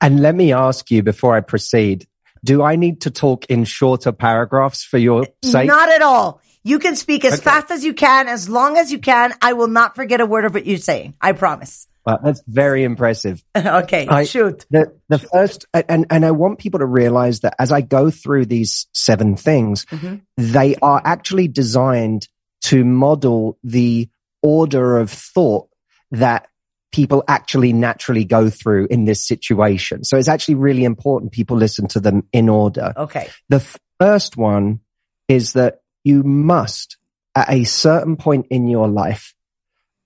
And 0.00 0.20
let 0.20 0.34
me 0.34 0.52
ask 0.52 0.90
you 0.90 1.02
before 1.02 1.34
I 1.34 1.40
proceed, 1.40 2.06
do 2.44 2.62
I 2.62 2.76
need 2.76 3.02
to 3.02 3.10
talk 3.10 3.46
in 3.46 3.64
shorter 3.64 4.12
paragraphs 4.12 4.84
for 4.84 4.98
your 4.98 5.26
sake? 5.42 5.66
Not 5.66 5.88
at 5.90 6.02
all. 6.02 6.40
You 6.62 6.78
can 6.78 6.96
speak 6.96 7.24
as 7.24 7.34
Okay. 7.34 7.42
fast 7.42 7.70
as 7.70 7.84
you 7.84 7.94
can, 7.94 8.28
as 8.28 8.48
long 8.48 8.76
as 8.76 8.90
you 8.90 8.98
can. 8.98 9.32
I 9.40 9.52
will 9.52 9.68
not 9.68 9.94
forget 9.94 10.20
a 10.20 10.26
word 10.26 10.44
of 10.44 10.54
what 10.54 10.66
you're 10.66 10.78
saying. 10.78 11.14
I 11.20 11.32
promise. 11.32 11.86
Well, 12.04 12.18
that's 12.22 12.42
very 12.46 12.84
impressive. 12.84 13.42
okay, 13.56 14.06
I- 14.06 14.24
shoot. 14.24 14.64
The 14.70 14.92
the 15.08 15.18
first 15.18 15.66
and 15.72 16.06
and 16.08 16.24
I 16.24 16.30
want 16.30 16.58
people 16.58 16.80
to 16.80 16.86
realize 16.86 17.40
that 17.40 17.54
as 17.58 17.72
I 17.72 17.80
go 17.80 18.10
through 18.10 18.46
these 18.46 18.86
seven 18.92 19.36
things, 19.36 19.84
mm-hmm. 19.86 20.16
they 20.36 20.76
are 20.76 21.02
actually 21.04 21.48
designed 21.48 22.28
to 22.62 22.84
model 22.84 23.58
the 23.64 24.08
order 24.42 24.98
of 24.98 25.10
thought 25.10 25.68
that 26.12 26.48
people 26.92 27.24
actually 27.28 27.72
naturally 27.72 28.24
go 28.24 28.48
through 28.48 28.86
in 28.90 29.04
this 29.04 29.26
situation. 29.26 30.04
So 30.04 30.16
it's 30.16 30.28
actually 30.28 30.54
really 30.54 30.84
important 30.84 31.32
people 31.32 31.56
listen 31.56 31.86
to 31.88 32.00
them 32.00 32.26
in 32.32 32.48
order. 32.48 32.92
Okay. 32.96 33.28
The 33.48 33.60
first 34.00 34.36
one 34.36 34.80
is 35.28 35.54
that 35.54 35.80
you 36.04 36.22
must, 36.22 36.96
at 37.34 37.50
a 37.50 37.64
certain 37.64 38.16
point 38.16 38.46
in 38.50 38.68
your 38.68 38.88
life, 38.88 39.34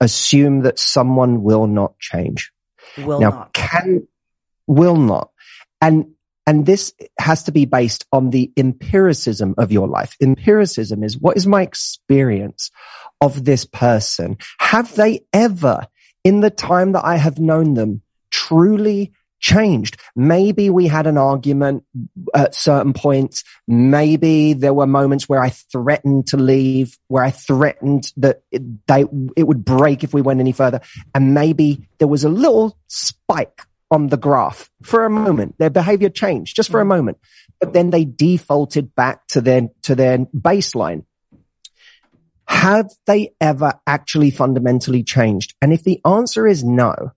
assume 0.00 0.62
that 0.62 0.78
someone 0.78 1.42
will 1.42 1.66
not 1.66 1.98
change. 1.98 2.52
Will 2.98 3.20
now, 3.20 3.30
not. 3.30 3.52
can, 3.52 4.08
will 4.66 4.96
not. 4.96 5.30
And, 5.80 6.14
and 6.46 6.64
this 6.66 6.94
has 7.18 7.44
to 7.44 7.52
be 7.52 7.66
based 7.66 8.06
on 8.12 8.30
the 8.30 8.50
empiricism 8.56 9.54
of 9.58 9.70
your 9.70 9.86
life. 9.86 10.16
Empiricism 10.20 11.04
is 11.04 11.18
what 11.18 11.36
is 11.36 11.46
my 11.46 11.62
experience 11.62 12.70
of 13.20 13.44
this 13.44 13.64
person? 13.66 14.38
Have 14.58 14.94
they 14.96 15.20
ever, 15.32 15.86
in 16.24 16.40
the 16.40 16.50
time 16.50 16.92
that 16.92 17.04
I 17.04 17.16
have 17.16 17.38
known 17.38 17.74
them, 17.74 18.02
truly 18.30 19.12
changed? 19.40 19.98
Maybe 20.14 20.70
we 20.70 20.86
had 20.86 21.06
an 21.06 21.16
argument 21.16 21.84
at 22.34 22.54
certain 22.54 22.92
points. 22.92 23.42
Maybe 23.66 24.52
there 24.52 24.74
were 24.74 24.86
moments 24.86 25.28
where 25.28 25.42
I 25.42 25.50
threatened 25.50 26.28
to 26.28 26.36
leave, 26.36 26.98
where 27.08 27.24
I 27.24 27.30
threatened 27.30 28.12
that 28.18 28.42
it, 28.50 28.86
they, 28.86 29.04
it 29.36 29.44
would 29.44 29.64
break 29.64 30.04
if 30.04 30.12
we 30.12 30.22
went 30.22 30.40
any 30.40 30.52
further. 30.52 30.80
And 31.14 31.34
maybe 31.34 31.88
there 31.98 32.08
was 32.08 32.24
a 32.24 32.28
little 32.28 32.78
spike 32.86 33.62
on 33.90 34.08
the 34.08 34.16
graph 34.16 34.70
for 34.82 35.04
a 35.04 35.10
moment. 35.10 35.56
Their 35.58 35.70
behavior 35.70 36.10
changed 36.10 36.54
just 36.54 36.70
for 36.70 36.80
a 36.80 36.82
mm-hmm. 36.82 36.88
moment, 36.88 37.18
but 37.58 37.72
then 37.72 37.90
they 37.90 38.04
defaulted 38.04 38.94
back 38.94 39.26
to 39.28 39.40
their, 39.40 39.68
to 39.82 39.94
their 39.94 40.18
baseline. 40.18 41.04
Have 42.50 42.90
they 43.06 43.32
ever 43.40 43.74
actually 43.86 44.30
fundamentally 44.32 45.04
changed? 45.04 45.54
And 45.62 45.72
if 45.72 45.84
the 45.84 46.00
answer 46.04 46.48
is 46.48 46.64
no, 46.64 47.12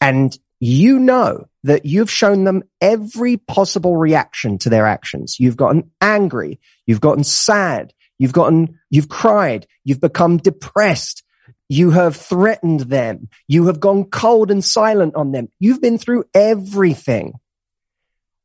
and 0.00 0.36
you 0.58 0.98
know 0.98 1.46
that 1.64 1.84
you've 1.84 2.10
shown 2.10 2.44
them 2.44 2.62
every 2.80 3.36
possible 3.36 3.98
reaction 3.98 4.56
to 4.58 4.70
their 4.70 4.86
actions. 4.86 5.38
You've 5.38 5.58
gotten 5.58 5.90
angry. 6.00 6.58
You've 6.86 7.02
gotten 7.02 7.22
sad. 7.22 7.92
You've 8.18 8.32
gotten, 8.32 8.80
you've 8.88 9.10
cried. 9.10 9.66
You've 9.84 10.00
become 10.00 10.38
depressed. 10.38 11.22
You 11.68 11.90
have 11.90 12.16
threatened 12.16 12.80
them. 12.80 13.28
You 13.46 13.66
have 13.66 13.78
gone 13.78 14.04
cold 14.04 14.50
and 14.50 14.64
silent 14.64 15.16
on 15.16 15.32
them. 15.32 15.48
You've 15.60 15.82
been 15.82 15.98
through 15.98 16.24
everything. 16.32 17.34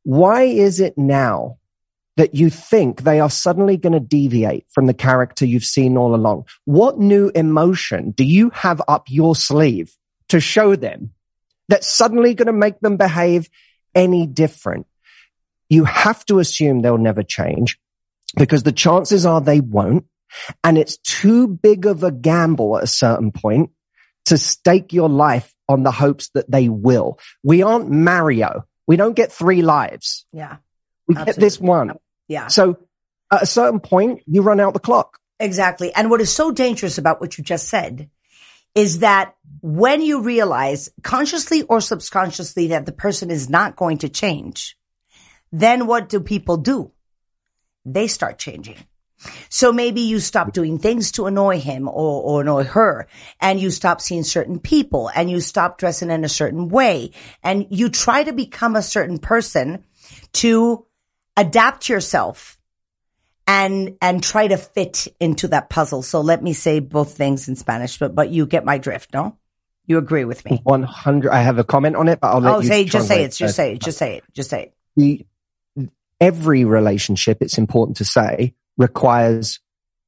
Why 0.02 0.42
is 0.42 0.78
it 0.78 0.98
now 0.98 1.56
that 2.16 2.34
you 2.34 2.48
think 2.50 3.02
they 3.02 3.20
are 3.20 3.30
suddenly 3.30 3.76
going 3.76 3.92
to 3.92 4.00
deviate 4.00 4.66
from 4.70 4.86
the 4.86 4.94
character 4.94 5.44
you've 5.44 5.64
seen 5.64 5.96
all 5.96 6.14
along? 6.14 6.46
What 6.64 6.98
new 6.98 7.30
emotion 7.34 8.12
do 8.12 8.24
you 8.24 8.50
have 8.50 8.80
up 8.86 9.06
your 9.08 9.34
sleeve 9.34 9.96
to 10.28 10.40
show 10.40 10.76
them 10.76 11.10
that's 11.68 11.88
suddenly 11.88 12.34
going 12.34 12.46
to 12.46 12.52
make 12.52 12.80
them 12.80 12.96
behave 12.96 13.48
any 13.94 14.26
different? 14.26 14.86
You 15.68 15.84
have 15.84 16.24
to 16.26 16.38
assume 16.38 16.82
they'll 16.82 16.98
never 16.98 17.22
change 17.22 17.78
because 18.36 18.62
the 18.62 18.72
chances 18.72 19.26
are 19.26 19.40
they 19.40 19.60
won't. 19.60 20.06
And 20.62 20.78
it's 20.78 20.96
too 20.98 21.46
big 21.46 21.86
of 21.86 22.02
a 22.02 22.10
gamble 22.10 22.76
at 22.76 22.84
a 22.84 22.88
certain 22.88 23.32
point 23.32 23.70
to 24.26 24.38
stake 24.38 24.92
your 24.92 25.08
life 25.08 25.54
on 25.68 25.82
the 25.82 25.90
hopes 25.90 26.30
that 26.34 26.50
they 26.50 26.68
will. 26.68 27.18
We 27.42 27.62
aren't 27.62 27.90
Mario. 27.90 28.64
We 28.86 28.96
don't 28.96 29.14
get 29.14 29.32
three 29.32 29.62
lives. 29.62 30.26
Yeah. 30.32 30.56
We 31.06 31.14
get 31.14 31.36
this 31.36 31.60
one. 31.60 31.92
Yeah. 32.28 32.48
So 32.48 32.78
at 33.30 33.42
a 33.42 33.46
certain 33.46 33.80
point, 33.80 34.22
you 34.26 34.42
run 34.42 34.60
out 34.60 34.74
the 34.74 34.80
clock. 34.80 35.18
Exactly. 35.40 35.92
And 35.94 36.10
what 36.10 36.20
is 36.20 36.32
so 36.32 36.52
dangerous 36.52 36.98
about 36.98 37.20
what 37.20 37.36
you 37.36 37.44
just 37.44 37.68
said 37.68 38.08
is 38.74 39.00
that 39.00 39.34
when 39.60 40.02
you 40.02 40.22
realize 40.22 40.90
consciously 41.02 41.62
or 41.62 41.80
subconsciously 41.80 42.68
that 42.68 42.86
the 42.86 42.92
person 42.92 43.30
is 43.30 43.48
not 43.48 43.76
going 43.76 43.98
to 43.98 44.08
change, 44.08 44.76
then 45.52 45.86
what 45.86 46.08
do 46.08 46.20
people 46.20 46.56
do? 46.56 46.90
They 47.84 48.08
start 48.08 48.38
changing. 48.38 48.76
So 49.48 49.72
maybe 49.72 50.02
you 50.02 50.20
stop 50.20 50.52
doing 50.52 50.78
things 50.78 51.12
to 51.12 51.26
annoy 51.26 51.60
him 51.60 51.88
or, 51.88 52.22
or 52.22 52.40
annoy 52.42 52.64
her 52.64 53.06
and 53.40 53.60
you 53.60 53.70
stop 53.70 54.00
seeing 54.00 54.24
certain 54.24 54.58
people 54.58 55.10
and 55.14 55.30
you 55.30 55.40
stop 55.40 55.78
dressing 55.78 56.10
in 56.10 56.24
a 56.24 56.28
certain 56.28 56.68
way 56.68 57.12
and 57.42 57.66
you 57.70 57.88
try 57.88 58.24
to 58.24 58.32
become 58.32 58.76
a 58.76 58.82
certain 58.82 59.18
person 59.18 59.84
to 60.34 60.84
adapt 61.36 61.88
yourself 61.88 62.58
and 63.46 63.96
and 64.00 64.22
try 64.22 64.46
to 64.48 64.56
fit 64.56 65.06
into 65.20 65.48
that 65.48 65.68
puzzle. 65.68 66.02
So 66.02 66.20
let 66.20 66.42
me 66.42 66.52
say 66.52 66.80
both 66.80 67.16
things 67.16 67.48
in 67.48 67.56
Spanish, 67.56 67.98
but 67.98 68.14
but 68.14 68.30
you 68.30 68.46
get 68.46 68.64
my 68.64 68.78
drift, 68.78 69.12
no? 69.12 69.36
You 69.86 69.98
agree 69.98 70.24
with 70.24 70.44
me? 70.46 70.60
100. 70.64 71.30
I 71.30 71.42
have 71.42 71.58
a 71.58 71.64
comment 71.64 71.94
on 71.96 72.08
it, 72.08 72.18
but 72.20 72.28
I'll 72.28 72.40
let 72.40 72.54
Oh, 72.54 72.60
you 72.60 72.68
say 72.68 72.84
just 72.84 73.06
say 73.08 73.24
it, 73.24 73.32
just 73.32 73.54
say 73.56 73.72
it, 73.74 73.80
just 73.82 73.98
say 73.98 74.16
it, 74.16 74.24
just 74.32 74.48
say 74.50 74.62
it. 74.62 74.74
the 74.96 75.26
every 76.20 76.64
relationship 76.64 77.38
it's 77.42 77.58
important 77.58 77.96
to 77.98 78.04
say 78.04 78.54
requires 78.78 79.58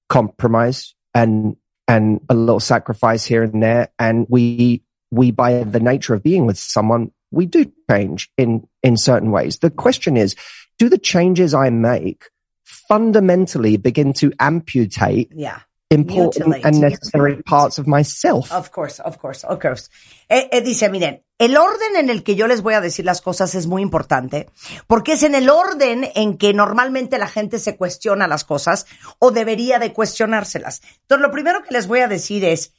compromise 0.09 0.95
and 1.15 1.57
and 1.89 2.21
a 2.29 2.35
little 2.35 2.61
sacrifice 2.61 3.25
here 3.25 3.43
and 3.43 3.61
there 3.63 3.89
and 3.99 4.27
we 4.31 4.83
we 5.11 5.31
by 5.33 5.65
the 5.65 5.81
nature 5.81 6.15
of 6.15 6.23
being 6.23 6.47
with 6.47 6.57
someone 6.59 7.11
we 7.33 7.45
do 7.45 7.71
change 7.91 8.31
in 8.39 8.67
in 8.85 8.97
certain 8.97 9.31
ways 9.33 9.59
the 9.59 9.71
question 9.71 10.17
is 10.17 10.37
do 10.79 10.89
the 10.89 10.99
changes 10.99 11.55
i 11.55 11.71
make 11.71 12.31
fundamentally 12.65 13.77
begin 13.77 14.13
to 14.13 14.31
amputate 14.39 15.29
Yeah. 15.35 15.59
important 15.91 16.47
Mutilate. 16.49 16.65
and 16.67 16.81
necessary 16.81 17.43
parts 17.43 17.79
of 17.79 17.87
myself 17.87 18.51
Of 18.53 18.71
course, 18.71 19.01
of 19.01 19.19
course, 19.19 19.45
of 19.47 19.61
course. 19.61 19.89
Eh, 20.29 20.49
eh, 20.51 20.61
dice, 20.61 20.89
miren, 20.89 21.23
el 21.39 21.57
orden 21.57 21.97
en 21.97 22.11
el 22.11 22.23
que 22.25 22.35
yo 22.35 22.47
les 22.49 22.63
voy 22.63 22.75
a 22.75 22.81
decir 22.81 23.05
las 23.05 23.21
cosas 23.23 23.55
es 23.55 23.67
muy 23.67 23.83
importante, 23.83 24.49
porque 24.89 25.13
es 25.13 25.23
en 25.23 25.35
el 25.35 25.49
orden 25.49 26.11
en 26.15 26.39
que 26.39 26.53
normalmente 26.55 27.19
la 27.19 27.29
gente 27.29 27.59
se 27.59 27.77
cuestiona 27.77 28.27
las 28.27 28.45
cosas 28.45 28.87
o 29.21 29.31
debería 29.31 29.79
de 29.79 29.93
cuestionárselas. 29.93 30.83
Entonces, 31.03 31.23
lo 31.23 31.31
primero 31.31 31.63
que 31.63 31.73
les 31.75 31.87
voy 31.87 32.01
a 32.01 32.09
decir 32.09 32.45
es, 32.45 32.73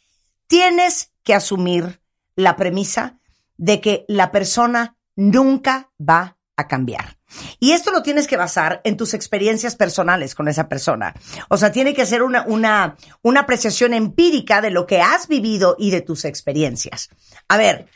tienes 0.48 1.14
que 1.24 1.34
asumir 1.34 2.02
la 2.36 2.56
premisa 2.56 3.20
de 3.58 3.80
que 3.80 4.06
la 4.08 4.32
persona 4.32 4.98
nunca 5.16 5.92
va 5.98 6.37
a 6.58 6.68
cambiar. 6.68 7.18
Y 7.60 7.72
esto 7.72 7.92
lo 7.92 8.02
tienes 8.02 8.28
que 8.28 8.36
basar 8.36 8.82
en 8.84 8.98
tus 8.98 9.14
experiencias 9.14 9.76
personales 9.76 10.36
con 10.36 10.48
esa 10.48 10.68
persona. 10.68 11.14
O 11.50 11.58
sea, 11.58 11.72
tiene 11.72 11.94
que 11.94 12.06
ser 12.06 12.24
una, 12.24 12.44
una, 12.48 12.98
una 13.22 13.42
apreciación 13.42 13.94
empírica 13.94 14.60
de 14.60 14.72
lo 14.72 14.88
que 14.88 15.02
has 15.02 15.28
vivido 15.28 15.76
y 15.78 15.92
de 15.92 16.02
tus 16.02 16.26
experiencias. 16.26 17.10
A 17.48 17.58
ver, 17.58 17.88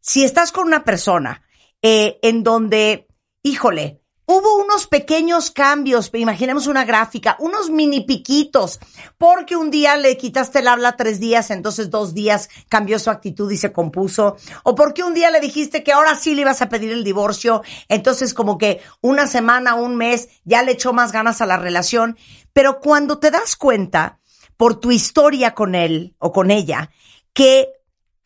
si 0.00 0.24
estás 0.24 0.50
con 0.50 0.66
una 0.66 0.84
persona 0.84 1.42
eh, 1.82 2.18
en 2.22 2.42
donde, 2.42 3.06
híjole, 3.42 4.00
hubo 4.26 4.56
unos 4.56 4.88
pequeños 4.88 5.50
cambios, 5.50 6.10
imaginemos 6.12 6.66
una 6.66 6.84
gráfica, 6.84 7.36
unos 7.38 7.70
mini 7.70 8.00
piquitos, 8.00 8.80
porque 9.18 9.56
un 9.56 9.70
día 9.70 9.96
le 9.96 10.16
quitaste 10.16 10.58
el 10.58 10.68
habla 10.68 10.96
tres 10.96 11.20
días, 11.20 11.50
entonces 11.50 11.90
dos 11.90 12.12
días 12.12 12.48
cambió 12.68 12.98
su 12.98 13.10
actitud 13.10 13.50
y 13.50 13.56
se 13.56 13.72
compuso, 13.72 14.36
o 14.64 14.74
porque 14.74 15.04
un 15.04 15.14
día 15.14 15.30
le 15.30 15.40
dijiste 15.40 15.84
que 15.84 15.92
ahora 15.92 16.16
sí 16.16 16.34
le 16.34 16.42
ibas 16.42 16.60
a 16.60 16.68
pedir 16.68 16.90
el 16.90 17.04
divorcio, 17.04 17.62
entonces 17.88 18.34
como 18.34 18.58
que 18.58 18.80
una 19.00 19.28
semana, 19.28 19.76
un 19.76 19.96
mes, 19.96 20.28
ya 20.44 20.62
le 20.62 20.72
echó 20.72 20.92
más 20.92 21.12
ganas 21.12 21.40
a 21.40 21.46
la 21.46 21.56
relación, 21.56 22.18
pero 22.52 22.80
cuando 22.80 23.18
te 23.18 23.30
das 23.30 23.54
cuenta 23.54 24.18
por 24.56 24.80
tu 24.80 24.90
historia 24.90 25.54
con 25.54 25.74
él 25.74 26.14
o 26.18 26.32
con 26.32 26.50
ella, 26.50 26.90
que 27.32 27.75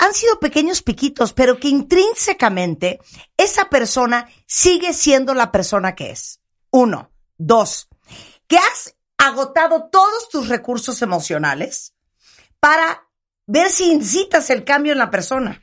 han 0.01 0.14
sido 0.14 0.40
pequeños 0.40 0.82
piquitos, 0.82 1.35
pero 1.35 1.60
que 1.60 1.68
intrínsecamente 1.68 3.01
esa 3.36 3.68
persona 3.68 4.28
sigue 4.47 4.94
siendo 4.94 5.35
la 5.35 5.52
persona 5.52 5.94
que 5.94 6.10
es. 6.10 6.40
Uno. 6.70 7.12
Dos. 7.36 7.89
Que 8.47 8.56
has 8.56 8.97
agotado 9.18 9.90
todos 9.90 10.31
tus 10.31 10.48
recursos 10.48 11.02
emocionales 11.02 11.94
para 12.59 13.06
ver 13.47 13.70
si 13.70 13.93
incitas 13.93 14.48
el 14.48 14.64
cambio 14.64 14.93
en 14.93 14.98
la 14.98 15.10
persona. 15.10 15.62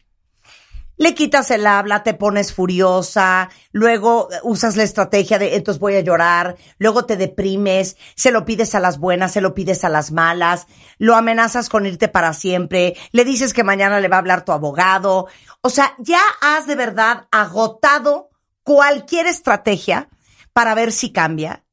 Le 0.98 1.14
quitas 1.14 1.52
el 1.52 1.68
habla, 1.68 2.02
te 2.02 2.16
pones 2.16 2.54
furiosa, 2.54 3.50
luego 3.72 4.30
usas 4.42 4.76
la 4.76 4.84
estrategia 4.84 5.38
de 5.38 5.56
entonces 5.56 5.80
voy 5.80 5.96
a 5.96 6.02
llorar, 6.02 6.58
luego 6.80 7.06
te 7.06 7.18
deprimes, 7.18 7.98
se 8.16 8.32
lo 8.32 8.46
pides 8.46 8.74
a 8.74 8.80
las 8.80 8.98
buenas, 8.98 9.32
se 9.32 9.42
lo 9.42 9.54
pides 9.54 9.84
a 9.84 9.90
las 9.90 10.12
malas, 10.12 10.66
lo 10.98 11.16
amenazas 11.16 11.70
con 11.70 11.86
irte 11.86 12.08
para 12.08 12.34
siempre, 12.34 12.98
le 13.12 13.26
dices 13.26 13.54
que 13.54 13.64
mañana 13.64 14.00
le 14.00 14.08
va 14.08 14.16
a 14.16 14.20
hablar 14.20 14.44
tu 14.44 14.52
abogado. 14.52 15.28
O 15.62 15.70
sea, 15.70 15.94
ya 16.00 16.22
has 16.42 16.66
de 16.66 16.76
verdad 16.76 17.28
agotado 17.32 18.30
cualquier 18.64 19.28
estrategia 19.28 20.10
para 20.52 20.74
ver 20.74 20.92
si 20.92 21.12
cambia. 21.12 21.64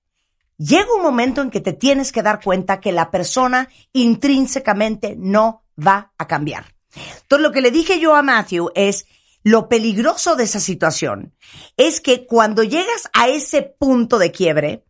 Llega 0.59 0.94
un 0.94 1.02
momento 1.02 1.40
en 1.40 1.51
que 1.51 1.60
te 1.60 1.72
tienes 1.72 2.12
que 2.12 2.22
dar 2.22 2.42
cuenta 2.42 2.78
que 2.78 2.92
la 2.92 3.10
persona 3.10 3.70
intrínsecamente 3.92 5.16
no 5.18 5.64
va 5.76 6.12
a 6.18 6.26
cambiar. 6.26 6.73
Entonces, 6.94 7.42
lo 7.42 7.52
que 7.52 7.60
le 7.60 7.70
dije 7.70 7.98
yo 8.00 8.14
a 8.14 8.22
Matthew 8.22 8.70
es, 8.74 9.06
lo 9.42 9.68
peligroso 9.68 10.36
de 10.36 10.44
esa 10.44 10.60
situación 10.60 11.34
es 11.76 12.00
que 12.00 12.26
cuando 12.26 12.62
llegas 12.62 13.10
a 13.12 13.28
ese 13.28 13.62
punto 13.62 14.18
de 14.18 14.32
quiebre, 14.32 14.84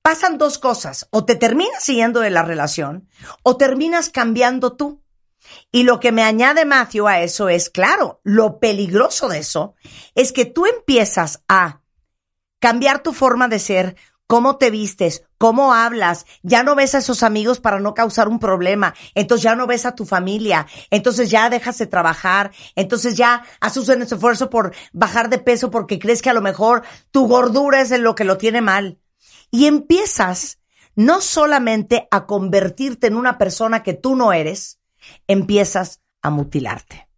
pasan 0.00 0.38
dos 0.38 0.58
cosas. 0.58 1.08
O 1.10 1.24
te 1.24 1.34
terminas 1.34 1.82
siguiendo 1.82 2.20
de 2.20 2.30
la 2.30 2.42
relación 2.42 3.08
o 3.42 3.56
terminas 3.56 4.08
cambiando 4.08 4.76
tú. 4.76 5.02
Y 5.72 5.82
lo 5.82 5.98
que 5.98 6.12
me 6.12 6.22
añade 6.22 6.64
Matthew 6.64 7.08
a 7.08 7.20
eso 7.20 7.48
es, 7.48 7.70
claro, 7.70 8.20
lo 8.22 8.60
peligroso 8.60 9.28
de 9.28 9.38
eso 9.38 9.74
es 10.14 10.32
que 10.32 10.44
tú 10.44 10.66
empiezas 10.66 11.42
a 11.48 11.82
cambiar 12.60 13.02
tu 13.02 13.12
forma 13.12 13.48
de 13.48 13.58
ser 13.58 13.96
cómo 14.26 14.56
te 14.56 14.70
vistes, 14.70 15.22
cómo 15.38 15.72
hablas, 15.72 16.26
ya 16.42 16.62
no 16.62 16.74
ves 16.74 16.94
a 16.94 16.98
esos 16.98 17.22
amigos 17.22 17.60
para 17.60 17.80
no 17.80 17.94
causar 17.94 18.28
un 18.28 18.38
problema, 18.38 18.94
entonces 19.14 19.42
ya 19.42 19.54
no 19.54 19.66
ves 19.66 19.86
a 19.86 19.94
tu 19.94 20.04
familia, 20.04 20.66
entonces 20.90 21.30
ya 21.30 21.48
dejas 21.50 21.78
de 21.78 21.86
trabajar, 21.86 22.50
entonces 22.74 23.16
ya 23.16 23.44
haces 23.60 23.88
un 23.88 24.02
esfuerzo 24.02 24.50
por 24.50 24.74
bajar 24.92 25.28
de 25.30 25.38
peso 25.38 25.70
porque 25.70 25.98
crees 25.98 26.22
que 26.22 26.30
a 26.30 26.34
lo 26.34 26.42
mejor 26.42 26.82
tu 27.10 27.28
gordura 27.28 27.80
es 27.80 27.90
lo 27.98 28.14
que 28.14 28.24
lo 28.24 28.36
tiene 28.38 28.60
mal. 28.60 28.98
Y 29.50 29.66
empiezas 29.66 30.58
no 30.96 31.20
solamente 31.20 32.08
a 32.10 32.26
convertirte 32.26 33.06
en 33.06 33.16
una 33.16 33.38
persona 33.38 33.82
que 33.82 33.94
tú 33.94 34.16
no 34.16 34.32
eres, 34.32 34.80
empiezas 35.28 36.00
a 36.22 36.30
mutilarte. 36.30 37.08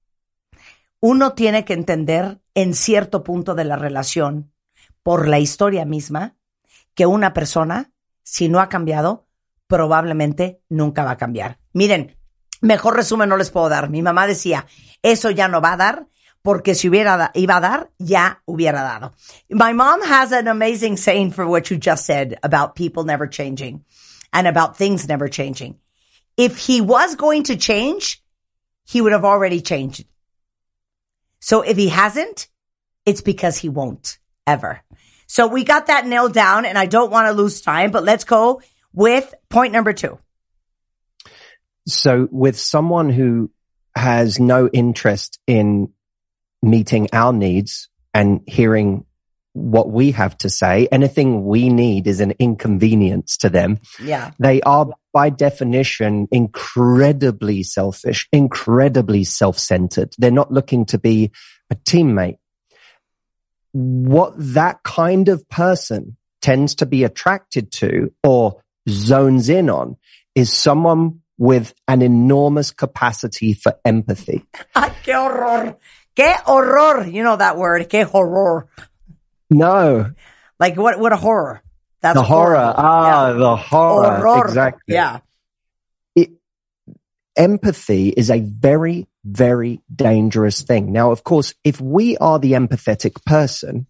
Uno 1.01 1.33
tiene 1.35 1.65
que 1.65 1.75
entender 1.75 2.41
en 2.55 2.75
cierto 2.75 3.23
punto 3.23 3.55
de 3.55 3.65
la 3.65 3.77
relación, 3.77 4.53
por 5.05 5.29
la 5.29 5.39
historia 5.39 5.85
misma, 5.85 6.38
que 6.99 7.07
una 7.07 7.33
persona, 7.33 7.93
si 8.25 8.49
no 8.49 8.59
ha 8.59 8.69
cambiado, 8.69 9.29
probablemente 9.69 10.65
nunca 10.69 11.05
va 11.05 11.13
a 11.13 11.17
cambiar. 11.17 11.61
Miren, 11.73 12.17
mejor 12.61 12.97
resumen 12.97 13.29
no 13.29 13.37
les 13.37 13.53
puedo 13.53 13.69
dar. 13.69 13.89
Mi 13.89 14.03
mamá 14.03 14.27
decía, 14.27 14.67
eso 15.01 15.31
ya 15.31 15.47
no 15.47 15.61
va 15.61 15.75
a 15.75 15.77
dar, 15.77 16.09
porque 16.43 16.75
si 16.75 16.89
hubiera 16.89 17.31
iba 17.35 17.59
a 17.59 17.61
dar, 17.61 17.93
ya 17.99 18.43
hubiera 18.47 18.83
dado. 18.83 19.13
My 19.49 19.73
mom 19.75 20.01
has 20.03 20.33
an 20.33 20.49
amazing 20.49 20.97
saying 20.97 21.31
for 21.31 21.47
what 21.47 21.71
you 21.71 21.79
just 21.79 22.05
said 22.05 22.37
about 22.43 22.75
people 22.75 23.05
never 23.05 23.29
changing 23.29 23.85
and 24.33 24.49
about 24.49 24.77
things 24.77 25.07
never 25.07 25.29
changing. 25.29 25.79
If 26.37 26.57
he 26.67 26.81
was 26.81 27.15
going 27.15 27.45
to 27.45 27.55
change, 27.55 28.25
he 28.85 29.01
would 29.01 29.13
have 29.13 29.25
already 29.25 29.61
changed. 29.61 30.05
So 31.39 31.63
if 31.63 31.77
he 31.77 31.91
hasn't, 31.91 32.49
it's 33.07 33.23
because 33.23 33.57
he 33.57 33.69
won't 33.69 34.19
ever. 34.49 34.83
So 35.29 35.47
we 35.47 35.63
got 35.63 35.87
that 35.87 36.07
nailed 36.07 36.33
down 36.33 36.65
and 36.65 36.77
I 36.77 36.87
don't 36.87 37.11
want 37.11 37.29
to 37.29 37.33
lose 37.33 37.61
time, 37.61 37.91
but 37.91 38.03
let's 38.03 38.25
go 38.25 38.63
with 38.93 39.33
point 39.49 39.73
number 39.73 39.93
two. 39.93 40.19
So 41.87 42.27
with 42.31 42.59
someone 42.59 43.11
who 43.11 43.51
has 43.95 44.41
no 44.41 44.69
interest 44.69 45.39
in 45.47 45.93
meeting 46.63 47.09
our 47.13 47.33
needs 47.33 47.89
and 48.13 48.41
hearing 48.47 49.05
what 49.53 49.91
we 49.91 50.13
have 50.13 50.37
to 50.39 50.51
say, 50.51 50.89
anything 50.91 51.45
we 51.45 51.69
need 51.69 52.07
is 52.07 52.21
an 52.21 52.33
inconvenience 52.39 53.39
to 53.39 53.51
them. 53.51 53.81
Yeah. 54.03 54.31
They 54.39 54.61
are 54.63 54.89
by 55.13 55.31
definition 55.31 56.29
incredibly 56.31 57.63
selfish, 57.65 58.29
incredibly 58.33 59.25
self-centered. 59.25 60.15
They're 60.17 60.31
not 60.31 60.53
looking 60.53 60.87
to 60.87 60.99
be 60.99 61.33
a 61.71 61.75
teammate 61.75 62.39
what 63.79 64.35
that 64.37 64.83
kind 64.83 65.29
of 65.29 65.49
person 65.49 66.17
tends 66.41 66.77
to 66.77 66.87
be 66.87 67.05
attracted 67.05 67.71
to 67.73 68.13
or 68.25 68.61
zones 68.89 69.49
in 69.49 69.71
on 69.71 69.97
is 70.35 70.53
someone 70.53 71.21
with 71.37 71.73
an 71.87 72.03
enormous 72.03 72.73
capacity 72.73 73.55
for 73.55 73.75
empathy. 73.85 74.45
Ay, 74.75 74.93
qué 75.05 75.15
horror. 75.15 75.77
Qué 76.17 76.35
horror. 76.45 77.07
You 77.07 77.23
know 77.23 77.37
that 77.37 77.57
word. 77.57 77.89
Qué 77.89 78.05
horror. 78.05 78.69
No. 79.51 80.13
Like 80.59 80.77
what, 80.77 80.99
what 80.99 81.13
a 81.13 81.17
horror. 81.17 81.63
That's 82.01 82.17
the 82.17 82.23
horror. 82.25 82.57
horrible. 82.57 82.75
Ah, 82.77 83.27
Yeah. 83.29 83.33
the 83.35 83.57
horror. 83.57 84.17
Horror. 84.17 84.47
Exactly. 84.47 84.95
Yeah. 84.95 85.21
It, 86.17 86.31
empathy 87.37 88.09
is 88.09 88.31
a 88.31 88.41
very, 88.41 89.07
very 89.31 89.81
dangerous 89.95 90.63
thing. 90.63 90.93
Now, 90.93 91.11
of 91.11 91.25
course, 91.25 91.55
if 91.65 91.81
we 91.81 92.17
are 92.19 92.39
the 92.39 92.53
empathetic 92.53 93.25
person, 93.25 93.87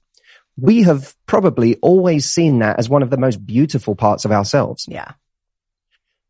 we 0.56 0.82
have 0.82 1.14
probably 1.26 1.76
always 1.76 2.24
seen 2.24 2.58
that 2.58 2.78
as 2.78 2.88
one 2.88 3.02
of 3.02 3.10
the 3.10 3.16
most 3.16 3.44
beautiful 3.46 3.94
parts 3.94 4.24
of 4.24 4.32
ourselves. 4.32 4.86
Yeah. 4.88 5.12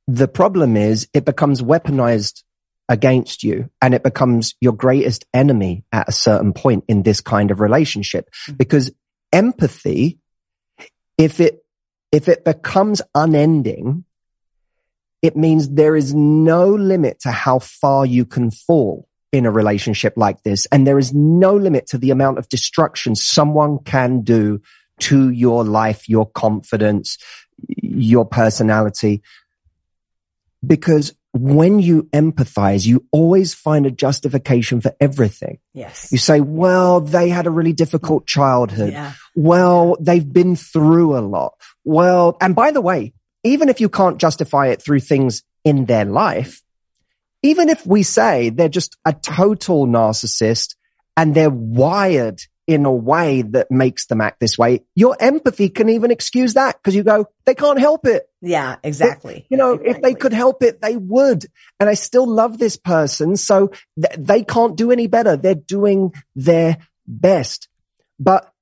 The 0.06 0.28
problem 0.28 0.76
is 0.76 1.08
it 1.14 1.24
becomes 1.24 1.62
weaponized 1.62 2.42
against 2.88 3.42
you 3.42 3.70
and 3.82 3.94
it 3.94 4.02
becomes 4.02 4.54
your 4.60 4.72
greatest 4.72 5.26
enemy 5.34 5.84
at 5.92 6.08
a 6.08 6.12
certain 6.12 6.52
point 6.52 6.84
in 6.88 7.02
this 7.02 7.20
kind 7.20 7.50
of 7.50 7.60
relationship 7.60 8.28
mm. 8.48 8.56
because 8.56 8.90
empathy, 9.32 10.18
if 11.16 11.40
it, 11.40 11.64
if 12.12 12.28
it 12.28 12.44
becomes 12.44 13.02
unending, 13.14 14.04
it 15.22 15.36
means 15.36 15.70
there 15.70 15.96
is 15.96 16.14
no 16.14 16.68
limit 16.68 17.20
to 17.20 17.30
how 17.30 17.58
far 17.58 18.06
you 18.06 18.24
can 18.24 18.50
fall 18.50 19.08
in 19.32 19.46
a 19.46 19.50
relationship 19.50 20.14
like 20.16 20.42
this. 20.42 20.66
And 20.66 20.86
there 20.86 20.98
is 20.98 21.12
no 21.12 21.54
limit 21.54 21.86
to 21.88 21.98
the 21.98 22.10
amount 22.10 22.38
of 22.38 22.48
destruction 22.48 23.14
someone 23.14 23.78
can 23.80 24.22
do 24.22 24.62
to 25.00 25.30
your 25.30 25.64
life, 25.64 26.08
your 26.08 26.26
confidence, 26.26 27.18
your 27.66 28.24
personality. 28.24 29.22
Because 30.66 31.14
when 31.32 31.78
you 31.78 32.04
empathize, 32.04 32.86
you 32.86 33.04
always 33.12 33.54
find 33.54 33.86
a 33.86 33.90
justification 33.90 34.80
for 34.80 34.94
everything. 34.98 35.58
Yes. 35.74 36.10
You 36.10 36.18
say, 36.18 36.40
well, 36.40 37.00
they 37.00 37.28
had 37.28 37.46
a 37.46 37.50
really 37.50 37.74
difficult 37.74 38.26
childhood. 38.26 38.92
Yeah. 38.92 39.12
Well, 39.36 39.96
they've 40.00 40.32
been 40.32 40.56
through 40.56 41.18
a 41.18 41.20
lot. 41.20 41.54
Well, 41.84 42.36
and 42.40 42.56
by 42.56 42.70
the 42.70 42.80
way, 42.80 43.12
even 43.44 43.68
if 43.68 43.80
you 43.80 43.88
can't 43.88 44.18
justify 44.18 44.68
it 44.68 44.82
through 44.82 45.00
things 45.00 45.42
in 45.64 45.84
their 45.86 46.04
life, 46.04 46.62
even 47.42 47.68
if 47.68 47.86
we 47.86 48.02
say 48.02 48.50
they're 48.50 48.68
just 48.68 48.96
a 49.04 49.12
total 49.12 49.86
narcissist 49.86 50.74
and 51.16 51.34
they're 51.34 51.50
wired 51.50 52.42
in 52.66 52.84
a 52.84 52.92
way 52.92 53.40
that 53.40 53.70
makes 53.70 54.06
them 54.06 54.20
act 54.20 54.40
this 54.40 54.58
way, 54.58 54.84
your 54.94 55.16
empathy 55.20 55.70
can 55.70 55.88
even 55.88 56.10
excuse 56.10 56.54
that 56.54 56.76
because 56.76 56.94
you 56.94 57.02
go, 57.02 57.26
they 57.46 57.54
can't 57.54 57.78
help 57.78 58.06
it. 58.06 58.28
Yeah, 58.42 58.76
exactly. 58.82 59.46
You 59.48 59.56
know, 59.56 59.72
if 59.72 60.02
they 60.02 60.14
could 60.14 60.34
help 60.34 60.62
it, 60.62 60.82
they 60.82 60.96
would. 60.96 61.46
And 61.80 61.88
I 61.88 61.94
still 61.94 62.26
love 62.26 62.58
this 62.58 62.76
person. 62.76 63.36
So 63.36 63.68
th- 64.00 64.16
they 64.18 64.42
can't 64.42 64.76
do 64.76 64.92
any 64.92 65.06
better. 65.06 65.36
They're 65.36 65.54
doing 65.54 66.12
their 66.36 66.76
best. 67.06 67.68
But 68.20 68.52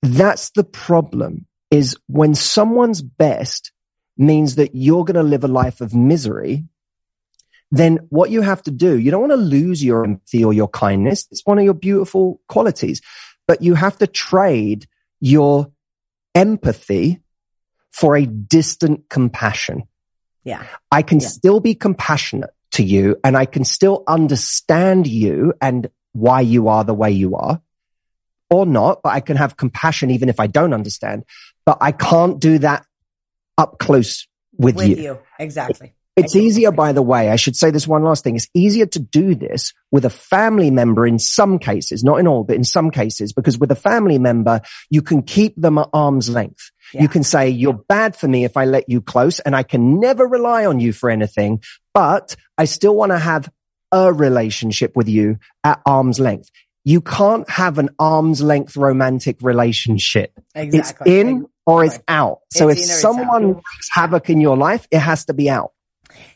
that's 0.00 0.50
the 0.50 0.64
problem 0.64 1.46
is 1.70 1.96
when 2.06 2.34
someone's 2.34 3.02
best 3.02 3.72
means 4.16 4.56
that 4.56 4.74
you're 4.74 5.04
going 5.04 5.16
to 5.16 5.22
live 5.22 5.44
a 5.44 5.48
life 5.48 5.80
of 5.80 5.94
misery, 5.94 6.64
then 7.70 7.98
what 8.10 8.30
you 8.30 8.42
have 8.42 8.62
to 8.62 8.70
do, 8.70 8.98
you 8.98 9.10
don't 9.10 9.20
want 9.20 9.32
to 9.32 9.36
lose 9.36 9.82
your 9.82 10.04
empathy 10.04 10.44
or 10.44 10.52
your 10.52 10.68
kindness. 10.68 11.26
It's 11.30 11.44
one 11.44 11.58
of 11.58 11.64
your 11.64 11.74
beautiful 11.74 12.40
qualities, 12.48 13.00
but 13.46 13.62
you 13.62 13.74
have 13.74 13.98
to 13.98 14.06
trade 14.06 14.86
your 15.20 15.72
empathy 16.34 17.20
for 17.90 18.16
a 18.16 18.26
distant 18.26 19.08
compassion. 19.08 19.84
Yeah. 20.44 20.62
I 20.92 21.02
can 21.02 21.20
Yeah. 21.20 21.28
still 21.28 21.60
be 21.60 21.74
compassionate 21.74 22.50
to 22.72 22.84
you 22.84 23.16
and 23.24 23.36
I 23.36 23.46
can 23.46 23.64
still 23.64 24.04
understand 24.06 25.06
you 25.06 25.54
and 25.60 25.88
why 26.12 26.40
you 26.42 26.68
are 26.68 26.84
the 26.84 26.94
way 26.94 27.10
you 27.10 27.36
are 27.36 27.60
or 28.48 28.64
not, 28.64 29.02
but 29.02 29.10
I 29.12 29.20
can 29.20 29.36
have 29.36 29.56
compassion 29.56 30.10
even 30.10 30.28
if 30.28 30.38
I 30.38 30.46
don't 30.46 30.72
understand, 30.72 31.24
but 31.64 31.78
I 31.80 31.92
can't 31.92 32.38
do 32.38 32.58
that 32.58 32.86
up 33.58 33.78
close 33.78 34.26
with, 34.56 34.76
With 34.76 34.88
you. 34.88 34.96
you. 34.96 35.18
Exactly. 35.38 35.94
It's 36.16 36.34
easier, 36.34 36.72
by 36.72 36.92
the 36.92 37.02
way. 37.02 37.28
I 37.28 37.36
should 37.36 37.56
say 37.56 37.70
this 37.70 37.86
one 37.86 38.02
last 38.02 38.24
thing. 38.24 38.36
It's 38.36 38.48
easier 38.54 38.86
to 38.86 38.98
do 38.98 39.34
this 39.34 39.74
with 39.92 40.06
a 40.06 40.10
family 40.10 40.70
member 40.70 41.06
in 41.06 41.18
some 41.18 41.58
cases, 41.58 42.02
not 42.02 42.20
in 42.20 42.26
all, 42.26 42.42
but 42.42 42.56
in 42.56 42.64
some 42.64 42.90
cases, 42.90 43.34
because 43.34 43.58
with 43.58 43.70
a 43.70 43.76
family 43.76 44.18
member, 44.18 44.62
you 44.88 45.02
can 45.02 45.22
keep 45.22 45.54
them 45.60 45.76
at 45.76 45.90
arm's 45.92 46.30
length. 46.30 46.70
Yeah. 46.94 47.02
You 47.02 47.08
can 47.08 47.22
say 47.22 47.50
you're 47.50 47.74
bad 47.74 48.16
for 48.16 48.28
me 48.28 48.44
if 48.46 48.56
I 48.56 48.64
let 48.64 48.88
you 48.88 49.02
close 49.02 49.40
and 49.40 49.54
I 49.54 49.62
can 49.62 50.00
never 50.00 50.26
rely 50.26 50.64
on 50.64 50.80
you 50.80 50.94
for 50.94 51.10
anything, 51.10 51.62
but 51.92 52.34
I 52.56 52.64
still 52.64 52.94
want 52.96 53.12
to 53.12 53.18
have 53.18 53.50
a 53.92 54.10
relationship 54.10 54.96
with 54.96 55.10
you 55.10 55.38
at 55.64 55.82
arm's 55.84 56.18
length. 56.18 56.50
You 56.86 57.02
can't 57.02 57.48
have 57.50 57.76
an 57.76 57.90
arm's 57.98 58.40
length 58.40 58.74
romantic 58.76 59.36
relationship. 59.42 60.32
Exactly. 60.54 61.12
It's 61.12 61.28
in 61.28 61.46
or 61.66 61.84
it's 61.84 62.00
out. 62.06 62.38
So 62.50 62.70
if 62.70 62.78
someone 62.78 63.54
wreaks 63.54 63.90
havoc 63.92 64.30
in 64.30 64.40
your 64.40 64.56
life, 64.56 64.86
it 64.90 65.00
has 65.00 65.26
to 65.26 65.34
be 65.34 65.50
out. 65.50 65.72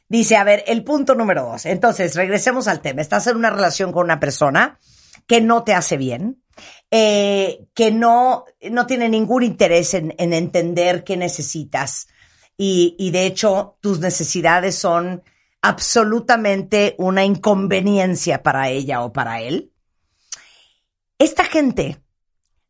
Dice, 0.08 0.36
a 0.36 0.44
ver, 0.44 0.64
el 0.66 0.82
punto 0.82 1.14
número 1.14 1.44
dos. 1.44 1.66
Entonces, 1.66 2.16
regresemos 2.16 2.66
al 2.66 2.80
tema. 2.80 3.00
Estás 3.00 3.28
en 3.28 3.36
una 3.36 3.50
relación 3.50 3.92
con 3.92 4.04
una 4.04 4.18
persona 4.18 4.80
que 5.28 5.40
no 5.40 5.62
te 5.62 5.72
hace 5.72 5.96
bien, 5.96 6.42
eh, 6.90 7.68
que 7.74 7.92
no, 7.92 8.44
no 8.70 8.86
tiene 8.86 9.08
ningún 9.08 9.44
interés 9.44 9.94
en, 9.94 10.12
en 10.18 10.32
entender 10.32 11.04
qué 11.04 11.16
necesitas. 11.16 12.08
Y, 12.56 12.96
y 12.98 13.12
de 13.12 13.26
hecho, 13.26 13.78
tus 13.80 14.00
necesidades 14.00 14.74
son 14.74 15.22
absolutamente 15.62 16.96
una 16.98 17.24
inconveniencia 17.24 18.42
para 18.42 18.68
ella 18.68 19.04
o 19.04 19.12
para 19.12 19.40
él. 19.40 19.72
Esta 21.20 21.44
gente 21.44 22.02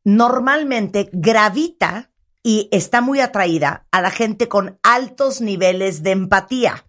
normalmente 0.05 1.09
gravita 1.11 2.10
y 2.43 2.69
está 2.73 3.01
muy 3.01 3.21
atraída 3.21 3.87
a 3.91 4.01
la 4.01 4.11
gente 4.11 4.49
con 4.49 4.79
altos 4.83 5.41
niveles 5.41 6.03
de 6.03 6.13
empatía. 6.13 6.87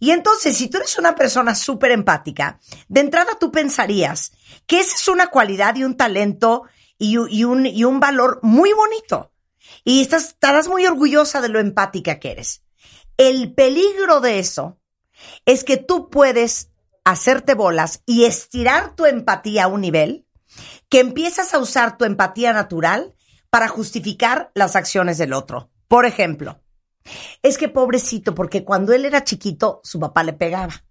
Y 0.00 0.10
entonces, 0.10 0.56
si 0.56 0.68
tú 0.68 0.78
eres 0.78 0.98
una 0.98 1.14
persona 1.14 1.54
súper 1.54 1.90
empática, 1.92 2.58
de 2.88 3.00
entrada 3.00 3.32
tú 3.38 3.50
pensarías 3.50 4.32
que 4.66 4.80
esa 4.80 4.94
es 4.94 5.08
una 5.08 5.28
cualidad 5.28 5.76
y 5.76 5.84
un 5.84 5.96
talento 5.96 6.64
y, 6.98 7.16
y 7.30 7.44
un, 7.44 7.66
y 7.66 7.84
un 7.84 8.00
valor 8.00 8.40
muy 8.42 8.72
bonito. 8.72 9.32
Y 9.84 10.00
estás, 10.00 10.28
estarás 10.28 10.68
muy 10.68 10.86
orgullosa 10.86 11.40
de 11.40 11.48
lo 11.48 11.60
empática 11.60 12.18
que 12.18 12.32
eres. 12.32 12.62
El 13.16 13.54
peligro 13.54 14.20
de 14.20 14.38
eso 14.38 14.78
es 15.44 15.64
que 15.64 15.76
tú 15.76 16.08
puedes 16.08 16.70
hacerte 17.04 17.54
bolas 17.54 18.02
y 18.06 18.24
estirar 18.24 18.94
tu 18.94 19.06
empatía 19.06 19.64
a 19.64 19.68
un 19.68 19.80
nivel 19.80 20.26
que 20.88 21.00
empiezas 21.00 21.54
a 21.54 21.58
usar 21.58 21.98
tu 21.98 22.04
empatía 22.04 22.52
natural 22.52 23.14
para 23.50 23.68
justificar 23.68 24.50
las 24.54 24.76
acciones 24.76 25.18
del 25.18 25.32
otro. 25.32 25.70
Por 25.88 26.06
ejemplo, 26.06 26.60
es 27.42 27.58
que 27.58 27.68
pobrecito, 27.68 28.34
porque 28.34 28.64
cuando 28.64 28.92
él 28.92 29.04
era 29.04 29.24
chiquito, 29.24 29.80
su 29.84 29.98
papá 29.98 30.22
le 30.22 30.34
pegaba. 30.34 30.84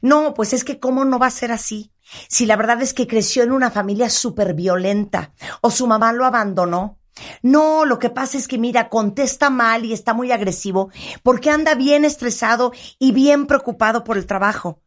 No, 0.00 0.34
pues 0.34 0.52
es 0.52 0.64
que 0.64 0.78
cómo 0.78 1.04
no 1.04 1.18
va 1.18 1.26
a 1.26 1.32
ser 1.32 1.50
así. 1.50 1.92
Si 2.28 2.46
la 2.46 2.56
verdad 2.56 2.80
es 2.82 2.94
que 2.94 3.06
creció 3.06 3.42
en 3.42 3.52
una 3.52 3.70
familia 3.70 4.08
súper 4.08 4.54
violenta 4.54 5.32
o 5.62 5.70
su 5.70 5.86
mamá 5.86 6.12
lo 6.12 6.24
abandonó. 6.24 6.98
No, 7.42 7.84
lo 7.84 7.98
que 7.98 8.10
pasa 8.10 8.36
es 8.36 8.48
que 8.48 8.58
mira, 8.58 8.88
contesta 8.88 9.48
mal 9.50 9.84
y 9.84 9.92
está 9.92 10.14
muy 10.14 10.32
agresivo 10.32 10.90
porque 11.22 11.50
anda 11.50 11.74
bien 11.74 12.04
estresado 12.04 12.72
y 12.98 13.12
bien 13.12 13.46
preocupado 13.46 14.04
por 14.04 14.16
el 14.16 14.26
trabajo. 14.26 14.82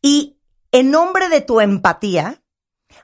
Y 0.00 0.38
en 0.72 0.90
nombre 0.90 1.28
de 1.28 1.40
tu 1.40 1.60
empatía, 1.60 2.42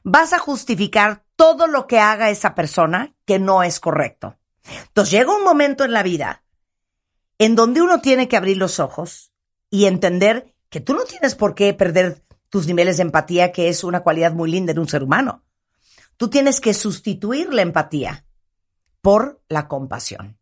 vas 0.05 0.33
a 0.33 0.39
justificar 0.39 1.25
todo 1.37 1.67
lo 1.67 1.87
que 1.87 1.99
haga 1.99 2.31
esa 2.31 2.55
persona 2.55 3.15
que 3.31 3.39
no 3.39 3.63
es 3.63 3.79
correcto. 3.79 4.41
Entonces 4.89 5.13
llega 5.13 5.37
un 5.37 5.45
momento 5.45 5.85
en 5.85 5.93
la 5.93 6.03
vida 6.03 6.43
en 7.39 7.55
donde 7.55 7.81
uno 7.81 8.01
tiene 8.01 8.27
que 8.27 8.37
abrir 8.37 8.57
los 8.57 8.81
ojos 8.81 9.31
y 9.71 9.85
entender 9.85 10.53
que 10.69 10.81
tú 10.81 10.95
no 10.95 11.05
tienes 11.05 11.37
por 11.37 11.55
qué 11.55 11.73
perder 11.73 12.25
tus 12.49 12.67
niveles 12.67 12.97
de 12.97 13.05
empatía, 13.05 13.53
que 13.53 13.69
es 13.69 13.85
una 13.85 14.01
cualidad 14.01 14.33
muy 14.33 14.51
linda 14.51 14.73
en 14.73 14.81
un 14.81 14.89
ser 14.89 15.05
humano. 15.05 15.45
Tú 16.17 16.29
tienes 16.29 16.61
que 16.61 16.75
sustituir 16.75 17.55
la 17.55 17.63
empatía 17.63 18.25
por 19.01 19.41
la 19.49 19.69
compasión. 19.69 20.37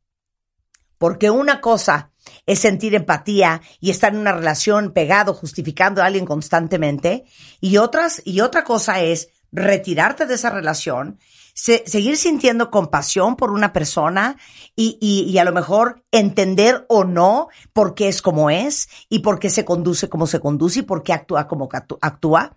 Porque 0.96 1.28
una 1.28 1.60
cosa 1.60 2.12
es 2.46 2.58
sentir 2.58 2.94
empatía 2.94 3.60
y 3.80 3.90
estar 3.90 4.14
en 4.14 4.20
una 4.20 4.32
relación 4.32 4.94
pegado, 4.94 5.34
justificando 5.34 6.00
a 6.00 6.06
alguien 6.06 6.24
constantemente, 6.24 7.26
y 7.60 7.76
otras, 7.76 8.22
y 8.24 8.40
otra 8.40 8.64
cosa 8.64 9.02
es 9.02 9.28
retirarte 9.52 10.24
de 10.24 10.36
esa 10.36 10.48
relación, 10.48 11.18
se- 11.58 11.82
seguir 11.88 12.16
sintiendo 12.16 12.70
compasión 12.70 13.34
por 13.34 13.50
una 13.50 13.72
persona 13.72 14.36
y, 14.76 14.96
y, 15.00 15.22
y 15.28 15.38
a 15.38 15.44
lo 15.44 15.52
mejor 15.52 16.04
entender 16.12 16.86
o 16.88 17.02
no 17.02 17.48
por 17.72 17.96
qué 17.96 18.06
es 18.06 18.22
como 18.22 18.48
es 18.48 18.88
y 19.08 19.18
por 19.18 19.40
qué 19.40 19.50
se 19.50 19.64
conduce 19.64 20.08
como 20.08 20.28
se 20.28 20.38
conduce 20.38 20.78
y 20.78 20.82
por 20.82 21.02
qué 21.02 21.12
actúa 21.12 21.48
como 21.48 21.68
actúa. 22.00 22.56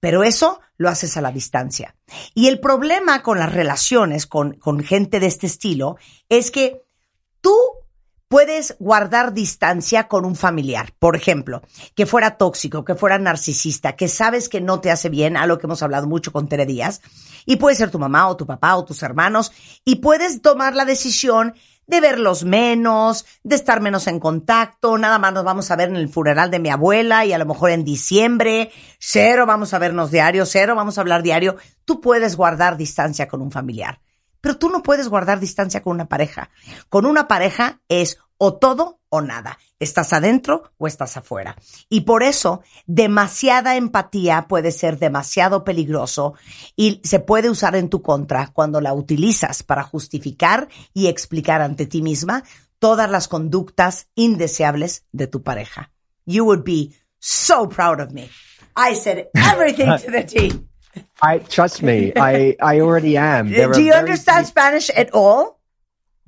Pero 0.00 0.22
eso 0.22 0.60
lo 0.78 0.88
haces 0.88 1.18
a 1.18 1.20
la 1.20 1.30
distancia. 1.30 1.94
Y 2.32 2.46
el 2.48 2.58
problema 2.58 3.22
con 3.22 3.38
las 3.38 3.52
relaciones 3.52 4.26
con, 4.26 4.54
con 4.54 4.80
gente 4.82 5.20
de 5.20 5.26
este 5.26 5.46
estilo 5.46 5.96
es 6.30 6.50
que 6.50 6.86
tú 7.42 7.54
puedes 8.28 8.76
guardar 8.78 9.32
distancia 9.32 10.06
con 10.06 10.24
un 10.24 10.36
familiar, 10.36 10.92
por 10.98 11.16
ejemplo, 11.16 11.62
que 11.94 12.06
fuera 12.06 12.36
tóxico, 12.36 12.84
que 12.84 12.94
fuera 12.94 13.18
narcisista, 13.18 13.96
que 13.96 14.08
sabes 14.08 14.48
que 14.48 14.60
no 14.60 14.80
te 14.80 14.90
hace 14.90 15.08
bien, 15.08 15.36
a 15.36 15.46
lo 15.46 15.58
que 15.58 15.66
hemos 15.66 15.82
hablado 15.82 16.06
mucho 16.06 16.32
con 16.32 16.48
Tere 16.48 16.66
Díaz, 16.66 17.00
y 17.46 17.56
puede 17.56 17.76
ser 17.76 17.90
tu 17.90 17.98
mamá 17.98 18.28
o 18.28 18.36
tu 18.36 18.46
papá 18.46 18.76
o 18.76 18.84
tus 18.84 19.02
hermanos, 19.02 19.52
y 19.84 19.96
puedes 19.96 20.42
tomar 20.42 20.76
la 20.76 20.84
decisión 20.84 21.54
de 21.86 22.02
verlos 22.02 22.44
menos, 22.44 23.24
de 23.42 23.56
estar 23.56 23.80
menos 23.80 24.06
en 24.06 24.20
contacto, 24.20 24.98
nada 24.98 25.18
más 25.18 25.32
nos 25.32 25.44
vamos 25.44 25.70
a 25.70 25.76
ver 25.76 25.88
en 25.88 25.96
el 25.96 26.10
funeral 26.10 26.50
de 26.50 26.58
mi 26.58 26.68
abuela 26.68 27.24
y 27.24 27.32
a 27.32 27.38
lo 27.38 27.46
mejor 27.46 27.70
en 27.70 27.82
diciembre, 27.82 28.70
cero 28.98 29.46
vamos 29.46 29.72
a 29.72 29.78
vernos 29.78 30.10
diario, 30.10 30.44
cero 30.44 30.74
vamos 30.76 30.98
a 30.98 31.00
hablar 31.00 31.22
diario, 31.22 31.56
tú 31.86 32.02
puedes 32.02 32.36
guardar 32.36 32.76
distancia 32.76 33.26
con 33.26 33.40
un 33.40 33.50
familiar. 33.50 34.00
Pero 34.40 34.58
tú 34.58 34.70
no 34.70 34.82
puedes 34.82 35.08
guardar 35.08 35.40
distancia 35.40 35.82
con 35.82 35.94
una 35.94 36.08
pareja. 36.08 36.50
Con 36.88 37.06
una 37.06 37.28
pareja 37.28 37.80
es 37.88 38.18
o 38.38 38.54
todo 38.54 39.00
o 39.10 39.20
nada. 39.20 39.58
Estás 39.80 40.12
adentro 40.12 40.72
o 40.78 40.86
estás 40.86 41.16
afuera. 41.16 41.56
Y 41.88 42.02
por 42.02 42.22
eso, 42.22 42.62
demasiada 42.86 43.76
empatía 43.76 44.46
puede 44.48 44.70
ser 44.72 44.98
demasiado 44.98 45.64
peligroso 45.64 46.34
y 46.76 47.00
se 47.04 47.20
puede 47.20 47.50
usar 47.50 47.76
en 47.76 47.88
tu 47.88 48.02
contra 48.02 48.48
cuando 48.48 48.80
la 48.80 48.92
utilizas 48.92 49.62
para 49.62 49.82
justificar 49.82 50.68
y 50.94 51.08
explicar 51.08 51.62
ante 51.62 51.86
ti 51.86 52.02
misma 52.02 52.44
todas 52.78 53.10
las 53.10 53.28
conductas 53.28 54.08
indeseables 54.14 55.04
de 55.12 55.26
tu 55.26 55.42
pareja. 55.42 55.92
You 56.24 56.44
would 56.44 56.64
be 56.64 56.94
so 57.18 57.68
proud 57.68 58.00
of 58.00 58.12
me. 58.12 58.30
I 58.76 58.94
said 58.94 59.28
everything 59.34 59.86
to 60.04 60.10
the 60.10 60.24
T. 60.24 60.68
I 61.22 61.38
trust 61.38 61.82
me. 61.82 62.12
I, 62.16 62.56
I 62.60 62.80
already 62.80 63.16
am. 63.16 63.50
There 63.50 63.72
Do 63.72 63.82
you 63.82 63.92
very 63.92 64.02
understand 64.02 64.46
Spanish 64.46 64.90
at 64.90 65.14
all? 65.14 65.57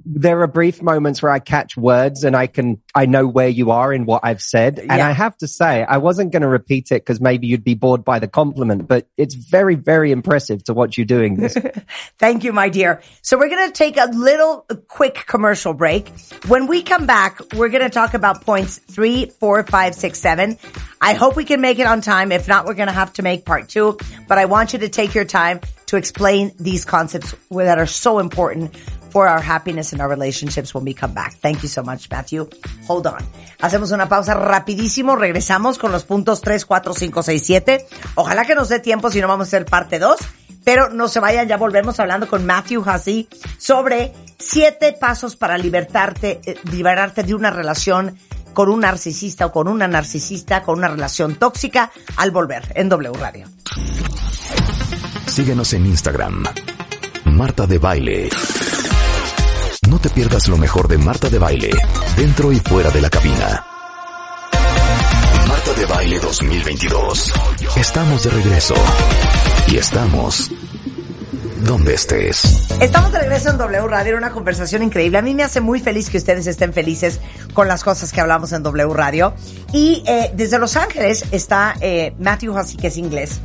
There 0.04 0.40
are 0.42 0.46
brief 0.46 0.82
moments 0.82 1.22
where 1.22 1.32
I 1.32 1.38
catch 1.38 1.76
words 1.76 2.24
and 2.24 2.36
I 2.36 2.46
can, 2.46 2.80
I 2.94 3.06
know 3.06 3.26
where 3.26 3.48
you 3.48 3.70
are 3.70 3.92
in 3.92 4.06
what 4.06 4.20
I've 4.24 4.42
said. 4.42 4.78
And 4.78 4.88
Yeah. 4.88 5.08
I 5.08 5.12
have 5.12 5.36
to 5.38 5.48
say, 5.48 5.84
I 5.84 5.98
wasn't 5.98 6.32
going 6.32 6.42
to 6.42 6.48
repeat 6.48 6.90
it 6.90 7.02
because 7.02 7.20
maybe 7.20 7.46
you'd 7.46 7.64
be 7.64 7.74
bored 7.74 8.04
by 8.04 8.18
the 8.18 8.28
compliment, 8.28 8.86
but 8.88 9.06
it's 9.16 9.34
very, 9.34 9.74
very 9.74 10.12
impressive 10.12 10.64
to 10.64 10.74
watch 10.74 10.98
you 10.98 11.04
doing 11.04 11.36
this. 11.36 11.56
Thank 12.18 12.44
you, 12.44 12.52
my 12.52 12.68
dear. 12.68 13.02
So 13.22 13.38
we're 13.38 13.48
going 13.48 13.68
to 13.68 13.72
take 13.72 13.96
a 13.96 14.06
little 14.06 14.66
quick 14.88 15.24
commercial 15.26 15.74
break. 15.74 16.08
When 16.46 16.66
we 16.66 16.82
come 16.82 17.06
back, 17.06 17.40
we're 17.54 17.68
going 17.68 17.84
to 17.84 17.90
talk 17.90 18.14
about 18.14 18.44
points 18.44 18.78
three, 18.78 19.26
four, 19.26 19.62
five, 19.64 19.94
six, 19.94 20.18
seven. 20.18 20.58
I 21.00 21.14
hope 21.14 21.36
we 21.36 21.44
can 21.44 21.60
make 21.60 21.78
it 21.78 21.86
on 21.86 22.00
time. 22.00 22.32
If 22.32 22.48
not, 22.48 22.66
we're 22.66 22.74
going 22.74 22.88
to 22.88 22.92
have 22.92 23.12
to 23.14 23.22
make 23.22 23.44
part 23.44 23.68
two, 23.68 23.98
but 24.28 24.38
I 24.38 24.44
want 24.46 24.72
you 24.72 24.80
to 24.80 24.88
take 24.88 25.14
your 25.14 25.24
time 25.24 25.60
to 25.86 25.96
explain 25.96 26.52
these 26.58 26.84
concepts 26.84 27.34
that 27.50 27.78
are 27.78 27.86
so 27.86 28.20
important 28.20 28.74
for 29.10 29.28
our 29.28 29.40
happiness 29.40 29.92
and 29.92 30.00
our 30.00 30.08
relationships 30.08 30.74
when 30.74 30.84
we 30.84 30.94
come 30.94 31.12
back. 31.12 31.34
Thank 31.40 31.62
you 31.62 31.68
so 31.68 31.82
much, 31.82 32.08
Matthew. 32.10 32.48
Hold 32.86 33.06
on. 33.06 33.26
Hacemos 33.60 33.92
una 33.92 34.08
pausa 34.08 34.34
rapidísimo. 34.34 35.16
Regresamos 35.16 35.78
con 35.78 35.92
los 35.92 36.04
puntos 36.04 36.40
3, 36.40 36.64
4, 36.64 36.94
5, 36.94 37.22
6, 37.22 37.42
7. 37.44 37.86
Ojalá 38.14 38.44
que 38.44 38.54
nos 38.54 38.68
dé 38.68 38.80
tiempo, 38.80 39.10
si 39.10 39.20
no 39.20 39.28
vamos 39.28 39.46
a 39.46 39.48
hacer 39.48 39.66
parte 39.66 39.98
2. 39.98 40.18
Pero 40.64 40.90
no 40.90 41.08
se 41.08 41.20
vayan, 41.20 41.48
ya 41.48 41.56
volvemos 41.56 41.98
hablando 42.00 42.28
con 42.28 42.44
Matthew 42.44 42.82
Hussey 42.82 43.28
sobre 43.58 44.12
siete 44.38 44.92
pasos 44.92 45.36
para 45.36 45.56
libertarte, 45.56 46.40
eh, 46.44 46.58
liberarte 46.70 47.22
de 47.22 47.34
una 47.34 47.50
relación 47.50 48.18
con 48.52 48.68
un 48.68 48.80
narcisista 48.80 49.46
o 49.46 49.52
con 49.52 49.68
una 49.68 49.88
narcisista, 49.88 50.62
con 50.62 50.78
una 50.78 50.88
relación 50.88 51.36
tóxica, 51.36 51.90
al 52.16 52.30
volver 52.30 52.72
en 52.74 52.88
W 52.88 53.12
Radio. 53.18 53.48
Síguenos 55.26 55.72
en 55.72 55.86
Instagram. 55.86 56.44
Marta 57.24 57.66
de 57.66 57.78
Baile. 57.78 58.28
No 59.90 59.98
te 59.98 60.08
pierdas 60.08 60.46
lo 60.46 60.56
mejor 60.56 60.86
de 60.86 60.98
Marta 60.98 61.28
de 61.28 61.40
Baile, 61.40 61.70
dentro 62.16 62.52
y 62.52 62.60
fuera 62.60 62.92
de 62.92 63.00
la 63.00 63.10
cabina. 63.10 63.66
Marta 65.48 65.74
de 65.76 65.84
Baile 65.84 66.20
2022. 66.20 67.32
Estamos 67.76 68.22
de 68.22 68.30
regreso. 68.30 68.74
Y 69.66 69.78
estamos 69.78 70.48
donde 71.64 71.94
estés. 71.94 72.68
Estamos 72.80 73.10
de 73.10 73.18
regreso 73.18 73.50
en 73.50 73.58
W 73.58 73.88
Radio, 73.88 74.16
una 74.16 74.30
conversación 74.30 74.84
increíble. 74.84 75.18
A 75.18 75.22
mí 75.22 75.34
me 75.34 75.42
hace 75.42 75.60
muy 75.60 75.80
feliz 75.80 76.08
que 76.08 76.18
ustedes 76.18 76.46
estén 76.46 76.72
felices 76.72 77.18
con 77.52 77.66
las 77.66 77.82
cosas 77.82 78.12
que 78.12 78.20
hablamos 78.20 78.52
en 78.52 78.62
W 78.62 78.94
Radio. 78.94 79.34
Y 79.72 80.04
eh, 80.06 80.30
desde 80.36 80.60
Los 80.60 80.76
Ángeles 80.76 81.24
está 81.32 81.74
eh, 81.80 82.14
Matthew 82.20 82.56
Hussey, 82.56 82.76
que 82.76 82.86
es 82.86 82.96
inglés. 82.96 83.40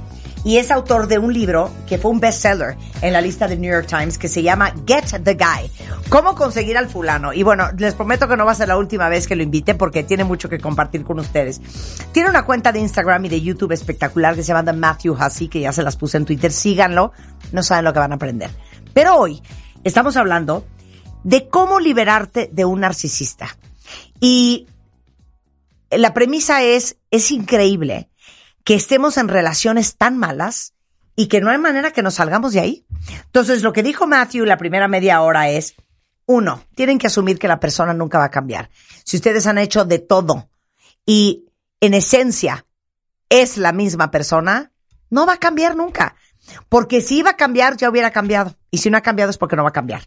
Y 0.45 0.57
es 0.57 0.69
autor 0.69 1.07
de 1.07 1.17
un 1.17 1.33
libro 1.33 1.71
que 1.87 1.97
fue 1.97 2.11
un 2.11 2.19
bestseller 2.19 2.77
en 3.01 3.11
la 3.11 3.19
lista 3.19 3.47
del 3.47 3.59
New 3.59 3.71
York 3.71 3.87
Times 3.87 4.19
que 4.19 4.29
se 4.29 4.43
llama 4.43 4.71
Get 4.85 5.23
the 5.23 5.33
Guy. 5.33 5.71
¿Cómo 6.07 6.35
conseguir 6.35 6.77
al 6.77 6.87
fulano? 6.87 7.33
Y 7.33 7.41
bueno, 7.41 7.65
les 7.75 7.95
prometo 7.95 8.27
que 8.27 8.37
no 8.37 8.45
va 8.45 8.51
a 8.51 8.55
ser 8.55 8.67
la 8.67 8.77
última 8.77 9.09
vez 9.09 9.27
que 9.27 9.35
lo 9.35 9.41
invite 9.41 9.73
porque 9.73 10.03
tiene 10.03 10.23
mucho 10.23 10.47
que 10.47 10.59
compartir 10.59 11.03
con 11.03 11.19
ustedes. 11.19 11.59
Tiene 12.11 12.29
una 12.29 12.45
cuenta 12.45 12.71
de 12.71 12.79
Instagram 12.79 13.25
y 13.25 13.29
de 13.29 13.41
YouTube 13.41 13.71
espectacular 13.71 14.35
que 14.35 14.43
se 14.43 14.49
llama 14.49 14.63
The 14.63 14.77
Matthew 14.77 15.17
Hussey, 15.19 15.47
que 15.47 15.61
ya 15.61 15.73
se 15.73 15.81
las 15.81 15.97
puse 15.97 16.17
en 16.17 16.25
Twitter. 16.25 16.51
Síganlo, 16.51 17.11
no 17.51 17.63
saben 17.63 17.83
lo 17.83 17.91
que 17.91 17.99
van 17.99 18.11
a 18.11 18.15
aprender. 18.15 18.51
Pero 18.93 19.15
hoy 19.15 19.41
estamos 19.83 20.15
hablando 20.15 20.63
de 21.23 21.49
cómo 21.49 21.79
liberarte 21.79 22.51
de 22.53 22.65
un 22.65 22.81
narcisista. 22.81 23.57
Y 24.19 24.67
la 25.89 26.13
premisa 26.13 26.61
es, 26.61 26.97
es 27.09 27.31
increíble 27.31 28.09
que 28.65 28.75
estemos 28.75 29.17
en 29.17 29.29
relaciones 29.29 29.95
tan 29.95 30.17
malas 30.17 30.73
y 31.15 31.27
que 31.27 31.39
no 31.39 31.49
hay 31.49 31.57
manera 31.57 31.91
que 31.91 32.03
nos 32.03 32.15
salgamos 32.15 32.51
de 32.51 32.59
ahí. 32.59 32.85
Entonces, 33.25 33.61
lo 33.61 33.71
que 33.71 33.83
dijo 33.83 34.07
Matthew 34.07 34.43
la 34.43 34.57
primera 34.57 34.89
media 34.89 35.21
hora 35.21 35.49
es, 35.49 35.75
uno, 36.25 36.63
tienen 36.75 36.97
que 36.97 37.07
asumir 37.07 37.39
que 37.39 37.47
la 37.47 37.59
persona 37.59 37.93
nunca 37.93 38.17
va 38.17 38.25
a 38.25 38.31
cambiar. 38.31 38.69
Si 39.05 39.15
ustedes 39.15 39.45
han 39.45 39.59
hecho 39.59 39.85
de 39.85 39.99
todo 39.99 40.49
y 41.05 41.45
en 41.79 41.93
esencia 41.93 42.65
es 43.29 43.57
la 43.57 43.71
misma 43.71 44.09
persona, 44.09 44.71
no 45.11 45.27
va 45.27 45.33
a 45.33 45.39
cambiar 45.39 45.75
nunca. 45.75 46.15
Porque 46.67 47.01
si 47.01 47.19
iba 47.19 47.31
a 47.31 47.37
cambiar, 47.37 47.77
ya 47.77 47.89
hubiera 47.89 48.11
cambiado. 48.11 48.55
Y 48.71 48.79
si 48.79 48.89
no 48.89 48.97
ha 48.97 49.01
cambiado 49.01 49.29
es 49.29 49.37
porque 49.37 49.55
no 49.55 49.63
va 49.63 49.69
a 49.69 49.73
cambiar. 49.73 50.05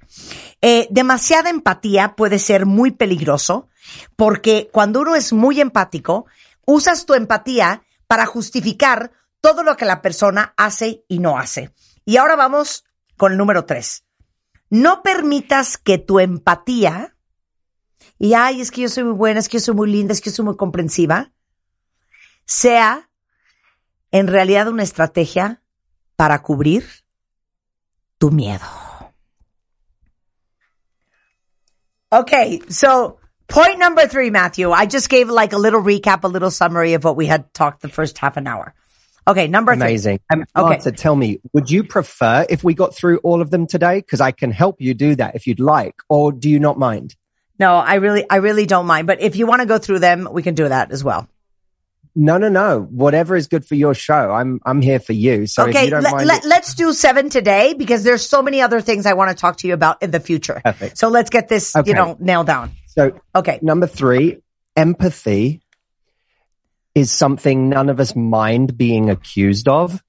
Eh, 0.60 0.88
demasiada 0.90 1.48
empatía 1.48 2.16
puede 2.16 2.40
ser 2.40 2.66
muy 2.66 2.90
peligroso 2.90 3.68
porque 4.16 4.68
cuando 4.72 5.00
uno 5.00 5.14
es 5.14 5.32
muy 5.32 5.60
empático, 5.60 6.26
usas 6.66 7.06
tu 7.06 7.14
empatía 7.14 7.82
para 8.08 8.26
justificar 8.26 9.12
todo 9.40 9.62
lo 9.62 9.76
que 9.76 9.84
la 9.84 10.02
persona 10.02 10.54
hace 10.56 11.04
y 11.06 11.20
no 11.20 11.38
hace. 11.38 11.72
Y 12.04 12.16
ahora 12.16 12.34
vamos 12.34 12.84
con 13.16 13.32
el 13.32 13.38
número 13.38 13.64
tres. 13.64 14.04
No 14.70 15.02
permitas 15.02 15.78
que 15.78 15.98
tu 15.98 16.18
empatía, 16.18 17.16
y 18.18 18.34
ay, 18.34 18.60
es 18.60 18.70
que 18.70 18.82
yo 18.82 18.88
soy 18.88 19.04
muy 19.04 19.12
buena, 19.12 19.38
es 19.38 19.48
que 19.48 19.58
yo 19.58 19.64
soy 19.64 19.74
muy 19.74 19.90
linda, 19.90 20.12
es 20.12 20.20
que 20.20 20.30
yo 20.30 20.36
soy 20.36 20.46
muy 20.46 20.56
comprensiva, 20.56 21.32
sea 22.44 23.08
en 24.10 24.26
realidad 24.26 24.68
una 24.68 24.82
estrategia 24.82 25.62
para 26.16 26.42
cubrir 26.42 26.86
tu 28.18 28.30
miedo. 28.30 28.66
Okay, 32.10 32.62
so 32.70 33.17
point 33.48 33.78
number 33.78 34.06
three, 34.06 34.30
Matthew. 34.30 34.70
I 34.70 34.86
just 34.86 35.08
gave 35.08 35.28
like 35.28 35.52
a 35.52 35.58
little 35.58 35.82
recap, 35.82 36.24
a 36.24 36.28
little 36.28 36.50
summary 36.50 36.94
of 36.94 37.04
what 37.04 37.16
we 37.16 37.26
had 37.26 37.52
talked 37.54 37.82
the 37.82 37.88
first 37.88 38.18
half 38.18 38.36
an 38.36 38.46
hour. 38.46 38.74
Okay, 39.26 39.46
number 39.46 39.72
Amazing. 39.72 40.20
three. 40.32 40.40
Um, 40.40 40.46
Okay. 40.56 40.68
Martha, 40.68 40.92
tell 40.92 41.14
me, 41.14 41.40
would 41.52 41.70
you 41.70 41.84
prefer 41.84 42.46
if 42.48 42.64
we 42.64 42.72
got 42.72 42.94
through 42.94 43.18
all 43.18 43.42
of 43.42 43.50
them 43.50 43.66
today? 43.66 43.96
Because 43.98 44.20
I 44.22 44.32
can 44.32 44.50
help 44.50 44.80
you 44.80 44.94
do 44.94 45.14
that 45.16 45.34
if 45.34 45.46
you'd 45.46 45.60
like, 45.60 45.96
or 46.08 46.32
do 46.32 46.48
you 46.48 46.58
not 46.58 46.78
mind? 46.78 47.14
No, 47.58 47.74
I 47.74 47.96
really, 47.96 48.24
I 48.30 48.36
really 48.36 48.64
don't 48.64 48.86
mind. 48.86 49.06
But 49.06 49.20
if 49.20 49.36
you 49.36 49.46
want 49.46 49.60
to 49.60 49.66
go 49.66 49.78
through 49.78 49.98
them, 49.98 50.28
we 50.30 50.42
can 50.42 50.54
do 50.54 50.68
that 50.68 50.92
as 50.92 51.04
well. 51.04 51.28
No, 52.20 52.36
no, 52.36 52.48
no. 52.48 52.80
Whatever 52.90 53.36
is 53.36 53.46
good 53.46 53.64
for 53.64 53.76
your 53.76 53.94
show, 53.94 54.32
I'm 54.32 54.58
I'm 54.66 54.82
here 54.82 54.98
for 54.98 55.12
you. 55.12 55.46
So 55.46 55.62
if 55.62 55.68
okay, 55.68 55.84
you 55.84 55.90
don't 55.90 56.02
let, 56.02 56.12
mind, 56.14 56.26
let, 56.26 56.44
it- 56.44 56.48
let's 56.48 56.74
do 56.74 56.92
seven 56.92 57.30
today 57.30 57.74
because 57.74 58.02
there's 58.02 58.28
so 58.28 58.42
many 58.42 58.60
other 58.60 58.80
things 58.80 59.06
I 59.06 59.12
want 59.12 59.30
to 59.30 59.40
talk 59.40 59.58
to 59.58 59.68
you 59.68 59.74
about 59.74 60.02
in 60.02 60.10
the 60.10 60.18
future. 60.18 60.60
Perfect. 60.64 60.98
So 60.98 61.10
let's 61.10 61.30
get 61.30 61.48
this, 61.48 61.76
Okay. 61.76 61.90
you 61.90 61.94
know, 61.94 62.16
nailed 62.18 62.48
down. 62.48 62.72
so 62.88 63.20
Okay. 63.36 63.60
number 63.62 63.86
three, 63.86 64.38
empathy 64.74 65.60
is 66.96 67.12
something 67.12 67.68
none 67.68 67.88
of 67.88 68.00
us 68.00 68.16
mind 68.16 68.76
being 68.76 69.10
accused 69.10 69.68
of. 69.68 70.02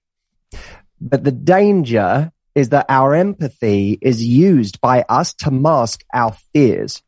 But 1.00 1.24
the 1.24 1.32
danger 1.32 2.32
is 2.56 2.70
that 2.70 2.88
our 2.90 3.14
empathy 3.14 4.00
is 4.02 4.26
used 4.26 4.82
by 4.82 5.06
us 5.08 5.36
to 5.36 5.52
mask 5.52 6.04
our 6.12 6.34
fears. 6.54 7.04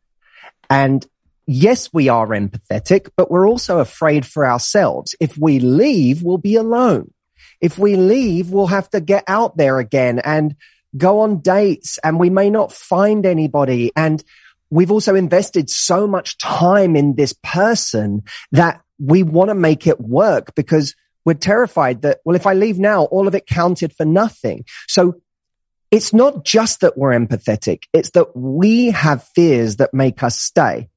And 0.70 1.04
yes, 1.52 1.92
we 1.92 2.08
are 2.08 2.28
empathetic, 2.28 3.10
but 3.16 3.30
we're 3.30 3.48
also 3.48 3.78
afraid 3.78 4.26
for 4.26 4.46
ourselves. 4.46 5.14
If 5.20 5.36
we 5.38 5.58
leave, 5.58 6.22
we'll 6.22 6.38
be 6.38 6.56
alone. 6.56 7.12
If 7.60 7.78
we 7.78 7.96
leave, 7.96 8.50
we'll 8.50 8.66
have 8.66 8.90
to 8.90 9.00
get 9.00 9.24
out 9.28 9.56
there 9.56 9.78
again 9.78 10.18
and 10.18 10.56
go 10.96 11.20
on 11.20 11.40
dates 11.40 11.98
and 11.98 12.18
we 12.18 12.30
may 12.30 12.50
not 12.50 12.72
find 12.72 13.24
anybody. 13.24 13.92
And 13.96 14.22
we've 14.70 14.90
also 14.90 15.14
invested 15.14 15.70
so 15.70 16.06
much 16.06 16.38
time 16.38 16.96
in 16.96 17.14
this 17.14 17.34
person 17.42 18.22
that 18.50 18.80
we 18.98 19.22
want 19.22 19.48
to 19.48 19.54
make 19.54 19.86
it 19.86 20.00
work 20.00 20.54
because 20.54 20.94
we're 21.24 21.34
terrified 21.34 22.02
that, 22.02 22.18
well, 22.24 22.36
if 22.36 22.46
I 22.46 22.54
leave 22.54 22.78
now, 22.78 23.04
all 23.04 23.28
of 23.28 23.34
it 23.34 23.46
counted 23.46 23.92
for 23.92 24.04
nothing. 24.04 24.64
So 24.88 25.20
it's 25.90 26.12
not 26.12 26.44
just 26.44 26.80
that 26.80 26.98
we're 26.98 27.12
empathetic. 27.12 27.84
It's 27.92 28.10
that 28.10 28.36
we 28.36 28.86
have 28.90 29.22
fears 29.34 29.76
that 29.76 29.94
make 29.94 30.22
us 30.22 30.40
stay. 30.40 30.88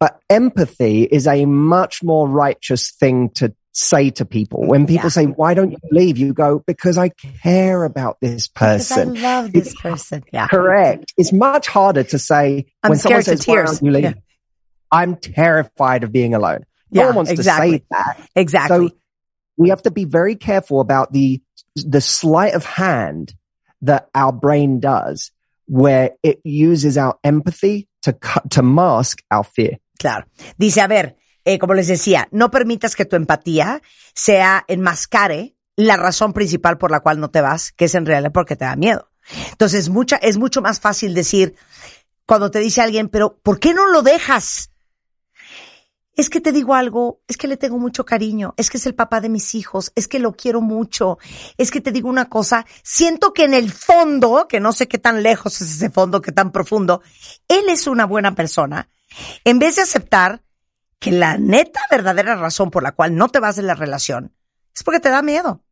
But 0.00 0.20
empathy 0.30 1.02
is 1.02 1.26
a 1.26 1.44
much 1.44 2.02
more 2.04 2.28
righteous 2.28 2.90
thing 2.92 3.30
to 3.30 3.52
say 3.72 4.10
to 4.10 4.24
people. 4.24 4.66
When 4.66 4.86
people 4.86 5.06
Yeah. 5.06 5.10
say, 5.10 5.26
why 5.26 5.54
don't 5.54 5.72
you 5.72 5.78
leave? 5.90 6.18
You 6.18 6.32
go, 6.32 6.62
because 6.66 6.98
I 6.98 7.10
care 7.10 7.84
about 7.84 8.18
this 8.20 8.48
Because 8.48 8.90
I 8.92 9.04
love 9.04 9.52
this 9.52 9.74
person. 9.74 10.24
Yeah. 10.32 10.46
Correct. 10.48 11.12
It's 11.16 11.32
much 11.32 11.68
harder 11.68 12.02
to 12.04 12.18
say 12.18 12.66
I'm 12.82 12.90
when 12.90 12.98
someone 12.98 13.22
scared 13.22 13.38
to 13.38 13.42
says, 13.42 13.46
"Why 13.48 13.54
tears." 13.56 13.70
don't 13.80 13.86
you 13.86 13.92
leave?" 13.92 14.02
Yeah. 14.04 14.12
I'm 14.90 15.16
terrified 15.16 16.02
of 16.04 16.12
being 16.12 16.34
alone. 16.34 16.64
No 16.90 17.00
Yeah, 17.02 17.06
one 17.08 17.16
wants 17.16 17.30
exactly. 17.30 17.70
to 17.72 17.76
say 17.78 17.84
that. 17.90 18.20
Exactly. 18.34 18.88
So 18.88 18.94
we 19.56 19.68
have 19.68 19.82
to 19.82 19.90
be 19.90 20.04
very 20.04 20.34
careful 20.36 20.80
about 20.80 21.12
the 21.12 21.40
the 21.76 22.00
sleight 22.00 22.54
of 22.54 22.64
hand 22.64 23.34
that 23.82 24.08
our 24.14 24.32
brain 24.32 24.80
does, 24.80 25.30
where 25.66 26.12
it 26.22 26.40
uses 26.44 26.96
our 26.98 27.16
empathy 27.22 27.86
to 28.02 28.12
cut, 28.12 28.50
to 28.52 28.62
mask 28.62 29.22
our 29.30 29.44
fear. 29.44 29.76
Claro. 29.98 30.26
Dice, 30.56 30.80
a 30.80 30.86
ver, 30.86 31.16
eh, 31.44 31.58
como 31.58 31.74
les 31.74 31.88
decía, 31.88 32.28
no 32.30 32.50
permitas 32.50 32.96
que 32.96 33.04
tu 33.04 33.16
empatía 33.16 33.82
sea 34.14 34.64
enmascare 34.68 35.56
la 35.76 35.96
razón 35.96 36.32
principal 36.32 36.78
por 36.78 36.90
la 36.90 37.00
cual 37.00 37.20
no 37.20 37.30
te 37.30 37.40
vas, 37.40 37.72
que 37.72 37.86
es 37.86 37.94
en 37.94 38.06
realidad 38.06 38.32
porque 38.32 38.56
te 38.56 38.64
da 38.64 38.76
miedo. 38.76 39.10
Entonces, 39.50 39.88
mucha, 39.88 40.16
es 40.16 40.38
mucho 40.38 40.62
más 40.62 40.80
fácil 40.80 41.14
decir, 41.14 41.54
cuando 42.26 42.50
te 42.50 42.58
dice 42.58 42.80
alguien, 42.80 43.08
pero 43.08 43.38
¿por 43.38 43.58
qué 43.58 43.74
no 43.74 43.86
lo 43.86 44.02
dejas? 44.02 44.70
Es 46.14 46.30
que 46.30 46.40
te 46.40 46.50
digo 46.50 46.74
algo, 46.74 47.22
es 47.28 47.36
que 47.36 47.46
le 47.46 47.56
tengo 47.56 47.78
mucho 47.78 48.04
cariño, 48.04 48.54
es 48.56 48.70
que 48.70 48.78
es 48.78 48.86
el 48.86 48.94
papá 48.94 49.20
de 49.20 49.28
mis 49.28 49.54
hijos, 49.54 49.92
es 49.94 50.08
que 50.08 50.18
lo 50.18 50.32
quiero 50.32 50.60
mucho, 50.60 51.18
es 51.56 51.70
que 51.70 51.80
te 51.80 51.92
digo 51.92 52.08
una 52.08 52.28
cosa, 52.28 52.66
siento 52.82 53.32
que 53.32 53.44
en 53.44 53.54
el 53.54 53.70
fondo, 53.70 54.46
que 54.48 54.58
no 54.58 54.72
sé 54.72 54.88
qué 54.88 54.98
tan 54.98 55.22
lejos 55.22 55.60
es 55.60 55.70
ese 55.70 55.90
fondo, 55.90 56.20
qué 56.20 56.32
tan 56.32 56.50
profundo, 56.50 57.02
él 57.46 57.68
es 57.68 57.86
una 57.86 58.04
buena 58.04 58.34
persona. 58.34 58.90
En 59.44 59.58
vez 59.58 59.76
de 59.76 59.82
aceptar 59.82 60.42
que 60.98 61.12
la 61.12 61.38
neta 61.38 61.80
verdadera 61.90 62.36
razón 62.36 62.70
por 62.70 62.82
la 62.82 62.92
cual 62.92 63.14
no 63.14 63.28
te 63.28 63.40
vas 63.40 63.56
de 63.56 63.62
la 63.62 63.74
relación 63.74 64.34
es 64.74 64.82
porque 64.84 65.00
te 65.00 65.10
da 65.10 65.22
miedo. 65.22 65.62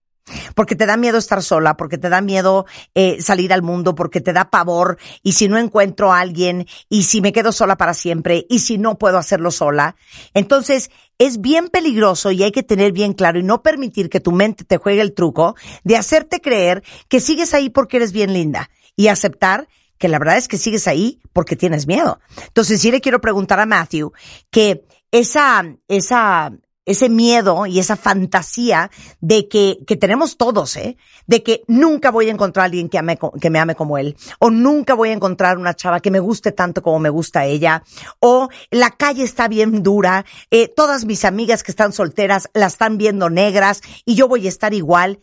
Porque 0.56 0.74
te 0.74 0.86
da 0.86 0.96
miedo 0.96 1.18
estar 1.18 1.40
sola, 1.40 1.76
porque 1.76 1.98
te 1.98 2.08
da 2.08 2.20
miedo 2.20 2.66
eh, 2.96 3.22
salir 3.22 3.52
al 3.52 3.62
mundo, 3.62 3.94
porque 3.94 4.20
te 4.20 4.32
da 4.32 4.50
pavor 4.50 4.98
y 5.22 5.34
si 5.34 5.46
no 5.46 5.56
encuentro 5.56 6.12
a 6.12 6.18
alguien 6.18 6.66
y 6.88 7.04
si 7.04 7.20
me 7.20 7.32
quedo 7.32 7.52
sola 7.52 7.76
para 7.76 7.94
siempre 7.94 8.44
y 8.48 8.58
si 8.58 8.76
no 8.76 8.98
puedo 8.98 9.18
hacerlo 9.18 9.52
sola. 9.52 9.94
Entonces 10.34 10.90
es 11.18 11.40
bien 11.40 11.68
peligroso 11.68 12.32
y 12.32 12.42
hay 12.42 12.50
que 12.50 12.64
tener 12.64 12.90
bien 12.90 13.12
claro 13.12 13.38
y 13.38 13.44
no 13.44 13.62
permitir 13.62 14.10
que 14.10 14.18
tu 14.18 14.32
mente 14.32 14.64
te 14.64 14.78
juegue 14.78 15.00
el 15.00 15.14
truco 15.14 15.54
de 15.84 15.96
hacerte 15.96 16.40
creer 16.40 16.82
que 17.06 17.20
sigues 17.20 17.54
ahí 17.54 17.70
porque 17.70 17.98
eres 17.98 18.10
bien 18.10 18.32
linda 18.32 18.68
y 18.96 19.06
aceptar 19.06 19.68
que 19.98 20.08
la 20.08 20.18
verdad 20.18 20.36
es 20.36 20.48
que 20.48 20.58
sigues 20.58 20.86
ahí 20.88 21.20
porque 21.32 21.56
tienes 21.56 21.86
miedo. 21.86 22.20
Entonces 22.46 22.80
sí 22.80 22.90
le 22.90 23.00
quiero 23.00 23.20
preguntar 23.20 23.60
a 23.60 23.66
Matthew 23.66 24.12
que 24.50 24.84
esa, 25.10 25.64
esa, 25.88 26.52
ese 26.86 27.08
miedo 27.08 27.66
y 27.66 27.80
esa 27.80 27.96
fantasía 27.96 28.90
de 29.20 29.48
que, 29.48 29.78
que 29.86 29.96
tenemos 29.96 30.36
todos, 30.36 30.76
¿eh? 30.76 30.96
De 31.26 31.42
que 31.42 31.64
nunca 31.66 32.10
voy 32.10 32.28
a 32.28 32.32
encontrar 32.32 32.62
a 32.62 32.66
alguien 32.66 32.88
que, 32.88 32.98
ame 32.98 33.18
que 33.40 33.50
me 33.50 33.58
ame 33.58 33.74
como 33.74 33.98
él, 33.98 34.16
o 34.38 34.50
nunca 34.50 34.94
voy 34.94 35.10
a 35.10 35.12
encontrar 35.12 35.58
una 35.58 35.74
chava 35.74 36.00
que 36.00 36.12
me 36.12 36.20
guste 36.20 36.52
tanto 36.52 36.82
como 36.82 37.00
me 37.00 37.10
gusta 37.10 37.44
ella, 37.44 37.82
o 38.20 38.48
la 38.70 38.90
calle 38.90 39.24
está 39.24 39.48
bien 39.48 39.82
dura, 39.82 40.24
eh, 40.50 40.68
todas 40.68 41.04
mis 41.04 41.24
amigas 41.24 41.62
que 41.64 41.72
están 41.72 41.92
solteras 41.92 42.48
la 42.54 42.66
están 42.66 42.98
viendo 42.98 43.28
negras 43.28 43.82
y 44.04 44.14
yo 44.14 44.28
voy 44.28 44.46
a 44.46 44.48
estar 44.48 44.72
igual. 44.72 45.18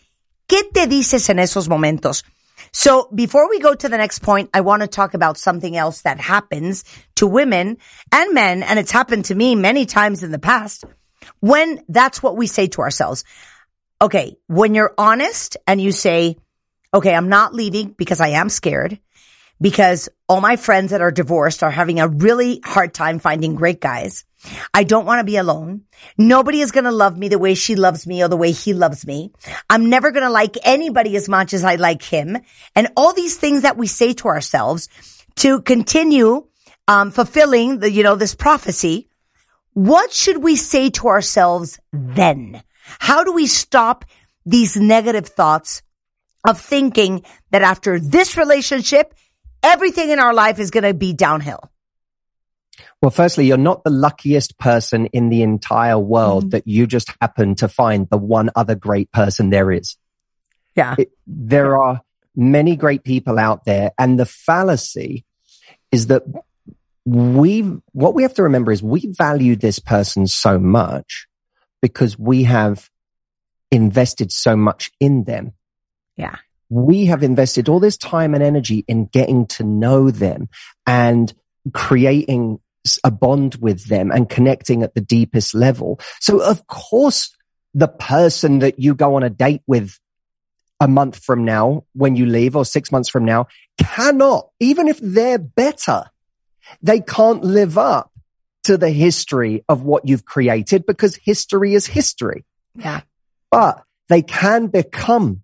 ¿Qué 0.46 0.66
te 0.66 0.88
dices 0.88 1.30
en 1.30 1.40
esos 1.40 1.70
momentos? 1.70 2.26
So 2.74 3.08
before 3.14 3.50
we 3.50 3.60
go 3.60 3.74
to 3.74 3.88
the 3.88 3.98
next 3.98 4.20
point, 4.20 4.50
I 4.54 4.62
want 4.62 4.82
to 4.82 4.88
talk 4.88 5.14
about 5.14 5.38
something 5.38 5.78
else 5.78 6.02
that 6.02 6.20
happens 6.20 6.84
to 7.16 7.28
women 7.28 7.78
and 8.12 8.34
men, 8.34 8.64
and 8.64 8.80
it's 8.80 8.92
happened 8.92 9.26
to 9.26 9.36
me 9.36 9.56
many 9.56 9.86
times 9.86 10.24
in 10.24 10.32
the 10.32 10.40
past 10.40 10.84
when 11.40 11.84
that's 11.88 12.22
what 12.24 12.36
we 12.36 12.48
say 12.48 12.68
to 12.68 12.82
ourselves. 12.82 13.24
Okay, 14.02 14.36
when 14.48 14.74
you're 14.74 14.94
honest 14.98 15.56
and 15.68 15.80
you 15.80 15.92
say, 15.92 16.38
okay, 16.94 17.14
I'm 17.14 17.30
not 17.30 17.54
leaving 17.54 17.90
because 17.90 18.20
I 18.20 18.30
am 18.30 18.50
scared, 18.50 19.00
because 19.62 20.10
all 20.28 20.42
my 20.42 20.56
friends 20.56 20.92
that 20.92 21.02
are 21.02 21.12
divorced 21.12 21.64
are 21.64 21.72
having 21.72 22.00
a 22.00 22.08
really 22.08 22.62
hard 22.64 22.94
time 22.94 23.20
finding 23.20 23.56
great 23.56 23.80
guys. 23.80 24.26
I 24.74 24.84
don't 24.84 25.06
want 25.06 25.20
to 25.20 25.24
be 25.24 25.38
alone. 25.38 25.84
Nobody 26.18 26.60
is 26.60 26.72
going 26.72 26.84
to 26.84 26.92
love 26.92 27.18
me 27.18 27.30
the 27.30 27.40
way 27.40 27.56
she 27.56 27.76
loves 27.76 28.06
me 28.06 28.24
or 28.24 28.28
the 28.28 28.38
way 28.38 28.52
he 28.52 28.74
loves 28.74 29.08
me. 29.08 29.32
I'm 29.70 29.90
never 29.90 30.12
going 30.12 30.24
to 30.24 30.30
like 30.30 30.58
anybody 30.64 31.16
as 31.16 31.30
much 31.30 31.54
as 31.54 31.64
I 31.64 31.76
like 31.76 32.04
him. 32.04 32.38
And 32.76 32.90
all 32.98 33.14
these 33.14 33.38
things 33.38 33.62
that 33.62 33.78
we 33.78 33.88
say 33.88 34.14
to 34.16 34.28
ourselves 34.28 34.90
to 35.38 35.62
continue 35.62 36.48
um, 36.88 37.12
fulfilling 37.12 37.80
the, 37.80 37.90
you 37.92 38.04
know, 38.04 38.16
this 38.16 38.36
prophecy. 38.36 39.08
What 39.74 40.12
should 40.12 40.44
we 40.44 40.56
say 40.56 40.90
to 40.92 41.08
ourselves 41.08 41.80
then? 41.92 42.62
How 43.00 43.24
do 43.24 43.32
we 43.32 43.48
stop 43.48 44.06
these 44.46 44.76
negative 44.76 45.28
thoughts 45.28 45.82
of 46.46 46.60
thinking 46.60 47.24
that 47.52 47.62
after 47.62 48.00
this 48.00 48.38
relationship, 48.38 49.14
everything 49.64 50.10
in 50.10 50.20
our 50.20 50.34
life 50.34 50.60
is 50.60 50.72
going 50.72 50.84
to 50.84 50.94
be 50.94 51.14
downhill? 51.14 51.72
Well, 53.02 53.12
firstly, 53.12 53.46
you're 53.48 53.58
not 53.58 53.84
the 53.84 53.90
luckiest 53.90 54.58
person 54.58 55.08
in 55.08 55.30
the 55.30 55.42
entire 55.42 56.00
world 56.00 56.46
Mhm. 56.46 56.52
that 56.52 56.68
you 56.68 56.88
just 56.88 57.12
happen 57.22 57.56
to 57.56 57.68
find 57.68 58.08
the 58.10 58.18
one 58.18 58.50
other 58.56 58.76
great 58.76 59.12
person 59.12 59.50
there 59.50 59.72
is. 59.72 59.98
Yeah. 60.76 60.96
It- 60.98 61.12
there 61.28 61.78
are 61.78 62.02
many 62.36 62.76
great 62.76 63.04
people 63.04 63.38
out 63.38 63.66
there. 63.66 63.92
And 63.98 64.20
the 64.20 64.26
fallacy 64.26 65.26
is 65.92 66.08
that 66.08 66.24
we, 67.06 67.62
what 67.92 68.16
we 68.16 68.24
have 68.24 68.34
to 68.36 68.44
remember 68.44 68.72
is 68.72 68.82
we 68.82 69.14
value 69.18 69.56
this 69.56 69.80
person 69.80 70.26
so 70.26 70.58
much 70.58 71.28
because 71.82 72.18
we 72.18 72.44
have 72.44 72.90
invested 73.70 74.32
so 74.32 74.56
much 74.56 74.90
in 75.00 75.26
them. 75.26 75.54
Yeah. 76.16 76.38
We 76.74 77.06
have 77.06 77.22
invested 77.22 77.70
all 77.70 77.80
this 77.80 77.98
time 77.98 78.34
and 78.34 78.44
energy 78.44 78.84
in 78.88 79.06
getting 79.06 79.46
to 79.48 79.64
know 79.64 80.10
them 80.10 80.50
and 80.88 81.32
creating 81.72 82.60
a 83.04 83.12
bond 83.12 83.56
with 83.56 83.86
them 83.86 84.10
and 84.10 84.28
connecting 84.28 84.82
at 84.82 84.96
the 84.96 85.02
deepest 85.02 85.54
level. 85.54 86.00
So 86.20 86.42
of 86.42 86.66
course, 86.66 87.36
the 87.76 87.88
person 87.88 88.60
that 88.60 88.80
you 88.80 88.96
go 88.96 89.16
on 89.16 89.22
a 89.22 89.30
date 89.30 89.62
with 89.68 90.00
a 90.80 90.88
month 90.88 91.24
from 91.24 91.46
now 91.46 91.86
when 91.94 92.16
you 92.16 92.26
leave 92.26 92.56
or 92.56 92.66
six 92.66 92.92
months 92.92 93.08
from 93.08 93.24
now 93.24 93.46
cannot, 93.78 94.50
even 94.60 94.88
if 94.88 95.00
they're 95.00 95.38
better, 95.38 96.06
they 96.82 97.02
can't 97.02 97.44
live 97.44 97.78
up 97.78 98.12
to 98.64 98.78
the 98.78 98.90
history 98.90 99.64
of 99.70 99.84
what 99.84 100.08
you've 100.08 100.26
created 100.26 100.88
because 100.88 101.16
history 101.18 101.76
is 101.76 101.86
history, 101.86 102.46
Yeah. 102.76 103.02
but 103.52 103.84
they 104.10 104.24
can 104.24 104.68
become 104.68 105.44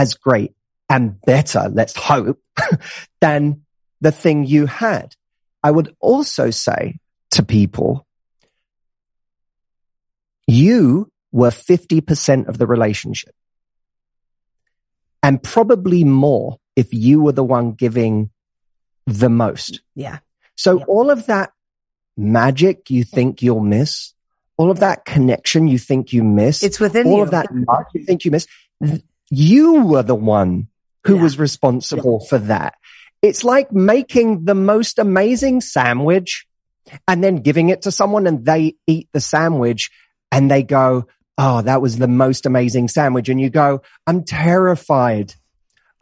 as 0.00 0.14
great 0.14 0.54
and 0.88 1.20
better, 1.22 1.68
let's 1.70 1.94
hope, 1.96 2.40
than 3.20 3.62
the 4.00 4.10
thing 4.10 4.46
you 4.46 4.64
had. 4.66 5.14
I 5.62 5.70
would 5.70 5.94
also 6.00 6.50
say 6.50 6.98
to 7.32 7.42
people, 7.42 8.06
you 10.46 11.10
were 11.32 11.50
50% 11.50 12.48
of 12.48 12.58
the 12.58 12.66
relationship 12.66 13.34
and 15.22 15.42
probably 15.42 16.02
more 16.04 16.56
if 16.76 16.92
you 16.94 17.20
were 17.20 17.32
the 17.32 17.44
one 17.44 17.72
giving 17.72 18.30
the 19.06 19.28
most. 19.28 19.82
Yeah. 19.94 20.18
So 20.56 20.78
Yep. 20.78 20.88
all 20.88 21.10
of 21.10 21.26
that 21.26 21.52
magic 22.16 22.90
you 22.90 23.04
think 23.04 23.42
you'll 23.42 23.60
miss, 23.60 24.14
all 24.56 24.70
of 24.70 24.80
that 24.80 25.04
connection 25.04 25.68
you 25.68 25.78
think 25.78 26.12
you 26.12 26.24
miss, 26.24 26.62
It's 26.62 26.80
within 26.80 27.06
all 27.06 27.18
you. 27.18 27.22
of 27.22 27.30
that 27.32 27.46
love 27.54 27.84
you 27.94 28.04
think 28.04 28.24
you 28.24 28.30
miss, 28.30 28.46
you 29.30 29.84
were 29.84 30.02
the 30.02 30.14
one 30.14 30.68
who 31.06 31.16
Yeah. 31.16 31.22
was 31.22 31.38
responsible 31.38 32.20
for 32.20 32.38
that. 32.38 32.74
It's 33.22 33.44
like 33.44 33.72
making 33.72 34.44
the 34.44 34.54
most 34.54 34.98
amazing 34.98 35.60
sandwich 35.60 36.46
and 37.06 37.22
then 37.22 37.36
giving 37.36 37.68
it 37.68 37.82
to 37.82 37.92
someone 37.92 38.26
and 38.26 38.44
they 38.44 38.76
eat 38.86 39.08
the 39.12 39.20
sandwich 39.20 39.90
and 40.32 40.50
they 40.50 40.62
go, 40.62 41.06
Oh, 41.38 41.62
that 41.62 41.80
was 41.80 41.96
the 41.96 42.08
most 42.08 42.44
amazing 42.44 42.88
sandwich. 42.88 43.30
And 43.30 43.40
you 43.40 43.48
go, 43.48 43.80
I'm 44.06 44.24
terrified 44.24 45.34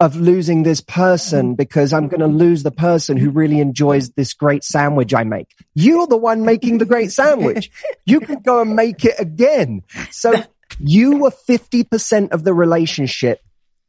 of 0.01 0.15
losing 0.15 0.63
this 0.63 0.81
person 0.81 1.47
mm-hmm. 1.47 1.55
because 1.55 1.93
I'm 1.93 2.07
going 2.07 2.21
to 2.21 2.27
lose 2.27 2.63
the 2.63 2.71
person 2.71 3.17
who 3.17 3.29
really 3.29 3.59
enjoys 3.59 4.11
this 4.11 4.33
great 4.33 4.63
sandwich 4.63 5.13
I 5.13 5.23
make. 5.23 5.47
You're 5.75 6.07
the 6.07 6.17
one 6.17 6.43
making 6.43 6.77
the 6.77 6.85
great 6.85 7.11
sandwich. 7.11 7.71
You 8.05 8.21
can 8.21 8.39
go 8.39 8.61
and 8.61 8.75
make 8.75 9.05
it 9.05 9.19
again. 9.19 9.83
So 10.09 10.33
you 10.79 11.17
were 11.17 11.31
50% 11.31 12.31
of 12.31 12.43
the 12.43 12.53
relationship 12.53 13.41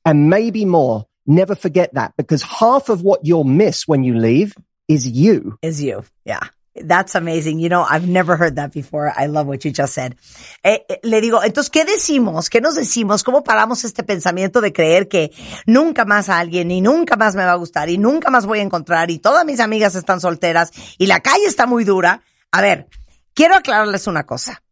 and 0.05 0.31
maybe 0.31 0.65
more. 0.65 1.07
Never 1.27 1.55
forget 1.55 1.95
that 1.95 2.15
because 2.17 2.43
half 2.43 2.89
of 2.89 3.03
what 3.03 3.21
you'll 3.25 3.45
miss 3.45 3.87
when 3.87 4.05
you 4.05 4.19
leave 4.19 4.55
is 4.89 5.07
you. 5.07 5.59
is 5.63 5.83
you. 5.83 6.05
Yeah. 6.25 6.41
That's 6.75 7.15
amazing. 7.15 7.59
You 7.59 7.69
know, 7.69 7.85
I've 7.89 8.07
never 8.07 8.37
heard 8.37 8.57
that 8.57 8.73
before. 8.73 9.13
I 9.15 9.27
love 9.27 9.47
what 9.47 9.65
you 9.65 9.73
just 9.73 9.93
said. 9.93 10.17
Eh, 10.63 10.85
eh, 10.89 11.01
le 11.03 11.21
digo, 11.21 11.43
entonces, 11.43 11.69
¿qué 11.69 11.85
decimos? 11.85 12.49
¿Qué 12.49 12.61
nos 12.61 12.77
decimos? 12.77 13.25
¿Cómo 13.25 13.43
paramos 13.43 13.85
este 13.85 14.05
pensamiento 14.05 14.61
de 14.61 14.73
creer 14.73 15.09
que 15.09 15.33
nunca 15.67 16.05
más 16.05 16.29
a 16.29 16.39
alguien 16.39 16.71
y 16.71 16.81
nunca 16.81 17.17
más 17.17 17.35
me 17.35 17.45
va 17.45 17.53
a 17.53 17.57
gustar 17.57 17.89
y 17.91 17.99
nunca 17.99 18.31
más 18.31 18.47
voy 18.47 18.61
a 18.61 18.63
encontrar 18.63 19.11
y 19.11 19.19
todas 19.19 19.45
mis 19.45 19.59
amigas 19.59 19.97
están 19.97 20.21
solteras 20.21 20.71
y 20.97 21.07
la 21.07 21.21
calle 21.21 21.47
está 21.47 21.67
muy 21.67 21.85
dura? 21.85 22.23
A 22.53 22.63
ver, 22.63 22.89
quiero 23.35 23.57
aclararles 23.57 24.07
una 24.07 24.25
cosa. 24.25 24.63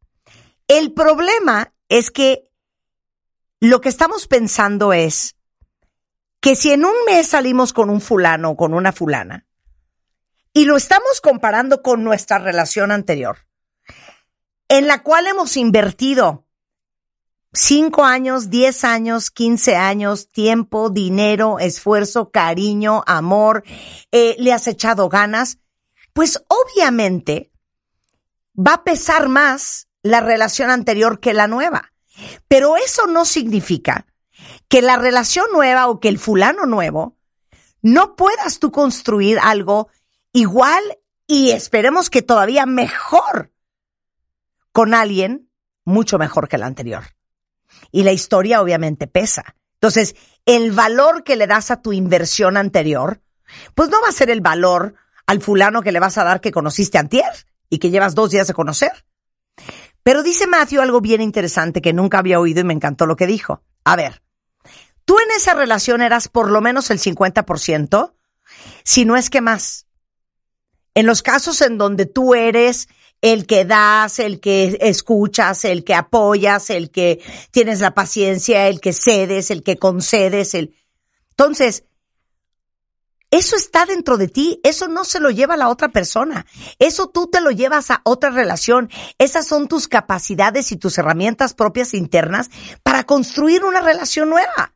El 0.69 0.93
problema 0.93 1.73
es 1.89 2.11
que 2.11 2.49
lo 3.61 3.81
que 3.81 3.89
estamos 3.89 4.27
pensando 4.27 4.93
es 4.93 5.37
que 6.41 6.55
si 6.55 6.71
en 6.71 6.85
un 6.85 6.95
mes 7.07 7.29
salimos 7.29 7.73
con 7.73 7.91
un 7.91 8.01
fulano 8.01 8.51
o 8.51 8.57
con 8.57 8.75
una 8.75 8.93
fulana, 8.93 9.47
y 10.53 10.65
lo 10.65 10.77
estamos 10.77 11.21
comparando 11.21 11.83
con 11.83 12.05
nuestra 12.05 12.39
relación 12.39 12.91
anterior, 12.91 13.39
en 14.69 14.87
la 14.87 15.03
cual 15.03 15.27
hemos 15.27 15.57
invertido 15.57 16.47
cinco 17.53 18.05
años, 18.05 18.51
diez 18.51 18.85
años, 18.85 19.31
quince 19.31 19.77
años, 19.77 20.31
tiempo, 20.31 20.91
dinero, 20.91 21.59
esfuerzo, 21.59 22.31
cariño, 22.31 23.03
amor, 23.07 23.65
eh, 24.13 24.37
le 24.39 24.53
has 24.53 24.67
echado 24.67 25.09
ganas, 25.09 25.59
pues 26.13 26.43
obviamente 26.49 27.53
va 28.55 28.75
a 28.75 28.85
pesar 28.85 29.29
más 29.29 29.88
la 30.03 30.21
relación 30.21 30.71
anterior 30.71 31.21
que 31.21 31.35
la 31.35 31.47
nueva. 31.47 31.93
Pero 32.49 32.77
eso 32.77 33.07
no 33.07 33.25
significa 33.25 34.07
que 34.69 34.83
la 34.83 34.97
relación 34.97 35.47
nueva 35.53 35.89
o 35.89 36.01
que 36.01 36.09
el 36.09 36.19
fulano 36.19 36.67
nuevo 36.67 37.17
no 37.83 38.17
puedas 38.17 38.59
tú 38.59 38.71
construir 38.71 39.39
algo 39.41 39.89
igual 40.33 40.83
y 41.27 41.51
esperemos 41.51 42.11
que 42.11 42.23
todavía 42.23 42.67
mejor 42.67 43.53
con 44.73 44.95
alguien 44.95 45.51
mucho 45.85 46.19
mejor 46.19 46.49
que 46.49 46.57
el 46.57 46.63
anterior. 46.63 47.05
Y 47.91 48.03
la 48.03 48.13
historia 48.13 48.61
obviamente 48.61 49.07
pesa. 49.07 49.55
Entonces, 49.75 50.17
el 50.45 50.73
valor 50.73 51.25
que 51.25 51.37
le 51.37 51.47
das 51.47 51.71
a 51.71 51.83
tu 51.83 51.93
inversión 51.93 52.57
anterior, 52.57 53.23
pues 53.75 53.89
no 53.91 54.01
va 54.03 54.09
a 54.09 54.13
ser 54.13 54.31
el 54.31 54.41
valor 54.41 54.95
al 55.27 55.41
fulano 55.41 55.83
que 55.83 55.93
le 55.93 56.01
vas 56.01 56.19
a 56.19 56.25
dar 56.25 56.41
que 56.41 56.53
conociste 56.53 56.99
antier 56.99 57.47
y 57.71 57.79
que 57.79 57.91
llevas 57.91 58.15
dos 58.15 58.31
días 58.31 58.47
de 58.47 58.55
conocer. 58.55 59.05
Pero 60.09 60.23
dice 60.23 60.47
Matthew 60.47 60.81
algo 60.81 61.03
bien 61.03 61.21
interesante 61.21 61.83
que 61.83 61.93
nunca 61.93 62.21
había 62.21 62.41
oído 62.41 62.63
y 62.63 62.65
me 62.65 62.73
encantó 62.73 63.05
lo 63.05 63.15
que 63.15 63.27
dijo. 63.27 63.63
A 63.85 63.95
ver, 63.95 64.23
tú 65.05 65.19
en 65.19 65.37
esa 65.37 65.53
relación 65.53 66.01
eras 66.01 66.29
por 66.29 66.51
lo 66.51 66.63
menos 66.63 66.91
el 66.91 66.99
50%, 66.99 68.15
si 68.85 69.05
no 69.05 69.19
es 69.19 69.29
que 69.29 69.43
más. 69.43 69.87
En 70.95 71.05
los 71.05 71.21
casos 71.23 71.61
en 71.61 71.77
donde 71.77 72.07
tú 72.07 72.35
eres 72.35 72.89
el 73.21 73.47
que 73.47 73.67
das, 73.67 74.19
el 74.19 74.41
que 74.41 74.79
escuchas, 74.81 75.67
el 75.67 75.85
que 75.85 75.95
apoyas, 75.95 76.71
el 76.71 76.91
que 76.91 77.23
tienes 77.51 77.81
la 77.81 77.93
paciencia, 77.93 78.67
el 78.67 78.81
que 78.81 78.95
cedes, 78.95 79.51
el 79.51 79.63
que 79.63 79.77
concedes, 79.77 80.55
el... 80.55 80.75
Entonces, 81.33 81.85
eso 83.31 83.57
está 83.57 83.85
dentro 83.85 84.17
de 84.17 84.29
ti, 84.29 84.61
eso 84.65 84.89
no 84.89 85.05
se 85.05 85.21
lo 85.21 85.31
lleva 85.31 85.57
la 85.57 85.69
otra 85.69 85.89
persona, 85.91 86.47
eso 86.79 87.09
tú 87.09 87.29
te 87.29 87.41
lo 87.41 87.51
llevas 87.51 87.91
a 87.91 88.01
otra 88.05 88.31
relación, 88.31 88.91
esas 89.19 89.47
son 89.47 89.69
tus 89.69 89.87
capacidades 89.87 90.73
y 90.73 90.77
tus 90.77 90.97
herramientas 90.97 91.53
propias 91.53 91.93
internas 91.93 92.49
para 92.83 93.05
construir 93.05 93.65
una 93.65 93.81
relación 93.81 94.31
nueva. 94.31 94.75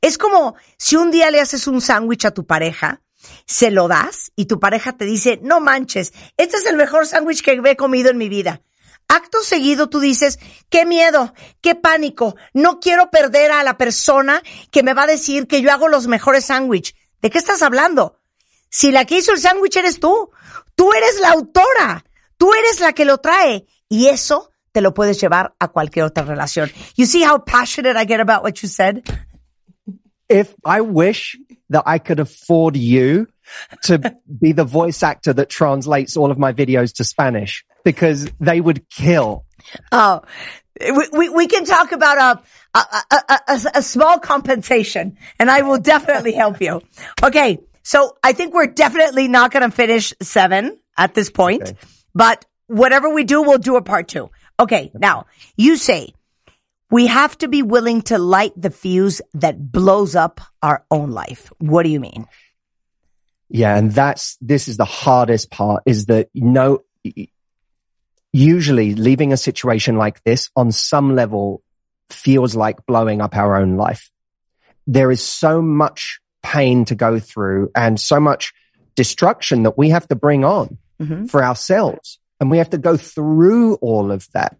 Es 0.00 0.16
como 0.16 0.54
si 0.78 0.96
un 0.96 1.10
día 1.10 1.30
le 1.30 1.40
haces 1.40 1.66
un 1.66 1.80
sándwich 1.80 2.24
a 2.24 2.30
tu 2.32 2.46
pareja, 2.46 3.02
se 3.46 3.70
lo 3.70 3.88
das 3.88 4.32
y 4.36 4.46
tu 4.46 4.58
pareja 4.58 4.96
te 4.96 5.04
dice, 5.04 5.38
no 5.42 5.60
manches, 5.60 6.12
este 6.36 6.56
es 6.56 6.66
el 6.66 6.76
mejor 6.76 7.06
sándwich 7.06 7.42
que 7.42 7.60
he 7.64 7.76
comido 7.76 8.10
en 8.10 8.18
mi 8.18 8.28
vida. 8.28 8.62
Acto 9.08 9.42
seguido 9.42 9.90
tú 9.90 10.00
dices, 10.00 10.38
qué 10.70 10.86
miedo, 10.86 11.34
qué 11.60 11.74
pánico, 11.74 12.36
no 12.54 12.80
quiero 12.80 13.10
perder 13.10 13.52
a 13.52 13.62
la 13.62 13.76
persona 13.76 14.42
que 14.70 14.82
me 14.82 14.94
va 14.94 15.02
a 15.02 15.08
decir 15.08 15.46
que 15.46 15.60
yo 15.60 15.70
hago 15.70 15.88
los 15.88 16.06
mejores 16.06 16.46
sándwiches. 16.46 16.94
¿De 17.22 17.30
qué 17.30 17.38
estás 17.38 17.62
hablando? 17.62 18.18
Si 18.68 18.90
la 18.90 19.04
que 19.04 19.18
hizo 19.18 19.32
el 19.32 19.38
sándwich 19.38 19.76
eres 19.76 20.00
tú, 20.00 20.30
tú 20.74 20.92
eres 20.92 21.20
la 21.20 21.30
autora, 21.30 22.04
tú 22.36 22.52
eres 22.52 22.80
la 22.80 22.92
que 22.92 23.04
lo 23.04 23.18
trae 23.18 23.66
y 23.88 24.08
eso 24.08 24.50
te 24.72 24.80
lo 24.80 24.92
puedes 24.92 25.20
llevar 25.20 25.54
a 25.58 25.68
cualquier 25.68 26.06
otra 26.06 26.24
relación. 26.24 26.70
You 26.96 27.06
see 27.06 27.22
how 27.22 27.38
passionate 27.44 27.96
I 27.96 28.06
get 28.06 28.20
about 28.20 28.42
what 28.42 28.62
you 28.62 28.68
said? 28.68 29.02
If 30.28 30.54
I 30.64 30.80
wish 30.80 31.38
that 31.70 31.84
I 31.86 31.98
could 31.98 32.18
afford 32.18 32.76
you 32.76 33.28
to 33.84 33.98
be 34.26 34.52
the 34.52 34.64
voice 34.64 35.02
actor 35.02 35.34
that 35.34 35.48
translates 35.48 36.16
all 36.16 36.30
of 36.30 36.38
my 36.38 36.52
videos 36.52 36.94
to 36.94 37.04
Spanish 37.04 37.64
because 37.84 38.26
they 38.40 38.60
would 38.60 38.88
kill. 38.88 39.44
Oh, 39.92 40.22
we, 40.80 41.08
we, 41.12 41.28
we 41.28 41.46
can 41.46 41.64
talk 41.64 41.92
about 41.92 42.18
a, 42.18 42.78
a, 42.78 43.02
a, 43.10 43.40
a, 43.48 43.60
a 43.76 43.82
small 43.82 44.18
compensation 44.18 45.18
and 45.38 45.50
I 45.50 45.62
will 45.62 45.78
definitely 45.78 46.32
help 46.32 46.60
you. 46.60 46.80
Okay. 47.22 47.58
So 47.82 48.16
I 48.22 48.32
think 48.32 48.54
we're 48.54 48.68
definitely 48.68 49.28
not 49.28 49.50
going 49.50 49.68
to 49.68 49.74
finish 49.74 50.14
seven 50.22 50.78
at 50.96 51.14
this 51.14 51.30
point, 51.30 51.62
Okay. 51.62 51.76
but 52.14 52.44
whatever 52.68 53.12
we 53.12 53.24
do, 53.24 53.42
we'll 53.42 53.58
do 53.58 53.76
a 53.76 53.82
part 53.82 54.08
two. 54.08 54.30
Okay. 54.58 54.90
Now 54.94 55.26
you 55.56 55.76
say 55.76 56.14
we 56.90 57.06
have 57.06 57.36
to 57.38 57.48
be 57.48 57.62
willing 57.62 58.02
to 58.02 58.18
light 58.18 58.52
the 58.56 58.70
fuse 58.70 59.20
that 59.34 59.72
blows 59.72 60.14
up 60.14 60.40
our 60.62 60.84
own 60.90 61.10
life. 61.10 61.52
What 61.58 61.82
do 61.82 61.88
you 61.90 62.00
mean? 62.00 62.26
Yeah. 63.48 63.76
And 63.76 63.92
that's, 63.92 64.38
this 64.40 64.68
is 64.68 64.76
the 64.76 64.84
hardest 64.84 65.50
part 65.50 65.82
is 65.86 66.06
that 66.06 66.30
no, 66.34 66.84
usually 68.32 68.94
leaving 68.94 69.32
a 69.32 69.36
situation 69.36 69.96
like 69.96 70.22
this 70.24 70.50
on 70.56 70.72
some 70.72 71.14
level 71.14 71.62
feels 72.10 72.54
like 72.54 72.84
blowing 72.86 73.20
up 73.20 73.36
our 73.36 73.56
own 73.56 73.76
life. 73.76 74.10
There 74.86 75.10
is 75.10 75.22
so 75.22 75.62
much 75.62 76.20
pain 76.42 76.84
to 76.86 76.94
go 76.94 77.18
through 77.18 77.70
and 77.74 78.00
so 78.00 78.18
much 78.18 78.52
destruction 78.94 79.62
that 79.62 79.78
we 79.78 79.90
have 79.90 80.06
to 80.08 80.14
bring 80.16 80.44
on 80.44 80.78
Mhm. 81.00 81.30
for 81.30 81.42
ourselves. 81.44 82.18
And 82.40 82.50
we 82.50 82.58
have 82.58 82.70
to 82.70 82.78
go 82.78 82.96
through 82.96 83.74
all 83.76 84.10
of 84.10 84.26
that. 84.32 84.56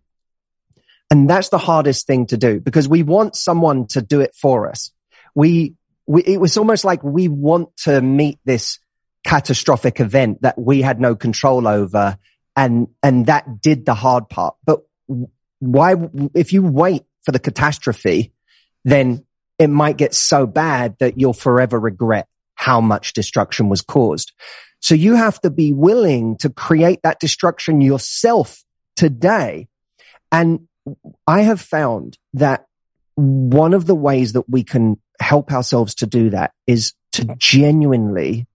And 1.11 1.29
that's 1.29 1.51
the 1.51 1.59
hardest 1.59 2.07
thing 2.07 2.27
to 2.27 2.37
do 2.37 2.61
because 2.61 2.89
we 2.89 3.03
want 3.03 3.37
someone 3.37 3.87
to 3.89 4.01
do 4.01 4.21
it 4.21 4.35
for 4.35 4.69
us. 4.69 4.91
We, 5.35 5.75
we, 6.07 6.23
it 6.23 6.41
was 6.41 6.57
almost 6.57 6.85
like 6.85 7.03
we 7.05 7.29
want 7.29 7.77
to 7.85 8.01
meet 8.01 8.39
this 8.45 8.79
catastrophic 9.25 10.01
event 10.01 10.43
that 10.43 10.59
we 10.59 10.81
had 10.83 11.01
no 11.01 11.15
control 11.15 11.69
over. 11.69 12.17
And, 12.57 12.89
and 13.03 13.27
that 13.27 13.63
did 13.63 13.87
the 13.87 13.95
hard 13.95 14.29
part. 14.29 14.57
But 14.65 14.81
why, 15.59 15.95
if 16.35 16.53
you 16.53 16.63
wait 16.63 17.05
for 17.23 17.33
the 17.33 17.39
catastrophe, 17.39 18.33
then 18.85 19.25
it 19.59 19.69
might 19.69 19.97
get 19.97 20.15
so 20.15 20.47
bad 20.47 20.97
that 20.99 21.19
you'll 21.19 21.33
forever 21.33 21.79
regret 21.79 22.27
how 22.55 22.81
much 22.81 23.13
destruction 23.13 23.69
was 23.69 23.81
caused. 23.81 24.33
So 24.81 24.95
you 24.95 25.15
have 25.15 25.41
to 25.43 25.51
be 25.51 25.73
willing 25.73 26.37
to 26.39 26.51
create 26.51 27.01
that 27.03 27.21
destruction 27.21 27.81
yourself 27.81 28.65
today. 28.97 29.69
And 30.31 30.67
I 31.27 31.43
have 31.43 31.61
found 31.61 32.19
that 32.35 32.67
one 33.15 33.75
of 33.75 33.87
the 33.87 33.95
ways 33.95 34.33
that 34.33 34.49
we 34.49 34.65
can 34.65 35.01
help 35.21 35.53
ourselves 35.53 35.95
to 35.97 36.07
do 36.07 36.31
that 36.31 36.53
is 36.67 36.95
to 37.13 37.35
genuinely 37.37 38.47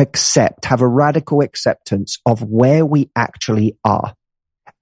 accept, 0.00 0.64
have 0.64 0.80
a 0.80 0.88
radical 0.88 1.42
acceptance 1.42 2.18
of 2.26 2.42
where 2.42 2.84
we 2.86 3.10
actually 3.14 3.76
are. 3.84 4.14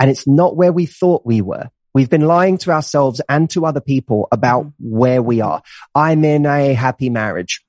And 0.00 0.10
it's 0.10 0.26
not 0.26 0.56
where 0.56 0.72
we 0.72 0.86
thought 0.86 1.26
we 1.26 1.42
were. 1.42 1.68
We've 1.92 2.08
been 2.08 2.26
lying 2.26 2.58
to 2.58 2.70
ourselves 2.70 3.20
and 3.28 3.50
to 3.50 3.66
other 3.66 3.80
people 3.80 4.28
about 4.30 4.72
where 4.78 5.20
we 5.20 5.40
are. 5.40 5.62
I'm 5.94 6.24
in 6.24 6.46
a 6.46 6.74
happy 6.74 7.10
marriage. 7.10 7.64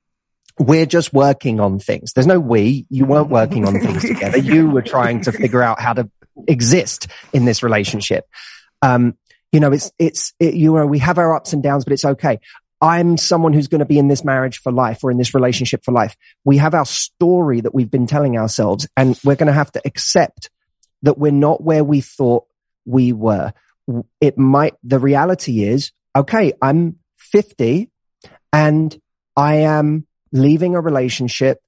We're 0.60 0.86
just 0.86 1.14
working 1.14 1.60
on 1.60 1.80
things. 1.80 2.14
There's 2.14 2.28
no 2.28 2.40
we. 2.40 2.86
You 2.90 3.06
weren't 3.06 3.30
working 3.30 3.66
on 3.66 3.80
things 3.80 4.02
together. 4.08 4.38
You 4.38 4.70
were 4.70 4.82
trying 4.82 5.22
to 5.22 5.32
figure 5.32 5.64
out 5.64 5.82
how 5.82 5.94
to 5.94 6.10
exist 6.48 7.08
in 7.34 7.46
this 7.46 7.64
relationship. 7.64 8.26
Um, 8.82 9.18
you 9.52 9.60
know, 9.60 9.72
it's, 9.72 9.92
it's, 9.98 10.34
it, 10.40 10.54
you 10.54 10.76
know, 10.76 10.86
we 10.86 11.00
have 11.00 11.18
our 11.18 11.36
ups 11.36 11.54
and 11.54 11.64
downs, 11.64 11.84
but 11.84 11.94
it's 11.94 12.06
okay. 12.06 12.40
I'm 12.82 13.18
someone 13.18 13.54
who's 13.54 13.68
going 13.68 13.80
to 13.80 13.86
be 13.86 14.00
in 14.00 14.08
this 14.08 14.24
marriage 14.24 14.60
for 14.60 14.72
life 14.72 15.04
or 15.04 15.12
in 15.12 15.18
this 15.18 15.34
relationship 15.34 15.84
for 15.84 15.92
life. 15.92 16.16
We 16.46 16.58
have 16.58 16.74
our 16.74 16.86
story 16.86 17.62
that 17.62 17.76
we've 17.76 17.92
been 17.92 18.08
telling 18.08 18.38
ourselves 18.38 18.88
and 18.96 19.20
we're 19.24 19.36
going 19.36 19.48
to 19.48 19.54
have 19.54 19.72
to 19.74 19.82
accept 19.84 20.50
that 21.02 21.18
we're 21.18 21.32
not 21.32 21.64
where 21.64 21.84
we 21.84 22.02
thought 22.02 22.46
we 22.86 23.12
were. 23.12 23.54
It 24.22 24.38
might, 24.38 24.76
the 24.84 25.00
reality 25.00 25.64
is, 25.64 25.92
okay, 26.16 26.54
I'm 26.62 26.98
50 27.18 27.90
and 28.54 29.02
I 29.36 29.56
am 29.56 30.08
leaving 30.32 30.76
a 30.76 30.82
relationship 30.82 31.62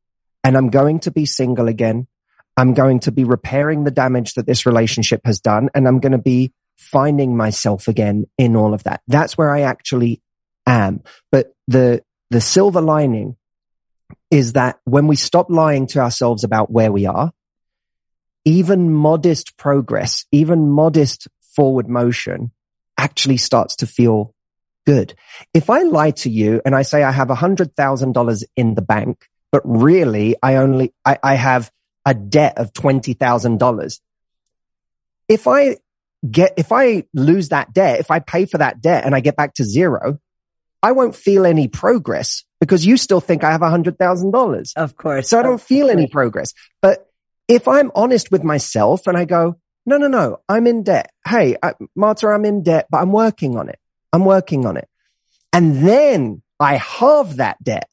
and 0.44 0.56
I'm 0.56 0.70
going 0.70 1.00
to 1.02 1.12
be 1.12 1.26
single 1.26 1.68
again. 1.68 2.08
I'm 2.56 2.74
going 2.74 3.00
to 3.02 3.12
be 3.12 3.24
repairing 3.24 3.84
the 3.84 3.92
damage 3.92 4.36
that 4.36 4.46
this 4.46 4.66
relationship 4.66 5.22
has 5.26 5.40
done 5.40 5.70
and 5.74 5.88
I'm 5.88 6.00
going 6.00 6.12
to 6.12 6.18
be 6.18 6.54
finding 6.78 7.36
myself 7.36 7.88
again 7.88 8.26
in 8.38 8.56
all 8.56 8.74
of 8.74 8.84
that. 8.84 9.02
That's 9.08 9.38
where 9.38 9.54
I 9.54 9.62
actually 9.62 10.22
am. 10.74 11.04
But 11.32 11.54
the, 11.68 12.04
the 12.30 12.42
silver 12.42 12.82
lining 12.82 13.36
is 14.30 14.54
that 14.54 14.80
when 14.86 15.08
we 15.08 15.16
stop 15.16 15.50
lying 15.50 15.88
to 15.88 16.00
ourselves 16.00 16.44
about 16.44 16.72
where 16.72 16.92
we 16.92 17.06
are, 17.06 17.32
even 18.46 18.92
modest 18.92 19.58
progress, 19.58 20.26
even 20.32 20.70
modest 20.70 21.28
forward 21.56 21.88
motion 21.88 22.52
actually 22.98 23.38
starts 23.38 23.78
to 23.78 23.88
feel 23.88 24.34
good. 24.86 25.14
If 25.54 25.70
I 25.70 25.84
lie 25.84 26.12
to 26.12 26.30
you 26.30 26.62
and 26.66 26.76
I 26.76 26.82
say 26.82 27.04
I 27.04 27.12
have 27.12 27.30
a 27.30 27.36
hundred 27.36 27.76
thousand 27.76 28.14
dollars 28.14 28.44
in 28.56 28.76
the 28.76 28.82
bank, 28.82 29.28
but 29.52 29.62
really 29.66 30.36
I 30.42 30.56
only, 30.56 30.94
I, 31.06 31.18
I 31.22 31.36
have 31.36 31.72
a 32.06 32.14
debt 32.14 32.58
of 32.58 32.74
$20,000. 32.74 34.00
If 35.28 35.48
I 35.48 35.78
get, 36.30 36.54
if 36.58 36.72
I 36.72 37.06
lose 37.14 37.50
that 37.50 37.74
debt, 37.74 38.00
if 38.00 38.12
I 38.12 38.20
pay 38.20 38.46
for 38.46 38.58
that 38.58 38.82
debt 38.82 39.06
and 39.06 39.14
I 39.14 39.20
get 39.20 39.36
back 39.36 39.56
to 39.56 39.64
zero, 39.64 40.20
I 40.84 40.92
won't 40.94 41.16
feel 41.16 41.46
any 41.46 41.68
progress 41.68 42.44
because 42.60 42.86
you 42.86 42.98
still 42.98 43.22
think 43.22 43.44
I 43.44 43.52
have 43.52 43.62
a 43.62 43.70
hundred 43.70 43.98
thousand 43.98 44.32
dollars. 44.32 44.74
Of 44.76 44.96
course. 44.96 45.30
So 45.30 45.40
I 45.40 45.44
don't 45.44 45.62
feel 45.62 45.90
any 45.90 46.08
progress. 46.08 46.54
But 46.82 47.08
if 47.48 47.68
I'm 47.68 47.92
honest 47.96 48.32
with 48.32 48.44
myself 48.44 49.08
and 49.08 49.18
I 49.18 49.26
go, 49.26 49.58
no, 49.86 49.98
no, 49.98 50.08
no, 50.08 50.38
I'm 50.48 50.68
in 50.68 50.84
debt. 50.84 51.12
Hey, 51.28 51.58
I, 51.62 51.74
Marta, 51.96 52.28
I'm 52.28 52.46
in 52.46 52.64
debt, 52.64 52.88
but 52.90 53.00
I'm 53.00 53.12
working 53.12 53.58
on 53.58 53.68
it. 53.70 53.80
I'm 54.14 54.26
working 54.26 54.66
on 54.66 54.78
it. 54.78 54.88
And 55.54 55.86
then 55.86 56.42
I 56.60 56.78
halve 56.78 57.38
that 57.38 57.62
debt. 57.64 57.90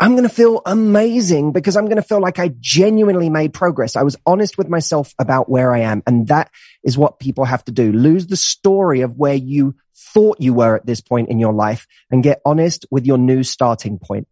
I'm 0.00 0.12
going 0.12 0.28
to 0.28 0.34
feel 0.34 0.62
amazing 0.64 1.50
because 1.50 1.76
I'm 1.76 1.86
going 1.86 1.96
to 1.96 2.06
feel 2.06 2.20
like 2.20 2.38
I 2.38 2.52
genuinely 2.60 3.30
made 3.30 3.52
progress. 3.52 3.96
I 3.96 4.04
was 4.04 4.16
honest 4.24 4.56
with 4.56 4.68
myself 4.68 5.12
about 5.18 5.48
where 5.48 5.74
I 5.74 5.80
am. 5.80 6.02
And 6.06 6.28
that 6.28 6.50
is 6.84 6.96
what 6.96 7.18
people 7.18 7.44
have 7.44 7.64
to 7.64 7.72
do. 7.72 7.90
Lose 7.90 8.28
the 8.28 8.36
story 8.36 9.00
of 9.00 9.16
where 9.16 9.34
you 9.34 9.74
thought 10.14 10.40
you 10.40 10.54
were 10.54 10.76
at 10.76 10.86
this 10.86 11.00
point 11.00 11.30
in 11.30 11.40
your 11.40 11.52
life 11.52 11.88
and 12.10 12.22
get 12.22 12.40
honest 12.44 12.86
with 12.92 13.06
your 13.06 13.18
new 13.18 13.42
starting 13.42 13.98
point. 13.98 14.28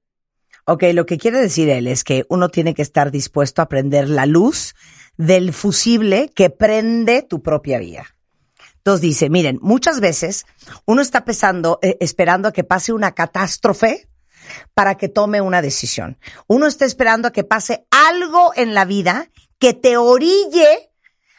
Ok, 0.69 0.85
lo 0.95 1.05
que 1.05 1.19
quiere 1.19 1.41
decir 1.41 1.69
él 1.69 1.87
es 1.87 2.05
que 2.05 2.27
uno 2.29 2.49
tiene 2.49 2.75
que 2.75 2.83
estar 2.83 3.11
dispuesto 3.11 3.63
a 3.63 3.69
prender 3.69 4.09
la 4.09 4.27
luz 4.27 4.75
del 5.17 5.53
fusible 5.53 6.31
que 6.35 6.51
prende 6.51 7.23
tu 7.23 7.43
propia 7.43 7.79
vida. 7.79 8.07
Entonces 8.79 9.01
dice, 9.01 9.31
miren, 9.31 9.59
muchas 9.63 10.01
veces 10.01 10.47
uno 10.85 11.03
está 11.03 11.25
pesando, 11.25 11.81
eh, 11.83 11.97
esperando 12.01 12.49
a 12.49 12.53
que 12.53 12.63
pase 12.63 12.93
una 12.93 13.13
catástrofe 13.13 14.09
para 14.75 14.97
que 14.97 15.09
tome 15.09 15.41
una 15.41 15.63
decisión. 15.63 16.19
Uno 16.47 16.67
está 16.67 16.85
esperando 16.85 17.29
a 17.29 17.33
que 17.33 17.45
pase 17.45 17.87
algo 17.91 18.53
en 18.55 18.75
la 18.75 18.85
vida 18.85 19.31
que 19.59 19.75
te 19.75 19.97
orille 19.97 20.91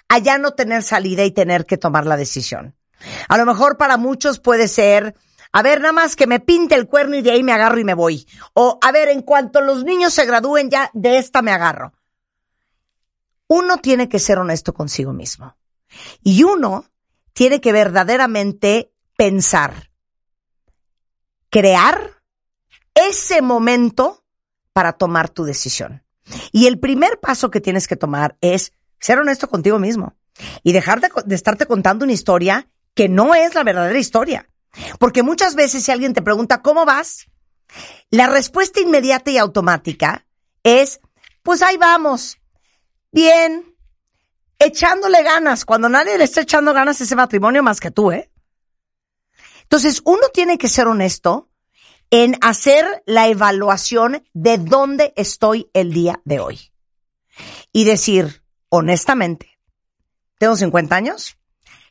a 0.10 0.18
ya 0.20 0.38
no 0.38 0.52
tener 0.52 0.84
salida 0.84 1.24
y 1.24 1.32
tener 1.32 1.66
que 1.66 1.78
tomar 1.78 2.06
la 2.06 2.18
decisión. 2.18 2.76
A 3.28 3.38
lo 3.38 3.46
mejor 3.46 3.78
para 3.78 3.98
muchos 3.98 4.40
puede 4.40 4.68
ser, 4.68 5.16
a 5.52 5.62
ver, 5.62 5.82
nada 5.82 5.94
más 5.94 6.16
que 6.16 6.28
me 6.28 6.40
pinte 6.40 6.76
el 6.76 6.88
cuerno 6.88 7.16
y 7.16 7.22
de 7.22 7.32
ahí 7.32 7.44
me 7.44 7.54
agarro 7.54 7.80
y 7.80 7.84
me 7.84 7.94
voy. 7.94 8.28
O, 8.54 8.80
a 8.82 8.92
ver, 8.92 9.10
en 9.10 9.22
cuanto 9.22 9.62
los 9.62 9.84
niños 9.84 10.14
se 10.14 10.26
gradúen 10.26 10.70
ya 10.70 10.90
de 10.94 11.18
esta 11.18 11.42
me 11.42 11.52
agarro. 11.52 11.94
Uno 13.48 13.78
tiene 13.78 14.10
que 14.10 14.20
ser 14.20 14.40
honesto 14.40 14.74
consigo 14.74 15.14
mismo. 15.14 15.56
Y 16.22 16.44
uno 16.44 16.86
tiene 17.34 17.62
que 17.62 17.72
verdaderamente 17.72 18.92
pensar, 19.16 19.90
crear 21.50 22.17
ese 22.98 23.42
momento 23.42 24.24
para 24.74 24.94
tomar 24.94 25.30
tu 25.30 25.44
decisión. 25.44 26.04
Y 26.52 26.68
el 26.68 26.80
primer 26.80 27.20
paso 27.20 27.50
que 27.50 27.62
tienes 27.62 27.88
que 27.88 27.96
tomar 27.96 28.38
es 28.42 28.74
ser 29.00 29.20
honesto 29.20 29.48
contigo 29.48 29.80
mismo 29.80 30.16
y 30.64 30.74
dejar 30.74 31.00
de, 31.00 31.10
de 31.26 31.36
estarte 31.36 31.66
contando 31.66 32.06
una 32.06 32.14
historia 32.14 32.68
que 32.94 33.10
no 33.10 33.36
es 33.36 33.56
la 33.56 33.64
verdadera 33.64 33.98
historia. 33.98 34.50
Porque 35.00 35.24
muchas 35.24 35.56
veces 35.56 35.84
si 35.84 35.92
alguien 35.92 36.14
te 36.14 36.22
pregunta, 36.22 36.62
¿cómo 36.62 36.86
vas? 36.86 37.28
La 38.10 38.28
respuesta 38.28 38.80
inmediata 38.80 39.32
y 39.32 39.38
automática 39.38 40.26
es, 40.64 41.00
pues 41.44 41.62
ahí 41.62 41.78
vamos, 41.78 42.40
bien, 43.12 43.76
echándole 44.60 45.24
ganas, 45.24 45.66
cuando 45.66 45.90
nadie 45.90 46.18
le 46.18 46.24
está 46.24 46.42
echando 46.42 46.74
ganas 46.74 47.00
a 47.00 47.04
ese 47.04 47.16
matrimonio 47.16 47.64
más 47.64 47.80
que 47.80 47.92
tú, 47.92 48.12
¿eh? 48.12 48.32
Entonces, 49.64 50.02
uno 50.06 50.30
tiene 50.34 50.58
que 50.58 50.70
ser 50.70 50.88
honesto 50.88 51.47
en 52.12 52.38
hacer 52.42 53.04
la 53.06 53.28
evaluación 53.28 54.24
de 54.34 54.58
dónde 54.58 55.14
estoy 55.16 55.70
el 55.74 55.94
día 55.94 56.22
de 56.26 56.40
hoy. 56.40 56.72
Y 57.72 57.84
decir, 57.84 58.44
honestamente, 58.70 59.60
tengo 60.38 60.56
50 60.56 60.96
años, 60.96 61.38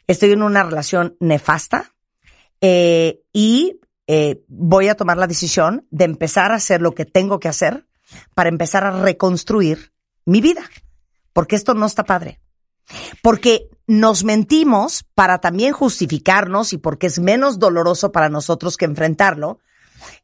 estoy 0.07 0.33
en 0.33 0.43
una 0.43 0.63
relación 0.63 1.17
nefasta, 1.21 1.95
eh, 2.61 3.23
y 3.33 3.81
eh, 4.07 4.43
voy 4.49 4.89
a 4.89 4.95
tomar 4.95 5.19
la 5.19 5.27
decisión 5.27 5.87
de 5.91 6.05
empezar 6.05 6.53
a 6.53 6.57
hacer 6.57 6.81
lo 6.81 6.93
que 6.95 7.05
tengo 7.05 7.39
que 7.41 7.49
hacer 7.49 7.87
para 8.35 8.49
empezar 8.49 8.85
a 8.85 9.03
reconstruir 9.03 9.93
mi 10.25 10.41
vida. 10.41 10.63
Porque 11.33 11.57
esto 11.57 11.75
no 11.75 11.87
está 11.87 12.05
padre. 12.05 12.41
Porque 13.21 13.69
nos 13.87 14.25
mentimos 14.25 15.05
para 15.15 15.39
también 15.39 15.73
justificarnos 15.73 16.73
y 16.73 16.79
porque 16.79 17.09
es 17.09 17.19
menos 17.19 17.59
doloroso 17.59 18.13
para 18.13 18.29
nosotros 18.29 18.77
que 18.77 18.85
enfrentarlo, 18.85 19.59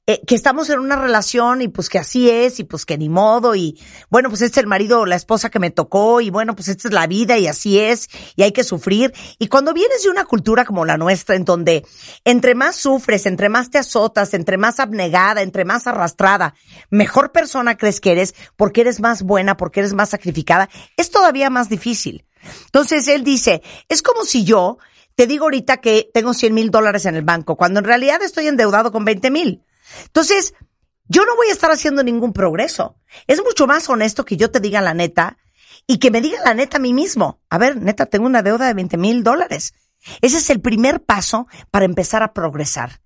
eh, 0.07 0.21
que 0.27 0.35
estamos 0.35 0.69
en 0.71 0.81
una 0.81 0.97
relación 0.97 1.63
y 1.63 1.69
pues 1.69 1.89
que 1.89 1.99
así 1.99 2.29
es 2.29 2.59
y 2.59 2.65
pues 2.65 2.85
que 2.85 2.99
ni 2.99 3.09
modo 3.09 3.55
y 3.55 3.81
bueno, 4.11 4.29
pues 4.29 4.43
este 4.43 4.59
es 4.59 4.65
el 4.65 4.67
marido 4.67 5.01
o 5.01 5.07
la 5.07 5.15
esposa 5.15 5.49
que 5.49 5.61
me 5.61 5.71
tocó 5.71 6.21
y 6.21 6.31
bueno, 6.31 6.57
pues 6.57 6.69
esta 6.69 6.89
es 6.89 6.95
la 6.95 7.07
vida 7.07 7.39
y 7.39 7.47
así 7.47 7.79
es 7.79 8.09
y 8.35 8.43
hay 8.43 8.53
que 8.53 8.65
sufrir. 8.65 9.13
Y 9.39 9.47
cuando 9.47 9.73
vienes 9.73 10.03
de 10.03 10.11
una 10.11 10.25
cultura 10.25 10.65
como 10.65 10.85
la 10.85 10.99
nuestra 10.99 11.37
en 11.37 11.45
donde 11.45 11.87
entre 12.25 12.55
más 12.55 12.77
sufres, 12.77 13.27
entre 13.27 13.49
más 13.49 13.71
te 13.71 13.79
azotas, 13.79 14.35
entre 14.35 14.59
más 14.59 14.81
abnegada, 14.81 15.43
entre 15.43 15.65
más 15.65 15.87
arrastrada, 15.87 16.55
mejor 16.91 17.31
persona 17.31 17.77
crees 17.77 18.01
que 18.01 18.13
eres 18.13 18.35
porque 18.57 18.81
eres 18.81 19.01
más 19.01 19.23
buena, 19.23 19.57
porque 19.57 19.81
eres 19.81 19.95
más 19.95 20.11
sacrificada, 20.11 20.69
es 20.97 21.11
todavía 21.11 21.49
más 21.49 21.69
difícil. 21.69 22.25
Entonces 22.65 23.07
él 23.09 23.23
dice, 23.25 23.63
es 23.89 24.03
como 24.03 24.25
si 24.25 24.45
yo 24.45 24.79
te 25.15 25.27
digo 25.27 25.45
ahorita 25.45 25.79
que 25.79 26.11
tengo 26.13 26.35
100 26.35 26.55
mil 26.55 26.71
dólares 26.71 27.07
en 27.07 27.17
el 27.17 27.23
banco, 27.23 27.57
cuando 27.57 27.81
en 27.81 27.85
realidad 27.85 28.23
estoy 28.23 28.47
endeudado 28.47 28.93
con 28.93 29.05
20 29.05 29.31
mil. 29.31 29.63
Entonces, 30.07 30.55
yo 31.07 31.25
no 31.27 31.37
voy 31.37 31.49
a 31.49 31.53
estar 31.53 31.71
haciendo 31.71 32.03
ningún 32.03 32.33
progreso. 32.33 32.97
Es 33.27 33.43
mucho 33.43 33.67
más 33.67 33.89
honesto 33.89 34.25
que 34.25 34.37
yo 34.37 34.51
te 34.51 34.61
diga 34.61 34.81
la 34.81 34.95
neta 34.95 35.37
y 35.87 35.99
que 35.99 36.11
me 36.11 36.21
diga 36.21 36.41
la 36.43 36.55
neta 36.55 36.79
a 36.79 36.81
mí 36.81 36.95
mismo. 36.95 37.43
A 37.51 37.59
ver, 37.59 37.77
neta, 37.77 38.07
tengo 38.07 38.25
una 38.25 38.43
deuda 38.43 38.67
de 38.67 38.75
20 38.75 38.97
mil 38.97 39.23
dólares. 39.23 39.75
Ese 40.23 40.39
es 40.39 40.49
el 40.51 40.61
primer 40.61 41.03
paso 41.05 41.47
para 41.71 41.85
empezar 41.85 42.23
a 42.23 42.33
progresar. 42.33 43.02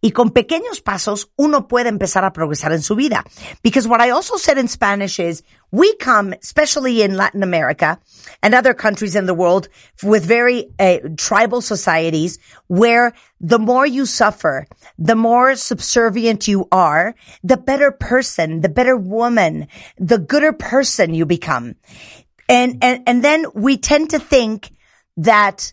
Y 0.00 0.10
con 0.10 0.30
pequeños 0.30 0.80
pasos 0.80 1.30
uno 1.36 1.68
puede 1.68 1.88
empezar 1.88 2.24
a 2.24 2.32
progresar 2.32 2.72
en 2.72 2.82
su 2.82 2.96
vida. 2.96 3.24
Because 3.62 3.86
what 3.86 4.00
I 4.00 4.10
also 4.10 4.36
said 4.36 4.58
in 4.58 4.68
Spanish 4.68 5.20
is 5.20 5.42
we 5.70 5.94
come, 5.96 6.34
especially 6.42 7.02
in 7.02 7.16
Latin 7.16 7.42
America 7.42 8.00
and 8.42 8.54
other 8.54 8.74
countries 8.74 9.14
in 9.14 9.26
the 9.26 9.34
world 9.34 9.68
with 10.02 10.24
very 10.24 10.68
uh, 10.78 10.98
tribal 11.16 11.60
societies 11.60 12.38
where 12.66 13.12
the 13.40 13.58
more 13.58 13.86
you 13.86 14.06
suffer, 14.06 14.66
the 14.98 15.14
more 15.14 15.54
subservient 15.54 16.48
you 16.48 16.66
are, 16.72 17.14
the 17.44 17.56
better 17.56 17.92
person, 17.92 18.60
the 18.60 18.68
better 18.68 18.96
woman, 18.96 19.68
the 19.98 20.18
gooder 20.18 20.52
person 20.52 21.14
you 21.14 21.26
become. 21.26 21.76
And, 22.48 22.82
and, 22.82 23.04
and 23.06 23.22
then 23.22 23.46
we 23.54 23.76
tend 23.76 24.10
to 24.10 24.18
think 24.18 24.72
that 25.16 25.72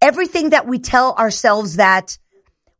everything 0.00 0.50
that 0.50 0.66
we 0.66 0.78
tell 0.78 1.14
ourselves 1.14 1.76
that 1.76 2.18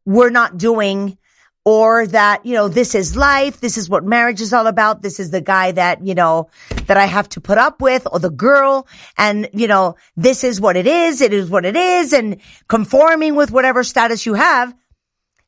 we're 0.05 0.31
not 0.31 0.57
doing 0.59 1.17
or 1.65 2.07
that, 2.07 2.47
you 2.47 2.55
know, 2.55 2.69
this 2.69 2.95
is 2.95 3.17
life. 3.17 3.61
This 3.61 3.77
is 3.77 3.89
what 3.89 4.03
marriage 4.03 4.41
is 4.41 4.53
all 4.53 4.67
about. 4.67 5.03
This 5.03 5.21
is 5.21 5.31
the 5.31 5.43
guy 5.43 5.73
that, 5.73 6.05
you 6.05 6.15
know, 6.15 6.49
that 6.87 6.97
I 6.97 7.05
have 7.05 7.29
to 7.31 7.41
put 7.41 7.59
up 7.59 7.83
with 7.83 8.07
or 8.11 8.19
the 8.19 8.31
girl. 8.31 8.87
And, 9.19 9.49
you 9.53 9.69
know, 9.69 9.97
this 10.17 10.43
is 10.43 10.61
what 10.61 10.77
it 10.77 10.87
is. 10.87 11.21
It 11.21 11.35
is 11.35 11.51
what 11.51 11.67
it 11.67 11.77
is 11.77 12.13
and 12.13 12.41
conforming 12.67 13.35
with 13.35 13.51
whatever 13.51 13.85
status 13.85 14.25
you 14.25 14.35
have. 14.35 14.75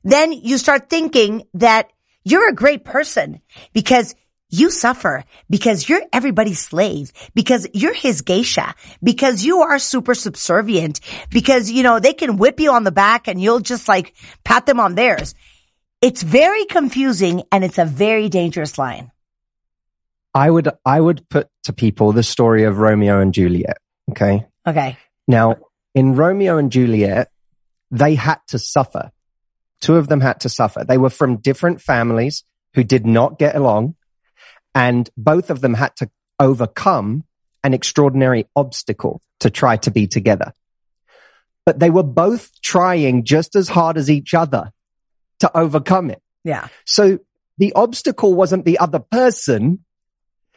Then 0.04 0.32
you 0.32 0.58
start 0.58 0.90
thinking 0.90 1.44
that 1.54 1.90
you're 2.24 2.50
a 2.50 2.54
great 2.54 2.84
person 2.84 3.40
because 3.72 4.14
you 4.52 4.70
suffer 4.70 5.24
because 5.48 5.88
you're 5.88 6.02
everybody's 6.12 6.60
slave, 6.60 7.10
because 7.34 7.66
you're 7.72 7.94
his 7.94 8.20
geisha, 8.20 8.74
because 9.02 9.42
you 9.42 9.62
are 9.62 9.78
super 9.78 10.14
subservient, 10.14 11.00
because, 11.30 11.70
you 11.70 11.82
know, 11.82 11.98
they 11.98 12.12
can 12.12 12.36
whip 12.36 12.60
you 12.60 12.70
on 12.70 12.84
the 12.84 12.92
back 12.92 13.28
and 13.28 13.40
you'll 13.40 13.60
just 13.60 13.88
like 13.88 14.14
pat 14.44 14.66
them 14.66 14.78
on 14.78 14.94
theirs. 14.94 15.34
It's 16.02 16.22
very 16.22 16.66
confusing 16.66 17.44
and 17.50 17.64
it's 17.64 17.78
a 17.78 17.86
very 17.86 18.28
dangerous 18.28 18.76
line. 18.76 19.10
I 20.34 20.50
would, 20.50 20.68
I 20.84 21.00
would 21.00 21.28
put 21.28 21.48
to 21.64 21.72
people 21.72 22.12
the 22.12 22.22
story 22.22 22.64
of 22.64 22.78
Romeo 22.78 23.20
and 23.20 23.32
Juliet. 23.32 23.78
Okay. 24.10 24.46
Okay. 24.66 24.98
Now, 25.26 25.56
in 25.94 26.14
Romeo 26.14 26.58
and 26.58 26.70
Juliet, 26.70 27.30
they 27.90 28.14
had 28.16 28.38
to 28.48 28.58
suffer. 28.58 29.12
Two 29.80 29.96
of 29.96 30.08
them 30.08 30.20
had 30.20 30.40
to 30.40 30.48
suffer. 30.48 30.84
They 30.84 30.98
were 30.98 31.10
from 31.10 31.38
different 31.38 31.80
families 31.80 32.44
who 32.74 32.84
did 32.84 33.06
not 33.06 33.38
get 33.38 33.56
along 33.56 33.94
and 34.74 35.08
both 35.16 35.50
of 35.50 35.60
them 35.60 35.74
had 35.74 35.94
to 35.96 36.10
overcome 36.38 37.24
an 37.64 37.74
extraordinary 37.74 38.48
obstacle 38.56 39.20
to 39.40 39.50
try 39.50 39.76
to 39.78 39.90
be 39.90 40.06
together. 40.06 40.52
But 41.64 41.78
they 41.78 41.90
were 41.90 42.02
both 42.02 42.60
trying 42.60 43.24
just 43.24 43.54
as 43.54 43.68
hard 43.68 43.96
as 43.96 44.10
each 44.10 44.34
other 44.34 44.72
to 45.40 45.56
overcome 45.56 46.10
it. 46.10 46.20
Yeah. 46.44 46.68
So 46.84 47.18
the 47.58 47.72
obstacle 47.74 48.34
wasn't 48.34 48.64
the 48.64 48.78
other 48.78 48.98
person. 48.98 49.84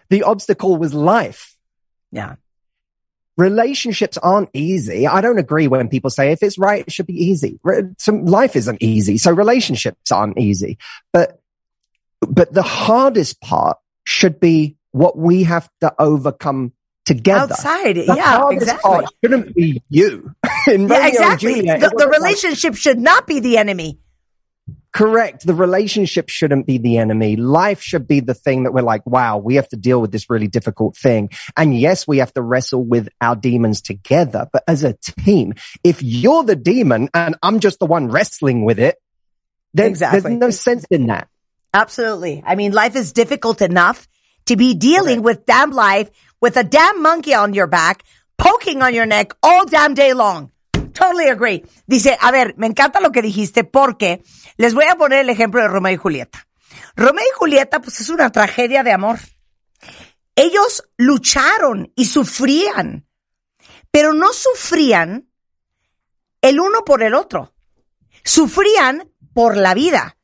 The 0.10 0.24
obstacle 0.24 0.78
was 0.78 0.94
life. 0.94 1.56
Yeah. 2.12 2.36
Relationships 3.38 4.18
aren't 4.18 4.50
easy. 4.54 5.06
I 5.06 5.22
don't 5.22 5.38
agree 5.38 5.68
when 5.68 5.90
people 5.90 6.10
say 6.10 6.32
if 6.32 6.42
it's 6.42 6.58
right, 6.58 6.86
it 6.88 6.92
should 6.92 7.06
be 7.06 7.26
easy. 7.26 7.60
Some 7.98 8.26
life 8.26 8.56
isn't 8.56 8.82
easy. 8.82 9.18
So 9.18 9.32
relationships 9.32 10.12
aren't 10.12 10.40
easy, 10.40 10.78
but, 11.12 11.40
but 12.22 12.54
the 12.54 12.64
hardest 12.64 13.42
part 13.42 13.78
should 14.06 14.40
be 14.40 14.78
what 14.92 15.18
we 15.18 15.44
have 15.44 15.70
to 15.82 15.94
overcome 16.00 16.72
together. 17.06 17.54
Outside, 17.54 17.98
the 17.98 18.06
yeah, 18.16 18.50
exactly. 18.50 18.90
part 18.90 19.06
shouldn't 19.24 19.56
be 19.56 19.84
you. 19.90 20.32
Yeah, 20.68 21.06
exactly. 21.08 21.62
The, 21.62 21.78
the 21.78 21.92
wasn't 21.94 21.94
like- 22.12 22.20
relationship 22.20 22.76
should 22.76 22.98
not 23.00 23.28
be 23.28 23.40
the 23.40 23.58
enemy. 23.60 24.00
Correct. 24.92 25.46
The 25.46 25.54
relationship 25.54 26.30
shouldn't 26.30 26.66
be 26.66 26.78
the 26.78 26.98
enemy. 26.98 27.36
Life 27.36 27.82
should 27.82 28.08
be 28.08 28.22
the 28.22 28.34
thing 28.34 28.64
that 28.64 28.72
we're 28.74 28.82
like, 28.82 29.06
wow, 29.06 29.38
we 29.38 29.56
have 29.56 29.68
to 29.70 29.76
deal 29.76 30.00
with 30.02 30.12
this 30.12 30.30
really 30.30 30.48
difficult 30.48 30.96
thing. 30.96 31.30
And 31.58 31.78
yes, 31.78 32.08
we 32.08 32.20
have 32.20 32.34
to 32.34 32.42
wrestle 32.42 32.84
with 32.84 33.10
our 33.20 33.36
demons 33.36 33.82
together, 33.82 34.48
but 34.52 34.64
as 34.68 34.84
a 34.86 34.94
team, 34.94 35.54
if 35.84 36.02
you're 36.02 36.44
the 36.44 36.56
demon 36.56 37.10
and 37.14 37.36
I'm 37.44 37.60
just 37.60 37.78
the 37.80 37.86
one 37.86 38.08
wrestling 38.08 38.64
with 38.64 38.80
it, 38.80 38.96
then 39.74 39.90
Exactly. 39.90 40.22
there's 40.22 40.40
no 40.40 40.50
sense 40.50 40.86
in 40.90 41.08
that. 41.08 41.28
Absolutely. 41.76 42.42
I 42.46 42.56
mean, 42.56 42.72
life 42.72 42.96
is 42.96 43.12
difficult 43.12 43.62
enough 43.62 44.08
to 44.46 44.56
be 44.56 44.76
dealing 44.76 45.24
with 45.24 45.46
damn 45.46 45.72
life 45.72 46.10
with 46.40 46.56
a 46.56 46.64
damn 46.64 47.02
monkey 47.02 47.34
on 47.34 47.54
your 47.54 47.68
back, 47.68 48.04
poking 48.38 48.82
on 48.82 48.94
your 48.94 49.06
neck 49.06 49.34
all 49.44 49.66
damn 49.66 49.94
day 49.94 50.14
long. 50.14 50.52
Totally 50.94 51.28
agree. 51.28 51.66
Dice, 51.86 52.18
a 52.22 52.32
ver, 52.32 52.54
me 52.56 52.68
encanta 52.68 53.02
lo 53.02 53.12
que 53.12 53.22
dijiste 53.22 53.66
porque 53.66 54.24
les 54.58 54.74
voy 54.74 54.86
a 54.86 54.96
poner 54.96 55.20
el 55.20 55.30
ejemplo 55.30 55.60
de 55.60 55.68
Romeo 55.68 55.92
y 55.92 55.98
Julieta. 55.98 56.48
Romeo 56.96 57.26
y 57.26 57.36
Julieta, 57.36 57.82
pues 57.82 58.00
es 58.00 58.08
una 58.08 58.32
tragedia 58.32 58.82
de 58.82 58.94
amor. 58.94 59.20
Ellos 60.38 60.82
lucharon 60.96 61.92
y 61.98 62.06
sufrían, 62.06 63.06
pero 63.92 64.14
no 64.14 64.32
sufrían 64.32 65.28
el 66.42 66.62
uno 66.62 66.86
por 66.86 67.04
el 67.04 67.16
otro. 67.16 67.54
Sufrían 68.24 69.12
por 69.34 69.58
la 69.58 69.74
vida 69.74 70.16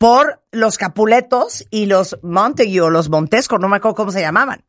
por 0.00 0.42
los 0.50 0.78
Capuletos 0.78 1.66
y 1.70 1.84
los 1.84 2.18
Montague 2.22 2.80
o 2.80 2.88
los 2.88 3.10
Montesco, 3.10 3.58
no 3.58 3.68
me 3.68 3.76
acuerdo 3.76 3.96
cómo 3.96 4.12
se 4.12 4.22
llamaban. 4.22 4.64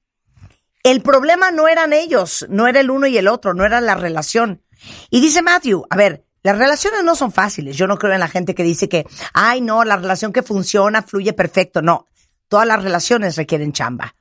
El 0.83 1.01
problema 1.01 1.51
no 1.51 1.69
eran 1.69 1.93
ellos, 1.93 2.45
no 2.49 2.67
era 2.67 2.81
el 2.81 2.91
uno 2.91 3.07
y 3.07 3.17
el 3.17 3.29
otro, 3.29 3.53
no 3.53 3.63
era 3.63 3.79
la 3.79 3.95
relación. 3.95 4.61
Y 5.09 5.21
dice 5.21 5.41
Matthew, 5.41 5.85
a 5.89 5.95
ver, 5.95 6.25
las 6.43 6.57
relaciones 6.57 7.05
no 7.05 7.15
son 7.15 7.31
fáciles. 7.31 7.77
Yo 7.77 7.87
no 7.87 7.97
creo 7.97 8.11
en 8.13 8.19
la 8.19 8.27
gente 8.27 8.53
que 8.53 8.63
dice 8.63 8.89
que, 8.89 9.07
ay, 9.31 9.61
no, 9.61 9.85
la 9.85 9.95
relación 9.95 10.33
que 10.33 10.43
funciona 10.43 11.01
fluye 11.01 11.31
perfecto. 11.31 11.81
No, 11.81 12.07
todas 12.49 12.67
las 12.67 12.83
relaciones 12.83 13.37
requieren 13.37 13.71
chamba. 13.71 14.17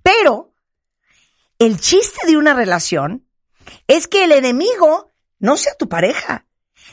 Pero 0.00 0.54
el 1.58 1.80
chiste 1.80 2.24
de 2.24 2.36
una 2.36 2.54
relación 2.54 3.26
es 3.88 4.06
que 4.06 4.22
el 4.22 4.30
enemigo 4.30 5.10
no 5.40 5.56
sea 5.56 5.74
tu 5.74 5.88
pareja. 5.88 6.46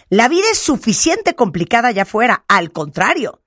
La 0.09 0.27
vida 0.27 0.47
es 0.51 0.57
suficiente 0.57 1.35
complicada 1.35 1.89
allá 1.89 2.01
afuera. 2.01 2.45
Al 2.47 2.71
contrario, 2.71 3.43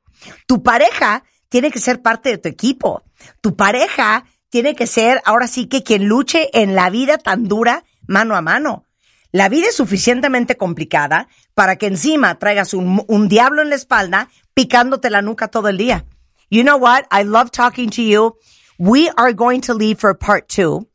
tu 0.47 0.63
pareja 0.63 1.25
tiene 1.49 1.71
que 1.71 1.79
ser 1.79 2.03
parte 2.03 2.31
de 2.31 2.39
tu 2.39 2.49
equipo. 2.49 3.03
Tu 3.41 3.57
pareja 3.57 4.25
tiene 4.49 4.75
que 4.75 4.87
ser 4.87 5.21
ahora 5.25 5.47
sí 5.47 5.67
que 5.67 5.83
quien 5.83 6.07
luche 6.09 6.51
en 6.53 6.75
la 6.75 6.91
vida 6.91 7.19
tan 7.19 7.45
dura 7.45 7.85
mano 8.07 8.37
a 8.37 8.43
mano. 8.43 8.87
La 9.33 9.49
vida 9.49 9.69
es 9.69 9.77
suficientemente 9.77 10.57
complicada 10.57 11.29
para 11.55 11.77
que 11.77 11.87
encima 11.87 12.39
traigas 12.39 12.75
un, 12.75 13.03
un 13.09 13.29
diablo 13.29 13.63
en 13.63 13.71
la 13.71 13.77
espalda 13.77 14.29
picándote 14.55 15.09
la 15.09 15.23
nuca 15.23 15.49
todo 15.49 15.69
el 15.69 15.79
día. 15.79 16.05
You 16.51 16.63
know 16.63 16.77
what? 16.77 17.05
I 17.11 17.25
love 17.25 17.51
talking 17.51 17.91
to 17.91 18.03
you. 18.03 18.37
We 18.79 19.11
are 19.17 19.33
going 19.33 19.63
to 19.63 19.75
leave 19.75 20.01
for 20.01 20.15
part 20.15 20.49
two, 20.49 20.87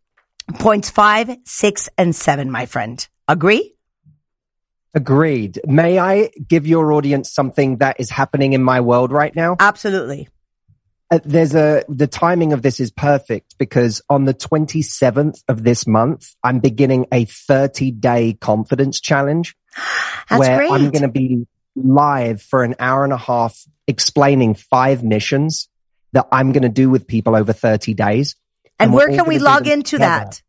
points 0.59 0.91
five, 0.91 1.37
six, 1.45 1.89
and 1.97 2.13
seven, 2.13 2.51
my 2.51 2.67
friend. 2.67 3.07
Agree? 3.27 3.76
Agreed. 4.97 5.59
May 5.65 5.99
I 5.99 6.29
give 6.47 6.65
your 6.65 6.93
audience 6.93 7.31
something 7.31 7.77
that 7.77 7.99
is 7.99 8.09
happening 8.09 8.53
in 8.53 8.63
my 8.63 8.81
world 8.81 9.11
right 9.11 9.35
now? 9.35 9.55
Absolutely. 9.59 10.27
Uh, 11.09 11.19
there's 11.23 11.55
a 11.55 11.83
the 11.87 12.07
timing 12.07 12.51
of 12.51 12.61
this 12.61 12.79
is 12.79 12.91
perfect 12.91 13.57
because 13.57 14.01
on 14.09 14.25
the 14.25 14.33
27th 14.33 15.41
of 15.47 15.63
this 15.63 15.87
month 15.87 16.35
i'm 16.43 16.59
beginning 16.59 17.05
a 17.13 17.23
30 17.23 17.91
day 17.91 18.33
confidence 18.41 18.99
challenge 18.99 19.55
That's 20.29 20.37
where 20.37 20.57
great. 20.57 20.69
i'm 20.69 20.91
going 20.91 21.03
to 21.03 21.07
be 21.07 21.47
live 21.77 22.41
for 22.41 22.65
an 22.65 22.75
hour 22.77 23.05
and 23.05 23.13
a 23.13 23.17
half 23.17 23.57
explaining 23.87 24.55
five 24.55 25.01
missions 25.01 25.69
that 26.13 26.27
I'm 26.31 26.51
going 26.51 26.63
to 26.63 26.69
do 26.69 26.89
with 26.89 27.07
people 27.07 27.35
over 27.35 27.53
30 27.53 27.93
days. 27.93 28.35
And 28.79 28.93
we're 28.93 29.09
where 29.09 29.17
can 29.17 29.27
we 29.27 29.39
log 29.39 29.67
into 29.67 29.91
together. 29.97 30.25
that? 30.25 30.41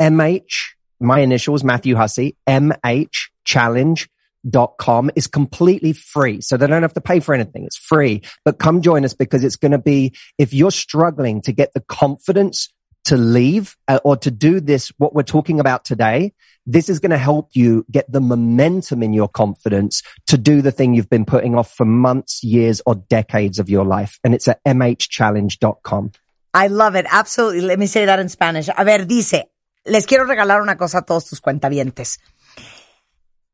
MH, 0.00 0.70
my 1.00 1.20
initials, 1.20 1.62
Matthew 1.64 1.96
Hussey, 1.96 2.36
mhchallenge.com 2.46 5.10
is 5.16 5.26
completely 5.26 5.92
free. 5.92 6.40
So 6.40 6.56
they 6.56 6.66
don't 6.66 6.80
have 6.82 6.94
to 6.94 7.00
pay 7.00 7.20
for 7.20 7.34
anything. 7.34 7.64
It's 7.64 7.76
free, 7.76 8.22
but 8.44 8.58
come 8.58 8.82
join 8.82 9.04
us 9.04 9.14
because 9.14 9.44
it's 9.44 9.56
going 9.56 9.72
to 9.72 9.78
be, 9.78 10.14
if 10.38 10.52
you're 10.52 10.70
struggling 10.70 11.40
to 11.42 11.52
get 11.52 11.72
the 11.74 11.80
confidence 11.80 12.68
to 13.04 13.16
leave 13.16 13.76
uh, 13.88 13.98
or 14.04 14.16
to 14.18 14.30
do 14.30 14.60
this, 14.60 14.92
what 14.98 15.14
we're 15.14 15.22
talking 15.22 15.58
about 15.58 15.84
today, 15.84 16.32
this 16.66 16.88
is 16.88 17.00
going 17.00 17.10
to 17.10 17.18
help 17.18 17.50
you 17.54 17.84
get 17.90 18.10
the 18.12 18.20
momentum 18.20 19.02
in 19.02 19.12
your 19.12 19.28
confidence 19.28 20.02
to 20.26 20.36
do 20.36 20.62
the 20.62 20.70
thing 20.70 20.94
you've 20.94 21.10
been 21.10 21.24
putting 21.24 21.56
off 21.56 21.72
for 21.72 21.86
months, 21.86 22.44
years, 22.44 22.82
or 22.86 22.94
decades 22.94 23.58
of 23.58 23.70
your 23.70 23.84
life. 23.84 24.18
And 24.22 24.34
it's 24.34 24.48
at 24.48 24.62
mhchallenge.com. 24.64 26.12
I 26.52 26.66
love 26.66 26.96
it. 26.96 27.06
Absolutely. 27.08 27.60
Let 27.62 27.78
me 27.78 27.86
say 27.86 28.06
that 28.06 28.18
in 28.18 28.28
Spanish. 28.28 28.68
A 28.76 28.84
ver, 28.84 29.04
dice, 29.04 29.44
les 29.84 30.06
quiero 30.06 30.24
regalar 30.24 30.62
una 30.62 30.76
cosa 30.76 30.98
a 30.98 31.02
todos 31.02 31.26
tus 31.26 31.40
cuentavientes. 31.40 32.20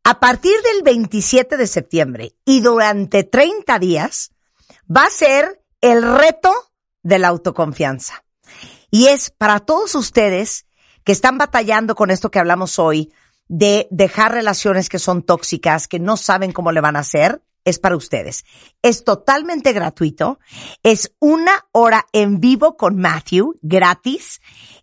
A 0.05 0.21
partir 0.21 0.55
del 0.63 0.83
27 0.83 1.57
de 1.57 1.67
septiembre 1.67 2.37
y 2.45 2.61
durante 2.61 3.25
30 3.25 3.79
días 3.79 4.31
va 4.95 5.05
a 5.05 5.11
ser 5.11 5.63
el 5.81 6.03
reto 6.03 6.53
de 7.03 7.19
la 7.19 7.29
autoconfianza. 7.29 8.25
Y 8.91 9.09
es 9.09 9.31
para 9.31 9.61
todos 9.61 9.95
ustedes 9.95 10.67
que 11.05 11.13
están 11.13 11.39
batallando 11.39 11.95
con 11.95 12.11
esto 12.11 12.31
que 12.31 12.39
hablamos 12.39 12.79
hoy 12.79 13.13
de 13.49 13.87
dejar 13.91 14.33
relaciones 14.33 14.89
que 14.89 14.99
son 14.99 15.23
tóxicas, 15.23 15.89
que 15.89 15.99
no 15.99 16.17
saben 16.17 16.53
cómo 16.53 16.73
le 16.73 16.81
van 16.81 16.97
a 16.97 17.01
hacer, 17.01 17.43
es 17.65 17.79
para 17.79 17.97
ustedes. 17.97 18.45
Es 18.83 19.05
totalmente 19.05 19.73
gratuito. 19.73 20.39
Es 20.83 21.13
una 21.19 21.67
hora 21.73 22.07
en 22.13 22.41
vivo 22.41 22.77
con 22.77 22.97
Matthew, 22.97 23.57
gratis, 23.61 24.41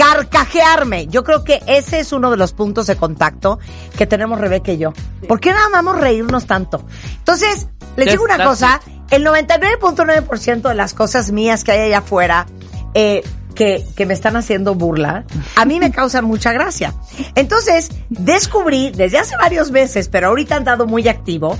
carcajearme. 0.00 1.08
Yo 1.08 1.22
creo 1.24 1.44
que 1.44 1.62
ese 1.66 2.00
es 2.00 2.12
uno 2.12 2.30
de 2.30 2.38
los 2.38 2.54
puntos 2.54 2.86
de 2.86 2.96
contacto 2.96 3.58
que 3.98 4.06
tenemos 4.06 4.40
Rebeca 4.40 4.72
y 4.72 4.78
yo. 4.78 4.94
¿Por 5.28 5.40
qué 5.40 5.52
nada 5.52 5.66
vamos 5.70 5.96
a 5.96 6.00
reírnos 6.00 6.46
tanto? 6.46 6.82
Entonces, 7.18 7.68
les 7.96 8.10
digo 8.10 8.24
una 8.24 8.42
cosa, 8.42 8.80
el 9.10 9.26
99.9% 9.26 10.68
de 10.70 10.74
las 10.74 10.94
cosas 10.94 11.32
mías 11.32 11.64
que 11.64 11.72
hay 11.72 11.80
allá 11.80 11.98
afuera, 11.98 12.46
eh, 12.94 13.22
que, 13.54 13.84
que 13.94 14.06
me 14.06 14.14
están 14.14 14.36
haciendo 14.36 14.74
burla, 14.74 15.24
a 15.56 15.66
mí 15.66 15.78
me 15.78 15.90
causan 15.92 16.24
mucha 16.24 16.52
gracia. 16.52 16.94
Entonces, 17.34 17.90
descubrí 18.08 18.92
desde 18.92 19.18
hace 19.18 19.36
varios 19.36 19.70
meses, 19.70 20.08
pero 20.08 20.28
ahorita 20.28 20.56
han 20.56 20.64
dado 20.64 20.86
muy 20.86 21.08
activo, 21.08 21.58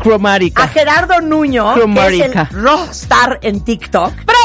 a. 0.56 0.68
Gerardo 0.68 1.20
Nuño, 1.20 1.74
que 1.74 2.22
es 2.22 2.34
el 2.36 2.48
rockstar 2.52 3.38
en 3.42 3.60
TikTok. 3.60 4.14
¡Bravo! 4.24 4.39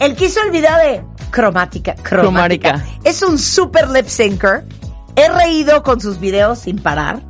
El 0.00 0.14
que 0.14 0.26
hizo 0.26 0.40
el 0.42 0.50
video 0.50 0.76
de 0.76 1.02
cromática, 1.30 1.94
cromática. 1.94 2.72
Cromática. 2.72 3.00
Es 3.04 3.22
un 3.22 3.38
super 3.38 3.88
lip 3.88 4.06
syncer. 4.06 4.64
He 5.16 5.28
reído 5.28 5.82
con 5.82 6.00
sus 6.00 6.20
videos 6.20 6.60
sin 6.60 6.78
parar. 6.78 7.20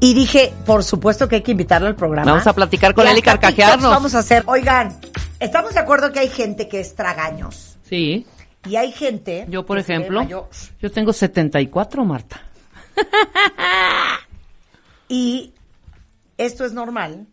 Y 0.00 0.14
dije, 0.14 0.52
por 0.66 0.84
supuesto 0.84 1.28
que 1.28 1.36
hay 1.36 1.42
que 1.42 1.52
invitarlo 1.52 1.88
al 1.88 1.96
programa. 1.96 2.32
Vamos 2.32 2.46
a 2.46 2.52
platicar 2.52 2.94
con 2.94 3.06
él 3.06 3.18
y 3.18 3.22
carcajearnos. 3.22 3.90
Vamos 3.90 4.14
a 4.14 4.20
hacer. 4.20 4.42
Oigan, 4.46 4.98
estamos 5.38 5.74
de 5.74 5.80
acuerdo 5.80 6.12
que 6.12 6.20
hay 6.20 6.28
gente 6.28 6.68
que 6.68 6.80
es 6.80 6.94
tragaños. 6.94 7.78
Sí. 7.88 8.26
Y 8.68 8.76
hay 8.76 8.92
gente. 8.92 9.46
Yo, 9.48 9.66
por 9.66 9.78
ejemplo, 9.78 10.20
mayor. 10.20 10.48
yo 10.80 10.90
tengo 10.90 11.12
74, 11.12 12.04
Marta. 12.04 12.40
Y 15.12 15.52
esto 16.38 16.64
es 16.64 16.72
normal 16.72 17.26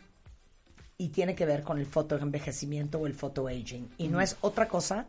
y 0.99 1.07
tiene 1.09 1.33
que 1.33 1.45
ver 1.45 1.63
con 1.63 1.79
el 1.79 1.85
fotoenvejecimiento 1.85 2.99
o 2.99 3.07
el 3.07 3.13
photoaging. 3.13 3.89
Y 3.97 4.09
no 4.09 4.19
es 4.19 4.35
otra 4.41 4.67
cosa 4.67 5.07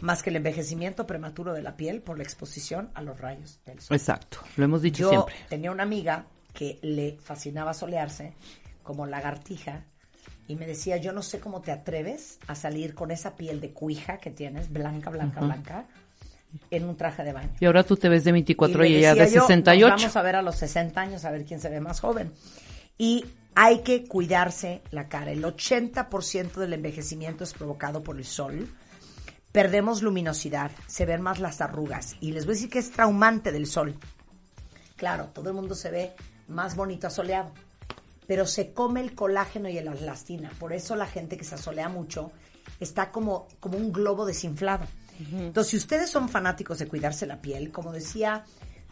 más 0.00 0.22
que 0.22 0.30
el 0.30 0.36
envejecimiento 0.36 1.06
prematuro 1.06 1.52
de 1.52 1.60
la 1.60 1.76
piel 1.76 2.00
por 2.02 2.16
la 2.16 2.22
exposición 2.22 2.90
a 2.94 3.02
los 3.02 3.20
rayos 3.20 3.58
del 3.66 3.80
sol. 3.80 3.96
Exacto. 3.96 4.38
Lo 4.56 4.64
hemos 4.64 4.80
dicho 4.80 5.02
Yo 5.02 5.10
siempre. 5.10 5.34
tenía 5.48 5.72
una 5.72 5.82
amiga 5.82 6.26
que 6.52 6.78
le 6.82 7.18
fascinaba 7.20 7.74
solearse 7.74 8.32
como 8.84 9.06
lagartija 9.06 9.82
y 10.46 10.54
me 10.54 10.66
decía, 10.66 10.98
yo 10.98 11.12
no 11.12 11.22
sé 11.22 11.40
cómo 11.40 11.62
te 11.62 11.72
atreves 11.72 12.38
a 12.46 12.54
salir 12.54 12.94
con 12.94 13.10
esa 13.10 13.34
piel 13.34 13.60
de 13.60 13.70
cuija 13.70 14.18
que 14.18 14.30
tienes, 14.30 14.72
blanca, 14.72 15.10
blanca, 15.10 15.40
blanca, 15.40 15.86
en 16.70 16.84
un 16.84 16.96
traje 16.96 17.24
de 17.24 17.32
baño. 17.32 17.50
Y 17.58 17.64
ahora 17.64 17.82
tú 17.82 17.96
te 17.96 18.08
ves 18.08 18.22
de 18.22 18.30
24 18.30 18.84
y, 18.84 18.88
le 18.90 18.98
ella 18.98 19.14
de 19.14 19.20
decía 19.22 19.40
yo, 19.40 19.46
68. 19.48 19.88
"Nos 19.88 20.00
vamos 20.02 20.16
a 20.16 20.22
ver 20.22 20.36
a 20.36 20.42
los 20.42 20.54
60 20.54 21.00
años 21.00 21.24
a 21.24 21.32
ver 21.32 21.44
quién 21.44 21.58
se 21.58 21.70
ve 21.70 21.80
más 21.80 21.98
joven. 21.98 22.32
Y 22.96 23.24
hay 23.54 23.82
que 23.82 24.04
cuidarse 24.04 24.82
la 24.90 25.08
cara. 25.08 25.32
El 25.32 25.44
80% 25.44 26.54
del 26.54 26.72
envejecimiento 26.72 27.44
es 27.44 27.52
provocado 27.52 28.02
por 28.02 28.16
el 28.16 28.24
sol. 28.24 28.68
Perdemos 29.52 30.02
luminosidad, 30.02 30.72
se 30.86 31.06
ven 31.06 31.22
más 31.22 31.38
las 31.38 31.60
arrugas. 31.60 32.16
Y 32.20 32.32
les 32.32 32.44
voy 32.44 32.52
a 32.52 32.56
decir 32.56 32.70
que 32.70 32.80
es 32.80 32.90
traumante 32.90 33.52
del 33.52 33.66
sol. 33.66 33.94
Claro, 34.96 35.26
todo 35.32 35.50
el 35.50 35.56
mundo 35.56 35.74
se 35.74 35.90
ve 35.90 36.12
más 36.48 36.74
bonito 36.74 37.06
asoleado, 37.06 37.52
pero 38.26 38.46
se 38.46 38.72
come 38.72 39.00
el 39.00 39.14
colágeno 39.14 39.68
y 39.68 39.80
la 39.80 39.92
elastina. 39.92 40.50
Por 40.58 40.72
eso 40.72 40.96
la 40.96 41.06
gente 41.06 41.36
que 41.36 41.44
se 41.44 41.54
asolea 41.54 41.88
mucho 41.88 42.32
está 42.80 43.12
como, 43.12 43.46
como 43.60 43.78
un 43.78 43.92
globo 43.92 44.26
desinflado. 44.26 44.86
Entonces, 45.32 45.70
si 45.70 45.76
ustedes 45.76 46.10
son 46.10 46.28
fanáticos 46.28 46.78
de 46.78 46.88
cuidarse 46.88 47.24
la 47.26 47.40
piel, 47.40 47.70
como 47.70 47.92
decía 47.92 48.44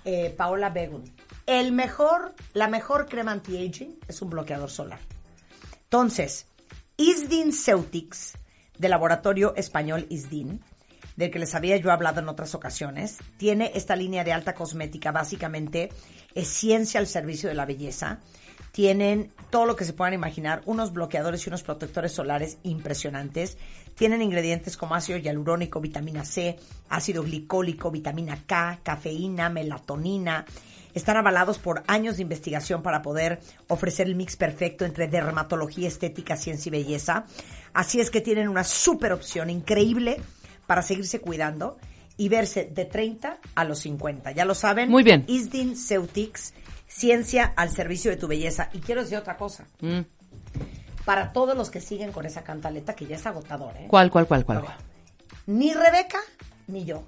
eh, 0.04 0.32
Paola 0.36 0.70
Begun, 0.70 1.02
el 1.46 1.72
mejor, 1.72 2.34
la 2.52 2.68
mejor 2.68 3.08
crema 3.08 3.32
anti-aging 3.32 3.98
es 4.08 4.22
un 4.22 4.30
bloqueador 4.30 4.70
solar. 4.70 5.00
Entonces, 5.84 6.46
Isdin 6.96 7.52
Ceutics, 7.52 8.34
del 8.78 8.90
laboratorio 8.90 9.54
español 9.56 10.06
Isdin, 10.08 10.60
del 11.16 11.30
que 11.30 11.38
les 11.38 11.54
había 11.54 11.76
yo 11.76 11.92
hablado 11.92 12.20
en 12.20 12.28
otras 12.28 12.54
ocasiones, 12.54 13.18
tiene 13.36 13.72
esta 13.74 13.96
línea 13.96 14.24
de 14.24 14.32
alta 14.32 14.54
cosmética, 14.54 15.12
básicamente 15.12 15.90
es 16.34 16.48
ciencia 16.48 17.00
al 17.00 17.06
servicio 17.06 17.48
de 17.48 17.54
la 17.54 17.66
belleza, 17.66 18.20
tienen 18.72 19.30
todo 19.50 19.66
lo 19.66 19.76
que 19.76 19.84
se 19.84 19.92
puedan 19.92 20.14
imaginar, 20.14 20.62
unos 20.64 20.94
bloqueadores 20.94 21.44
y 21.46 21.50
unos 21.50 21.62
protectores 21.62 22.12
solares 22.12 22.56
impresionantes. 22.62 23.58
Tienen 23.94 24.22
ingredientes 24.22 24.78
como 24.78 24.94
ácido 24.94 25.18
hialurónico, 25.18 25.78
vitamina 25.78 26.24
C, 26.24 26.58
ácido 26.88 27.22
glicólico, 27.22 27.90
vitamina 27.90 28.38
K, 28.46 28.80
cafeína, 28.82 29.50
melatonina. 29.50 30.46
Están 30.94 31.16
avalados 31.16 31.58
por 31.58 31.82
años 31.86 32.16
de 32.16 32.22
investigación 32.22 32.82
para 32.82 33.02
poder 33.02 33.40
ofrecer 33.68 34.06
el 34.06 34.14
mix 34.14 34.36
perfecto 34.36 34.84
entre 34.84 35.08
dermatología, 35.08 35.88
estética, 35.88 36.36
ciencia 36.36 36.70
y 36.70 36.72
belleza. 36.72 37.24
Así 37.72 38.00
es 38.00 38.10
que 38.10 38.20
tienen 38.20 38.48
una 38.48 38.64
super 38.64 39.12
opción 39.12 39.50
increíble 39.50 40.20
para 40.66 40.82
seguirse 40.82 41.20
cuidando 41.20 41.78
y 42.16 42.28
verse 42.28 42.70
de 42.72 42.84
30 42.84 43.38
a 43.54 43.64
los 43.64 43.80
50. 43.80 44.32
Ya 44.32 44.44
lo 44.44 44.54
saben. 44.54 44.90
Muy 44.90 45.02
bien. 45.02 45.24
Isdin 45.26 45.76
Ceutics, 45.76 46.54
ciencia 46.86 47.52
al 47.56 47.70
servicio 47.70 48.10
de 48.10 48.16
tu 48.16 48.28
belleza. 48.28 48.68
Y 48.72 48.80
quiero 48.80 49.02
decir 49.02 49.18
otra 49.18 49.36
cosa. 49.36 49.64
Mm. 49.80 50.00
Para 51.04 51.32
todos 51.32 51.56
los 51.56 51.70
que 51.70 51.80
siguen 51.80 52.12
con 52.12 52.26
esa 52.26 52.44
cantaleta, 52.44 52.94
que 52.94 53.06
ya 53.06 53.16
es 53.16 53.26
agotador, 53.26 53.76
¿eh? 53.76 53.86
¿Cuál, 53.88 54.10
cuál, 54.10 54.26
cuál, 54.26 54.44
cuál? 54.44 54.64
Ni 55.46 55.72
Rebeca 55.72 56.20
ni 56.68 56.84
yo 56.84 57.02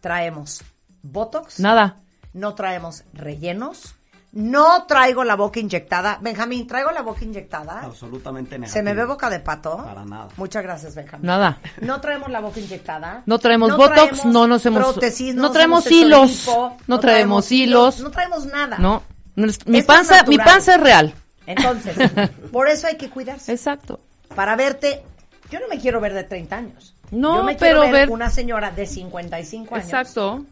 traemos 0.00 0.62
Botox. 1.02 1.60
Nada. 1.60 2.00
No 2.36 2.54
traemos 2.54 3.04
rellenos. 3.14 3.94
No 4.32 4.84
traigo 4.84 5.24
la 5.24 5.34
boca 5.36 5.58
inyectada. 5.60 6.18
Benjamín, 6.20 6.66
¿traigo 6.66 6.90
la 6.90 7.00
boca 7.00 7.24
inyectada? 7.24 7.80
Absolutamente 7.80 8.58
negativo. 8.58 8.74
¿Se 8.74 8.82
me 8.82 8.92
ve 8.92 9.06
boca 9.06 9.30
de 9.30 9.40
pato? 9.40 9.78
Para 9.78 10.04
nada. 10.04 10.28
Muchas 10.36 10.62
gracias, 10.62 10.94
Benjamín. 10.94 11.26
Nada. 11.26 11.58
No 11.80 11.98
traemos 12.02 12.28
la 12.30 12.40
boca 12.40 12.60
inyectada. 12.60 13.22
No 13.24 13.38
traemos 13.38 13.70
Botox, 13.74 13.94
traemos 13.94 14.24
no 14.26 14.46
nos 14.46 14.66
hemos- 14.66 14.82
prótesis, 14.82 15.34
no 15.34 15.50
traemos 15.50 15.90
hilos, 15.90 16.46
no 16.86 17.00
traemos 17.00 17.50
hilos. 17.50 18.00
No 18.00 18.10
traemos 18.10 18.44
nada. 18.44 18.76
No. 18.78 19.02
Mi 19.36 19.78
Esto 19.78 19.86
panza, 19.86 20.22
mi 20.24 20.36
panza 20.36 20.74
es 20.74 20.80
real. 20.82 21.14
Entonces, 21.46 21.96
por 22.52 22.68
eso 22.68 22.88
hay 22.88 22.96
que 22.96 23.08
cuidarse. 23.08 23.52
Exacto. 23.52 24.00
Para 24.34 24.54
verte, 24.56 25.02
yo 25.50 25.60
no 25.60 25.68
me 25.68 25.78
quiero 25.78 26.00
ver 26.00 26.12
de 26.12 26.24
30 26.24 26.56
años. 26.56 26.94
No, 27.10 27.36
yo 27.36 27.42
me 27.44 27.54
pero 27.54 27.80
quiero 27.80 27.92
ver, 27.92 27.92
ver- 28.06 28.10
una 28.10 28.28
señora 28.28 28.70
de 28.70 28.84
55 28.86 29.74
años. 29.76 29.86
Exacto. 29.86 30.44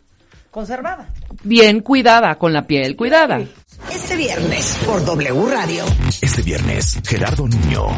Conservada. 0.55 1.09
Bien 1.43 1.81
cuidada, 1.81 2.37
con 2.37 2.53
la 2.53 2.65
piel 2.65 2.95
cuidada. 2.95 3.41
Este 3.93 4.15
viernes 4.15 4.79
por 4.87 5.05
W 5.05 5.47
Radio. 5.51 5.85
Este 6.23 6.43
viernes, 6.43 6.97
Gerardo 7.05 7.49
Niño. 7.49 7.89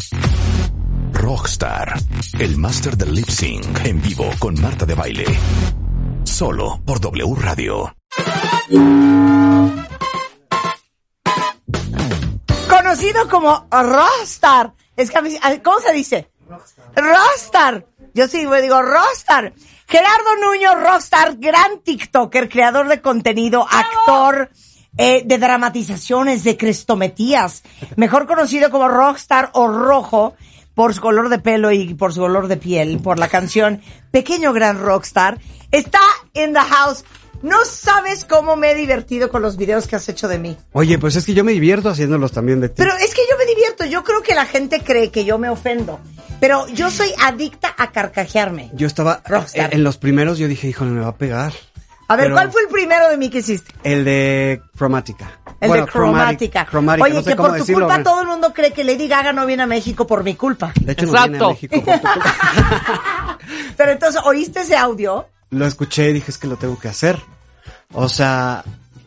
Rockstar. 1.13 1.99
El 2.39 2.57
máster 2.57 2.97
del 2.97 3.15
lip 3.15 3.29
sync. 3.29 3.85
En 3.85 4.01
vivo 4.01 4.31
con 4.39 4.59
Marta 4.59 4.87
de 4.87 4.95
Baile. 4.95 5.27
Solo 6.25 6.81
por 6.87 6.99
W 6.99 7.35
Radio. 7.39 7.95
Conocido 12.71 13.29
como 13.29 13.67
Rostar. 13.71 14.73
Es 14.97 15.11
que 15.11 15.19
a 15.19 15.23
mí- 15.23 15.37
a- 15.43 15.63
¿Cómo 15.63 15.79
se 15.81 15.93
dice? 15.93 16.31
Rockstar. 16.95 17.87
Yo 18.15 18.27
sí 18.29 18.47
me 18.47 18.63
digo 18.63 18.81
Rockstar. 18.81 19.53
Gerardo 19.89 20.37
Nuño, 20.43 20.75
Rockstar, 20.75 21.37
gran 21.39 21.81
TikToker, 21.83 22.49
creador 22.49 22.89
de 22.89 23.01
contenido, 23.01 23.67
actor 23.71 24.51
eh, 24.99 25.23
de 25.25 25.39
dramatizaciones, 25.39 26.43
de 26.43 26.57
crestometías. 26.57 27.63
Mejor 27.95 28.27
conocido 28.27 28.71
como 28.71 28.89
Rockstar 28.89 29.51
o 29.53 29.69
Rojo 29.69 30.35
por 30.75 30.93
su 30.93 31.01
color 31.01 31.29
de 31.29 31.39
pelo 31.39 31.71
y 31.71 31.95
por 31.95 32.13
su 32.13 32.21
color 32.21 32.49
de 32.49 32.57
piel, 32.57 32.99
por 32.99 33.19
la 33.19 33.29
canción 33.29 33.81
Pequeño 34.11 34.53
Gran 34.53 34.81
Rockstar. 34.81 35.39
Está 35.71 36.01
in 36.35 36.53
the 36.53 36.61
house. 36.61 37.05
No 37.43 37.65
sabes 37.65 38.25
cómo 38.25 38.57
me 38.57 38.73
he 38.73 38.75
divertido 38.75 39.31
con 39.31 39.43
los 39.43 39.57
videos 39.57 39.87
que 39.87 39.95
has 39.95 40.09
hecho 40.09 40.27
de 40.27 40.39
mí. 40.39 40.57
Oye, 40.73 40.99
pues 40.99 41.15
es 41.17 41.25
que 41.25 41.35
yo 41.35 41.45
me 41.45 41.53
divierto 41.53 41.91
haciéndolos 41.91 42.33
también 42.33 42.61
de 42.61 42.71
ti. 42.71 42.75
Pero 42.79 42.97
es 42.97 43.15
que 43.15 43.23
yo 43.31 43.37
me 43.39 43.47
divierto. 43.47 43.85
Yo 43.85 44.03
creo 44.03 44.23
que 44.23 44.35
la 44.35 44.47
gente 44.47 44.83
cree 44.83 45.11
que 45.11 45.25
yo 45.25 45.39
me 45.39 45.49
ofendo. 45.49 46.01
Pero 46.41 46.67
yo 46.69 46.91
soy 46.91 47.09
adicta 47.23 47.75
a 47.77 47.91
carcajearme. 47.93 48.71
Yo 48.75 48.87
estaba 48.87 49.23
Rockstar. 49.27 49.73
en, 49.73 49.79
en 49.79 49.85
los 49.85 49.97
primeros, 49.97 50.39
yo 50.39 50.49
dije, 50.49 50.69
híjole, 50.69 50.91
me 50.91 51.01
va 51.01 51.09
a 51.09 51.17
pegar. 51.17 51.53
A 52.09 52.15
ver, 52.15 52.27
Pero 52.27 52.35
¿cuál 52.37 52.53
fue 52.53 52.63
el 52.63 52.69
primero 52.69 53.09
de 53.09 53.17
mí 53.17 53.31
que 53.31 53.39
hiciste? 53.39 53.73
El 53.83 54.05
de 54.05 54.61
cromática. 54.77 55.41
El 55.61 55.69
Bueno, 55.69 55.87
de 55.87 55.91
cromática. 55.93 56.65
Cromática, 56.67 57.05
Oye, 57.05 57.15
no 57.15 57.23
sé 57.23 57.31
que 57.31 57.37
cómo 57.37 57.49
por 57.49 57.57
tu 57.59 57.63
decirlo, 57.65 57.87
culpa 57.87 58.03
todo 58.05 58.21
el 58.23 58.29
mundo 58.29 58.53
cree 58.55 58.73
que 58.73 58.85
Lady 58.85 59.09
Gaga 59.09 59.33
no 59.33 59.45
viene 59.47 59.65
a 59.65 59.67
México 59.67 60.07
por 60.07 60.23
mi 60.23 60.35
culpa. 60.37 60.73
De 60.81 60.93
hecho, 60.93 61.07
no 61.07 61.13
viene 61.13 61.39
a. 61.45 61.49
México 61.49 61.81
por 61.83 61.95
tu 61.95 62.01
culpa. 62.01 63.39
Pero 63.77 63.93
entonces, 63.93 64.21
¿oíste 64.25 64.61
ese 64.61 64.77
audio? 64.77 65.29
Lo 65.51 65.67
escuché 65.67 66.11
y 66.11 66.13
dije, 66.15 66.31
es 66.31 66.39
que 66.39 66.47
lo 66.47 66.57
tengo 66.57 66.79
que 66.79 66.89
hacer. 66.89 67.19
O 67.93 68.09
sea, 68.09 68.63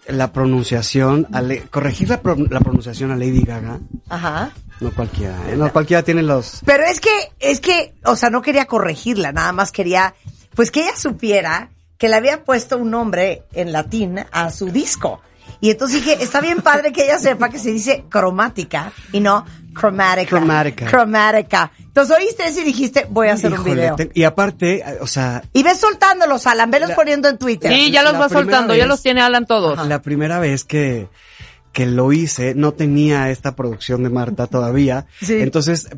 la 0.08 0.34
pronunciación, 0.34 1.28
corregir 1.70 2.10
la, 2.10 2.22
pro- 2.22 2.36
la 2.50 2.60
pronunciación 2.60 3.12
a 3.12 3.16
Lady 3.16 3.44
Gaga, 3.44 3.80
Ajá. 4.10 4.52
No 4.80 4.92
cualquiera, 4.92 5.36
¿eh? 5.50 5.56
No 5.58 5.72
cualquiera 5.72 6.04
tiene 6.04 6.22
los... 6.24 6.62
Pero 6.66 6.84
es 6.86 7.00
que, 7.00 7.10
es 7.40 7.60
que, 7.60 7.94
o 8.06 8.16
sea, 8.16 8.30
no 8.30 8.42
quería 8.42 8.66
corregirla, 8.66 9.32
nada 9.32 9.52
más 9.52 9.72
quería, 9.72 10.14
pues 10.56 10.72
que 10.72 10.82
ella 10.84 10.96
supiera 10.96 11.70
que 11.98 12.08
le 12.10 12.16
había 12.16 12.44
puesto 12.46 12.78
un 12.78 12.92
nombre 12.92 13.44
en 13.54 13.72
latín 13.74 14.20
a 14.32 14.52
su 14.52 14.68
disco. 14.72 15.22
Y 15.62 15.72
entonces 15.72 16.04
dije, 16.06 16.24
está 16.24 16.40
bien 16.40 16.62
padre 16.62 16.94
que 16.94 17.04
ella 17.04 17.18
sepa 17.20 17.50
que 17.50 17.60
se 17.60 17.72
dice 17.72 18.06
cromática 18.08 18.94
y 19.12 19.20
no 19.20 19.46
cromática. 19.74 20.30
Cromática. 20.30 20.86
Cromática. 20.86 21.72
Entonces 21.80 22.16
oíste 22.18 22.48
eso 22.48 22.62
y 22.62 22.64
dijiste, 22.64 23.06
voy 23.10 23.28
a 23.28 23.34
hacer 23.34 23.52
un 23.52 23.64
video. 23.66 23.96
te- 23.96 24.10
y 24.14 24.24
aparte, 24.24 24.84
o 25.02 25.08
sea, 25.08 25.44
Y 25.52 25.64
ves 25.64 25.78
soltándolos, 25.80 26.48
Alan, 26.48 26.72
velos 26.72 26.90
La- 26.90 26.96
poniendo 26.96 27.28
en 27.28 27.38
Twitter. 27.38 27.74
Sí, 27.74 27.92
ya 27.92 28.04
los 28.04 28.14
va 28.14 28.30
soltando, 28.30 28.74
ya 28.74 28.84
vez- 28.84 28.88
los 28.88 29.02
tiene 29.02 29.22
Alan 29.22 29.46
todos. 29.46 29.86
la 29.86 30.02
primera 30.02 30.40
vez 30.40 30.64
que, 30.64 31.10
que 31.74 31.86
lo 31.86 32.12
hice, 32.12 32.56
no 32.56 32.72
tenía 32.74 33.30
esta 33.30 33.56
producción 33.56 34.04
de 34.04 34.10
Marta 34.10 34.48
todavía. 34.48 35.06
Sí. 35.22 35.42
Entonces, 35.42 35.90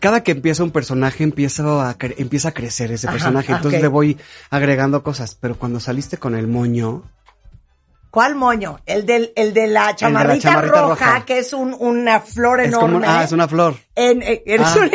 cada 0.00 0.22
que 0.22 0.32
empieza 0.32 0.62
un 0.64 0.70
personaje, 0.70 1.22
empieza 1.24 1.88
a, 1.90 1.98
cre- 1.98 2.14
empieza 2.18 2.48
a 2.48 2.52
crecer 2.52 2.90
ese 2.92 3.06
Ajá, 3.06 3.12
personaje. 3.16 3.52
ah, 3.52 3.56
Entonces 3.56 3.80
le 3.82 3.88
voy 3.88 4.18
agregando 4.50 5.02
cosas. 5.02 5.34
Pero 5.40 5.56
cuando 5.58 5.78
saliste 5.80 6.16
con 6.16 6.34
el 6.34 6.46
moño, 6.46 7.02
¿Cuál 8.10 8.34
moño? 8.34 8.80
El 8.86 9.06
del, 9.06 9.32
el 9.36 9.54
de 9.54 9.68
la 9.68 9.94
chamarrita, 9.94 10.48
chamarrita 10.48 10.80
roja, 10.82 11.06
roja. 11.12 11.24
que 11.24 11.38
es 11.38 11.52
un, 11.52 11.76
una 11.78 12.18
flor 12.18 12.60
es 12.60 12.74
como, 12.74 12.88
enorme. 12.88 13.06
ah, 13.08 13.22
es 13.22 13.30
una 13.30 13.46
flor. 13.46 13.76
En, 13.94 14.20
en, 14.22 14.40
en 14.46 14.60
Ah. 14.64 14.72
su- 14.72 14.80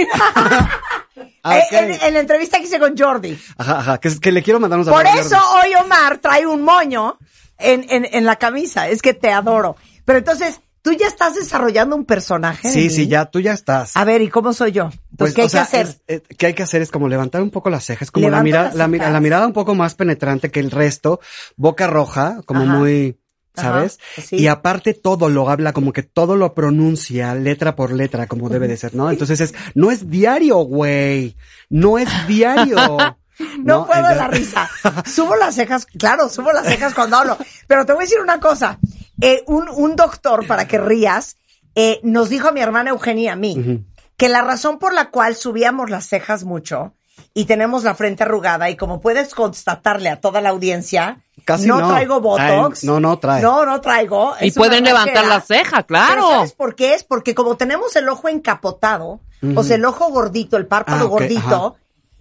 Ah, 1.43 1.57
ok. 1.59 1.71
en- 1.73 1.91
en 1.93 2.13
la 2.13 2.19
entrevista 2.19 2.57
que 2.57 2.63
hice 2.65 2.79
con 2.79 2.97
Jordi. 2.97 3.39
Ajá, 3.57 3.79
ajá, 3.79 3.97
que, 3.99 4.07
es- 4.09 4.19
que 4.19 4.31
le 4.33 4.43
quiero 4.43 4.59
mandar 4.59 4.79
un 4.79 4.85
Por 4.85 5.03
saludo 5.05 5.21
a 5.21 5.25
eso 5.25 5.37
Jordi. 5.39 5.67
hoy 5.75 5.75
Omar 5.85 6.17
trae 6.17 6.45
un 6.45 6.61
moño 6.63 7.17
en, 7.57 7.85
en, 7.89 8.05
en 8.11 8.25
la 8.25 8.35
camisa. 8.37 8.87
Es 8.89 9.01
que 9.01 9.13
te 9.13 9.31
adoro. 9.31 9.75
Pero 10.05 10.19
entonces, 10.19 10.61
tú 10.81 10.91
ya 10.93 11.07
estás 11.07 11.35
desarrollando 11.35 11.95
un 11.95 12.05
personaje. 12.05 12.69
Sí, 12.69 12.89
sí, 12.89 13.07
ya, 13.07 13.25
tú 13.25 13.39
ya 13.39 13.53
estás. 13.53 13.95
A 13.97 14.03
ver, 14.05 14.21
¿y 14.21 14.29
cómo 14.29 14.53
soy 14.53 14.71
yo? 14.71 14.83
Entonces, 14.83 15.15
Pues, 15.17 15.33
¿qué 15.33 15.41
hay 15.41 15.47
o 15.47 15.49
sea, 15.49 15.61
que 15.65 15.77
hacer? 15.77 15.87
es- 15.87 16.01
eh, 16.07 16.35
¿Qué 16.37 16.45
hay 16.47 16.53
que 16.53 16.63
hacer? 16.63 16.81
Es 16.81 16.91
como 16.91 17.07
levantar 17.07 17.41
un 17.41 17.49
poco 17.49 17.69
las 17.69 17.83
cejas, 17.85 18.11
como 18.11 18.29
la 18.29 18.43
mirada, 18.43 18.71
la, 18.75 18.87
mi- 18.87 18.97
cejas. 18.99 19.13
la 19.13 19.19
mirada 19.19 19.47
un 19.47 19.53
poco 19.53 19.73
más 19.75 19.95
penetrante 19.95 20.51
que 20.51 20.59
el 20.59 20.69
resto, 20.71 21.19
boca 21.55 21.87
roja, 21.87 22.41
como 22.45 22.61
Ajá. 22.63 22.73
muy, 22.77 23.17
Ajá, 23.55 23.69
¿sabes? 23.71 23.99
sí. 24.23 24.35
Y 24.35 24.47
aparte 24.47 24.93
todo 24.93 25.29
lo 25.29 25.49
habla, 25.49 25.71
como 25.73 25.91
que 25.93 26.03
todo 26.03 26.35
lo 26.35 26.53
pronuncia 26.53 27.33
letra 27.33 27.75
por 27.75 27.91
letra, 27.93 28.27
como 28.27 28.49
debe 28.49 28.67
de 28.67 28.77
ser, 28.77 28.93
¿no? 28.93 29.09
Entonces 29.09 29.39
es, 29.41 29.53
no 29.73 29.89
es 29.91 30.09
diario, 30.09 30.57
güey, 30.57 31.35
no 31.69 31.97
es 31.97 32.09
diario. 32.27 33.17
No, 33.59 33.85
puedo 33.85 34.07
de 34.07 34.15
la 34.15 34.25
Entonces- 34.25 34.39
risa. 34.39 34.69
Subo 35.05 35.35
las 35.35 35.55
cejas, 35.55 35.85
claro, 35.85 36.29
subo 36.29 36.51
las 36.53 36.65
cejas 36.67 36.93
cuando 36.93 37.17
hablo. 37.17 37.37
Pero 37.67 37.85
te 37.85 37.93
voy 37.93 38.03
a 38.03 38.05
decir 38.05 38.21
una 38.21 38.39
cosa. 38.39 38.79
Eh, 39.21 39.43
un, 39.47 39.67
un 39.69 39.95
doctor, 39.95 40.45
para 40.47 40.67
que 40.67 40.77
rías, 40.77 41.37
eh, 41.75 41.99
nos 42.03 42.29
dijo 42.29 42.47
a 42.49 42.51
mi 42.51 42.61
hermana 42.61 42.91
Eugenia 42.91 43.23
y 43.23 43.27
a 43.29 43.35
mí 43.35 43.85
que 44.17 44.29
la 44.29 44.41
razón 44.41 44.79
por 44.79 44.93
la 44.93 45.09
cual 45.09 45.35
subíamos 45.35 45.89
las 45.89 46.07
cejas 46.07 46.43
mucho 46.45 46.93
y 47.33 47.45
tenemos 47.45 47.83
la 47.83 47.95
frente 47.95 48.23
arrugada 48.23 48.69
y 48.69 48.77
como 48.77 49.01
puedes 49.01 49.33
constatarle 49.35 50.09
a 50.09 50.19
toda 50.21 50.39
la 50.41 50.49
audiencia, 50.49 51.19
Casi 51.43 51.67
no, 51.67 51.79
no. 51.81 51.89
traigo 51.89 52.21
botox. 52.21 52.83
Ay, 52.83 52.87
no, 52.87 52.99
no 53.01 53.19
trae. 53.19 53.41
No, 53.41 53.65
no 53.65 53.81
traigo. 53.81 54.33
Y 54.39 54.47
Es 54.49 54.55
pueden 54.55 54.83
levantar 54.85 55.25
la 55.27 55.41
ceja, 55.41 55.77
Pero 55.77 55.87
claro. 55.87 56.29
¿sabes 56.29 56.53
por 56.53 56.75
qué 56.75 56.93
es? 56.93 57.03
Porque 57.03 57.35
como 57.35 57.55
tenemos 57.57 57.95
el 57.97 58.07
ojo 58.09 58.29
encapotado, 58.29 59.19
o 59.55 59.63
sea, 59.63 59.75
el 59.75 59.85
ojo 59.85 60.09
gordito, 60.09 60.55
el 60.57 60.65
párpado 60.67 61.05
Ah, 61.05 61.09
gordito, 61.09 61.75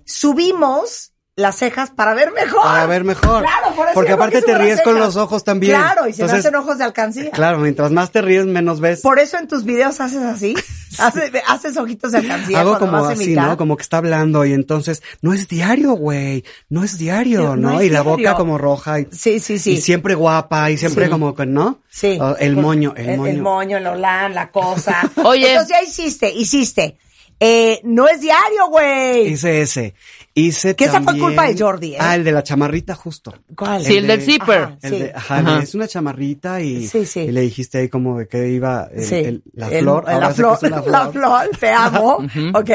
subimos 0.05 1.11
las 1.37 1.57
cejas 1.57 1.91
para 1.91 2.15
ver 2.15 2.31
mejor. 2.31 2.63
Para 2.63 2.87
ver 2.87 3.03
mejor. 3.03 3.43
Claro, 3.43 3.75
por 3.75 3.87
eso 3.87 3.95
Porque 3.95 4.13
aparte 4.13 4.41
te 4.41 4.57
ríes 4.57 4.81
con 4.83 5.01
los 5.01 5.17
ojos 5.17 5.43
también. 5.43 5.75
Claro, 5.75 6.07
y 6.07 6.13
se 6.13 6.25
me 6.25 6.31
hacen 6.31 6.55
ojos 6.55 6.79
de 6.79 6.85
alcancía. 6.85 7.33
Claro, 7.33 7.59
mientras 7.59 7.91
más 7.91 8.13
te 8.13 8.23
ríes, 8.23 8.47
menos 8.47 8.79
ves. 8.79 9.01
Por 9.01 9.19
eso 9.19 9.37
en 9.39 9.49
tus 9.49 9.65
videos 9.65 10.01
haces 10.01 10.23
así. 10.23 10.55
haces, 11.01 11.33
haces 11.49 11.77
ojitos 11.77 12.13
de 12.13 12.19
alcancía 12.19 12.61
Hago 12.61 12.79
como 12.79 12.99
así. 13.05 13.35
¿no? 13.35 13.57
Como 13.57 13.77
que 13.77 13.83
está 13.83 13.97
hablando 13.97 14.45
y 14.45 14.53
entonces, 14.53 15.03
no 15.23 15.33
es 15.35 15.49
diario, 15.49 15.95
güey. 15.95 16.45
No 16.69 16.85
es 16.85 16.99
diario, 16.99 17.57
No 17.57 17.73
¿no? 17.73 17.81
es 17.81 17.87
y 17.87 17.91
la 17.91 18.03
diario. 18.05 18.29
boca 18.29 18.35
como 18.37 18.57
roja. 18.57 19.01
Y, 19.01 19.09
Sí, 19.11 19.41
sí, 19.41 19.59
sí. 19.59 19.73
y 19.73 19.81
siempre 19.81 20.15
guapa 20.15 20.71
y 20.71 20.79
siempre 20.79 21.07
Sí. 21.07 21.11
como 21.11 21.35
que, 21.35 21.47
¿no? 21.47 21.81
Sí. 21.91 22.17
Oh, 22.21 22.37
el 22.39 22.55
moño, 22.55 22.95
el, 22.97 23.17
moño. 23.17 23.27
El 23.33 23.43
moño, 23.43 23.77
el 23.79 23.87
olán, 23.89 24.35
la 24.35 24.53
cosa. 24.53 25.01
Oye. 25.25 25.51
Entonces 25.51 25.69
ya 25.77 25.83
hiciste, 25.83 26.31
hiciste. 26.33 26.97
Eh, 27.41 27.81
no 27.85 28.09
es 28.09 28.21
diario, 28.21 28.69
güey. 28.69 29.29
Hice 29.29 29.61
ese. 29.63 29.95
Hice 30.35 30.75
Que 30.77 30.85
esa 30.85 30.95
fue 30.99 31.05
también- 31.07 31.27
culpa 31.27 31.47
de 31.47 31.59
Jordi, 31.59 31.95
¿eh? 31.95 31.99
Ah, 32.01 32.15
el 32.15 32.25
de 32.25 32.33
la 32.33 32.43
chamarrita 32.43 32.95
justo. 32.95 33.35
¿Cuál? 33.57 33.85
Sí, 33.85 33.97
el 33.97 34.07
del 34.07 34.19
de- 34.21 34.25
zipper. 34.25 34.63
Ajá, 34.63 34.79
El 34.83 34.91
sí. 34.91 34.99
de- 35.01 35.13
ajá, 35.15 35.37
Ajá. 35.39 35.59
es 35.63 35.75
una 35.75 35.87
chamarrita 35.89 36.61
y, 36.61 36.87
Sí, 36.89 37.05
sí. 37.07 37.21
y 37.21 37.33
le 37.33 37.41
dijiste 37.43 37.79
ahí 37.79 37.89
como 37.89 38.19
de 38.19 38.27
que 38.29 38.49
iba 38.49 38.89
el- 38.93 39.05
Sí. 39.05 39.15
el- 39.17 39.43
la 39.53 39.69
El- 39.69 39.83
flor. 39.83 40.05
La 40.07 40.31
flor, 40.31 40.57
es 40.57 40.63
una 40.65 40.81
la 40.87 41.09
flor. 41.11 41.51
te 41.59 41.71
amo. 41.71 42.19
Ok. 42.55 42.71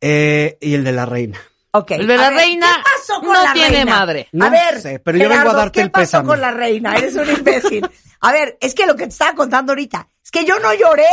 Eh, 0.00 0.58
y 0.60 0.74
el 0.74 0.84
de 0.84 0.92
la 0.92 1.06
reina. 1.06 1.38
Ok. 1.72 1.92
El 1.92 2.06
de 2.06 2.16
la 2.16 2.28
ver, 2.30 2.38
reina 2.38 2.66
¿qué 2.76 2.82
pasó 3.06 3.20
con 3.20 3.32
no 3.32 3.42
la 3.42 3.52
tiene 3.52 3.68
reina? 3.76 3.98
madre. 3.98 4.28
No 4.32 4.44
a 4.46 4.50
ver, 4.50 4.80
sé, 4.80 4.98
pero 4.98 5.18
yo 5.18 5.28
vengo 5.28 5.50
a 5.50 5.54
darte 5.54 5.72
¿qué 5.72 5.80
el 5.82 5.90
pasó 5.90 6.02
pésame. 6.02 6.26
con 6.28 6.40
la 6.40 6.50
reina? 6.50 6.94
Eres 6.96 7.14
un 7.14 7.30
imbécil. 7.30 7.88
A 8.20 8.32
ver, 8.32 8.58
es 8.60 8.74
que 8.74 8.86
lo 8.86 8.94
que 8.94 9.04
te 9.04 9.08
estaba 9.10 9.34
contando 9.34 9.72
ahorita, 9.72 10.08
es 10.22 10.30
que 10.30 10.44
yo 10.44 10.58
no 10.58 10.72
lloré, 10.74 11.04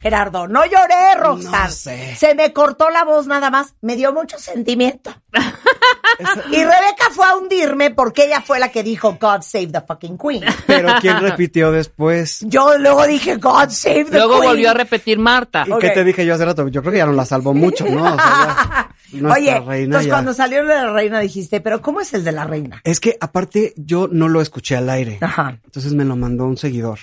Gerardo, 0.00 0.48
no 0.48 0.64
lloré, 0.64 1.14
Roxanne. 1.18 1.58
No 1.64 1.70
sé. 1.70 2.16
Se 2.16 2.34
me 2.34 2.52
cortó 2.52 2.88
la 2.90 3.04
voz 3.04 3.26
nada 3.26 3.50
más, 3.50 3.74
me 3.82 3.96
dio 3.96 4.12
mucho 4.12 4.38
sentimiento. 4.38 5.14
y 6.50 6.56
Rebeca 6.56 7.10
fue 7.12 7.26
a 7.26 7.36
hundirme 7.36 7.90
porque 7.90 8.24
ella 8.24 8.40
fue 8.40 8.58
la 8.58 8.70
que 8.70 8.82
dijo 8.82 9.18
God 9.20 9.42
save 9.42 9.68
the 9.68 9.80
fucking 9.82 10.16
queen. 10.18 10.42
Pero 10.66 10.88
¿quién 11.00 11.20
repitió 11.20 11.70
después? 11.70 12.40
Yo 12.46 12.78
luego 12.78 13.06
dije 13.06 13.36
God 13.36 13.68
save 13.68 14.04
the 14.06 14.12
Luego 14.18 14.40
queen. 14.40 14.50
volvió 14.52 14.70
a 14.70 14.74
repetir 14.74 15.18
Marta. 15.18 15.64
¿Y 15.66 15.78
qué 15.78 15.90
te 15.90 16.04
dije 16.04 16.24
yo 16.24 16.34
hace 16.34 16.44
rato? 16.44 16.66
Yo 16.68 16.80
creo 16.80 16.92
que 16.92 16.98
ya 16.98 17.06
no 17.06 17.12
la 17.12 17.24
salvó 17.26 17.52
mucho, 17.54 17.84
¿no? 17.86 18.02
O 18.02 18.16
sea, 18.16 18.90
ya, 19.12 19.28
Oye, 19.32 19.60
reina 19.60 19.84
entonces 19.84 20.06
ya- 20.06 20.12
cuando 20.12 20.32
salió 20.34 20.62
lo 20.62 20.74
de 20.74 20.80
la 20.82 20.92
reina 20.92 21.20
dijiste, 21.20 21.60
pero 21.60 21.82
¿cómo 21.82 22.00
es 22.00 22.12
el 22.14 22.24
de 22.24 22.32
la 22.32 22.44
reina? 22.44 22.80
Es 22.84 23.00
que 23.00 23.16
aparte 23.20 23.74
yo 23.76 24.08
no 24.10 24.28
lo 24.28 24.40
escuché 24.40 24.76
al 24.76 24.88
aire. 24.88 25.18
Ajá. 25.20 25.58
Entonces 25.64 25.92
me 25.94 26.04
lo 26.04 26.16
mandó 26.16 26.44
un 26.46 26.56
seguidor 26.56 26.98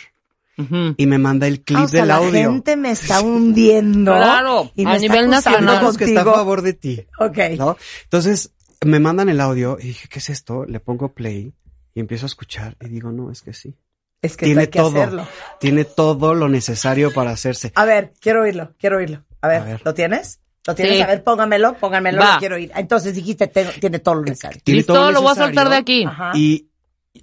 Y 0.97 1.05
me 1.05 1.17
manda 1.19 1.45
el 1.47 1.61
clip 1.61 1.79
Ah, 1.79 1.83
o 1.83 1.87
sea, 1.87 1.99
del 2.01 2.07
la 2.07 2.15
audio. 2.15 2.51
gente 2.51 2.75
me 2.75 2.91
está 2.91 3.21
hundiendo. 3.21 4.11
Claro, 4.15 4.71
y 4.75 4.85
a 4.85 4.89
me 4.89 4.95
está 4.95 5.07
nivel 5.07 5.29
nacional. 5.29 5.95
Que 5.97 6.05
está 6.05 6.21
a 6.21 6.25
favor 6.25 6.61
de 6.63 6.73
ti. 6.73 7.05
Ok. 7.19 7.37
¿no? 7.57 7.77
Entonces 8.03 8.51
me 8.85 8.99
mandan 8.99 9.29
el 9.29 9.39
audio 9.39 9.77
y 9.79 9.87
dije, 9.87 10.07
¿qué 10.09 10.19
es 10.19 10.29
esto? 10.29 10.65
Le 10.65 10.79
pongo 10.79 11.13
play 11.13 11.53
y 11.93 11.99
empiezo 11.99 12.25
a 12.25 12.27
escuchar 12.27 12.75
y 12.81 12.87
digo, 12.89 13.11
no, 13.11 13.31
es 13.31 13.41
que 13.41 13.53
sí. 13.53 13.75
Es 14.21 14.35
que 14.35 14.45
Tiene 14.47 14.61
hay 14.61 14.67
que 14.67 14.79
todo. 14.79 14.89
hacerlo. 14.99 15.27
Tiene 15.59 15.85
todo 15.85 16.33
lo 16.33 16.49
necesario 16.49 17.13
para 17.13 17.29
hacerse. 17.31 17.71
A 17.75 17.85
ver, 17.85 18.13
quiero 18.19 18.41
oírlo, 18.41 18.73
quiero 18.79 18.97
oírlo. 18.97 19.23
A 19.41 19.47
ver, 19.47 19.61
A 19.61 19.65
ver. 19.65 19.81
¿lo 19.85 19.93
tienes? 19.93 20.39
¿Lo 20.65 20.73
tienes? 20.75 20.95
Sí. 20.97 21.01
A 21.03 21.07
ver, 21.07 21.23
póngamelo, 21.23 21.75
póngamelo, 21.75 22.17
lo 22.23 22.39
quiero 22.39 22.55
oír. 22.55 22.71
Entonces 22.75 23.13
dijiste, 23.13 23.47
te- 23.47 23.65
tiene 23.79 23.99
todo 23.99 24.15
lo 24.15 24.21
necesario. 24.23 24.59
Tiene 24.63 24.79
Listo, 24.79 24.93
todo 24.95 25.11
lo 25.11 25.21
voy 25.21 25.31
a 25.31 25.35
soltar 25.35 25.69
de 25.69 25.75
aquí. 25.75 26.03
Ajá. 26.03 26.31
Y, 26.35 26.66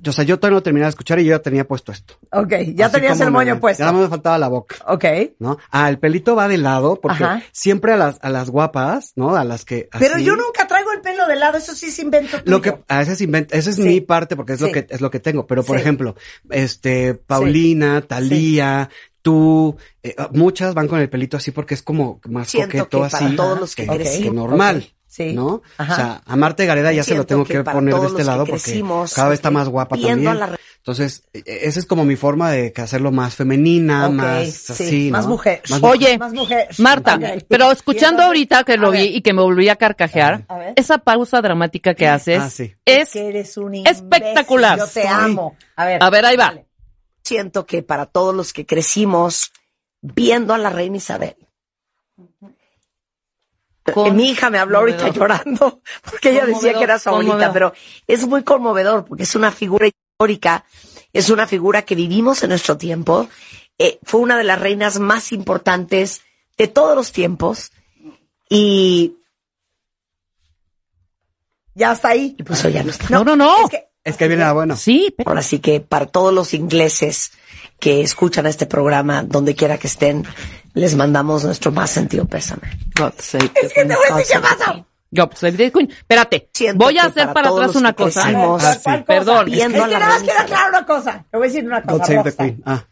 o 0.07 0.13
sea, 0.13 0.25
yo 0.25 0.39
todavía 0.39 0.57
no 0.57 0.63
terminé 0.63 0.85
de 0.87 0.91
escuchar 0.91 1.19
y 1.21 1.25
yo 1.25 1.31
ya 1.31 1.39
tenía 1.43 1.67
puesto 1.67 1.93
esto. 1.93 2.15
Ok, 2.33 2.53
ya 2.75 2.87
Así 2.87 2.95
tenías 2.97 3.19
el 3.21 3.27
me- 3.27 3.33
moño 3.33 3.61
puesto. 3.61 3.83
Ya 3.85 3.93
no 3.93 4.01
me 4.01 4.09
faltaba 4.09 4.39
la 4.39 4.49
boca. 4.49 4.77
Ok. 4.87 5.05
¿no? 5.39 5.59
Ah, 5.71 5.89
el 5.89 5.99
pelito 5.99 6.35
va 6.37 6.49
de 6.49 6.59
lado 6.59 7.01
porque 7.01 7.25
Ajá. 7.25 7.43
siempre 7.53 7.93
a 7.93 7.97
las, 7.97 8.19
a 8.23 8.31
las 8.31 8.51
guapas, 8.51 9.13
¿no? 9.17 9.37
A 9.37 9.45
las 9.45 9.65
que. 9.65 9.89
Pero 9.99 10.17
así- 10.17 10.25
yo 10.25 10.37
nunca 10.37 10.67
traigo 10.67 10.93
el 10.93 11.01
pelo 11.01 11.27
de 11.27 11.37
lado, 11.37 11.59
eso 11.59 11.75
sí 11.75 11.87
es 11.87 11.99
invento 11.99 12.39
tuyo. 12.39 12.51
Lo 12.51 12.61
que, 12.63 12.75
a 12.89 12.99
veces 12.99 13.21
inventa, 13.21 13.57
esa 13.57 13.71
es 13.71 13.77
Sí. 13.77 13.83
mi 13.83 14.01
parte 14.01 14.37
porque 14.37 14.55
es 14.55 14.59
Sí. 14.59 14.67
lo 14.67 14.73
que, 14.73 14.87
es 14.89 15.01
lo 15.01 15.11
que 15.11 15.21
tengo. 15.21 15.47
Pero 15.47 15.63
por 15.65 15.77
Sí. 15.77 15.83
ejemplo, 15.83 16.15
este, 16.51 17.15
Paulina, 17.15 18.01
Talía, 18.03 18.89
tú, 19.23 19.77
eh, 20.03 20.15
muchas 20.33 20.75
van 20.75 20.87
con 20.89 21.01
el 21.01 21.09
pelito 21.09 21.37
así 21.37 21.51
porque 21.51 21.75
es 21.75 21.83
como 21.83 22.21
más 22.29 22.49
Siento 22.49 22.79
coqueto 22.79 23.03
que 23.05 23.11
para 23.11 23.27
así. 23.27 23.37
todos 23.37 23.59
los 23.61 23.75
que 23.75 23.87
que 23.87 23.97
crecimos. 23.97 24.35
normal. 24.35 24.94
Sí. 25.15 25.33
¿No? 25.33 25.63
Ajá. 25.79 25.93
O 25.93 25.97
sea, 25.97 26.23
a 26.27 26.35
Marte 26.35 26.67
Gareda 26.67 26.91
ya 26.93 27.05
se 27.05 27.15
lo 27.15 27.25
tengo 27.25 27.45
que 27.45 27.63
poner 27.63 27.95
de 27.95 28.07
este 28.09 28.25
lado 28.25 28.45
porque 28.47 28.61
crecimos, 28.61 29.15
cada 29.15 29.29
vez 29.29 29.39
está 29.39 29.53
más 29.53 29.69
guapa 29.69 29.97
también. 29.97 30.25
la 30.25 30.59
Entonces, 30.79 31.23
e- 31.33 31.39
e- 31.47 31.69
esa 31.69 31.79
es 31.79 31.87
como 31.87 32.05
mi 32.05 32.17
forma 32.17 32.51
de 32.51 32.73
hacerlo 32.77 33.13
más 33.13 33.37
femenina, 33.37 34.09
más 34.09 34.49
sí, 34.49 34.73
así, 34.73 35.11
más 35.13 35.29
mujer. 35.29 35.63
Más 35.71 35.81
mujer. 35.81 35.97
Oye, 35.97 36.19
Más 36.19 36.33
mujer. 36.33 36.67
Marta, 36.79 37.17
pero 37.49 37.71
escuchando 37.71 38.25
ahorita 38.25 38.65
que 38.65 38.77
lo 38.77 38.89
a 38.89 38.91
vi 38.91 38.99
ver, 38.99 39.15
y 39.15 39.21
que 39.21 39.33
me 39.33 39.43
volví 39.43 39.69
a 39.69 39.77
carcajear, 39.77 40.47
A 40.49 40.59
ver. 40.59 40.73
esa 40.75 40.99
pausa 40.99 41.41
dramática 41.41 41.95
que 41.95 42.09
haces 42.09 42.41
Ah, 42.43 42.51
sí. 42.51 42.75
es 42.85 43.11
que 43.13 43.29
eres 43.29 43.57
un 43.57 43.87
espectacular. 43.87 44.81
Yo 44.81 44.89
te 44.89 45.07
amo. 45.07 45.57
A 45.77 45.85
ver. 45.85 46.03
A 46.03 46.11
ver, 46.11 46.25
ahí 46.25 46.37
va. 46.37 46.47
dale. 46.47 46.67
Siento 47.23 47.67
que 47.67 47.85
para 47.85 48.07
todos 48.07 48.35
los 48.35 48.53
que 48.53 48.67
crecimos 48.67 49.53
viendo 50.03 50.55
a 50.55 50.59
la 50.59 50.71
reina 50.71 50.97
Isabel. 50.97 51.37
Con- 53.93 54.17
Mi 54.17 54.31
hija 54.31 54.49
me 54.51 54.59
habló 54.59 54.79
ahorita 54.79 54.99
conmovedor. 55.09 55.45
llorando 55.45 55.83
porque 56.05 56.31
ella 56.31 56.47
decía 56.47 56.73
que 56.75 56.85
era 56.85 56.99
su 56.99 57.11
abuelita, 57.11 57.33
conmovedor. 57.37 57.53
pero 57.53 57.75
es 58.07 58.27
muy 58.27 58.43
conmovedor 58.43 59.05
porque 59.05 59.25
es 59.25 59.35
una 59.35 59.51
figura 59.53 59.87
histórica, 59.89 60.65
es 61.13 61.29
una 61.31 61.47
figura 61.47 61.83
que 61.83 61.95
vivimos 61.95 62.43
en 62.43 62.49
nuestro 62.51 62.77
tiempo. 62.79 63.29
Eh, 63.79 63.99
fue 64.05 64.21
una 64.21 64.39
de 64.39 64.45
las 64.45 64.59
reinas 64.61 64.99
más 65.01 65.33
importantes 65.33 66.23
de 66.57 66.69
todos 66.69 66.95
los 66.97 67.13
tiempos 67.13 67.73
y, 68.49 69.17
Ya 71.75 71.93
está 71.93 72.09
ahí. 72.11 72.37
y 72.39 72.43
pues 72.43 72.65
hoy 72.65 72.73
ya 72.73 72.85
no 72.85 72.91
está. 72.91 73.07
No, 73.11 73.25
no, 73.25 73.37
no. 73.37 73.65
Es 73.65 73.71
que, 73.71 73.89
Es 74.05 74.17
que 74.17 74.29
viene 74.29 74.45
la 74.45 74.53
buena. 74.53 74.77
Sí, 74.77 75.13
pero- 75.17 75.31
Ahora 75.31 75.43
sí 75.43 75.59
que 75.59 75.81
para 75.81 76.07
todos 76.07 76.33
los 76.33 76.55
ingleses 76.55 77.33
que 77.81 78.01
escuchan 78.03 78.47
este 78.47 78.67
programa, 78.67 79.23
donde 79.25 79.55
quiera 79.55 79.79
que 79.79 79.89
estén, 79.89 80.25
les 80.75 80.95
mandamos 80.97 81.45
nuestro 81.45 81.73
más 81.73 81.91
sentido 81.91 82.27
pésame. 82.27 82.63
God 82.99 83.13
save 83.19 83.49
the 83.49 83.67
es 83.67 83.73
que 83.73 83.85
te 83.85 83.95
voy 83.95 84.05
a 84.11 84.17
decir 84.17 84.37
qué 84.37 84.43
pasa. 84.43 84.73
queen. 84.73 84.87
God 85.13 85.33
save 85.35 85.57
the 85.57 85.73
queen. 85.73 85.91
Espérate, 85.91 86.51
Siento 86.53 86.85
voy 86.85 86.99
a 86.99 87.05
hacer 87.05 87.33
para 87.33 87.49
atrás 87.49 87.77
una 87.77 87.93
cosa. 87.93 88.23
Ah, 88.25 88.29
sí. 88.29 88.35
¿Cuál 88.35 88.59
cosa? 88.59 89.05
Perdón. 89.05 89.53
Es 89.53 89.59
que 89.61 89.69
nada 89.69 89.99
más 90.01 90.23
Isabel. 90.23 90.47
claro 90.47 90.69
una 90.71 90.87
cosa. 90.87 91.25
Te 91.31 91.37
voy 91.37 91.47
a 91.47 91.51
decir 91.51 91.65
una 91.67 91.81
God 91.81 91.99
cosa. 91.99 92.05
save 92.05 92.17
the 92.19 92.31
Roxanne. 92.31 92.53
queen. 92.55 92.63
Ah. 92.67 92.85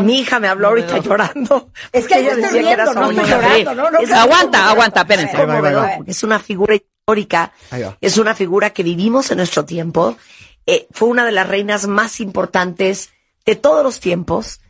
Mi 0.00 0.20
hija 0.20 0.38
me 0.38 0.46
habló 0.46 0.68
ahorita 0.68 0.98
llorando. 0.98 1.70
Es 1.92 2.06
que 2.06 2.22
yo 2.22 2.30
estoy 2.30 2.42
decía 2.42 2.62
que 2.62 2.70
era 2.70 2.84
riendo, 2.84 2.92
su 2.92 2.98
no 3.00 3.10
estoy 3.10 3.30
llorando, 3.30 3.74
no, 3.74 3.90
no. 3.90 3.98
Es 3.98 4.08
no, 4.08 4.16
Aguanta, 4.16 4.70
aguanta, 4.70 5.00
espérense. 5.00 5.36
Ahí 5.36 5.46
va, 5.46 5.54
ahí 5.54 5.60
va, 5.60 5.68
ahí 5.68 5.74
va. 5.74 5.80
conmovedor, 5.80 5.96
porque 5.96 6.10
es 6.12 6.22
una 6.22 6.38
figura 6.38 6.74
histórica, 6.76 7.52
es 8.00 8.18
una 8.18 8.34
figura 8.36 8.70
que 8.70 8.84
vivimos 8.84 9.32
en 9.32 9.38
nuestro 9.38 9.64
tiempo, 9.64 10.16
eh, 10.64 10.86
fue 10.92 11.08
una 11.08 11.24
de 11.24 11.32
las 11.32 11.48
reinas 11.48 11.88
más 11.88 12.20
importantes 12.20 13.10
de 13.44 13.56
todos 13.56 13.82
los 13.82 13.98
tiempos 13.98 14.60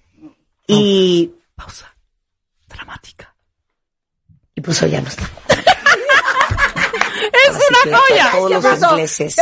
y, 0.66 1.32
Pausa 1.54 1.93
dramática. 2.74 3.34
y 4.54 4.60
pues 4.60 4.82
hoy 4.82 4.90
ya 4.90 5.00
no 5.00 5.08
está. 5.08 5.22
Es 7.32 7.50
Así 7.50 7.58
que 7.58 7.88
una 7.88 7.96
para 7.98 7.98
joya. 8.08 8.30
Todos 8.32 8.48
¿Qué 8.48 8.54
los 8.54 8.64
pasó? 8.64 8.90
ingleses 8.90 9.36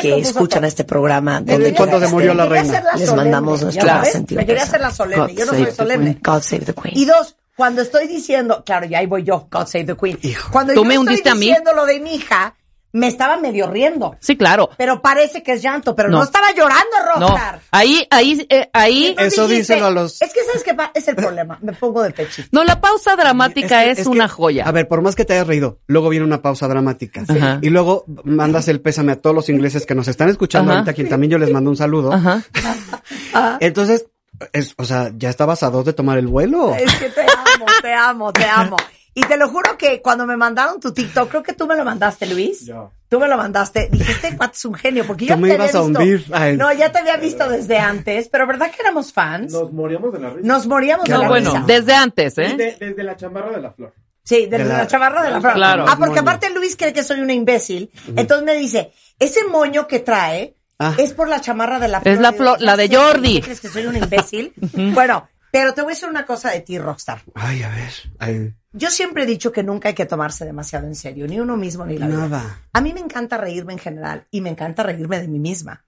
que 0.00 0.18
escuchan 0.18 0.64
este 0.64 0.84
programa, 0.84 1.40
¿Desde 1.40 1.52
donde 1.54 1.74
cuándo 1.74 2.00
se 2.00 2.08
murió 2.08 2.34
la 2.34 2.46
reina? 2.46 2.80
Les 2.96 3.08
solemne, 3.08 3.16
mandamos 3.16 3.62
nuestro 3.62 3.86
más 3.86 4.12
sentido 4.12 4.40
Me 4.40 4.46
quería 4.46 4.62
pésame. 4.64 4.84
hacerla 4.86 4.90
solemne. 4.94 5.32
God 5.32 5.38
Yo 5.38 5.46
no 5.46 5.52
soy 5.52 5.72
solemne. 5.72 6.18
God 6.22 6.42
save 6.42 6.64
the 6.66 6.74
queen. 6.74 6.96
Y 6.98 7.04
dos, 7.06 7.36
cuando 7.56 7.82
estoy 7.82 8.08
diciendo, 8.08 8.62
claro, 8.64 8.86
ya 8.86 8.98
ahí 8.98 9.06
voy 9.06 9.22
yo, 9.24 9.48
God 9.50 9.66
save 9.66 9.84
the 9.84 9.96
Queen. 9.96 10.18
Hijo. 10.22 10.50
Cuando 10.52 10.74
¿Tú 10.74 10.80
yo 10.80 10.84
me 10.84 10.94
estoy 10.94 11.06
hundiste 11.06 11.28
a 11.30 11.34
mí? 11.34 11.46
diciendo 11.46 11.72
lo 11.72 11.86
de 11.86 12.00
mi 12.00 12.14
hija, 12.16 12.54
me 12.94 13.08
estaba 13.08 13.36
medio 13.36 13.66
riendo. 13.68 14.16
Sí, 14.20 14.36
claro. 14.36 14.70
Pero 14.78 15.02
parece 15.02 15.42
que 15.42 15.52
es 15.52 15.62
llanto, 15.62 15.94
pero 15.94 16.08
no, 16.08 16.18
No. 16.18 16.24
estaba 16.24 16.52
llorando, 16.52 16.96
No, 17.18 17.28
Rockstar. 17.28 17.60
ahí, 17.72 18.06
ahí, 18.10 18.46
eh, 18.48 18.70
ahí. 18.72 19.14
Eso 19.18 19.46
dijiste, 19.48 19.74
díselo 19.74 19.86
a 19.86 19.90
los- 19.90 20.22
Es 20.22 20.32
que 20.32 20.40
sabes 20.44 20.62
pa- 20.76 20.90
es 20.94 21.06
el 21.08 21.16
problema. 21.16 21.58
Me 21.60 21.72
pongo 21.72 22.02
de 22.02 22.10
pechito. 22.12 22.48
No, 22.52 22.64
la 22.64 22.80
pausa 22.80 23.16
dramática 23.16 23.82
que- 23.84 23.90
es, 23.90 24.02
que- 24.04 24.08
una 24.08 24.28
joya. 24.28 24.64
A 24.66 24.72
ver, 24.72 24.88
por 24.88 25.02
más 25.02 25.14
que 25.16 25.24
te 25.24 25.34
hayas 25.34 25.46
reído, 25.46 25.80
luego 25.86 26.08
viene 26.08 26.24
una 26.24 26.40
pausa 26.40 26.66
dramática. 26.68 27.24
Ajá. 27.28 27.58
Y 27.62 27.68
luego 27.70 28.04
mandas 28.24 28.68
el 28.68 28.80
pésame 28.80 29.12
a 29.12 29.20
todos 29.20 29.34
los 29.36 29.48
ingleses 29.48 29.84
que 29.86 29.94
nos 29.94 30.08
están 30.08 30.28
escuchando 30.28 30.70
Ajá. 30.70 30.78
ahorita, 30.78 30.92
a 30.92 30.94
quien 30.94 31.08
también 31.08 31.32
yo 31.32 31.38
les 31.38 31.50
mando 31.50 31.70
un 31.70 31.76
saludo. 31.76 32.12
Ajá. 32.12 32.42
Entonces, 33.60 34.06
es, 34.52 34.74
o 34.76 34.84
sea, 34.84 35.10
¿ya 35.16 35.30
estabas 35.30 35.62
a 35.62 35.70
dos 35.70 35.84
de 35.84 35.92
tomar 35.92 36.18
el 36.18 36.26
vuelo? 36.26 36.74
Es 36.74 36.92
que 36.96 37.10
te 37.10 37.22
amo, 37.22 37.66
te 37.82 37.92
amo, 37.92 38.32
te 38.32 38.44
amo. 38.44 38.76
Y 39.14 39.20
te 39.22 39.36
lo 39.36 39.48
juro 39.48 39.78
que 39.78 40.02
cuando 40.02 40.26
me 40.26 40.36
mandaron 40.36 40.80
tu 40.80 40.92
TikTok, 40.92 41.28
creo 41.30 41.42
que 41.42 41.52
tú 41.52 41.66
me 41.68 41.76
lo 41.76 41.84
mandaste, 41.84 42.26
Luis. 42.26 42.66
Yo. 42.66 42.90
Tú 43.08 43.20
me 43.20 43.28
lo 43.28 43.36
mandaste. 43.36 43.88
Dije, 43.92 44.10
este 44.12 44.36
cuate 44.36 44.54
es 44.56 44.64
un 44.64 44.74
genio, 44.74 45.06
porque 45.06 45.26
yo 45.26 45.36
me 45.36 45.46
te 45.48 45.54
había 45.54 45.66
ibas 45.66 45.74
a 45.76 45.82
visto. 45.86 46.00
hundir 46.00 46.24
a 46.32 46.48
él. 46.48 46.58
No, 46.58 46.72
ya 46.72 46.90
te 46.90 46.98
había 46.98 47.16
visto 47.16 47.48
desde 47.48 47.78
antes, 47.78 48.28
pero 48.28 48.46
¿verdad 48.46 48.70
que 48.72 48.82
éramos 48.82 49.12
fans? 49.12 49.52
Nos, 49.52 49.72
moríamos 49.72 50.12
de 50.12 50.18
la 50.18 50.30
risa. 50.30 50.68
moríamos 50.68 51.04
de 51.06 51.16
la 51.16 51.28
bueno, 51.28 51.50
risa. 51.52 51.64
desde 51.64 51.94
antes, 51.94 52.38
¿eh? 52.38 52.76
desde 52.80 53.04
la 53.04 53.16
chamarra 53.16 53.52
de 53.52 53.60
la 53.62 53.70
flor. 53.70 53.94
Sí, 54.24 54.46
desde 54.46 54.64
De 54.64 54.70
la, 54.70 54.78
la- 54.78 54.86
chamarra 54.88 55.22
de 55.22 55.30
la 55.30 55.40
flor. 55.40 55.52
Claro. 55.54 55.84
Ah, 55.86 55.96
porque 55.98 56.20
Moño. 56.20 56.22
aparte 56.22 56.50
Luis 56.50 56.74
cree 56.76 56.92
que 56.92 57.04
soy 57.04 57.20
una 57.20 57.34
imbécil. 57.34 57.90
Entonces 58.16 58.44
me 58.44 58.54
dice, 58.54 58.90
ese 59.20 59.44
moño 59.44 59.86
que 59.86 60.00
trae 60.00 60.56
Ah. 60.76 60.92
es 60.98 61.12
por 61.12 61.28
la 61.28 61.40
chamarra 61.40 61.78
de 61.78 61.86
la 61.86 62.00
flor. 62.00 62.14
Es 62.14 62.20
la 62.20 62.32
flor- 62.32 62.60
la 62.60 62.76
de 62.76 62.88
"¿Sabes 62.88 62.90
qué? 62.90 62.96
Jordi". 63.12 63.40
¿Crees 63.42 63.60
que 63.60 63.68
soy 63.68 63.86
un 63.86 63.96
imbécil? 63.96 64.52
bueno, 64.92 65.28
pero 65.54 65.72
te 65.72 65.82
voy 65.82 65.92
a 65.92 65.94
decir 65.94 66.08
una 66.08 66.26
cosa 66.26 66.50
de 66.50 66.62
ti, 66.62 66.80
Rockstar. 66.80 67.22
Ay, 67.32 67.62
a 67.62 67.68
ver. 67.68 67.92
Ay, 68.18 68.54
Yo 68.72 68.90
siempre 68.90 69.22
he 69.22 69.26
dicho 69.26 69.52
que 69.52 69.62
nunca 69.62 69.88
hay 69.88 69.94
que 69.94 70.04
tomarse 70.04 70.44
demasiado 70.44 70.88
en 70.88 70.96
serio, 70.96 71.28
ni 71.28 71.38
uno 71.38 71.56
mismo 71.56 71.86
ni 71.86 71.96
la 71.96 72.08
vida. 72.08 72.18
nada. 72.18 72.60
A 72.72 72.80
mí 72.80 72.92
me 72.92 72.98
encanta 72.98 73.36
reírme 73.36 73.72
en 73.72 73.78
general 73.78 74.26
y 74.32 74.40
me 74.40 74.50
encanta 74.50 74.82
reírme 74.82 75.20
de 75.20 75.28
mí 75.28 75.38
misma. 75.38 75.86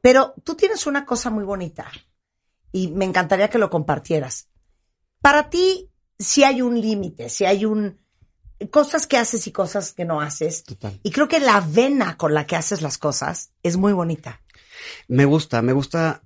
Pero 0.00 0.34
tú 0.44 0.54
tienes 0.54 0.86
una 0.86 1.04
cosa 1.04 1.30
muy 1.30 1.42
bonita 1.42 1.90
y 2.70 2.86
me 2.92 3.04
encantaría 3.04 3.50
que 3.50 3.58
lo 3.58 3.70
compartieras. 3.70 4.50
Para 5.20 5.50
ti, 5.50 5.90
si 6.16 6.44
hay 6.44 6.62
un 6.62 6.80
límite, 6.80 7.28
si 7.28 7.44
hay 7.44 7.64
un 7.64 7.98
cosas 8.70 9.08
que 9.08 9.16
haces 9.18 9.48
y 9.48 9.50
cosas 9.50 9.94
que 9.94 10.04
no 10.04 10.20
haces. 10.20 10.62
Total. 10.62 11.00
Y 11.02 11.10
creo 11.10 11.26
que 11.26 11.40
la 11.40 11.60
vena 11.60 12.16
con 12.16 12.34
la 12.34 12.46
que 12.46 12.54
haces 12.54 12.82
las 12.82 12.98
cosas 12.98 13.50
es 13.64 13.76
muy 13.76 13.92
bonita. 13.92 14.42
Me 15.08 15.24
gusta, 15.24 15.60
me 15.60 15.72
gusta 15.72 16.22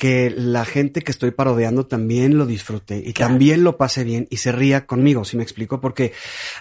que 0.00 0.30
la 0.34 0.64
gente 0.64 1.02
que 1.02 1.10
estoy 1.12 1.30
parodeando 1.30 1.86
también 1.86 2.38
lo 2.38 2.46
disfrute 2.46 2.96
y 3.04 3.12
Claro. 3.12 3.32
también 3.34 3.62
lo 3.62 3.76
pase 3.76 4.02
bien 4.02 4.26
y 4.30 4.38
se 4.38 4.50
ría 4.50 4.86
conmigo, 4.86 5.26
si 5.26 5.36
me 5.36 5.42
explico, 5.42 5.78
porque 5.82 6.12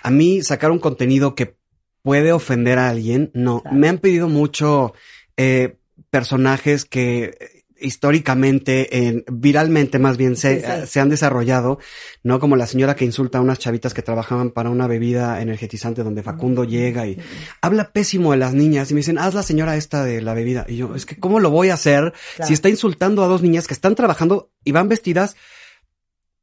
a 0.03 0.11
mí 0.11 0.41
sacar 0.43 0.71
un 0.71 0.79
contenido 0.79 1.35
que 1.35 1.55
puede 2.03 2.33
ofender 2.33 2.77
a 2.79 2.89
alguien, 2.89 3.31
no. 3.33 3.63
Me 3.71 3.87
han 3.87 3.97
pedido 3.99 4.27
mucho 4.27 4.93
eh, 5.37 5.77
personajes 6.09 6.83
que 6.83 7.58
históricamente, 7.81 9.07
en, 9.07 9.23
viralmente 9.31 9.99
más 9.99 10.17
bien, 10.17 10.35
se, 10.35 10.59
Sí, 10.61 10.65
sí. 10.81 10.87
se 10.87 10.99
han 10.99 11.09
desarrollado, 11.09 11.79
¿no? 12.23 12.39
Como 12.39 12.55
la 12.55 12.67
señora 12.67 12.95
que 12.95 13.05
insulta 13.05 13.37
a 13.37 13.41
unas 13.41 13.59
chavitas 13.59 13.93
que 13.93 14.01
trabajaban 14.01 14.51
para 14.51 14.69
una 14.69 14.87
bebida 14.87 15.41
energetizante 15.41 16.03
donde 16.03 16.23
Facundo 16.23 16.63
llega 16.63 17.07
y 17.07 17.17
habla 17.61 17.91
pésimo 17.91 18.31
de 18.31 18.37
las 18.37 18.53
niñas 18.53 18.91
y 18.91 18.93
me 18.93 18.99
dicen, 18.99 19.17
haz 19.17 19.33
la 19.33 19.43
señora 19.43 19.75
esta 19.77 20.03
de 20.03 20.21
la 20.21 20.33
bebida. 20.33 20.65
Y 20.67 20.77
yo, 20.77 20.95
es 20.95 21.05
que, 21.05 21.17
¿cómo 21.19 21.39
lo 21.39 21.49
voy 21.49 21.69
a 21.69 21.75
hacer 21.75 22.13
Claro. 22.35 22.47
si 22.47 22.53
está 22.53 22.69
insultando 22.69 23.23
a 23.23 23.27
dos 23.27 23.41
niñas 23.41 23.67
que 23.67 23.73
están 23.73 23.95
trabajando 23.95 24.51
y 24.63 24.71
van 24.71 24.89
vestidas 24.89 25.35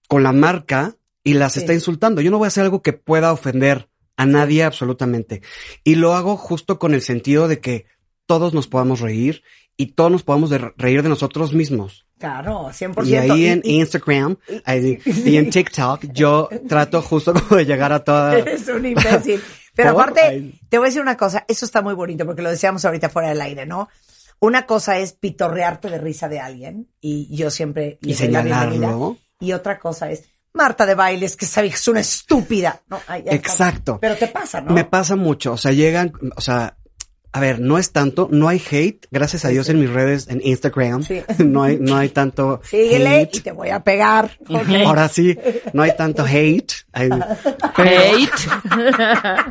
con 0.09 0.23
la 0.23 0.33
marca 0.33 0.97
y 1.25 1.35
las 1.35 1.55
Sí. 1.55 1.61
está 1.61 1.75
insultando? 1.75 2.21
Yo 2.21 2.31
no 2.31 2.39
voy 2.39 2.47
a 2.47 2.49
hacer 2.49 2.65
algo 2.65 2.83
que 2.83 2.93
pueda 2.93 3.33
ofender 3.33 3.89
a 4.17 4.25
nadie 4.27 4.63
absolutamente. 4.65 5.43
Y 5.85 5.97
lo 5.97 6.15
hago 6.15 6.37
justo 6.37 6.79
con 6.79 6.95
el 6.95 7.03
sentido 7.03 7.49
de 7.49 7.61
que 7.61 7.87
todos 8.27 8.55
nos 8.55 8.67
podamos 8.67 9.01
reír 9.01 9.43
y 9.77 9.87
todos 9.93 10.11
nos 10.11 10.23
podamos 10.23 10.51
de- 10.51 10.73
reír 10.77 11.03
de 11.03 11.09
nosotros 11.09 11.53
mismos. 11.53 12.07
Claro, 12.19 12.69
100%. 12.71 13.07
Y 13.07 13.17
ahí 13.17 13.47
en 13.47 13.61
Instagram 13.65 14.39
ahí- 14.65 14.99
y 15.05 15.37
en 15.37 15.51
TikTok 15.51 16.05
yo 16.15 16.49
trato 16.69 17.03
justo 17.03 17.35
como 17.35 17.57
de 17.57 17.67
llegar 17.67 17.93
a 17.93 18.03
toda... 18.03 18.35
Eres 18.39 18.67
un 18.69 18.87
imbécil. 18.87 19.43
Pero 19.75 19.93
¿Por? 19.95 20.03
aparte, 20.03 20.53
te 20.71 20.79
voy 20.79 20.87
a 20.87 20.89
decir 20.89 21.03
una 21.03 21.17
cosa, 21.17 21.45
eso 21.49 21.67
está 21.67 21.83
muy 21.83 21.95
bonito 21.95 22.25
porque 22.25 22.43
lo 22.43 22.51
decíamos 22.51 22.85
ahorita 22.85 23.11
fuera 23.11 23.29
del 23.29 23.41
aire, 23.43 23.67
¿no? 23.67 23.89
Una 24.41 24.67
cosa 24.67 24.99
es 24.99 25.13
pitorrearte 25.13 25.89
de 25.91 25.99
risa 25.99 26.29
de 26.29 26.41
alguien 26.41 26.89
y 27.01 27.35
yo 27.37 27.51
siempre 27.51 27.99
Y 28.03 28.15
señalarlo. 28.15 29.17
Y 29.41 29.53
otra 29.53 29.79
cosa 29.79 30.11
es 30.11 30.25
Marta 30.55 30.87
de 30.87 30.95
bailes 30.95 31.37
que 31.37 31.45
sabe 31.45 31.69
que 31.69 31.75
es 31.75 31.87
una 31.89 32.01
estúpida. 32.01 32.81
No. 32.89 32.99
Exacto. 33.27 33.99
Pero 34.01 34.17
te 34.17 34.29
pasa, 34.29 34.63
¿no? 34.63 34.73
Me 34.73 34.85
pasa 34.87 35.15
mucho, 35.15 35.53
o 35.53 35.57
sea, 35.59 35.73
llegan, 35.73 36.13
o 36.35 36.41
sea, 36.41 36.79
a 37.37 37.41
ver, 37.41 37.61
no 37.61 37.77
es 37.77 37.93
tanto, 37.93 38.29
no 38.33 38.49
hay 38.49 38.63
hate, 38.71 39.07
gracias 39.11 39.45
a 39.45 39.49
Dios 39.49 39.67
sí. 39.67 39.73
en 39.73 39.81
mis 39.81 39.91
redes, 39.91 40.27
en 40.29 40.41
Instagram, 40.43 41.03
Sí. 41.03 41.21
no 41.45 41.65
hay, 41.65 41.79
no 41.79 41.97
hay 41.97 42.09
tanto 42.09 42.63
Síguele 42.65 43.11
hate. 43.21 43.37
y 43.37 43.41
te 43.41 43.53
voy 43.53 43.69
a 43.69 43.81
pegar. 43.85 44.39
Ahora 44.87 45.09
sí, 45.09 45.37
no 45.75 45.83
hay 45.83 45.95
tanto 45.97 46.25
hate. 46.25 46.73
Hay- 46.93 47.11
Hate. 47.77 48.31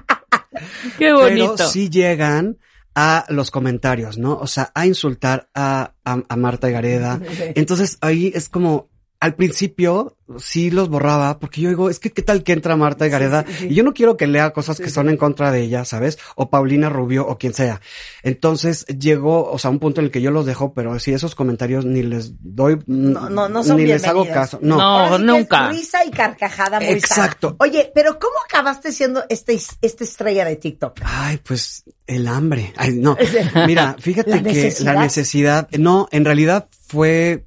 Qué 0.97 1.13
bonito. 1.13 1.55
Pero 1.57 1.69
sí 1.69 1.89
llegan 1.89 2.57
a 2.95 3.25
los 3.29 3.51
comentarios, 3.51 4.17
¿no? 4.17 4.35
O 4.37 4.47
sea, 4.47 4.71
a 4.73 4.85
insultar 4.87 5.49
a, 5.53 5.93
a, 6.05 6.23
a 6.27 6.35
Marta 6.37 6.69
Gareda. 6.69 7.19
Entonces 7.55 7.97
ahí 8.01 8.31
es 8.33 8.47
como, 8.49 8.89
al 9.19 9.35
principio 9.35 10.17
sí 10.39 10.71
los 10.71 10.89
borraba 10.89 11.39
porque 11.39 11.61
yo 11.61 11.69
digo, 11.69 11.89
es 11.89 11.99
que 11.99 12.11
qué 12.11 12.21
tal 12.21 12.43
que 12.43 12.51
entra 12.53 12.75
Marta 12.75 13.07
Gareda 13.07 13.45
sí, 13.47 13.53
sí. 13.59 13.67
y 13.69 13.75
yo 13.75 13.83
no 13.83 13.93
quiero 13.93 14.17
que 14.17 14.27
lea 14.27 14.51
cosas 14.53 14.79
que 14.79 14.89
son 14.89 15.09
en 15.09 15.17
contra 15.17 15.51
de 15.51 15.61
ella, 15.61 15.85
¿sabes? 15.85 16.17
O 16.35 16.49
Paulina 16.49 16.89
Rubio 16.89 17.27
o 17.27 17.37
quien 17.37 17.53
sea. 17.53 17.81
Entonces 18.23 18.85
llegó, 18.87 19.51
o 19.51 19.59
sea, 19.59 19.69
un 19.69 19.79
punto 19.79 20.01
en 20.01 20.05
el 20.05 20.11
que 20.11 20.21
yo 20.21 20.31
los 20.31 20.45
dejo, 20.45 20.73
pero 20.73 20.97
si 20.99 21.13
esos 21.13 21.35
comentarios 21.35 21.85
ni 21.85 22.01
les 22.01 22.33
doy, 22.41 22.79
No, 22.87 23.29
no, 23.29 23.47
no 23.47 23.63
son 23.63 23.77
ni 23.77 23.85
les 23.85 24.05
hago 24.05 24.27
caso. 24.27 24.59
No. 24.61 24.77
No. 24.77 25.17
Nunca. 25.19 25.69
es 25.69 25.77
risa 25.77 26.05
y 26.05 26.11
carcajada 26.11 26.79
muy 26.79 26.87
sana. 26.87 26.97
Exacto. 26.97 27.55
Oye, 27.59 27.91
pero 27.93 28.19
¿cómo 28.19 28.35
acabaste 28.47 28.91
siendo 28.91 29.23
este, 29.29 29.59
esta 29.81 30.03
estrella 30.03 30.45
de 30.45 30.55
TikTok? 30.55 30.99
Ay, 31.03 31.39
pues 31.45 31.83
el 32.07 32.27
hambre. 32.27 32.73
Ay, 32.77 32.93
no. 32.95 33.17
Mira, 33.67 33.95
fíjate 33.99 34.29
La 34.29 34.37
que 34.37 34.43
necesidad. 34.43 34.93
la 34.93 35.01
necesidad, 35.01 35.69
no, 35.77 36.07
en 36.11 36.25
realidad 36.25 36.67
fue, 36.87 37.45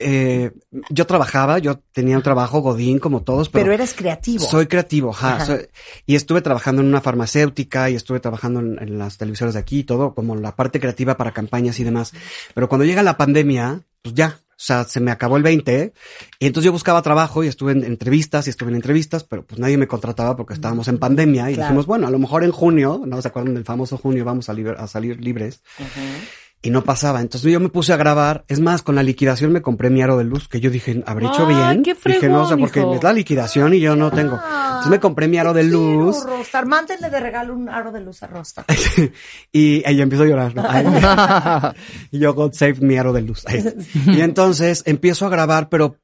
eh, 0.00 0.52
yo 0.90 1.06
trabajaba, 1.06 1.58
yo 1.58 1.80
tenía 1.92 2.16
un 2.16 2.22
trabajo 2.22 2.60
godín 2.60 2.98
como 2.98 3.22
todos, 3.22 3.48
pero, 3.48 3.64
Pero 3.64 3.74
eres 3.74 3.94
creativo. 3.94 4.44
soy 4.44 4.66
creativo, 4.66 5.10
ajá, 5.10 5.36
Ajá. 5.36 5.46
soy- 5.46 5.66
y 6.06 6.14
estuve 6.14 6.40
trabajando 6.40 6.82
en 6.82 6.88
una 6.88 7.00
farmacéutica 7.00 7.90
y 7.90 7.94
estuve 7.96 8.20
trabajando 8.20 8.60
en, 8.60 8.78
en 8.80 8.98
las 8.98 9.16
televisoras 9.18 9.54
de 9.54 9.60
aquí 9.60 9.80
y 9.80 9.84
todo, 9.84 10.14
como 10.14 10.36
la 10.36 10.54
parte 10.54 10.78
creativa 10.80 11.16
para 11.16 11.32
campañas 11.32 11.78
y 11.80 11.84
demás. 11.84 12.12
Pero 12.54 12.68
cuando 12.68 12.84
llega 12.84 13.02
la 13.02 13.16
pandemia, 13.16 13.80
pues 14.02 14.14
ya, 14.14 14.38
o 14.50 14.60
sea, 14.60 14.84
se 14.84 14.98
me 15.00 15.10
acabó 15.12 15.36
el 15.36 15.42
20 15.44 15.92
y 16.40 16.46
entonces 16.46 16.66
yo 16.66 16.72
buscaba 16.72 17.00
trabajo 17.02 17.44
y 17.44 17.48
estuve 17.48 17.72
en 17.72 17.84
entrevistas 17.84 18.46
y 18.46 18.50
estuve 18.50 18.70
en 18.70 18.76
entrevistas, 18.76 19.22
pero 19.24 19.44
pues 19.44 19.60
nadie 19.60 19.76
me 19.78 19.86
contrataba 19.86 20.36
porque 20.36 20.54
estábamos 20.54 20.88
en 20.88 20.98
pandemia 20.98 21.50
y 21.50 21.54
Claro. 21.54 21.68
dijimos, 21.68 21.86
bueno, 21.86 22.06
a 22.06 22.10
lo 22.10 22.18
mejor 22.18 22.42
en 22.44 22.50
junio, 22.52 23.02
¿no 23.06 23.20
se 23.22 23.28
acuerdan 23.28 23.54
del 23.54 23.64
famoso 23.64 23.96
junio? 23.98 24.24
Vamos 24.24 24.48
a, 24.48 24.54
liber- 24.54 24.76
a 24.78 24.86
salir 24.88 25.20
libres. 25.22 25.62
Y 26.60 26.70
no 26.70 26.82
pasaba. 26.82 27.20
Entonces 27.20 27.52
yo 27.52 27.60
me 27.60 27.68
puse 27.68 27.92
a 27.92 27.96
grabar. 27.96 28.44
Es 28.48 28.58
más, 28.58 28.82
con 28.82 28.96
la 28.96 29.04
liquidación 29.04 29.52
me 29.52 29.62
compré 29.62 29.90
mi 29.90 30.02
aro 30.02 30.18
de 30.18 30.24
luz, 30.24 30.48
que 30.48 30.60
yo 30.60 30.70
dije, 30.70 31.04
¿habré 31.06 31.26
hecho 31.26 31.46
bien? 31.46 31.84
qué 31.84 31.94
dije, 31.94 32.28
no, 32.28 32.42
o 32.42 32.46
sea, 32.46 32.56
fregón, 32.56 32.60
porque 32.60 32.80
hijo. 32.80 32.94
es 32.94 33.02
la 33.02 33.12
liquidación 33.12 33.74
y 33.74 33.80
yo 33.80 33.94
no 33.94 34.10
tengo. 34.10 34.34
Entonces 34.34 34.90
me 34.90 34.98
compré 34.98 35.28
mi 35.28 35.38
aro 35.38 35.52
de 35.52 35.64
luz 35.64 36.16
Quiero, 36.16 36.38
Rostar, 36.38 36.66
mándenle 36.66 37.10
de 37.10 37.20
regalo 37.20 37.54
un 37.54 37.68
aro 37.68 37.92
de 37.92 38.00
luz 38.00 38.22
a 38.22 38.26
Rostar. 38.26 38.64
y 39.52 39.82
ella 39.88 40.02
empiezo 40.02 40.24
a 40.24 40.26
llorar. 40.26 41.74
y 42.10 42.18
yo, 42.18 42.34
God 42.34 42.52
save 42.52 42.76
mi 42.80 42.96
aro 42.96 43.12
de 43.12 43.22
luz. 43.22 43.44
Y 44.06 44.20
entonces 44.20 44.82
empiezo 44.86 45.26
a 45.26 45.28
grabar, 45.28 45.68
pero 45.68 45.96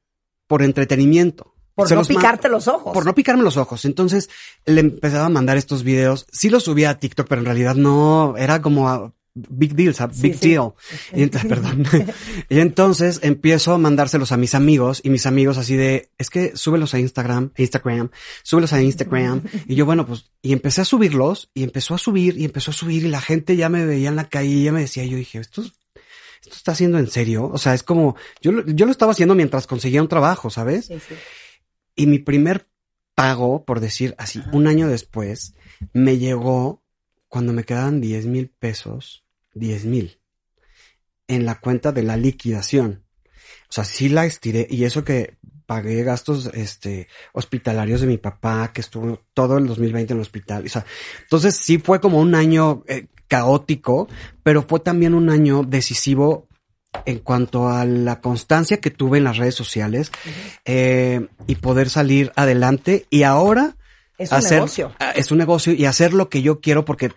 por 0.47 0.63
entretenimiento. 0.63 1.55
Por 1.75 1.89
Se 1.89 1.95
no 1.95 2.03
los 2.03 2.09
picarte 2.09 2.49
los 2.49 2.69
ojos. 2.69 2.93
Por 2.93 3.05
no 3.05 3.15
picarme 3.15 3.43
los 3.43 3.57
ojos. 3.57 3.85
Entonces 3.85 4.31
le 4.65 4.81
empezaba 4.81 5.27
a 5.27 5.31
mandar 5.31 5.57
estos 5.57 5.83
videos. 5.83 6.27
Sí 6.31 6.49
los 6.49 6.65
subía 6.65 6.91
a 6.91 6.99
TikTok, 6.99 7.27
pero 7.27 7.41
en 7.41 7.47
realidad 7.47 7.75
no, 7.75 8.37
era 8.37 8.63
como 8.63 8.89
a 8.89 9.13
big 9.35 9.75
deal, 9.75 9.95
¿sabes? 9.95 10.21
Big 10.21 10.37
sí. 10.39 10.51
deal. 10.51 10.73
Y 11.13 11.23
ent- 11.23 11.49
perdón. 11.49 11.85
y 12.49 12.59
entonces 12.61 13.21
empiezo 13.23 13.73
a 13.73 13.79
mandárselos 13.79 14.31
a 14.33 14.37
mis 14.37 14.55
amigos 14.55 15.01
y 15.05 15.11
mis 15.11 15.27
amigos 15.27 15.59
así 15.59 15.77
de, 15.77 16.09
es 16.19 16.31
que 16.31 16.57
súbelos 16.57 16.95
a 16.95 17.01
Instagram, 17.01 17.51
Instagram, 17.57 18.11
súbelos 18.43 18.73
a 18.73 18.81
Instagram. 18.83 19.43
y 19.67 19.75
yo, 19.75 19.87
bueno, 19.87 20.07
pues, 20.07 20.31
y 20.43 20.53
empecé 20.53 20.83
a 20.83 20.85
subirlos 20.85 21.51
y 21.55 21.65
empezó 21.65 21.95
a 21.95 21.99
subir 21.99 22.39
y 22.39 22.45
empezó 22.45 22.71
a 22.71 22.75
subir 22.75 23.05
y 23.05 23.09
la 23.09 23.21
gente 23.21 23.57
ya 23.57 23.69
me 23.69 23.85
veía 23.85 24.09
en 24.09 24.17
la 24.17 24.29
calle 24.29 24.51
y 24.51 24.65
ya 24.65 24.73
me 24.73 24.81
decía, 24.81 25.05
yo 25.05 25.17
dije, 25.17 25.39
esto 25.39 25.63
es- 25.63 25.73
esto 26.43 26.57
está 26.57 26.73
haciendo 26.73 26.99
en 26.99 27.11
serio. 27.11 27.49
O 27.53 27.59
sea, 27.59 27.73
es 27.75 27.83
como, 27.83 28.17
yo, 28.43 28.53
lo- 28.53 28.67
yo 28.67 28.85
lo 28.87 28.93
estaba 28.93 29.13
haciendo 29.13 29.35
mientras 29.35 29.67
conseguía 29.67 30.03
un 30.03 30.09
trabajo, 30.09 30.51
¿sabes? 30.51 30.87
Sí. 30.87 30.95
Y 31.97 32.07
mi 32.07 32.19
primer 32.19 32.69
pago, 33.15 33.65
por 33.65 33.81
decir 33.81 34.15
así, 34.19 34.43
un 34.53 34.67
año 34.67 34.87
después, 34.89 35.55
me 35.93 36.19
llegó 36.19 36.83
cuando 37.29 37.53
me 37.53 37.65
quedaban 37.65 38.01
10 38.01 38.27
mil 38.27 38.49
pesos, 38.51 39.24
10 39.55 39.85
mil, 39.87 40.21
en 41.29 41.45
la 41.47 41.61
cuenta 41.61 41.93
de 41.93 42.03
la 42.03 42.17
liquidación. 42.17 43.05
O 43.69 43.73
sea, 43.73 43.85
sí 43.85 44.09
la 44.09 44.27
estiré 44.27 44.67
y 44.71 44.85
eso 44.85 45.05
que 45.05 45.37
pagué 45.67 46.03
gastos, 46.03 46.51
este, 46.55 47.09
hospitalarios 47.33 48.01
de 48.01 48.07
mi 48.07 48.19
papá, 48.19 48.73
que 48.73 48.81
estuvo 48.81 49.21
todo 49.33 49.59
el 49.59 49.67
2020 49.67 50.13
en 50.13 50.19
el 50.19 50.23
hospital. 50.23 50.65
O 50.67 50.69
sea, 50.69 50.85
entonces 51.23 51.57
sí 51.57 51.79
fue 51.79 52.01
como 52.01 52.19
un 52.19 52.35
año 52.35 52.85
eh, 52.87 53.07
caótico, 53.29 54.09
pero 54.43 54.63
fue 54.63 54.81
también 54.81 55.15
un 55.15 55.31
año 55.31 55.63
decisivo 55.63 56.49
en 57.07 57.19
cuanto 57.19 57.69
a 57.69 57.85
la 57.85 58.21
constancia 58.21 58.81
que 58.81 58.91
tuve 58.91 59.19
en 59.19 59.25
las 59.25 59.37
redes 59.37 59.55
sociales 59.55 60.13
eh, 60.65 61.27
y 61.47 61.57
poder 61.57 61.91
salir 61.91 62.31
adelante 62.37 63.07
y 63.11 63.25
ahora 63.25 63.77
Es 64.17 64.31
un 64.31 64.39
hacer 64.39 64.59
negocio. 64.59 64.93
es 65.17 65.33
un 65.33 65.39
negocio 65.39 65.73
y 65.73 65.87
hacer 65.87 66.15
lo 66.15 66.29
que 66.29 66.43
yo 66.43 66.61
quiero 66.61 66.85
porque 66.85 67.11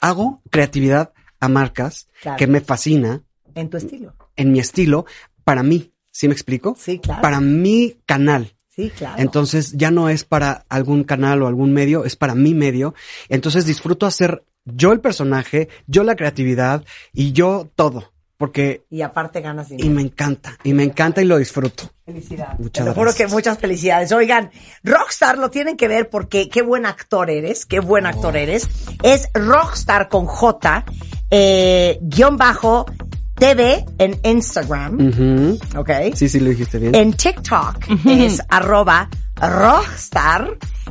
hago 0.00 0.42
creatividad 0.50 1.14
a 1.44 1.48
marcas 1.48 2.08
Claro. 2.22 2.38
que 2.38 2.46
me 2.46 2.60
fascina 2.60 3.22
En 3.54 3.68
tu 3.70 3.76
estilo. 3.76 4.14
en 4.36 4.52
mi 4.52 4.58
estilo 4.60 5.06
para 5.44 5.62
mí, 5.62 5.92
¿sí 6.10 6.26
me 6.28 6.34
explico? 6.34 6.74
Sí, 6.78 6.98
claro. 6.98 7.20
Para 7.22 7.40
mi 7.40 7.98
canal. 8.06 8.56
Sí, 8.68 8.90
claro. 8.90 9.14
Entonces 9.22 9.72
ya 9.72 9.90
no 9.92 10.08
es 10.08 10.24
para 10.24 10.64
algún 10.68 11.04
canal 11.04 11.42
o 11.42 11.46
algún 11.46 11.72
medio, 11.72 12.04
es 12.04 12.16
para 12.16 12.34
mi 12.34 12.54
medio. 12.54 12.94
Entonces 13.28 13.66
disfruto 13.66 14.06
hacer 14.06 14.42
yo 14.64 14.92
el 14.92 15.00
personaje, 15.00 15.68
yo 15.86 16.02
la 16.02 16.16
creatividad 16.16 16.84
y 17.12 17.32
yo 17.32 17.70
todo. 17.76 18.13
Porque, 18.44 18.84
y 18.90 19.00
aparte 19.00 19.40
ganas 19.40 19.70
dinero. 19.70 19.86
y 19.88 19.90
me 19.90 20.02
encanta, 20.02 20.52
y 20.64 20.74
me 20.74 20.82
encanta 20.84 21.22
y 21.22 21.24
lo 21.24 21.38
disfruto. 21.38 21.84
Felicidades. 22.04 22.58
Muchas 22.60 22.84
Te 22.84 22.90
lo 22.90 22.92
juro 22.94 23.04
gracias. 23.06 23.28
que 23.30 23.34
muchas 23.34 23.58
felicidades. 23.58 24.12
Oigan, 24.12 24.50
Rockstar 24.82 25.38
lo 25.38 25.50
tienen 25.50 25.78
que 25.78 25.88
ver 25.88 26.10
porque 26.10 26.50
qué 26.50 26.60
buen 26.60 26.84
actor 26.84 27.30
eres, 27.30 27.64
qué 27.64 27.80
buen 27.80 28.04
actor 28.04 28.36
eres. 28.36 28.68
Es 29.02 29.30
Rockstar 29.32 30.10
con 30.10 30.26
J, 30.26 30.84
eh, 31.30 31.98
guion 32.02 32.36
bajo 32.36 32.84
TV 33.36 33.86
en 33.96 34.20
Instagram, 34.22 35.08
Ujú. 35.08 35.58
¿ok? 35.80 35.90
Sí, 36.14 36.28
sí, 36.28 36.38
lo 36.40 36.50
dijiste 36.50 36.78
bien. 36.78 36.94
En 36.94 37.14
TikTok 37.14 37.78
es 38.04 38.42
arroba 38.50 39.08
Rockstar 39.48 40.48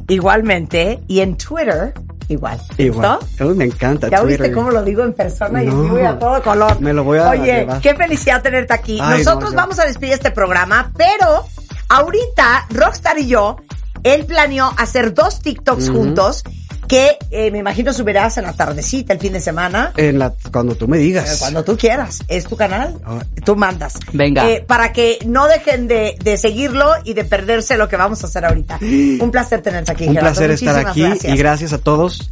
igualmente 0.07 1.01
y 1.07 1.19
en 1.21 1.37
Twitter 1.37 1.93
igual. 2.27 2.59
Igual. 2.77 3.19
¿Listo? 3.19 3.45
Uy, 3.45 3.55
me 3.55 3.65
encanta. 3.65 4.09
¿Ya 4.09 4.21
Twitter. 4.21 4.41
viste 4.41 4.53
cómo 4.55 4.71
lo 4.71 4.83
digo 4.83 5.03
en 5.03 5.13
persona 5.13 5.61
y 5.63 5.67
No. 5.67 5.73
en 5.73 5.83
vivo 5.83 5.99
y 5.99 6.03
a 6.05 6.17
todo 6.17 6.41
color? 6.41 6.79
Me 6.79 6.93
lo 6.93 7.03
voy 7.03 7.19
a 7.19 7.29
Oye, 7.29 7.43
llevar. 7.59 7.81
qué 7.81 7.93
felicidad 7.95 8.41
tenerte 8.41 8.73
aquí. 8.73 8.97
Ay, 9.01 9.19
Nosotros 9.19 9.51
no, 9.51 9.57
vamos 9.57 9.79
a 9.79 9.85
despedir 9.85 10.13
este 10.13 10.31
programa, 10.31 10.91
pero 10.97 11.45
ahorita 11.89 12.65
Rockstar 12.69 13.19
y 13.19 13.27
yo, 13.27 13.57
él 14.03 14.25
planeó 14.25 14.71
hacer 14.77 15.13
dos 15.13 15.41
TikToks 15.41 15.89
juntos 15.89 16.43
que 16.87 17.17
eh, 17.31 17.49
me 17.51 17.59
imagino 17.59 17.93
subirás 17.93 18.37
en 18.37 18.43
la 18.45 18.53
tardecita 18.53 19.13
el 19.13 19.19
fin 19.19 19.33
de 19.33 19.39
semana. 19.39 19.91
En 19.97 20.17
la, 20.19 20.33
cuando 20.51 20.75
tú 20.75 20.87
me 20.87 20.97
Eh, 20.97 21.01
digas. 21.01 21.37
Cuando 21.39 21.63
tú 21.63 21.75
quieras, 21.77 22.19
es 22.27 22.45
tu 22.45 22.55
canal, 22.55 22.99
Ah. 23.05 23.19
tú 23.45 23.55
mandas. 23.55 23.93
Venga. 24.11 24.47
Eh, 24.49 24.63
para 24.65 24.91
que 24.93 25.19
no 25.25 25.47
dejen 25.47 25.87
de, 25.87 26.15
de 26.23 26.37
seguirlo 26.37 26.91
y 27.03 27.13
de 27.13 27.25
perderse 27.25 27.77
lo 27.77 27.87
que 27.89 27.97
vamos 27.97 28.23
a 28.23 28.27
hacer 28.27 28.45
ahorita. 28.45 28.79
Un 28.81 29.29
placer 29.31 29.61
tenerte 29.61 29.91
aquí. 29.91 30.03
Un 30.07 30.13
Gerardo. 30.15 30.31
placer 30.33 30.51
estar 30.51 30.73
Muchísimas 30.75 30.91
aquí 30.91 31.01
gracias. 31.01 31.33
y 31.33 31.37
gracias 31.37 31.73
a 31.73 31.77
todos. 31.79 32.31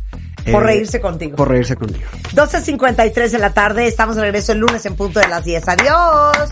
Por 0.52 0.64
Eh, 0.64 0.66
reírse 0.66 1.00
contigo. 1.00 1.36
Por 1.36 1.50
reírse 1.50 1.76
conmigo. 1.76 2.04
12.53 2.34 3.30
de 3.32 3.38
la 3.40 3.54
tarde, 3.54 3.86
estamos 3.88 4.16
de 4.16 4.24
regreso 4.24 4.54
el 4.54 4.58
lunes 4.60 4.84
en 4.88 4.96
punto 4.96 5.20
de 5.20 5.28
las 5.28 5.44
10. 5.44 5.64
Adiós. 5.68 6.50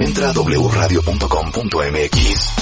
Entra 0.00 0.30
a 0.30 0.32
wradio.com.mx. 0.32 2.61